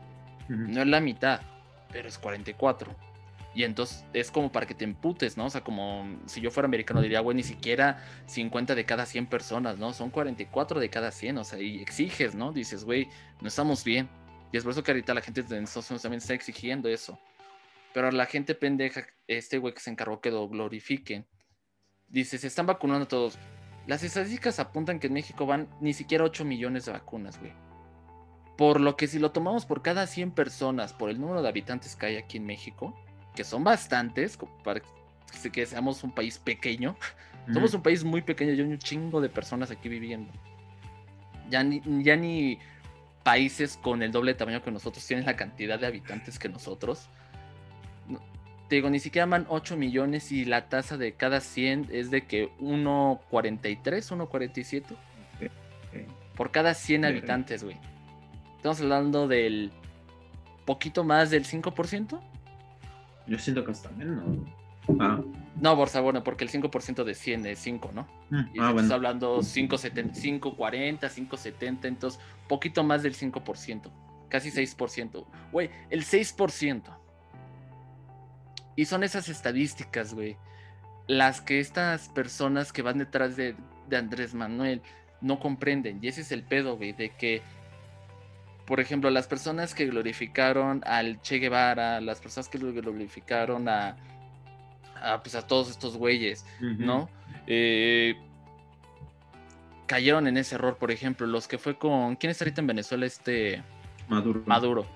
No 0.48 0.82
es 0.82 0.86
la 0.86 1.00
mitad, 1.00 1.40
pero 1.92 2.08
es 2.08 2.18
44. 2.18 2.94
Y 3.56 3.64
entonces 3.64 4.04
es 4.12 4.30
como 4.30 4.52
para 4.52 4.66
que 4.66 4.74
te 4.74 4.84
emputes, 4.84 5.38
¿no? 5.38 5.46
O 5.46 5.50
sea, 5.50 5.62
como 5.62 6.04
si 6.26 6.42
yo 6.42 6.50
fuera 6.50 6.66
americano 6.66 7.00
diría, 7.00 7.20
güey, 7.20 7.38
ni 7.38 7.42
siquiera 7.42 8.04
50 8.26 8.74
de 8.74 8.84
cada 8.84 9.06
100 9.06 9.28
personas, 9.28 9.78
¿no? 9.78 9.94
Son 9.94 10.10
44 10.10 10.78
de 10.78 10.90
cada 10.90 11.10
100, 11.10 11.38
o 11.38 11.44
sea, 11.44 11.58
y 11.58 11.80
exiges, 11.80 12.34
¿no? 12.34 12.52
Dices, 12.52 12.84
güey, 12.84 13.08
no 13.40 13.48
estamos 13.48 13.82
bien. 13.82 14.10
Y 14.52 14.58
es 14.58 14.62
por 14.62 14.72
eso 14.72 14.82
que 14.82 14.90
ahorita 14.90 15.14
la 15.14 15.22
gente 15.22 15.42
de 15.42 15.62
Estados 15.62 15.90
Unidos 15.90 16.02
también 16.02 16.18
está 16.18 16.34
exigiendo 16.34 16.90
eso. 16.90 17.18
Pero 17.94 18.10
la 18.10 18.26
gente 18.26 18.54
pendeja, 18.54 19.06
este 19.26 19.56
güey 19.56 19.72
que 19.72 19.80
se 19.80 19.88
encargó 19.88 20.20
que 20.20 20.30
lo 20.30 20.46
glorifiquen, 20.50 21.26
dice, 22.08 22.36
se 22.36 22.48
están 22.48 22.66
vacunando 22.66 23.08
todos. 23.08 23.38
Las 23.86 24.02
estadísticas 24.02 24.60
apuntan 24.60 25.00
que 25.00 25.06
en 25.06 25.14
México 25.14 25.46
van 25.46 25.70
ni 25.80 25.94
siquiera 25.94 26.24
8 26.24 26.44
millones 26.44 26.84
de 26.84 26.92
vacunas, 26.92 27.40
güey. 27.40 27.54
Por 28.58 28.82
lo 28.82 28.98
que 28.98 29.06
si 29.06 29.18
lo 29.18 29.32
tomamos 29.32 29.64
por 29.64 29.80
cada 29.80 30.06
100 30.06 30.32
personas, 30.32 30.92
por 30.92 31.08
el 31.08 31.18
número 31.18 31.40
de 31.40 31.48
habitantes 31.48 31.96
que 31.96 32.04
hay 32.04 32.16
aquí 32.16 32.36
en 32.36 32.44
México, 32.44 32.94
que 33.36 33.44
son 33.44 33.62
bastantes, 33.62 34.36
para 34.64 34.82
que 35.52 35.66
seamos 35.66 36.02
un 36.02 36.10
país 36.10 36.38
pequeño. 36.38 36.96
Somos 37.52 37.74
un 37.74 37.82
país 37.82 38.02
muy 38.02 38.22
pequeño 38.22 38.52
y 38.52 38.54
hay 38.54 38.60
un 38.62 38.78
chingo 38.78 39.20
de 39.20 39.28
personas 39.28 39.70
aquí 39.70 39.88
viviendo. 39.88 40.32
Ya 41.48 41.62
ni, 41.62 41.80
ya 42.02 42.16
ni 42.16 42.58
países 43.22 43.78
con 43.80 44.02
el 44.02 44.10
doble 44.10 44.34
tamaño 44.34 44.62
que 44.62 44.72
nosotros 44.72 45.06
tienen 45.06 45.26
la 45.26 45.36
cantidad 45.36 45.78
de 45.78 45.86
habitantes 45.86 46.40
que 46.40 46.48
nosotros. 46.48 47.08
Te 48.68 48.76
digo, 48.76 48.90
ni 48.90 48.98
siquiera 48.98 49.26
van 49.26 49.46
8 49.48 49.76
millones 49.76 50.32
y 50.32 50.44
la 50.44 50.68
tasa 50.68 50.96
de 50.96 51.12
cada 51.12 51.40
100 51.40 51.88
es 51.92 52.10
de 52.10 52.26
que 52.26 52.50
1.43, 52.58 53.78
1.47. 53.80 54.96
Por 56.36 56.50
cada 56.50 56.74
100 56.74 57.04
habitantes, 57.04 57.62
güey. 57.62 57.76
Estamos 58.56 58.80
hablando 58.80 59.28
del 59.28 59.70
poquito 60.64 61.04
más 61.04 61.30
del 61.30 61.44
5%. 61.44 62.20
Yo 63.26 63.38
siento 63.38 63.64
que 63.64 63.72
hasta 63.72 63.90
menos. 63.90 64.24
Ah. 65.00 65.20
No, 65.60 65.74
Borsa, 65.74 66.00
bueno, 66.00 66.22
porque 66.22 66.44
el 66.44 66.50
5% 66.50 67.02
de 67.02 67.14
100 67.14 67.46
es 67.46 67.58
5, 67.60 67.90
¿no? 67.94 68.02
Mm, 68.30 68.36
y 68.54 68.60
ah, 68.60 68.68
estamos 68.70 68.90
hablando 68.90 69.38
5.40, 69.38 71.00
5.70, 71.00 71.84
entonces 71.86 72.20
poquito 72.48 72.84
más 72.84 73.02
del 73.02 73.14
5%, 73.16 73.90
casi 74.28 74.50
6%. 74.50 75.26
Güey, 75.50 75.70
el 75.90 76.04
6%. 76.04 76.82
Y 78.76 78.84
son 78.84 79.02
esas 79.02 79.28
estadísticas, 79.28 80.12
güey, 80.14 80.36
las 81.08 81.40
que 81.40 81.60
estas 81.60 82.08
personas 82.10 82.72
que 82.72 82.82
van 82.82 82.98
detrás 82.98 83.36
de, 83.36 83.56
de 83.88 83.96
Andrés 83.96 84.34
Manuel 84.34 84.82
no 85.20 85.40
comprenden. 85.40 85.98
Y 86.02 86.08
ese 86.08 86.20
es 86.20 86.32
el 86.32 86.42
pedo, 86.42 86.76
güey, 86.76 86.92
de 86.92 87.10
que 87.10 87.42
por 88.66 88.80
ejemplo, 88.80 89.10
las 89.10 89.26
personas 89.26 89.74
que 89.74 89.86
glorificaron 89.86 90.82
al 90.86 91.20
Che 91.22 91.38
Guevara, 91.38 92.00
las 92.00 92.20
personas 92.20 92.48
que 92.48 92.58
glorificaron 92.58 93.68
a, 93.68 93.96
a, 95.00 95.22
pues, 95.22 95.34
a 95.34 95.46
todos 95.46 95.70
estos 95.70 95.96
güeyes, 95.96 96.44
¿no? 96.60 97.08
Eh, 97.46 98.16
cayeron 99.86 100.26
en 100.26 100.36
ese 100.36 100.56
error, 100.56 100.76
por 100.78 100.90
ejemplo, 100.90 101.26
los 101.26 101.46
que 101.46 101.58
fue 101.58 101.78
con... 101.78 102.16
¿Quién 102.16 102.32
está 102.32 102.44
ahorita 102.44 102.60
en 102.60 102.66
Venezuela? 102.66 103.06
Este... 103.06 103.62
Maduro. 104.08 104.42
Maduro. 104.46 104.86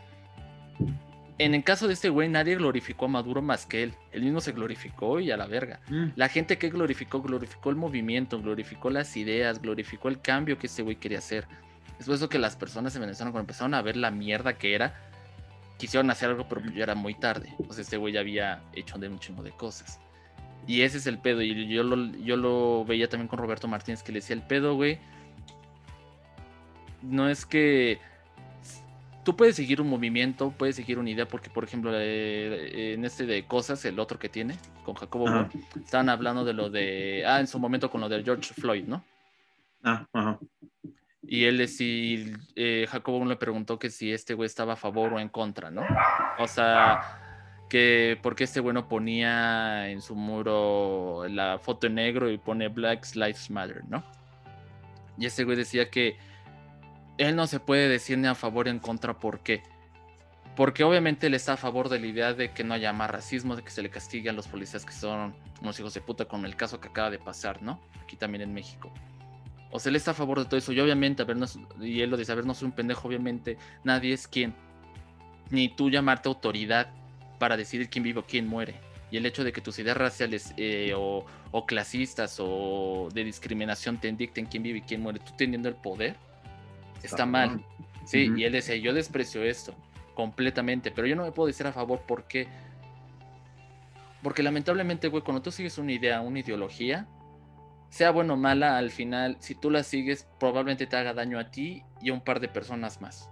En 1.38 1.54
el 1.54 1.64
caso 1.64 1.86
de 1.86 1.94
este 1.94 2.10
güey, 2.10 2.28
nadie 2.28 2.56
glorificó 2.56 3.06
a 3.06 3.08
Maduro 3.08 3.40
más 3.40 3.66
que 3.66 3.84
él. 3.84 3.94
Él 4.12 4.22
mismo 4.22 4.40
se 4.40 4.52
glorificó 4.52 5.20
y 5.20 5.30
a 5.30 5.36
la 5.36 5.46
verga. 5.46 5.80
Mm. 5.88 6.08
La 6.16 6.28
gente 6.28 6.58
que 6.58 6.68
glorificó, 6.68 7.22
glorificó 7.22 7.70
el 7.70 7.76
movimiento, 7.76 8.42
glorificó 8.42 8.90
las 8.90 9.16
ideas, 9.16 9.62
glorificó 9.62 10.08
el 10.08 10.20
cambio 10.20 10.58
que 10.58 10.66
este 10.66 10.82
güey 10.82 10.96
quería 10.96 11.18
hacer. 11.18 11.46
Es 12.00 12.06
por 12.06 12.14
eso 12.14 12.30
que 12.30 12.38
las 12.38 12.56
personas 12.56 12.94
en 12.96 13.02
Venezuela, 13.02 13.30
cuando 13.30 13.42
empezaron 13.42 13.74
a 13.74 13.82
ver 13.82 13.94
la 13.94 14.10
mierda 14.10 14.56
que 14.56 14.74
era, 14.74 14.98
quisieron 15.76 16.10
hacer 16.10 16.30
algo, 16.30 16.48
pero 16.48 16.62
ya 16.72 16.84
era 16.84 16.94
muy 16.94 17.14
tarde. 17.14 17.54
O 17.68 17.74
sea, 17.74 17.82
este 17.82 17.98
güey 17.98 18.14
ya 18.14 18.20
había 18.20 18.62
hecho 18.72 18.96
un 18.96 19.18
chingo 19.18 19.42
de 19.42 19.50
cosas. 19.50 20.00
Y 20.66 20.80
ese 20.80 20.96
es 20.96 21.06
el 21.06 21.18
pedo. 21.18 21.42
Y 21.42 21.68
yo 21.68 21.82
lo, 21.82 21.96
yo 22.18 22.38
lo 22.38 22.86
veía 22.86 23.08
también 23.08 23.28
con 23.28 23.38
Roberto 23.38 23.68
Martínez, 23.68 24.02
que 24.02 24.12
le 24.12 24.20
decía: 24.20 24.34
el 24.34 24.42
pedo, 24.42 24.76
güey. 24.76 24.98
No 27.02 27.28
es 27.28 27.44
que. 27.44 27.98
Tú 29.22 29.36
puedes 29.36 29.56
seguir 29.56 29.82
un 29.82 29.90
movimiento, 29.90 30.54
puedes 30.56 30.76
seguir 30.76 30.98
una 30.98 31.10
idea, 31.10 31.28
porque, 31.28 31.50
por 31.50 31.64
ejemplo, 31.64 31.90
eh, 31.94 32.94
en 32.94 33.04
este 33.04 33.26
de 33.26 33.44
cosas, 33.44 33.84
el 33.84 33.98
otro 33.98 34.18
que 34.18 34.30
tiene, 34.30 34.56
con 34.86 34.94
Jacobo, 34.94 35.26
estaban 35.76 36.08
hablando 36.08 36.46
de 36.46 36.54
lo 36.54 36.70
de. 36.70 37.24
Ah, 37.26 37.40
en 37.40 37.46
su 37.46 37.58
momento 37.58 37.90
con 37.90 38.00
lo 38.00 38.08
de 38.08 38.24
George 38.24 38.54
Floyd, 38.54 38.84
¿no? 38.84 39.04
Ah, 39.82 40.06
ajá. 40.14 40.38
Y 41.22 41.44
él 41.44 41.58
decir, 41.58 42.38
eh, 42.56 42.86
Jacobo 42.88 43.24
le 43.26 43.36
preguntó 43.36 43.78
que 43.78 43.90
si 43.90 44.12
este 44.12 44.34
güey 44.34 44.46
estaba 44.46 44.72
a 44.72 44.76
favor 44.76 45.12
o 45.12 45.20
en 45.20 45.28
contra, 45.28 45.70
¿no? 45.70 45.82
O 46.38 46.48
sea, 46.48 47.20
que 47.68 48.18
porque 48.22 48.44
este 48.44 48.60
güey 48.60 48.74
no 48.74 48.88
ponía 48.88 49.88
en 49.90 50.00
su 50.00 50.14
muro 50.14 51.26
la 51.28 51.58
foto 51.58 51.86
en 51.86 51.96
negro 51.96 52.30
y 52.30 52.38
pone 52.38 52.68
Black 52.68 53.06
Lives 53.14 53.50
Matter, 53.50 53.82
¿no? 53.88 54.02
Y 55.18 55.26
ese 55.26 55.44
güey 55.44 55.56
decía 55.56 55.90
que 55.90 56.16
él 57.18 57.36
no 57.36 57.46
se 57.46 57.60
puede 57.60 57.88
decir 57.88 58.16
ni 58.16 58.26
a 58.26 58.34
favor 58.34 58.66
ni 58.66 58.72
en 58.72 58.78
contra, 58.78 59.18
¿por 59.18 59.40
qué? 59.40 59.62
Porque 60.56 60.84
obviamente 60.84 61.26
él 61.26 61.34
está 61.34 61.52
a 61.52 61.56
favor 61.56 61.90
de 61.90 62.00
la 62.00 62.06
idea 62.06 62.32
de 62.32 62.52
que 62.52 62.64
no 62.64 62.74
haya 62.74 62.92
más 62.92 63.10
racismo, 63.10 63.56
de 63.56 63.62
que 63.62 63.70
se 63.70 63.82
le 63.82 63.90
castiguen 63.90 64.30
a 64.30 64.36
los 64.36 64.48
policías 64.48 64.84
que 64.84 64.92
son 64.92 65.34
unos 65.60 65.78
hijos 65.78 65.94
de 65.94 66.00
puta, 66.00 66.24
con 66.24 66.44
el 66.46 66.56
caso 66.56 66.80
que 66.80 66.88
acaba 66.88 67.10
de 67.10 67.18
pasar, 67.18 67.62
¿no? 67.62 67.78
Aquí 68.02 68.16
también 68.16 68.42
en 68.42 68.54
México. 68.54 68.90
O 69.70 69.78
sea, 69.78 69.90
él 69.90 69.96
está 69.96 70.10
a 70.10 70.14
favor 70.14 70.38
de 70.38 70.44
todo 70.46 70.56
eso. 70.56 70.72
Y 70.72 70.80
obviamente, 70.80 71.22
a 71.22 71.24
ver, 71.24 71.36
y 71.80 72.00
él 72.00 72.10
lo 72.10 72.16
dice, 72.16 72.32
a 72.32 72.34
ver, 72.34 72.46
no 72.46 72.54
soy 72.54 72.66
un 72.66 72.72
pendejo, 72.72 73.08
obviamente, 73.08 73.56
nadie 73.84 74.12
es 74.12 74.26
quien. 74.26 74.54
Ni 75.50 75.68
tú 75.68 75.90
llamarte 75.90 76.28
autoridad 76.28 76.92
para 77.38 77.56
decidir 77.56 77.88
quién 77.88 78.04
vive 78.04 78.20
o 78.20 78.24
quién 78.24 78.46
muere. 78.46 78.74
Y 79.10 79.16
el 79.16 79.26
hecho 79.26 79.42
de 79.42 79.52
que 79.52 79.60
tus 79.60 79.78
ideas 79.78 79.96
raciales 79.96 80.54
eh, 80.56 80.92
o, 80.96 81.24
clasistas 81.66 82.36
o 82.38 83.08
de 83.12 83.24
discriminación 83.24 83.98
te 83.98 84.12
dicten 84.12 84.46
quién 84.46 84.62
vive 84.62 84.78
y 84.78 84.82
quién 84.82 85.00
muere, 85.00 85.18
tú 85.18 85.32
teniendo 85.36 85.68
el 85.68 85.74
poder, 85.74 86.16
está, 87.02 87.26
mal. 87.26 87.64
Sí, 88.04 88.30
y 88.36 88.44
él 88.44 88.52
decía, 88.52 88.76
yo 88.76 88.92
desprecio 88.92 89.42
esto 89.42 89.74
completamente, 90.14 90.90
pero 90.90 91.06
yo 91.06 91.16
no 91.16 91.24
me 91.24 91.32
puedo 91.32 91.46
decir 91.46 91.66
a 91.66 91.72
favor 91.72 92.02
porque... 92.06 92.46
Porque 94.22 94.42
lamentablemente, 94.42 95.08
güey, 95.08 95.22
cuando 95.24 95.40
tú 95.40 95.50
sigues 95.50 95.78
una 95.78 95.92
idea, 95.92 96.20
una 96.20 96.40
ideología, 96.40 97.06
sea 97.90 98.12
bueno 98.12 98.34
o 98.34 98.36
mala, 98.36 98.78
al 98.78 98.90
final, 98.90 99.36
si 99.40 99.54
tú 99.54 99.70
la 99.70 99.82
sigues, 99.82 100.26
probablemente 100.38 100.86
te 100.86 100.96
haga 100.96 101.12
daño 101.12 101.38
a 101.38 101.50
ti 101.50 101.82
y 102.00 102.10
a 102.10 102.14
un 102.14 102.20
par 102.20 102.40
de 102.40 102.48
personas 102.48 103.00
más. 103.00 103.28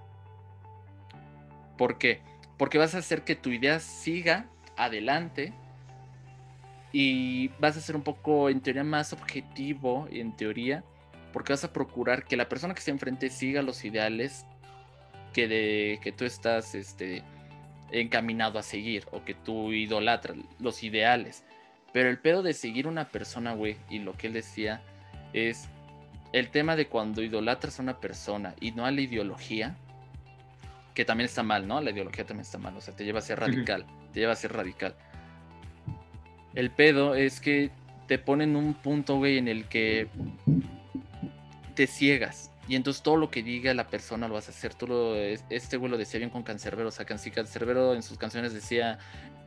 ¿Por 1.79 1.97
qué? 1.97 2.21
Porque 2.59 2.77
vas 2.77 2.95
a 2.95 2.99
hacer 2.99 3.23
que 3.23 3.37
tu 3.37 3.51
idea 3.51 3.79
siga 3.79 4.47
adelante 4.77 5.55
y 6.93 7.49
vas 7.61 7.77
a 7.77 7.81
ser 7.81 7.95
un 7.95 8.03
poco, 8.03 8.51
en 8.51 8.61
teoría, 8.61 8.83
más 8.83 9.13
objetivo, 9.13 10.09
en 10.11 10.35
teoría, 10.37 10.83
porque 11.33 11.53
vas 11.53 11.63
a 11.63 11.73
procurar 11.73 12.25
que 12.25 12.37
la 12.37 12.49
persona 12.49 12.75
que 12.75 12.81
se 12.81 12.91
enfrente 12.91 13.31
siga 13.31 13.63
los 13.63 13.85
ideales 13.85 14.45
que, 15.33 15.47
de, 15.47 16.01
que 16.03 16.11
tú 16.11 16.25
estás 16.25 16.75
este, 16.75 17.23
encaminado 17.93 18.59
a 18.59 18.63
seguir 18.63 19.07
o 19.13 19.25
que 19.25 19.35
tú 19.35 19.73
idolatras, 19.73 20.37
los 20.59 20.83
ideales. 20.83 21.45
Pero 21.93 22.11
el 22.11 22.19
pedo 22.19 22.43
de 22.43 22.53
seguir 22.53 22.87
una 22.87 23.09
persona, 23.09 23.55
güey, 23.55 23.77
y 23.89 23.99
lo 23.99 24.17
que 24.17 24.27
él 24.27 24.33
decía 24.33 24.83
es 25.33 25.69
el 26.33 26.51
tema 26.51 26.77
de 26.77 26.87
cuando 26.87 27.23
idolatras 27.23 27.79
a 27.79 27.83
una 27.83 27.99
persona 27.99 28.55
y 28.61 28.73
no 28.73 28.85
a 28.85 28.91
la 28.91 29.01
ideología, 29.01 29.77
que 30.95 31.05
también 31.05 31.27
está 31.27 31.43
mal, 31.43 31.67
¿no? 31.67 31.81
La 31.81 31.91
ideología 31.91 32.27
también 32.27 32.43
está 32.43 32.59
mal, 32.59 32.77
o 32.77 32.81
sea, 32.81 32.95
te 32.95 33.05
lleva 33.05 33.21
a 33.21 33.23
ser 33.23 33.41
radical, 33.41 33.87
te 34.13 34.21
lleva 34.21 34.33
a 34.33 34.37
ser 34.37 34.53
radical. 34.53 34.95
El 36.55 36.71
pedo 36.71 37.15
es 37.15 37.41
que 37.41 37.71
te 38.07 38.19
ponen 38.19 38.57
un 38.57 38.75
punto, 38.75 39.17
güey, 39.17 39.39
en 39.39 39.49
el 39.49 39.67
que 39.67 40.09
te 41.75 41.87
ciegas. 41.87 42.51
Y 42.67 42.75
entonces 42.75 43.03
todo 43.03 43.17
lo 43.17 43.31
que 43.31 43.43
diga 43.43 43.73
la 43.73 43.87
persona 43.87 44.29
lo 44.29 44.35
vas 44.35 44.49
a 44.49 44.51
hacer. 44.51 44.75
Tú 44.75 44.87
lo, 44.87 45.15
este 45.15 45.77
güey 45.77 45.91
lo 45.91 45.97
decía 45.97 46.19
bien 46.19 46.31
con 46.31 46.43
Cancerbero. 46.43 46.89
O 46.89 46.91
sea, 46.91 47.07
Cancerbero 47.07 47.95
en 47.95 48.03
sus 48.03 48.19
canciones 48.19 48.53
decía, 48.53 48.99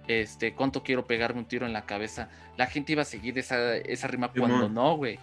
este, 0.08 0.54
cuánto 0.54 0.84
quiero 0.84 1.06
pegarme 1.06 1.40
un 1.40 1.46
tiro 1.46 1.66
en 1.66 1.74
la 1.74 1.86
cabeza, 1.86 2.30
la 2.58 2.68
gente 2.68 2.94
iba 2.94 3.04
a 3.04 3.06
seguir 3.06 3.38
esa, 3.38 3.76
esa 3.78 4.08
rima 4.08 4.32
cuando 4.32 4.70
no, 4.70 4.98
güey. 4.98 5.20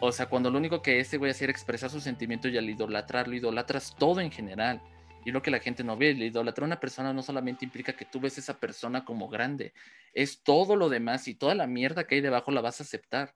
O 0.00 0.12
sea, 0.12 0.26
cuando 0.26 0.50
lo 0.50 0.58
único 0.58 0.82
que 0.82 1.00
ese 1.00 1.18
güey 1.18 1.30
hacía 1.30 1.46
era 1.46 1.52
expresar 1.52 1.90
su 1.90 2.00
sentimiento 2.00 2.48
y 2.48 2.58
al 2.58 2.68
idolatrarlo, 2.68 3.34
idolatras 3.34 3.94
todo 3.96 4.20
en 4.20 4.30
general. 4.30 4.80
Y 5.24 5.30
lo 5.30 5.42
que 5.42 5.52
la 5.52 5.60
gente 5.60 5.84
no 5.84 5.96
ve, 5.96 6.10
el 6.10 6.22
idolatrar 6.22 6.64
a 6.64 6.66
una 6.66 6.80
persona 6.80 7.12
no 7.12 7.22
solamente 7.22 7.64
implica 7.64 7.92
que 7.92 8.04
tú 8.04 8.20
ves 8.20 8.36
a 8.38 8.40
esa 8.40 8.58
persona 8.58 9.04
como 9.04 9.28
grande, 9.28 9.72
es 10.12 10.42
todo 10.42 10.74
lo 10.74 10.88
demás 10.88 11.28
y 11.28 11.34
toda 11.34 11.54
la 11.54 11.66
mierda 11.66 12.04
que 12.04 12.16
hay 12.16 12.20
debajo 12.20 12.50
la 12.50 12.60
vas 12.60 12.80
a 12.80 12.84
aceptar. 12.84 13.34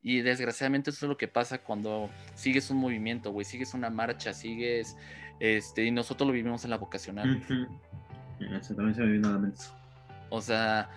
Y 0.00 0.20
desgraciadamente 0.20 0.90
eso 0.90 1.06
es 1.06 1.08
lo 1.10 1.16
que 1.16 1.26
pasa 1.26 1.58
cuando 1.58 2.08
sigues 2.36 2.70
un 2.70 2.76
movimiento, 2.76 3.32
güey, 3.32 3.44
sigues 3.44 3.74
una 3.74 3.90
marcha, 3.90 4.32
sigues, 4.32 4.96
este, 5.40 5.84
y 5.84 5.90
nosotros 5.90 6.28
lo 6.28 6.32
vivimos 6.32 6.62
en 6.62 6.70
la 6.70 6.78
vocacional. 6.78 7.42
también 8.38 8.62
se 8.62 9.02
me 9.02 9.10
viene 9.10 9.26
a 9.26 9.32
la 9.32 9.38
mente. 9.38 9.64
O 10.30 10.40
sea, 10.40 10.88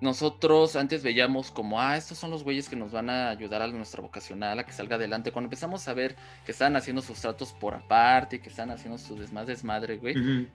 nosotros 0.00 0.76
antes 0.76 1.02
veíamos 1.02 1.50
como, 1.50 1.80
ah, 1.80 1.96
estos 1.96 2.18
son 2.18 2.30
los 2.30 2.44
güeyes 2.44 2.68
que 2.68 2.76
nos 2.76 2.92
van 2.92 3.08
a 3.08 3.30
ayudar 3.30 3.62
a 3.62 3.68
nuestra 3.68 4.02
vocacional 4.02 4.58
a 4.58 4.64
que 4.64 4.72
salga 4.72 4.96
adelante. 4.96 5.32
Cuando 5.32 5.46
empezamos 5.46 5.88
a 5.88 5.94
ver 5.94 6.16
que 6.44 6.52
están 6.52 6.76
haciendo 6.76 7.00
sus 7.00 7.20
tratos 7.20 7.52
por 7.52 7.74
aparte, 7.74 8.40
que 8.40 8.48
están 8.48 8.70
haciendo 8.70 8.98
su 8.98 9.16
desmadre, 9.16 9.54
desmadre, 9.54 9.96
güey, 9.96 10.48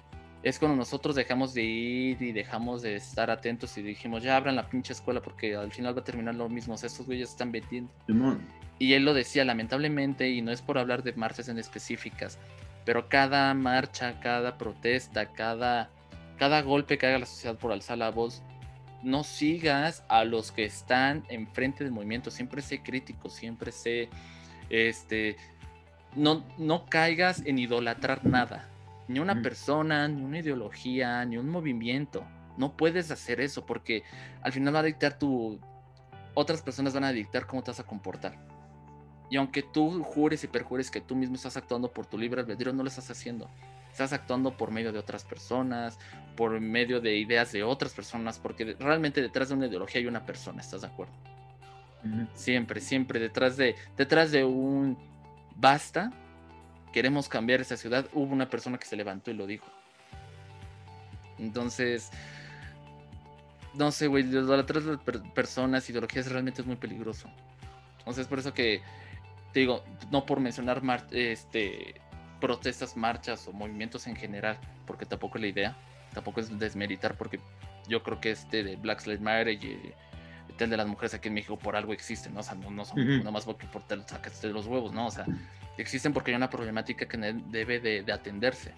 es 0.44 0.60
cuando 0.60 0.78
nosotros 0.78 1.16
dejamos 1.16 1.54
de 1.54 1.64
ir 1.64 2.22
y 2.22 2.32
dejamos 2.32 2.82
de 2.82 2.96
estar 2.96 3.30
atentos 3.32 3.78
y 3.78 3.82
dijimos, 3.82 4.24
ya 4.24 4.38
abran 4.38 4.56
la 4.56 4.70
pinche 4.70 4.94
escuela 4.94 5.22
porque 5.22 5.56
al 5.56 5.72
final 5.72 5.96
va 5.98 6.02
a 6.02 6.04
terminar 6.04 6.36
lo 6.36 6.48
mismo. 6.48 6.76
O 6.76 6.78
sea, 6.78 6.88
estos 6.88 7.08
güeyes 7.08 7.30
están 7.30 7.52
vendiendo. 7.52 7.92
Y 8.78 8.94
él 8.94 9.04
lo 9.04 9.14
decía, 9.14 9.44
lamentablemente, 9.44 10.30
y 10.30 10.42
no 10.42 10.52
es 10.52 10.62
por 10.62 10.78
hablar 10.78 11.04
de 11.04 11.14
marchas 11.14 11.50
en 11.50 11.58
específicas, 11.58 12.38
pero 12.86 13.10
cada 13.10 13.54
marcha, 13.54 14.20
cada 14.22 14.58
protesta, 14.58 15.34
cada 15.34 15.90
cada 16.40 16.62
golpe 16.62 16.98
que 16.98 17.06
haga 17.06 17.20
la 17.20 17.26
sociedad 17.26 17.58
por 17.58 17.72
alzar 17.74 17.98
la 17.98 18.10
voz, 18.12 18.42
no 19.04 19.24
sigas 19.24 20.04
a 20.08 20.24
los 20.24 20.52
que 20.52 20.64
están 20.64 21.26
enfrente 21.30 21.84
del 21.84 21.92
movimiento. 21.92 22.32
Siempre 22.32 22.62
sé 22.62 22.82
crítico, 22.82 23.30
siempre 23.30 23.72
sé, 23.72 24.10
este, 24.70 25.36
no, 26.16 26.46
no 26.58 26.86
caigas 26.86 27.44
en 27.46 27.60
idolatrar 27.60 28.26
nada. 28.26 28.70
Ni 29.10 29.20
una 29.20 29.42
persona, 29.42 30.08
ni 30.08 30.24
una 30.24 30.40
ideología, 30.40 31.26
ni 31.26 31.38
un 31.38 31.50
movimiento. 31.50 32.24
No 32.58 32.76
puedes 32.78 33.12
hacer 33.12 33.42
eso 33.42 33.66
porque 33.66 34.04
al 34.42 34.54
final 34.54 34.74
va 34.76 34.80
a 34.80 34.84
dictar 34.84 35.20
tu... 35.20 35.60
Otras 36.36 36.62
personas 36.62 36.94
van 36.94 37.04
a 37.04 37.12
dictar 37.12 37.48
cómo 37.48 37.64
te 37.64 37.72
vas 37.72 37.80
a 37.80 37.86
comportar. 37.86 38.38
Y 39.30 39.38
aunque 39.38 39.62
tú 39.62 40.04
jures 40.04 40.44
y 40.44 40.48
perjures 40.48 40.90
que 40.90 41.02
tú 41.02 41.16
mismo 41.16 41.36
estás 41.36 41.58
actuando 41.58 41.92
por 41.92 42.06
tu 42.06 42.18
libre 42.18 42.42
albedrío, 42.42 42.72
no 42.72 42.84
lo 42.84 42.90
estás 42.90 43.10
haciendo 43.12 43.50
estás 43.92 44.14
actuando 44.14 44.56
por 44.56 44.72
medio 44.72 44.92
de 44.92 45.00
otras 45.00 45.24
personas, 45.24 46.00
por 46.36 46.60
medio 46.60 47.02
de 47.02 47.18
ideas 47.18 47.52
de 47.52 47.64
otras 47.64 47.94
personas, 47.94 48.40
porque 48.40 48.76
realmente 48.80 49.22
detrás 49.22 49.50
de 49.50 49.56
una 49.56 49.68
ideología 49.68 50.00
hay 50.02 50.08
una 50.08 50.26
persona, 50.26 50.62
¿estás 50.62 50.82
de 50.82 50.88
acuerdo? 50.88 51.14
Siempre, 52.34 52.80
siempre 52.80 53.20
detrás 53.20 53.58
de, 53.58 53.76
detrás 53.98 54.32
de 54.32 54.46
un 54.46 54.98
basta, 55.56 56.12
queremos 56.94 57.28
cambiar 57.28 57.62
esa 57.62 57.76
ciudad, 57.76 58.08
hubo 58.14 58.34
una 58.34 58.50
persona 58.50 58.78
que 58.78 58.86
se 58.86 58.96
levantó 58.96 59.32
y 59.32 59.34
lo 59.34 59.46
dijo. 59.46 59.68
Entonces, 61.38 62.10
no 63.74 63.92
sé, 63.92 64.08
güey, 64.08 64.24
detrás 64.24 64.86
de 64.86 64.98
personas, 65.34 65.90
ideologías 65.90 66.32
realmente 66.32 66.62
es 66.62 66.68
muy 66.68 66.78
peligroso. 66.78 67.30
Entonces, 68.00 68.28
por 68.28 68.40
eso 68.40 68.54
que 68.54 68.82
te 69.54 69.62
digo, 69.62 69.84
no 70.12 70.26
por 70.26 70.40
mencionar 70.40 70.82
este 71.12 72.02
protestas, 72.40 72.96
marchas 72.98 73.48
o 73.48 73.54
movimientos 73.54 74.08
en 74.08 74.16
general, 74.16 74.58
porque 74.86 75.06
tampoco 75.06 75.38
es 75.38 75.42
la 75.42 75.48
idea, 75.48 75.78
tampoco 76.14 76.40
es 76.40 76.58
desmeritar, 76.58 77.16
porque 77.16 77.40
yo 77.88 78.04
creo 78.04 78.20
que 78.20 78.32
este 78.32 78.64
de 78.64 78.76
Black 78.76 79.06
Lives 79.06 79.22
Matter 79.22 79.50
y 79.50 79.94
el 80.64 80.70
de 80.70 80.78
las 80.78 80.88
mujeres 80.88 81.14
aquí 81.14 81.28
en 81.28 81.36
México 81.36 81.58
por 81.58 81.76
algo 81.76 81.94
existen, 81.94 82.34
¿no? 82.34 82.42
O 82.42 82.44
sea, 82.44 82.56
no, 82.56 82.86
son 82.86 83.24
nomás 83.24 83.46
porque 83.46 83.66
por 83.68 83.84
te 83.84 83.96
sacas 84.08 84.42
de 84.42 84.50
los 84.50 84.68
huevos, 84.68 84.94
¿no? 84.94 85.08
O 85.08 85.12
sea, 85.12 85.26
existen 85.78 86.14
porque 86.14 86.32
hay 86.32 86.38
una 86.38 86.50
problemática 86.50 87.08
que 87.08 87.18
debe 87.18 87.80
de, 87.80 88.12
atenderse. 88.12 88.74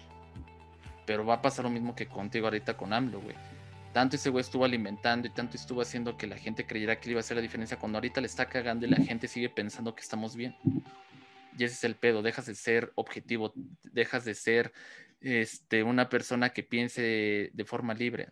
Pero 1.04 1.26
va 1.26 1.34
a 1.34 1.42
pasar 1.42 1.64
lo 1.64 1.70
mismo 1.70 1.94
que 1.94 2.06
contigo 2.06 2.46
ahorita 2.46 2.76
con 2.76 2.92
AMLO, 2.92 3.20
güey. 3.20 3.36
Tanto 3.92 4.16
ese 4.16 4.30
güey 4.30 4.42
estuvo 4.42 4.64
alimentando 4.64 5.26
y 5.26 5.30
tanto 5.30 5.56
estuvo 5.56 5.82
haciendo 5.82 6.16
que 6.16 6.26
la 6.26 6.36
gente 6.36 6.64
creyera 6.64 6.98
que 6.98 7.10
iba 7.10 7.18
a 7.18 7.20
hacer 7.20 7.36
la 7.36 7.42
diferencia 7.42 7.76
cuando 7.78 7.98
ahorita 7.98 8.20
le 8.20 8.26
está 8.26 8.46
cagando 8.46 8.86
y 8.86 8.90
la 8.90 8.96
gente 8.96 9.28
sigue 9.28 9.48
pensando 9.50 9.94
que 9.94 10.00
estamos 10.00 10.36
bien. 10.36 10.56
Y 11.58 11.64
ese 11.64 11.74
es 11.74 11.84
el 11.84 11.96
pedo, 11.96 12.22
dejas 12.22 12.46
de 12.46 12.54
ser 12.54 12.92
objetivo, 12.94 13.52
dejas 13.92 14.24
de 14.24 14.34
ser 14.34 14.72
este, 15.20 15.82
una 15.82 16.08
persona 16.08 16.50
que 16.50 16.62
piense 16.62 17.50
de 17.52 17.64
forma 17.64 17.94
libre. 17.94 18.28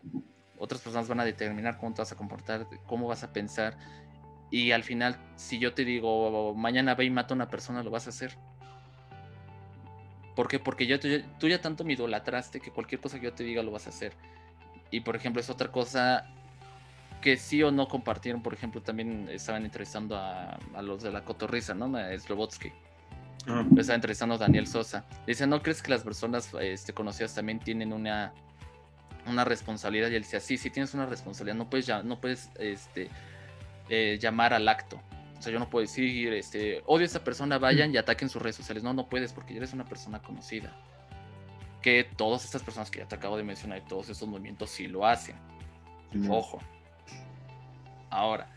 Otras 0.59 0.81
personas 0.81 1.09
van 1.09 1.21
a 1.21 1.25
determinar 1.25 1.79
cómo 1.79 1.95
te 1.95 2.03
vas 2.03 2.13
a 2.13 2.17
comportar, 2.17 2.67
cómo 2.87 3.07
vas 3.07 3.23
a 3.23 3.33
pensar. 3.33 3.79
Y 4.51 4.73
al 4.73 4.83
final, 4.83 5.17
si 5.37 5.59
yo 5.59 5.75
te 5.75 5.85
digo, 5.85 6.55
mañana 6.55 6.95
ve 6.95 7.05
y 7.05 7.11
mata 7.11 7.35
a 7.35 7.37
una 7.37 7.49
persona, 7.49 7.83
lo 7.83 7.91
vas 7.91 8.07
a 8.07 8.11
hacer. 8.11 8.37
¿Por 10.35 10.49
qué? 10.49 10.59
Porque 10.59 10.87
yo, 10.87 10.99
tú 11.39 11.49
ya 11.49 11.61
tanto 11.61 11.85
me 11.85 11.93
idolatraste 11.93 12.61
que 12.61 12.71
cualquier 12.71 13.01
cosa 13.01 13.19
que 13.19 13.27
yo 13.27 13.33
te 13.33 13.45
diga 13.45 13.63
lo 13.63 13.71
vas 13.71 13.87
a 13.87 13.91
hacer. 13.91 14.13
Y 14.91 15.01
por 15.01 15.15
ejemplo, 15.15 15.41
es 15.41 15.51
otra 15.51 15.71
cosa 15.71 16.27
que 17.21 17.37
sí 17.37 17.63
o 17.63 17.71
no 17.71 17.87
compartieron. 17.87 18.43
Por 18.43 18.55
ejemplo, 18.55 18.83
también 18.83 19.29
estaban 19.31 19.65
entrevistando 19.65 20.17
a, 20.17 20.59
a 20.75 20.83
los 20.83 21.03
de 21.03 21.13
la 21.13 21.25
cotorriza, 21.25 21.75
¿no? 21.75 21.97
A 21.97 22.19
Slobotsky 22.19 22.73
estaba 23.47 23.95
entrevistando 23.95 24.39
Daniel 24.39 24.67
Sosa. 24.67 25.05
Dice, 25.27 25.47
¿no 25.47 25.63
crees 25.63 25.83
que 25.83 25.91
las 25.91 26.03
personas 26.03 26.53
este, 26.61 26.93
conocidas 26.93 27.35
también 27.35 27.59
tienen 27.59 27.93
una, 27.93 28.33
una 29.27 29.45
responsabilidad? 29.45 30.11
Y 30.11 30.17
él 30.17 30.23
decía, 30.23 30.41
sí, 30.41 30.57
sí 30.57 30.71
tienes 30.71 30.95
una 30.95 31.07
responsabilidad. 31.07 31.57
No 31.57 31.69
puedes, 31.69 31.89
no 32.05 32.21
puedes 32.21 32.51
este, 32.59 33.11
eh, 33.89 34.19
llamar 34.21 34.55
al 34.55 34.69
acto. 34.69 35.01
O 35.39 35.43
sea, 35.43 35.53
yo 35.53 35.59
no 35.59 35.71
puedo 35.71 35.83
decir, 35.83 36.33
este, 36.35 36.83
odio 36.87 37.05
a 37.05 37.07
esta 37.07 37.25
persona, 37.25 37.59
vayan 37.59 37.95
y 37.95 37.97
ataquen 37.97 38.29
sus 38.29 38.43
redes 38.43 38.57
sociales. 38.57 38.83
No, 38.83 38.93
no 38.93 39.09
puedes 39.09 39.33
porque 39.33 39.57
eres 39.57 39.73
una 39.73 39.85
persona 39.85 40.21
conocida. 40.21 40.77
Que 41.81 42.05
todas 42.05 42.45
estas 42.45 42.63
personas 42.63 42.91
que 42.91 42.99
ya 42.99 43.09
te 43.09 43.15
acabo 43.15 43.39
de 43.39 43.43
mencionar 43.43 43.79
y 43.79 43.83
todos 43.83 44.11
estos 44.11 44.29
movimientos 44.29 44.71
sí 44.71 44.87
lo 44.87 45.07
hacen. 45.07 45.37
Ojo. 46.29 46.59
Ahora, 48.11 48.49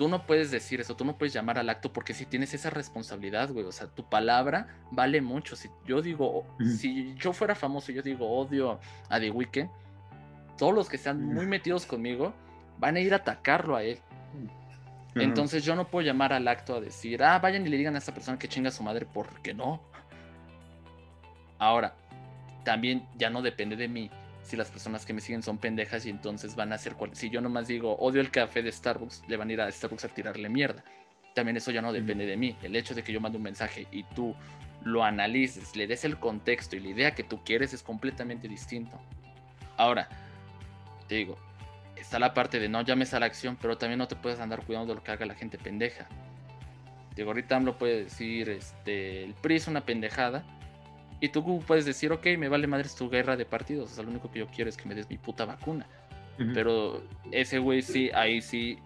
tú 0.00 0.08
no 0.08 0.26
puedes 0.26 0.50
decir 0.50 0.80
eso, 0.80 0.96
tú 0.96 1.04
no 1.04 1.18
puedes 1.18 1.34
llamar 1.34 1.58
al 1.58 1.68
acto 1.68 1.92
porque 1.92 2.14
si 2.14 2.24
tienes 2.24 2.54
esa 2.54 2.70
responsabilidad, 2.70 3.50
güey, 3.50 3.66
o 3.66 3.70
sea, 3.70 3.86
tu 3.86 4.08
palabra 4.08 4.66
vale 4.90 5.20
mucho. 5.20 5.56
Si 5.56 5.68
yo 5.84 6.00
digo, 6.00 6.46
si 6.78 7.14
yo 7.16 7.34
fuera 7.34 7.54
famoso 7.54 7.92
y 7.92 7.96
yo 7.96 8.00
digo 8.00 8.26
odio 8.26 8.80
a 9.10 9.20
The 9.20 9.30
Weeknd, 9.30 9.68
todos 10.56 10.72
los 10.72 10.88
que 10.88 10.96
están 10.96 11.22
muy 11.22 11.44
metidos 11.44 11.84
conmigo 11.84 12.32
van 12.78 12.96
a 12.96 13.00
ir 13.00 13.12
a 13.12 13.16
atacarlo 13.16 13.76
a 13.76 13.82
él. 13.82 13.98
Entonces 15.16 15.66
yo 15.66 15.76
no 15.76 15.86
puedo 15.86 16.06
llamar 16.06 16.32
al 16.32 16.48
acto 16.48 16.76
a 16.76 16.80
decir, 16.80 17.22
ah, 17.22 17.38
vayan 17.38 17.66
y 17.66 17.68
le 17.68 17.76
digan 17.76 17.94
a 17.94 17.98
esa 17.98 18.14
persona 18.14 18.38
que 18.38 18.48
chinga 18.48 18.70
a 18.70 18.72
su 18.72 18.82
madre, 18.82 19.04
porque 19.04 19.52
no. 19.52 19.82
Ahora, 21.58 21.94
también 22.64 23.06
ya 23.18 23.28
no 23.28 23.42
depende 23.42 23.76
de 23.76 23.86
mí 23.86 24.10
si 24.50 24.56
las 24.56 24.70
personas 24.70 25.06
que 25.06 25.12
me 25.12 25.20
siguen 25.20 25.42
son 25.42 25.58
pendejas 25.58 26.04
y 26.06 26.10
entonces 26.10 26.56
van 26.56 26.72
a 26.72 26.74
hacer 26.74 26.94
cual... 26.94 27.14
si 27.14 27.30
yo 27.30 27.40
nomás 27.40 27.68
digo 27.68 27.96
odio 27.96 28.20
el 28.20 28.30
café 28.30 28.62
de 28.62 28.72
Starbucks, 28.72 29.22
le 29.28 29.36
van 29.36 29.48
a 29.48 29.52
ir 29.52 29.60
a 29.60 29.70
Starbucks 29.70 30.04
a 30.04 30.08
tirarle 30.08 30.48
mierda. 30.48 30.84
También 31.34 31.56
eso 31.56 31.70
ya 31.70 31.80
no 31.80 31.92
depende 31.92 32.26
de 32.26 32.36
mí. 32.36 32.56
El 32.62 32.74
hecho 32.74 32.94
de 32.94 33.04
que 33.04 33.12
yo 33.12 33.20
mande 33.20 33.38
un 33.38 33.44
mensaje 33.44 33.86
y 33.92 34.02
tú 34.02 34.34
lo 34.84 35.04
analices, 35.04 35.76
le 35.76 35.86
des 35.86 36.04
el 36.04 36.18
contexto 36.18 36.74
y 36.74 36.80
la 36.80 36.88
idea 36.88 37.14
que 37.14 37.22
tú 37.22 37.44
quieres 37.44 37.72
es 37.72 37.82
completamente 37.84 38.48
distinto. 38.48 39.00
Ahora, 39.76 40.08
te 41.06 41.14
digo, 41.14 41.38
está 41.96 42.18
la 42.18 42.34
parte 42.34 42.58
de 42.58 42.68
no 42.68 42.82
llames 42.82 43.14
a 43.14 43.20
la 43.20 43.26
acción, 43.26 43.56
pero 43.60 43.78
también 43.78 43.98
no 43.98 44.08
te 44.08 44.16
puedes 44.16 44.40
andar 44.40 44.64
cuidando 44.64 44.88
de 44.88 44.96
lo 44.96 45.04
que 45.04 45.12
haga 45.12 45.26
la 45.26 45.34
gente 45.34 45.58
pendeja. 45.58 46.08
Digo, 47.14 47.30
ahorita 47.30 47.60
lo 47.60 47.78
puede 47.78 48.04
decir, 48.04 48.48
este, 48.48 49.22
el 49.22 49.34
PRI 49.34 49.56
es 49.56 49.68
una 49.68 49.82
pendejada, 49.82 50.44
y 51.20 51.28
tú 51.28 51.60
puedes 51.66 51.84
decir, 51.84 52.10
ok, 52.12 52.26
me 52.38 52.48
vale 52.48 52.66
madre 52.66 52.88
tu 52.96 53.10
guerra 53.10 53.36
de 53.36 53.44
partidos. 53.44 53.92
O 53.92 53.94
sea, 53.94 54.04
lo 54.04 54.10
único 54.10 54.30
que 54.30 54.38
yo 54.38 54.46
quiero 54.46 54.70
es 54.70 54.76
que 54.76 54.88
me 54.88 54.94
des 54.94 55.08
mi 55.08 55.18
puta 55.18 55.44
vacuna. 55.44 55.86
Pero 56.54 57.02
ese 57.30 57.58
güey 57.58 57.82
sí, 57.82 58.10
ahí 58.14 58.40
sí, 58.40 58.78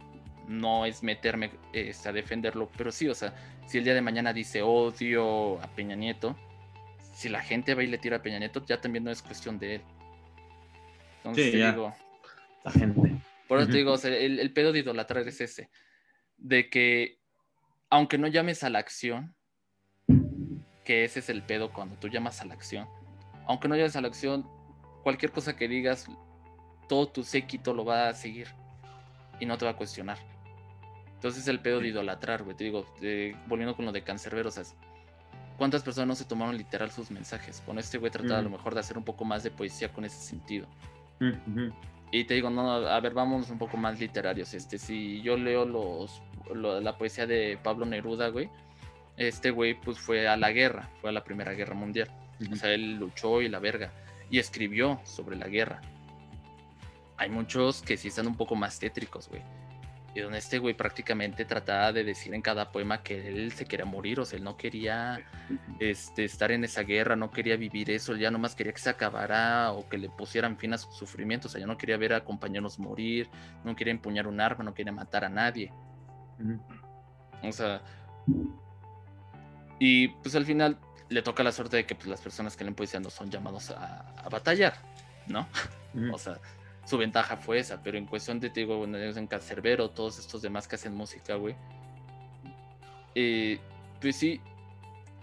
no 0.48 0.86
es 0.86 1.04
meterme 1.04 1.52
este, 1.72 2.08
a 2.08 2.12
defenderlo. 2.12 2.68
Pero 2.76 2.90
sí, 2.90 3.08
o 3.08 3.14
sea, 3.14 3.32
si 3.68 3.78
el 3.78 3.84
día 3.84 3.94
de 3.94 4.00
mañana 4.00 4.32
dice 4.32 4.60
odio 4.62 5.62
a 5.62 5.68
Peña 5.68 5.94
Nieto, 5.94 6.36
si 7.14 7.28
la 7.28 7.40
gente 7.40 7.76
va 7.76 7.84
y 7.84 7.86
le 7.86 7.98
tira 7.98 8.16
a 8.16 8.22
Peña 8.22 8.40
Nieto, 8.40 8.64
ya 8.66 8.80
también 8.80 9.04
no 9.04 9.12
es 9.12 9.22
cuestión 9.22 9.60
de 9.60 9.76
él. 9.76 9.82
Entonces 11.18 11.52
te 11.52 11.64
digo. 11.64 11.94
La 12.64 12.72
gente. 12.72 13.14
Por 13.46 13.60
eso 13.60 13.68
te 13.68 13.76
digo, 13.76 13.92
o 13.92 13.98
sea, 13.98 14.10
el, 14.10 14.40
el 14.40 14.52
pedo 14.52 14.72
de 14.72 14.80
idolatrar 14.80 15.28
es 15.28 15.40
ese. 15.40 15.70
De 16.36 16.68
que, 16.68 17.20
aunque 17.88 18.18
no 18.18 18.26
llames 18.26 18.64
a 18.64 18.70
la 18.70 18.80
acción, 18.80 19.33
que 20.84 21.04
ese 21.04 21.20
es 21.20 21.28
el 21.30 21.42
pedo 21.42 21.72
cuando 21.72 21.96
tú 21.96 22.08
llamas 22.08 22.40
a 22.40 22.44
la 22.44 22.54
acción. 22.54 22.86
Aunque 23.46 23.68
no 23.68 23.76
llames 23.76 23.96
a 23.96 24.00
la 24.00 24.08
acción, 24.08 24.46
cualquier 25.02 25.32
cosa 25.32 25.56
que 25.56 25.68
digas, 25.68 26.06
todo 26.88 27.08
tu 27.08 27.24
séquito 27.24 27.74
lo 27.74 27.84
va 27.84 28.08
a 28.08 28.14
seguir 28.14 28.48
y 29.40 29.46
no 29.46 29.58
te 29.58 29.64
va 29.64 29.72
a 29.72 29.76
cuestionar. 29.76 30.18
Entonces 31.14 31.48
el 31.48 31.60
pedo 31.60 31.80
de 31.80 31.88
idolatrar, 31.88 32.42
güey. 32.42 32.56
Te 32.56 32.64
digo, 32.64 32.86
volviendo 33.46 33.74
con 33.74 33.86
lo 33.86 33.92
de 33.92 34.02
Cancerbero, 34.02 34.50
o 34.50 34.52
sea, 34.52 34.64
¿cuántas 35.56 35.82
personas 35.82 36.08
no 36.08 36.14
se 36.14 36.24
tomaron 36.24 36.56
literal 36.56 36.90
sus 36.90 37.10
mensajes? 37.10 37.62
Con 37.64 37.78
este 37.78 37.98
güey 37.98 38.10
trataba 38.10 38.40
a 38.40 38.42
lo 38.42 38.50
mejor 38.50 38.74
de 38.74 38.80
hacer 38.80 38.98
un 38.98 39.04
poco 39.04 39.24
más 39.24 39.42
de 39.42 39.50
poesía 39.50 39.90
con 39.90 40.04
ese 40.04 40.18
sentido. 40.18 40.66
Y 42.10 42.24
te 42.24 42.34
digo, 42.34 42.50
no, 42.50 42.70
a 42.70 43.00
ver, 43.00 43.14
vamos 43.14 43.50
un 43.50 43.58
poco 43.58 43.76
más 43.76 43.98
literarios. 43.98 44.52
Este, 44.52 44.78
si 44.78 45.22
yo 45.22 45.36
leo 45.36 45.64
los, 45.64 46.22
la 46.54 46.96
poesía 46.98 47.26
de 47.26 47.58
Pablo 47.62 47.86
Neruda, 47.86 48.28
güey, 48.28 48.50
este 49.16 49.50
güey 49.50 49.74
pues 49.74 49.98
fue 49.98 50.28
a 50.28 50.36
la 50.36 50.50
guerra, 50.52 50.90
fue 51.00 51.10
a 51.10 51.12
la 51.12 51.24
Primera 51.24 51.52
Guerra 51.52 51.74
Mundial. 51.74 52.10
O 52.50 52.56
sea, 52.56 52.72
él 52.72 52.96
luchó 52.96 53.42
y 53.42 53.48
la 53.48 53.58
verga. 53.58 53.92
Y 54.30 54.38
escribió 54.38 55.00
sobre 55.04 55.36
la 55.36 55.48
guerra. 55.48 55.80
Hay 57.16 57.30
muchos 57.30 57.82
que 57.82 57.96
sí 57.96 58.08
están 58.08 58.26
un 58.26 58.36
poco 58.36 58.56
más 58.56 58.78
tétricos, 58.78 59.28
güey. 59.28 59.42
Y 60.14 60.20
donde 60.20 60.38
este 60.38 60.58
güey 60.58 60.74
prácticamente 60.74 61.44
trataba 61.44 61.92
de 61.92 62.04
decir 62.04 62.34
en 62.34 62.42
cada 62.42 62.70
poema 62.70 63.02
que 63.02 63.26
él 63.28 63.50
se 63.50 63.66
quería 63.66 63.84
morir, 63.84 64.20
o 64.20 64.24
sea, 64.24 64.38
él 64.38 64.44
no 64.44 64.56
quería 64.56 65.24
este, 65.80 66.24
estar 66.24 66.52
en 66.52 66.62
esa 66.62 66.82
guerra, 66.82 67.16
no 67.16 67.32
quería 67.32 67.56
vivir 67.56 67.90
eso, 67.90 68.12
él 68.12 68.20
ya 68.20 68.30
nomás 68.30 68.54
quería 68.54 68.72
que 68.72 68.78
se 68.78 68.90
acabara 68.90 69.72
o 69.72 69.88
que 69.88 69.98
le 69.98 70.08
pusieran 70.08 70.56
fin 70.56 70.72
a 70.72 70.78
sus 70.78 70.96
sufrimientos, 70.96 71.50
o 71.50 71.52
sea, 71.52 71.60
ya 71.60 71.66
no 71.66 71.76
quería 71.76 71.96
ver 71.96 72.12
a 72.12 72.24
compañeros 72.24 72.78
morir, 72.78 73.28
no 73.64 73.74
quería 73.74 73.90
empuñar 73.90 74.28
un 74.28 74.40
arma, 74.40 74.62
no 74.62 74.72
quería 74.72 74.92
matar 74.92 75.24
a 75.24 75.28
nadie. 75.28 75.72
O 77.42 77.50
sea, 77.50 77.82
y 79.78 80.08
pues 80.08 80.34
al 80.34 80.44
final 80.44 80.78
le 81.08 81.22
toca 81.22 81.42
la 81.42 81.52
suerte 81.52 81.76
de 81.76 81.86
que 81.86 81.94
pues, 81.94 82.06
las 82.06 82.20
personas 82.20 82.56
que 82.56 82.64
leen 82.64 82.74
poesía 82.74 83.00
no 83.00 83.10
son 83.10 83.30
llamados 83.30 83.70
a, 83.70 84.28
batallar, 84.30 84.74
¿no? 85.26 85.46
O 86.12 86.18
sea, 86.18 86.40
su 86.84 86.98
ventaja 86.98 87.36
fue 87.36 87.60
esa, 87.60 87.80
pero 87.80 87.96
en 87.96 88.06
cuestión 88.06 88.40
de, 88.40 88.50
te 88.50 88.60
digo, 88.60 88.78
bueno, 88.78 88.98
en 88.98 89.26
Cancerbero, 89.28 89.90
todos 89.90 90.18
estos 90.18 90.42
demás 90.42 90.66
que 90.66 90.74
hacen 90.74 90.92
música, 90.92 91.36
güey. 91.36 91.54
Eh, 93.14 93.60
pues 94.00 94.16
sí, 94.16 94.40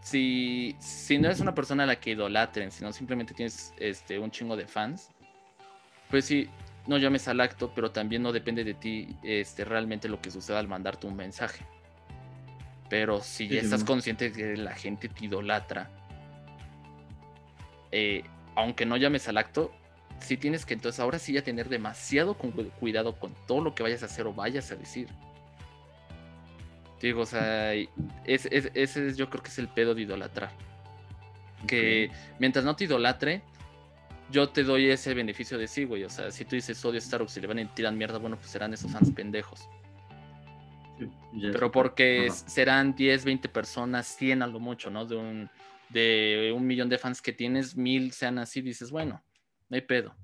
si, 0.02 0.76
si 0.80 1.18
no 1.18 1.28
eres 1.28 1.42
una 1.42 1.54
persona 1.54 1.84
a 1.84 1.88
la 1.88 2.00
que 2.00 2.12
idolatren, 2.12 2.72
sino 2.72 2.94
simplemente 2.94 3.34
tienes 3.34 3.74
este, 3.78 4.18
un 4.18 4.32
chingo 4.32 4.56
de 4.56 4.66
fans, 4.66 5.10
pues 6.10 6.26
sí, 6.26 6.50
no 6.88 6.98
llames 6.98 7.28
al 7.28 7.42
acto, 7.42 7.72
pero 7.76 7.92
también 7.92 8.24
no 8.24 8.32
depende 8.32 8.64
de 8.64 8.74
ti 8.74 9.16
este, 9.24 9.66
realmente 9.66 10.10
lo 10.10 10.22
que 10.22 10.32
suceda 10.32 10.60
al 10.60 10.68
mandarte 10.68 11.06
un 11.08 11.16
mensaje. 11.16 11.66
Pero 12.92 13.22
si 13.22 13.48
ya 13.48 13.62
estás 13.62 13.86
consciente 13.86 14.32
de 14.32 14.36
que 14.36 14.58
la 14.58 14.76
gente 14.76 15.08
te 15.08 15.24
idolatra, 15.24 15.90
eh, 17.90 18.24
aunque 18.54 18.86
no 18.86 18.98
llames 18.98 19.30
al 19.30 19.38
acto, 19.38 19.72
sí 20.20 20.36
tienes 20.36 20.66
que 20.66 20.74
entonces 20.74 21.00
ahora 21.00 21.18
sí 21.18 21.32
ya 21.32 21.42
tener 21.42 21.70
demasiado 21.70 22.34
cuidado 22.34 23.18
con 23.18 23.34
todo 23.48 23.62
lo 23.62 23.76
que 23.76 23.82
vayas 23.82 24.04
a 24.04 24.08
hacer 24.08 24.28
o 24.28 24.34
vayas 24.34 24.70
a 24.72 24.76
decir. 24.76 25.08
Digo, 27.02 27.22
o 27.22 27.26
sea, 27.26 27.74
ese 28.26 28.50
es, 28.74 29.16
yo 29.16 29.30
creo 29.30 29.42
que 29.42 29.50
es 29.50 29.60
el 29.60 29.70
pedo 29.70 29.96
de 29.96 30.02
idolatrar. 30.02 30.52
Que 31.66 32.12
mientras 32.40 32.66
no 32.66 32.76
te 32.76 32.84
idolatre, 32.84 33.42
yo 34.32 34.50
te 34.50 34.64
doy 34.64 34.90
ese 34.90 35.14
beneficio 35.14 35.58
de 35.58 35.70
sí, 35.70 35.86
güey. 35.86 36.04
O 36.04 36.10
sea, 36.10 36.30
si 36.30 36.44
tú 36.44 36.58
dices 36.58 36.84
odio 36.84 37.00
Starbucks 37.00 37.38
y 37.38 37.40
le 37.40 37.48
van 37.48 37.60
a 37.60 37.74
tirar 37.74 37.94
mierda, 37.94 38.18
bueno, 38.18 38.36
pues 38.36 38.52
serán 38.52 38.74
esos 38.74 38.92
fans 38.92 39.12
pendejos. 39.12 39.70
Pero 41.40 41.72
porque 41.72 42.30
serán 42.32 42.96
10, 42.96 43.26
20 43.26 43.50
personas, 43.50 44.08
100 44.08 44.44
a 44.44 44.48
lo 44.48 44.60
mucho, 44.60 44.90
¿no? 44.90 45.06
De 45.06 45.16
un, 45.16 45.50
de 45.90 46.54
un 46.56 46.66
millón 46.66 46.90
de 46.90 46.98
fans 46.98 47.22
que 47.22 47.34
tienes, 47.34 47.76
mil 47.76 48.12
sean 48.12 48.38
así, 48.38 48.62
dices, 48.62 48.92
bueno, 48.92 49.24
no 49.70 49.76
hay 49.76 49.82
pedo, 49.82 50.16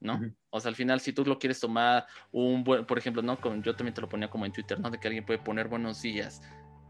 ¿no? 0.00 0.20
O 0.50 0.60
sea, 0.60 0.68
al 0.68 0.74
final, 0.74 1.00
si 1.00 1.12
tú 1.12 1.24
lo 1.24 1.38
quieres 1.38 1.60
tomar 1.60 2.06
un 2.30 2.64
buen, 2.64 2.84
por 2.84 2.98
ejemplo, 2.98 3.22
¿no? 3.22 3.38
yo 3.62 3.74
también 3.74 3.94
te 3.94 4.00
lo 4.00 4.08
ponía 4.08 4.28
como 4.28 4.46
en 4.46 4.52
Twitter, 4.52 4.78
¿no? 4.80 4.90
De 4.90 4.98
que 4.98 5.08
alguien 5.08 5.24
puede 5.24 5.38
poner 5.38 5.68
buenos 5.68 6.02
días. 6.02 6.42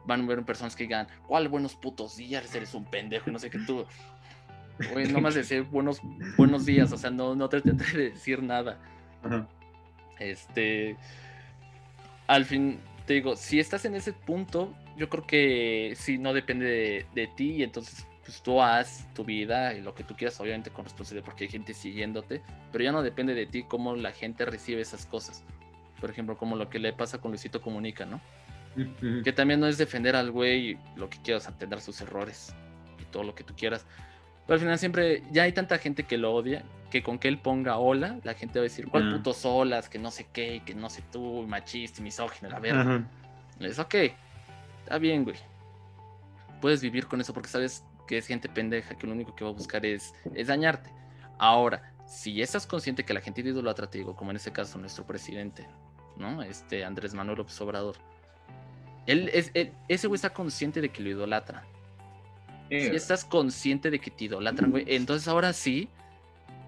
Van 0.05 0.22
a 0.22 0.26
ver 0.26 0.45
personas 0.45 0.74
que 0.74 0.85
digan, 0.85 1.07
¿cuál 1.28 1.49
buenos 1.49 1.76
putos 1.76 2.16
días? 2.16 2.53
Eres 2.55 2.74
un 2.74 2.85
pendejo 2.85 3.30
y 3.30 3.33
no 3.33 3.39
sé 3.39 3.51
qué 3.51 3.59
tú. 3.61 3.85
Güey, 4.93 5.12
no 5.12 5.20
más 5.20 5.35
decir 5.35 5.62
buenos, 5.62 6.01
buenos 6.37 6.64
días, 6.66 6.93
o 6.93 6.97
sea, 6.97 7.11
no, 7.11 7.35
no 7.35 7.49
te 7.49 7.61
tendré 7.61 7.93
de 7.93 8.11
decir 8.11 8.43
nada. 8.43 8.80
Este. 10.18 10.97
Al 12.26 12.45
fin, 12.45 12.80
te 13.07 13.14
digo, 13.14 13.36
si 13.36 13.61
estás 13.61 13.84
en 13.84 13.94
ese 13.94 14.12
punto, 14.12 14.74
yo 14.96 15.09
creo 15.09 15.26
que 15.26 15.94
sí, 15.96 16.18
no 16.18 16.32
depende 16.32 16.66
de, 16.66 17.07
de 17.14 17.26
ti 17.26 17.57
y 17.57 17.62
entonces 17.62 18.07
pues 18.24 18.40
tú 18.42 18.62
haz 18.62 19.12
tu 19.14 19.24
vida 19.24 19.74
y 19.74 19.80
lo 19.80 19.94
que 19.94 20.05
tú 20.05 20.14
quieras, 20.14 20.38
obviamente 20.40 20.70
con 20.70 20.84
responsabilidad, 20.84 21.24
porque 21.24 21.44
hay 21.44 21.50
gente 21.50 21.74
siguiéndote, 21.74 22.40
pero 22.70 22.84
ya 22.84 22.92
no 22.92 23.03
depende 23.03 23.34
de 23.34 23.46
ti 23.46 23.64
cómo 23.64 23.96
la 23.96 24.12
gente 24.12 24.44
recibe 24.44 24.80
esas 24.80 25.07
cosas. 25.07 25.44
Por 26.00 26.11
ejemplo, 26.11 26.36
como 26.36 26.57
lo 26.57 26.68
que 26.68 26.78
le 26.78 26.92
pasa 26.92 27.18
con 27.18 27.32
Luisito 27.32 27.61
Comunica, 27.61 28.07
¿no? 28.07 28.20
Que 29.22 29.32
también 29.32 29.61
no 29.61 29.66
es 29.66 29.76
defender 29.76 30.16
al 30.16 30.30
güey 30.30 30.78
lo 30.96 31.11
que 31.11 31.18
quieras, 31.20 31.46
atender 31.46 31.80
sus 31.80 32.00
errores 32.00 32.55
y 33.00 33.05
todo 33.07 33.22
lo 33.22 33.34
que 33.34 33.44
tú 33.44 33.55
quieras. 33.55 33.84
Pero 34.47 34.55
al 34.55 34.61
final 34.61 34.78
siempre, 34.78 35.22
ya 35.30 35.45
hay 35.45 35.53
tanta 35.53 35.78
gente 35.78 36.05
que 36.05 36.18
lo 36.18 36.34
odia, 36.34 36.64
que 36.90 37.03
con 37.03 37.18
que 37.18 37.28
él 37.28 37.38
ponga 37.38 37.78
hola, 37.78 38.18
la 38.22 38.34
gente 38.34 38.59
va 38.59 38.62
a 38.62 38.64
decir, 38.64 38.88
¿cuál 38.88 39.11
putos 39.11 39.45
olas? 39.45 39.88
Que 39.88 39.99
no 39.99 40.11
sé 40.11 40.26
qué, 40.32 40.62
que 40.64 40.74
no 40.74 40.90
sé 40.90 41.03
tú, 41.11 41.47
machista, 41.47 42.03
misógino, 42.03 42.51
la 42.51 42.59
verdad. 42.59 43.03
Es 43.61 43.78
ok, 43.78 43.95
está 44.84 44.99
bien, 44.99 45.24
güey. 45.24 45.36
Puedes 46.61 46.82
vivir 46.82 47.07
con 47.07 47.20
eso 47.20 47.32
porque 47.32 47.49
sabes 47.49 47.84
que 48.07 48.18
es 48.18 48.26
gente 48.26 48.49
pendeja 48.49 48.97
que 48.97 49.07
lo 49.07 49.12
único 49.14 49.34
que 49.34 49.45
va 49.45 49.51
a 49.51 49.55
buscar 49.55 49.86
es, 49.86 50.12
es 50.34 50.49
dañarte. 50.49 50.93
Ahora, 51.38 51.93
si 52.07 52.43
estás 52.43 52.66
consciente 52.66 53.05
que 53.05 53.14
la 53.14 53.20
gente 53.20 53.40
idolatra, 53.40 53.88
te 53.88 53.99
digo, 53.99 54.14
como 54.14 54.30
en 54.30 54.36
este 54.36 54.53
caso 54.53 54.78
nuestro 54.78 55.07
presidente, 55.07 55.66
¿no? 56.16 56.43
Este 56.43 56.84
Andrés 56.84 57.14
Manuel 57.14 57.38
López 57.38 57.59
Obrador. 57.61 57.97
Él, 59.07 59.30
es, 59.32 59.51
ese 59.88 60.07
güey 60.07 60.16
está 60.16 60.30
consciente 60.30 60.80
de 60.80 60.90
que 60.90 61.03
lo 61.03 61.09
idolatra. 61.09 61.64
Si 62.80 62.96
estás 62.96 63.24
consciente 63.24 63.90
de 63.90 63.98
que 63.98 64.10
te 64.10 64.24
idolatran, 64.24 64.70
güey, 64.70 64.84
entonces 64.88 65.28
ahora 65.28 65.52
sí, 65.52 65.90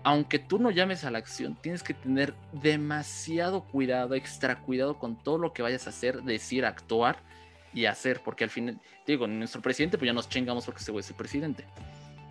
aunque 0.02 0.38
tú 0.38 0.58
no 0.58 0.70
llames 0.70 1.04
a 1.04 1.10
la 1.10 1.16
acción, 1.16 1.56
tienes 1.60 1.82
que 1.82 1.94
tener 1.94 2.34
demasiado 2.52 3.62
cuidado, 3.64 4.14
extra 4.14 4.60
cuidado 4.60 4.98
con 4.98 5.16
todo 5.16 5.38
lo 5.38 5.54
que 5.54 5.62
vayas 5.62 5.86
a 5.86 5.90
hacer, 5.90 6.22
decir, 6.22 6.66
actuar 6.66 7.16
y 7.72 7.86
hacer, 7.86 8.20
porque 8.22 8.44
al 8.44 8.50
final, 8.50 8.78
digo, 9.06 9.26
nuestro 9.26 9.62
presidente, 9.62 9.96
pues 9.96 10.06
ya 10.06 10.12
nos 10.12 10.28
chingamos 10.28 10.66
porque 10.66 10.82
ese 10.82 10.92
güey 10.92 11.00
es 11.00 11.08
el 11.08 11.16
presidente. 11.16 11.64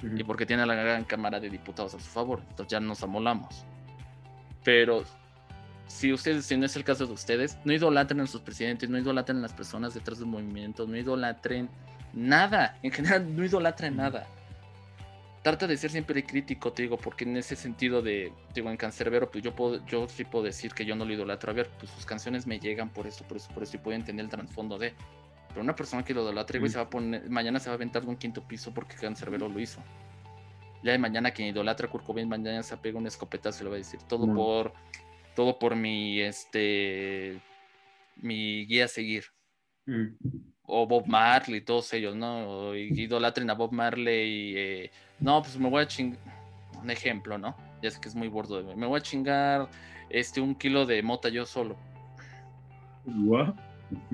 Y 0.03 0.23
porque 0.23 0.45
tiene 0.45 0.63
a 0.63 0.65
la 0.65 0.75
gran 0.75 1.05
Cámara 1.05 1.39
de 1.39 1.49
Diputados 1.49 1.95
a 1.95 1.99
su 1.99 2.09
favor. 2.09 2.41
Entonces 2.49 2.67
ya 2.67 2.79
nos 2.79 3.01
amolamos. 3.03 3.65
Pero 4.63 5.03
si 5.87 6.11
ustedes, 6.11 6.45
si 6.45 6.57
no 6.57 6.65
es 6.65 6.75
el 6.75 6.83
caso 6.83 7.07
de 7.07 7.13
ustedes, 7.13 7.57
no 7.63 7.73
idolatren 7.73 8.19
a 8.19 8.27
sus 8.27 8.41
presidentes, 8.41 8.89
no 8.89 8.97
idolatren 8.97 9.37
a 9.37 9.41
las 9.41 9.53
personas 9.53 9.93
detrás 9.93 10.19
del 10.19 10.27
movimiento, 10.27 10.85
no 10.85 10.97
idolatren 10.97 11.69
nada. 12.13 12.77
En 12.81 12.91
general, 12.91 13.35
no 13.35 13.43
idolatren 13.43 13.97
nada. 13.97 14.27
Trata 15.43 15.67
de 15.67 15.75
ser 15.75 15.91
siempre 15.91 16.23
crítico, 16.23 16.71
te 16.71 16.83
digo, 16.83 16.95
porque 16.97 17.25
en 17.25 17.35
ese 17.35 17.57
sentido 17.57 18.01
de, 18.01 18.31
digo, 18.53 18.69
en 18.69 18.77
Cancerbero, 18.77 19.29
pues 19.29 19.43
yo 19.43 19.53
puedo, 19.53 19.85
yo 19.85 20.07
sí 20.07 20.23
puedo 20.23 20.45
decir 20.45 20.73
que 20.73 20.85
yo 20.85 20.95
no 20.95 21.03
lo 21.03 21.11
idolatro. 21.11 21.51
A 21.51 21.53
ver, 21.53 21.69
pues 21.79 21.91
sus 21.91 22.05
canciones 22.05 22.47
me 22.47 22.59
llegan 22.59 22.89
por 22.89 23.07
eso, 23.07 23.27
por 23.27 23.37
eso, 23.37 23.49
por 23.53 23.63
eso, 23.63 23.75
y 23.75 23.79
puedo 23.79 23.97
entender 23.97 24.23
el 24.23 24.31
trasfondo 24.31 24.77
de. 24.77 24.93
Pero 25.49 25.61
una 25.61 25.75
persona 25.75 26.03
que 26.03 26.13
lo 26.13 26.23
idolatra, 26.23 26.59
güey, 26.59 26.71
se 26.71 26.77
va 26.77 26.83
a 26.83 26.89
poner, 26.89 27.29
mañana 27.29 27.59
se 27.59 27.69
va 27.69 27.73
a 27.73 27.75
aventar 27.75 28.03
de 28.03 28.09
un 28.09 28.15
quinto 28.15 28.41
piso 28.47 28.73
porque 28.73 28.95
Cancerbero 28.95 29.49
lo 29.49 29.59
hizo. 29.59 29.83
Ya 30.81 30.93
de 30.93 30.97
mañana 30.97 31.31
quien 31.31 31.49
idolatra 31.49 31.87
a 31.87 31.89
Kurt 31.89 32.07
mañana 32.25 32.63
se 32.63 32.75
pega 32.77 32.97
un 32.97 33.07
escopetazo 33.07 33.61
y 33.61 33.63
le 33.65 33.69
va 33.69 33.75
a 33.75 33.77
decir 33.77 34.01
todo 34.03 34.33
por, 34.33 34.73
todo 35.35 35.59
por 35.59 35.75
mi, 35.75 36.21
este, 36.21 37.39
mi 38.15 38.65
guía 38.65 38.85
a 38.85 38.87
seguir. 38.87 39.25
O 40.65 40.87
Bob 40.87 41.07
Marley, 41.07 41.61
todos 41.61 41.91
ellos, 41.93 42.15
¿no? 42.15 42.47
O 42.47 42.75
idolatren 42.75 43.49
a 43.49 43.53
Bob 43.53 43.71
Marley 43.71 44.29
y, 44.29 44.53
eh, 44.57 44.91
no, 45.19 45.41
pues 45.41 45.57
me 45.57 45.69
voy 45.69 45.83
a 45.83 45.87
chingar, 45.87 46.19
un 46.81 46.89
ejemplo, 46.89 47.37
¿no? 47.37 47.55
Ya 47.81 47.91
sé 47.91 47.99
que 47.99 48.07
es 48.07 48.15
muy 48.15 48.27
bordo 48.27 48.57
de 48.57 48.63
mí. 48.63 48.75
Me 48.75 48.87
voy 48.87 48.99
a 48.99 49.03
chingar 49.03 49.67
este, 50.09 50.39
un 50.41 50.55
kilo 50.55 50.85
de 50.85 51.01
mota 51.03 51.29
yo 51.29 51.45
solo. 51.45 51.75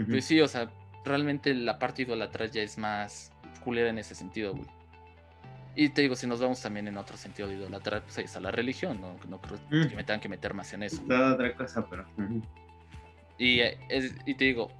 Pues 0.08 0.26
sí, 0.26 0.42
o 0.42 0.48
sea, 0.48 0.70
realmente 1.06 1.54
la 1.54 1.78
parte 1.78 2.04
idolatra 2.04 2.48
ya 2.48 2.62
es 2.62 2.78
más 2.78 3.32
culera 3.64 3.90
en 3.90 4.00
ese 4.00 4.16
sentido, 4.16 4.54
güey. 4.54 4.68
Y 5.76 5.90
te 5.90 6.02
digo, 6.02 6.16
si 6.16 6.28
nos 6.28 6.42
vamos 6.42 6.62
también 6.62 6.88
en 6.88 6.98
otro 6.98 7.16
sentido 7.16 7.48
de 7.48 7.56
idolatrar, 7.56 8.02
pues 8.02 8.18
ahí 8.18 8.26
está 8.26 8.40
la 8.40 8.52
religión, 8.52 9.00
no, 9.00 9.16
no 9.30 9.40
creo 9.40 9.60
mm. 9.70 9.90
que 9.90 9.96
me 9.96 10.04
tengan 10.04 10.20
que 10.20 10.28
meter 10.28 10.54
más 10.54 10.74
en 10.74 10.84
eso. 10.84 11.02
otra 11.04 11.56
cosa, 11.56 11.86
pero... 11.90 12.06
y, 13.38 13.62
y 14.26 14.34
te 14.34 14.46
digo, 14.46 14.72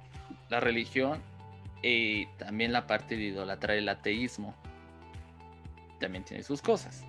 la 0.50 0.60
religión 0.60 1.22
y 1.82 2.26
también 2.38 2.72
la 2.72 2.86
parte 2.86 3.16
de 3.16 3.24
idolatrar 3.24 3.76
el 3.76 3.88
ateísmo 3.88 4.54
también 5.98 6.24
tiene 6.24 6.42
sus 6.42 6.60
cosas. 6.62 7.04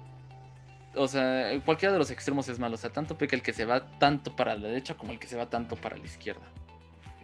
O 0.95 1.07
sea, 1.07 1.49
cualquiera 1.63 1.93
de 1.93 1.99
los 1.99 2.11
extremos 2.11 2.47
es 2.49 2.59
malo. 2.59 2.75
O 2.75 2.77
sea, 2.77 2.89
tanto 2.89 3.17
peca 3.17 3.35
el 3.35 3.41
que 3.41 3.53
se 3.53 3.65
va 3.65 3.89
tanto 3.97 4.35
para 4.35 4.55
la 4.55 4.67
derecha 4.67 4.95
como 4.95 5.13
el 5.13 5.19
que 5.19 5.27
se 5.27 5.37
va 5.37 5.49
tanto 5.49 5.75
para 5.75 5.97
la 5.97 6.05
izquierda. 6.05 6.45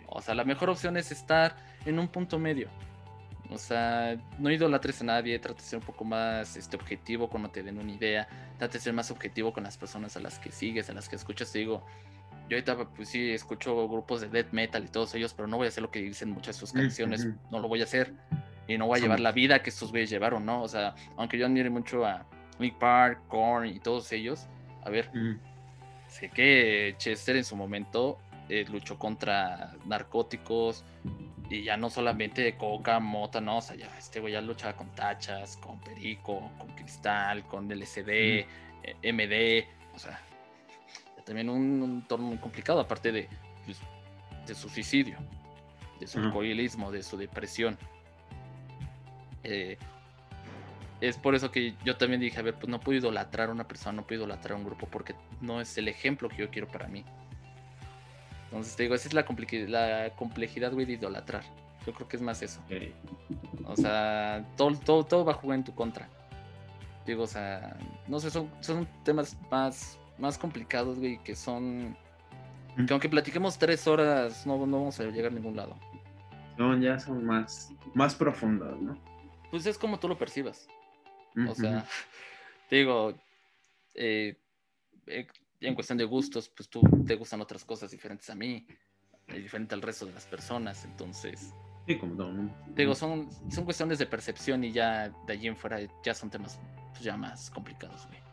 O 0.07 0.21
sea, 0.21 0.33
la 0.35 0.45
mejor 0.45 0.69
opción 0.69 0.97
es 0.97 1.11
estar 1.11 1.55
en 1.85 1.99
un 1.99 2.07
punto 2.07 2.39
medio. 2.39 2.69
O 3.49 3.57
sea, 3.57 4.17
no 4.39 4.51
idolatres 4.51 5.01
a 5.01 5.05
nadie, 5.05 5.39
trate 5.39 5.61
de 5.61 5.67
ser 5.67 5.79
un 5.79 5.85
poco 5.85 6.03
más 6.03 6.57
este, 6.57 6.75
objetivo 6.75 7.29
cuando 7.29 7.49
te 7.49 7.63
den 7.63 7.77
una 7.77 7.91
idea, 7.91 8.27
trate 8.57 8.77
de 8.77 8.83
ser 8.83 8.93
más 8.93 9.09
objetivo 9.09 9.53
con 9.53 9.63
las 9.63 9.77
personas 9.77 10.17
a 10.17 10.19
las 10.19 10.37
que 10.39 10.51
sigues, 10.51 10.89
a 10.89 10.93
las 10.93 11.07
que 11.07 11.15
escuchas. 11.15 11.51
Te 11.51 11.59
digo, 11.59 11.85
yo 12.49 12.55
ahorita 12.55 12.77
pues 12.95 13.09
sí 13.09 13.31
escucho 13.31 13.87
grupos 13.87 14.21
de 14.21 14.29
death 14.29 14.51
metal 14.51 14.83
y 14.83 14.87
todos 14.87 15.13
ellos, 15.15 15.33
pero 15.33 15.47
no 15.47 15.57
voy 15.57 15.65
a 15.65 15.69
hacer 15.69 15.83
lo 15.83 15.91
que 15.91 16.01
dicen 16.01 16.31
muchas 16.31 16.55
de 16.55 16.59
sus 16.59 16.71
canciones, 16.71 17.27
no 17.51 17.59
lo 17.59 17.67
voy 17.67 17.81
a 17.81 17.83
hacer. 17.83 18.13
Y 18.67 18.77
no 18.77 18.87
voy 18.87 18.99
a 18.99 19.01
llevar 19.01 19.21
la 19.21 19.31
vida 19.31 19.63
que 19.63 19.69
estos 19.69 19.91
güeyes 19.91 20.09
llevaron, 20.09 20.45
¿no? 20.45 20.61
O 20.61 20.67
sea, 20.67 20.93
aunque 21.15 21.37
yo 21.37 21.45
admire 21.45 21.69
mucho 21.69 22.05
a 22.05 22.25
Nick 22.59 22.77
Park, 22.77 23.21
Korn 23.29 23.65
y 23.65 23.79
todos 23.79 24.11
ellos, 24.11 24.47
a 24.83 24.89
ver, 24.89 25.09
sé 26.07 26.29
que 26.29 26.95
Chester 26.97 27.37
en 27.37 27.45
su 27.45 27.55
momento 27.55 28.19
eh, 28.49 28.65
luchó 28.69 28.99
contra 28.99 29.73
narcóticos 29.85 30.83
y 31.49 31.63
ya 31.63 31.77
no 31.77 31.89
solamente 31.89 32.41
de 32.41 32.57
coca, 32.57 32.99
mota, 32.99 33.39
no, 33.39 33.57
o 33.57 33.61
sea, 33.61 33.77
ya 33.77 33.87
este 33.97 34.19
güey 34.19 34.33
ya 34.33 34.41
luchaba 34.41 34.75
con 34.75 34.89
tachas, 34.95 35.57
con 35.57 35.79
perico, 35.79 36.51
con 36.57 36.67
cristal, 36.75 37.45
con 37.47 37.69
LSD, 37.69 38.09
eh, 38.09 38.45
MD, 39.03 39.65
o 39.95 39.99
sea, 39.99 40.19
también 41.27 41.49
un, 41.49 41.83
entorno 41.83 42.27
muy 42.27 42.37
complicado, 42.37 42.79
aparte 42.79 43.11
de, 43.11 43.27
pues, 43.65 43.77
de 44.47 44.55
su 44.55 44.69
suicidio, 44.69 45.17
de 45.99 46.07
su 46.07 46.19
alcoholismo, 46.19 46.89
de 46.89 47.03
su 47.03 47.17
depresión. 47.17 47.77
Eh, 49.43 49.77
es 51.01 51.17
por 51.17 51.35
eso 51.35 51.51
que 51.51 51.75
yo 51.83 51.97
también 51.97 52.21
dije, 52.21 52.39
a 52.39 52.43
ver, 52.43 52.55
pues 52.55 52.69
no 52.69 52.79
puedo 52.79 52.97
idolatrar 52.97 53.49
a 53.49 53.51
una 53.51 53.67
persona, 53.67 53.97
no 53.97 54.07
puedo 54.07 54.21
idolatrar 54.21 54.53
a 54.53 54.55
un 54.55 54.63
grupo 54.63 54.87
porque 54.87 55.15
no 55.41 55.59
es 55.59 55.77
el 55.77 55.89
ejemplo 55.89 56.29
que 56.29 56.37
yo 56.37 56.49
quiero 56.49 56.67
para 56.69 56.87
mí. 56.87 57.03
Entonces 58.45 58.75
te 58.77 58.83
digo, 58.83 58.95
esa 58.95 59.09
es 59.09 59.13
la, 59.13 59.25
la 59.67 60.09
complejidad, 60.15 60.71
güey, 60.71 60.85
de 60.85 60.93
idolatrar. 60.93 61.43
Yo 61.85 61.93
creo 61.93 62.07
que 62.07 62.15
es 62.15 62.21
más 62.21 62.41
eso. 62.41 62.61
O 63.65 63.75
sea, 63.75 64.45
todo, 64.55 64.71
todo, 64.79 65.05
todo 65.05 65.25
va 65.25 65.33
a 65.33 65.35
jugar 65.35 65.57
en 65.57 65.65
tu 65.65 65.75
contra. 65.75 66.09
Digo, 67.05 67.23
o 67.23 67.27
sea, 67.27 67.77
no 68.07 68.19
sé, 68.19 68.31
son, 68.31 68.49
son 68.61 68.87
temas 69.03 69.37
más, 69.51 69.99
más 70.19 70.37
complicados, 70.37 70.99
güey, 70.99 71.21
que 71.23 71.35
son... 71.35 71.97
Que 72.75 72.93
aunque 72.93 73.09
platiquemos 73.09 73.57
tres 73.57 73.87
horas, 73.87 74.45
no, 74.45 74.65
no 74.67 74.79
vamos 74.79 74.99
a 74.99 75.05
llegar 75.05 75.31
a 75.31 75.35
ningún 75.35 75.55
lado. 75.55 75.79
No, 76.57 76.77
ya 76.77 76.99
son 76.99 77.25
más, 77.25 77.73
más 77.95 78.13
profundos, 78.13 78.79
¿no? 78.79 78.97
Pues 79.49 79.65
es 79.65 79.77
como 79.77 79.99
tú 79.99 80.07
lo 80.07 80.17
percibas. 80.17 80.67
O 81.49 81.55
sea, 81.55 81.85
te 82.69 82.77
digo, 82.77 83.13
eh, 83.93 84.37
eh, 85.07 85.27
en 85.59 85.75
cuestión 85.75 85.97
de 85.97 86.05
gustos, 86.05 86.49
pues 86.49 86.69
tú 86.69 86.81
te 87.05 87.15
gustan 87.15 87.41
otras 87.41 87.63
cosas 87.63 87.91
diferentes 87.91 88.29
a 88.29 88.35
mí, 88.35 88.67
eh, 89.27 89.39
diferente 89.39 89.75
al 89.75 89.81
resto 89.81 90.05
de 90.05 90.13
las 90.13 90.25
personas, 90.25 90.85
entonces... 90.85 91.53
Sí, 91.85 91.97
como 91.97 92.15
no, 92.15 92.53
digo, 92.75 92.93
son, 92.93 93.29
son 93.49 93.63
cuestiones 93.63 93.97
de 93.97 94.05
percepción 94.05 94.63
y 94.63 94.73
ya 94.73 95.09
de 95.25 95.33
allí 95.33 95.47
en 95.47 95.55
fuera 95.55 95.79
ya 96.03 96.13
son 96.13 96.29
temas 96.29 96.59
pues, 96.91 97.01
ya 97.01 97.15
más 97.15 97.49
complicados, 97.49 98.05
güey. 98.07 98.26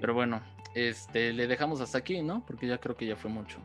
Pero 0.00 0.14
bueno, 0.14 0.40
este, 0.74 1.32
le 1.32 1.46
dejamos 1.46 1.80
hasta 1.80 1.98
aquí, 1.98 2.22
¿no? 2.22 2.44
Porque 2.46 2.66
ya 2.66 2.78
creo 2.78 2.96
que 2.96 3.06
ya 3.06 3.16
fue 3.16 3.30
mucho. 3.30 3.58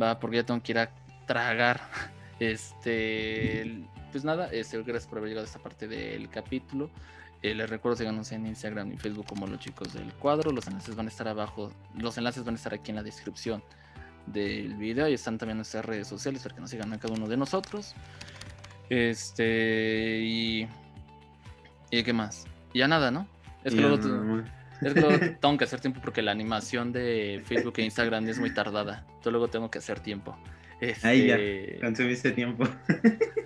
Va, 0.00 0.18
porque 0.18 0.36
ya 0.36 0.44
tengo 0.44 0.62
que 0.62 0.72
ir 0.72 0.78
a 0.78 0.90
tragar. 1.26 1.80
Este, 2.40 3.86
pues 4.10 4.24
nada, 4.24 4.48
este, 4.50 4.82
gracias 4.82 5.06
por 5.06 5.18
haber 5.18 5.30
llegado 5.30 5.44
a 5.44 5.48
esta 5.48 5.60
parte 5.60 5.86
del 5.86 6.28
capítulo. 6.28 6.90
Eh, 7.42 7.54
les 7.54 7.70
recuerdo 7.70 7.96
síganos 7.96 8.32
en 8.32 8.44
Instagram 8.44 8.92
y 8.92 8.96
Facebook 8.96 9.26
como 9.26 9.46
los 9.46 9.60
chicos 9.60 9.92
del 9.94 10.12
cuadro. 10.14 10.50
Los 10.50 10.66
enlaces 10.66 10.96
van 10.96 11.06
a 11.06 11.10
estar 11.10 11.28
abajo. 11.28 11.70
Los 11.96 12.18
enlaces 12.18 12.42
van 12.42 12.54
a 12.54 12.56
estar 12.56 12.74
aquí 12.74 12.90
en 12.90 12.96
la 12.96 13.04
descripción 13.04 13.62
del 14.26 14.74
video 14.74 15.08
y 15.08 15.14
están 15.14 15.38
también 15.38 15.58
nuestras 15.58 15.84
redes 15.84 16.08
sociales 16.08 16.42
para 16.42 16.54
que 16.54 16.60
nos 16.60 16.70
sigan 16.70 16.92
a 16.92 16.98
cada 16.98 17.14
uno 17.14 17.28
de 17.28 17.36
nosotros. 17.36 17.94
Este 18.88 20.20
y. 20.22 20.68
¿Y 21.90 22.02
qué 22.02 22.12
más? 22.12 22.46
Ya 22.74 22.88
nada, 22.88 23.10
¿no? 23.10 23.28
Es 23.62 23.74
que, 23.74 23.80
luego, 23.80 24.42
tengo 24.80 25.56
que 25.56 25.64
hacer 25.64 25.80
tiempo 25.80 26.00
porque 26.02 26.22
la 26.22 26.32
animación 26.32 26.92
de 26.92 27.42
Facebook 27.44 27.74
e 27.78 27.82
Instagram 27.82 28.28
es 28.28 28.38
muy 28.38 28.52
tardada. 28.52 29.06
Yo 29.24 29.30
luego 29.30 29.48
tengo 29.48 29.70
que 29.70 29.78
hacer 29.78 30.00
tiempo. 30.00 30.36
Ahí 31.02 31.28
ya, 31.28 31.36
este, 31.36 31.78
consumiste 31.80 32.32
tiempo. 32.32 32.64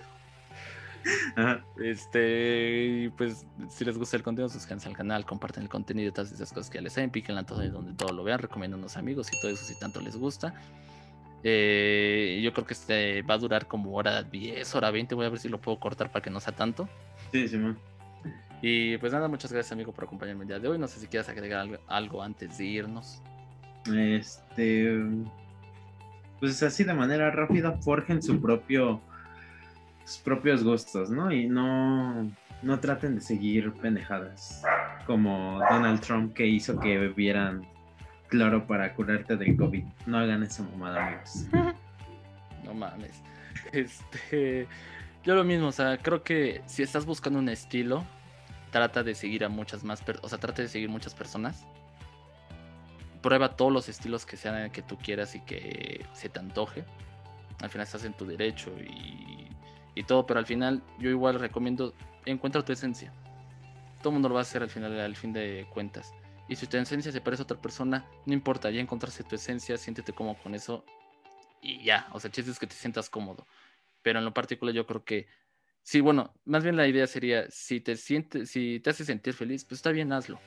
Este, 1.83 3.11
pues 3.17 3.47
si 3.71 3.85
les 3.85 3.97
gusta 3.97 4.17
el 4.17 4.23
contenido, 4.23 4.49
suscríbanse 4.49 4.89
al 4.89 4.97
canal, 4.97 5.25
comparten 5.25 5.63
el 5.63 5.69
contenido, 5.69 6.13
todas 6.13 6.33
esas 6.33 6.53
cosas 6.53 6.69
que 6.69 6.79
ya 6.79 6.83
les 6.83 6.93
saben, 6.93 7.11
píquenla 7.11 7.45
todo 7.45 7.67
donde 7.71 7.95
todo 7.95 8.13
lo 8.13 8.25
vean, 8.25 8.41
recomienden 8.41 8.81
a 8.81 8.83
unos 8.83 8.97
amigos 8.99 9.29
y 9.33 9.41
todo 9.41 9.51
eso 9.51 9.65
si 9.65 9.79
tanto 9.79 10.03
les 10.03 10.17
gusta. 10.17 10.55
Eh, 11.45 12.41
yo 12.43 12.53
creo 12.53 12.67
que 12.67 12.75
este 12.75 13.23
va 13.23 13.35
a 13.35 13.39
durar 13.39 13.67
como 13.67 13.95
hora 13.95 14.23
10, 14.23 14.75
hora 14.75 14.91
20, 14.91 15.15
voy 15.15 15.27
a 15.27 15.29
ver 15.31 15.39
si 15.39 15.49
lo 15.49 15.61
puedo 15.61 15.79
cortar 15.79 16.11
para 16.11 16.23
que 16.23 16.31
no 16.31 16.41
sea 16.41 16.55
tanto. 16.55 16.89
Sí, 17.33 17.49
sí, 17.49 17.59
Y 18.61 18.99
pues 18.99 19.13
nada, 19.13 19.29
muchas 19.29 19.53
gracias 19.53 19.73
amigo 19.73 19.93
por 19.93 20.05
acompañarme 20.05 20.43
el 20.43 20.49
día 20.49 20.59
de 20.59 20.69
hoy. 20.69 20.79
No 20.79 20.89
sé 20.89 21.01
si 21.01 21.07
quieres 21.07 21.29
agregar 21.29 21.61
algo, 21.61 21.79
algo 21.87 22.23
antes 22.23 22.59
de 22.59 22.65
irnos. 22.65 23.23
Este, 23.95 25.01
pues 26.41 26.63
así 26.63 26.85
de 26.85 26.95
manera 26.95 27.31
rápida, 27.31 27.73
forjen 27.79 28.23
su 28.23 28.41
propio 28.41 29.01
sus 30.05 30.19
propios 30.19 30.65
gustos, 30.65 31.11
¿no? 31.11 31.31
Y 31.31 31.47
no, 31.47 32.31
no 32.63 32.81
traten 32.81 33.17
de 33.17 33.21
seguir 33.21 33.73
pendejadas 33.75 34.63
como 35.07 35.61
Donald 35.71 36.01
Trump 36.01 36.33
que 36.33 36.47
hizo 36.47 36.81
que 36.81 36.99
bebieran 36.99 37.67
cloro 38.29 38.67
para 38.67 38.95
curarte 38.95 39.37
del 39.37 39.57
COVID. 39.57 39.85
No 40.07 40.19
hagan 40.19 40.43
esa 40.43 40.63
mamada, 40.63 41.07
amigos. 41.07 41.47
No 42.65 42.75
mames. 42.75 43.23
Este, 43.73 44.67
yo 45.25 45.35
lo 45.35 45.43
mismo, 45.43 45.69
o 45.69 45.73
sea, 45.73 45.97
creo 45.97 46.23
que 46.23 46.61
si 46.67 46.83
estás 46.83 47.07
buscando 47.07 47.39
un 47.39 47.49
estilo, 47.49 48.05
trata 48.71 49.03
de 49.03 49.15
seguir 49.15 49.45
a 49.45 49.49
muchas 49.49 49.85
más, 49.85 50.03
o 50.23 50.29
sea, 50.29 50.39
trata 50.39 50.63
de 50.63 50.69
seguir 50.69 50.89
muchas 50.89 51.15
personas. 51.15 51.67
Prueba 53.23 53.57
todos 53.57 53.73
los 53.73 53.89
estilos 53.89 54.25
que 54.25 54.37
sean 54.37 54.71
que 54.71 54.83
tú 54.83 54.97
quieras 54.97 55.35
y 55.35 55.41
que 55.41 56.07
se 56.13 56.29
te 56.29 56.39
antoje. 56.39 56.85
Al 57.61 57.71
final 57.71 57.85
estás 57.85 58.05
en 58.05 58.13
tu 58.13 58.25
derecho 58.25 58.71
y 58.79 59.49
y 59.99 60.05
todo, 60.05 60.25
pero 60.27 60.39
al 60.39 60.47
final 60.47 60.81
yo 61.01 61.11
igual 61.11 61.41
recomiendo, 61.41 61.93
encuentra 62.25 62.65
tu 62.65 62.73
esencia. 62.73 63.13
Todo 64.01 64.11
el 64.11 64.13
mundo 64.15 64.29
lo 64.29 64.37
va 64.37 64.43
a 64.43 64.43
hacer 64.43 64.63
al 64.63 64.71
final, 64.71 64.97
al 65.01 65.17
fin 65.17 65.33
de 65.33 65.67
cuentas. 65.75 66.15
Y 66.49 66.55
si 66.55 66.69
tu 66.69 66.77
esencia 66.77 67.11
se 67.11 67.21
parece 67.21 67.43
a 67.43 67.45
otra 67.45 67.61
persona, 67.61 68.07
no 68.25 68.33
importa, 68.33 68.71
ya 68.71 68.81
encontraste 68.81 69.25
tu 69.25 69.35
esencia, 69.35 69.77
siéntete 69.77 70.13
cómodo 70.13 70.37
con 70.41 70.55
eso 70.55 70.85
y 71.61 71.83
ya. 71.83 72.07
O 72.13 72.21
sea, 72.21 72.31
chiste 72.31 72.53
es 72.53 72.61
que 72.61 72.69
te 72.69 72.77
sientas 72.77 73.11
cómodo. 73.11 73.49
Pero 74.01 74.21
en 74.21 74.25
lo 74.25 74.33
particular 74.33 74.73
yo 74.73 74.87
creo 74.87 75.03
que, 75.03 75.27
sí, 75.83 76.01
bueno, 76.01 76.33
más 76.45 76.63
bien 76.63 76.77
la 76.77 76.87
idea 76.87 77.07
sería, 77.07 77.51
si 77.51 77.81
te 77.81 77.97
sientes, 77.97 78.51
si 78.51 78.81
te 78.81 78.91
hace 78.91 79.05
sentir 79.05 79.35
feliz, 79.35 79.65
pues 79.65 79.79
está 79.79 79.91
bien, 79.91 80.13
hazlo. 80.13 80.39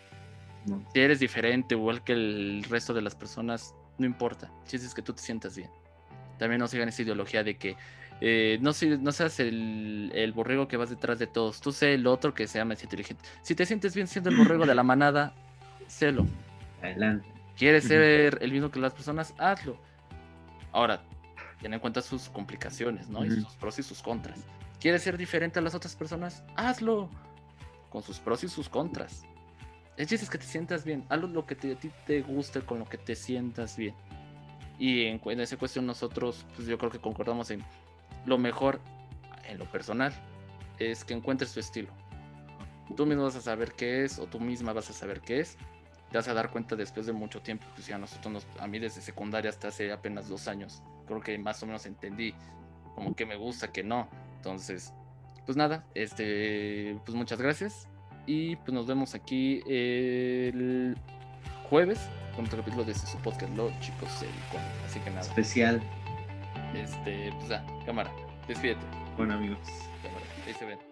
Si 0.93 0.99
eres 0.99 1.19
diferente, 1.19 1.75
igual 1.75 2.03
que 2.03 2.13
el 2.13 2.63
resto 2.69 2.93
de 2.93 3.01
las 3.01 3.15
personas, 3.15 3.73
no 3.97 4.05
importa. 4.05 4.51
Chiste 4.65 4.85
es 4.85 4.93
que 4.93 5.01
tú 5.01 5.13
te 5.13 5.21
sientas 5.21 5.55
bien. 5.55 5.69
También 6.37 6.59
no 6.59 6.67
sigan 6.67 6.89
esa 6.89 7.01
ideología 7.01 7.43
de 7.43 7.57
que 7.57 7.75
eh, 8.19 8.59
no, 8.61 8.71
no 8.99 9.11
seas 9.11 9.39
el, 9.39 10.11
el, 10.13 10.31
borrego 10.33 10.67
que 10.67 10.77
vas 10.77 10.91
detrás 10.91 11.17
de 11.17 11.25
todos, 11.25 11.59
tú 11.59 11.71
sé 11.71 11.95
el 11.95 12.05
otro 12.05 12.33
que 12.33 12.47
sea 12.47 12.63
más 12.65 12.83
inteligente. 12.83 13.23
Si 13.41 13.55
te 13.55 13.65
sientes 13.65 13.95
bien 13.95 14.07
siendo 14.07 14.29
el 14.29 14.37
borrego 14.37 14.65
de 14.67 14.75
la 14.75 14.83
manada, 14.83 15.33
sélo. 15.87 16.27
Adelante. 16.81 17.27
¿Quieres 17.57 17.83
ser 17.83 18.37
el 18.41 18.51
mismo 18.51 18.71
que 18.71 18.79
las 18.79 18.93
personas? 18.93 19.33
Hazlo. 19.37 19.77
Ahora, 20.71 21.03
ten 21.61 21.73
en 21.73 21.79
cuenta 21.79 22.01
sus 22.01 22.29
complicaciones, 22.29 23.09
¿no? 23.09 23.25
Y 23.25 23.31
sus 23.31 23.55
pros 23.55 23.77
y 23.79 23.83
sus 23.83 24.01
contras. 24.01 24.39
¿Quieres 24.81 25.03
ser 25.03 25.15
diferente 25.15 25.59
a 25.59 25.61
las 25.61 25.75
otras 25.75 25.95
personas? 25.95 26.43
Hazlo. 26.55 27.07
Con 27.91 28.01
sus 28.01 28.19
pros 28.19 28.43
y 28.43 28.49
sus 28.49 28.67
contras. 28.67 29.23
El 29.95 30.07
chiste 30.07 30.25
es 30.25 30.29
que 30.31 30.39
te 30.39 30.45
sientas 30.45 30.83
bien. 30.83 31.05
Hazlo 31.09 31.27
lo 31.27 31.45
que 31.45 31.53
a 31.53 31.75
ti 31.75 31.91
te 32.07 32.21
guste, 32.23 32.61
con 32.61 32.79
lo 32.79 32.85
que 32.85 32.97
te 32.97 33.15
sientas 33.15 33.77
bien. 33.77 33.93
Y 34.79 35.05
en, 35.05 35.21
en 35.23 35.39
esa 35.39 35.55
cuestión 35.57 35.85
nosotros, 35.85 36.47
pues 36.55 36.67
yo 36.67 36.79
creo 36.79 36.89
que 36.89 36.99
concordamos 36.99 37.51
en 37.51 37.63
lo 38.25 38.39
mejor 38.39 38.81
en 39.47 39.59
lo 39.59 39.65
personal 39.65 40.13
es 40.79 41.05
que 41.05 41.13
encuentres 41.13 41.53
tu 41.53 41.59
estilo. 41.59 41.89
Tú 42.95 43.05
mismo 43.05 43.23
vas 43.23 43.35
a 43.35 43.41
saber 43.41 43.73
qué 43.73 44.03
es 44.03 44.17
o 44.17 44.25
tú 44.25 44.39
misma 44.39 44.73
vas 44.73 44.89
a 44.89 44.93
saber 44.93 45.21
qué 45.21 45.41
es. 45.41 45.57
Te 46.09 46.17
vas 46.17 46.27
a 46.27 46.33
dar 46.33 46.49
cuenta 46.49 46.75
después 46.75 47.05
de 47.05 47.13
mucho 47.13 47.39
tiempo. 47.43 47.67
Pues 47.75 47.85
ya 47.85 47.99
nosotros, 47.99 48.47
a 48.59 48.67
mí 48.67 48.79
desde 48.79 48.99
secundaria 49.01 49.51
hasta 49.51 49.67
hace 49.67 49.91
apenas 49.91 50.27
dos 50.27 50.47
años, 50.47 50.81
creo 51.05 51.21
que 51.21 51.37
más 51.37 51.61
o 51.61 51.67
menos 51.67 51.85
entendí 51.85 52.33
como 52.95 53.15
que 53.15 53.27
me 53.27 53.35
gusta, 53.35 53.71
que 53.71 53.83
no. 53.83 54.09
Entonces, 54.41 54.91
pues 55.45 55.55
nada, 55.55 55.85
este, 55.93 56.97
pues 57.05 57.15
muchas 57.15 57.39
gracias 57.39 57.88
y 58.26 58.55
pues 58.55 58.73
nos 58.73 58.88
vemos 58.88 59.13
aquí 59.13 59.61
el 59.68 60.97
jueves 61.69 61.99
con 62.35 62.45
otro 62.45 62.57
capítulo 62.57 62.84
de 62.84 62.95
su 62.95 63.19
podcast, 63.19 63.55
Lo 63.55 63.69
Chicos 63.81 64.09
Así 64.88 64.99
que 65.01 65.11
nada. 65.11 65.22
Especial. 65.22 65.80
Este, 66.73 67.31
pues 67.38 67.49
ya, 67.49 67.63
cámara, 67.85 68.11
despídete. 68.47 68.81
Bueno, 69.15 69.35
amigos. 69.35 69.59
Cámara, 70.01 70.26
ahí 70.47 70.53
se 70.55 70.65
ven. 70.65 70.90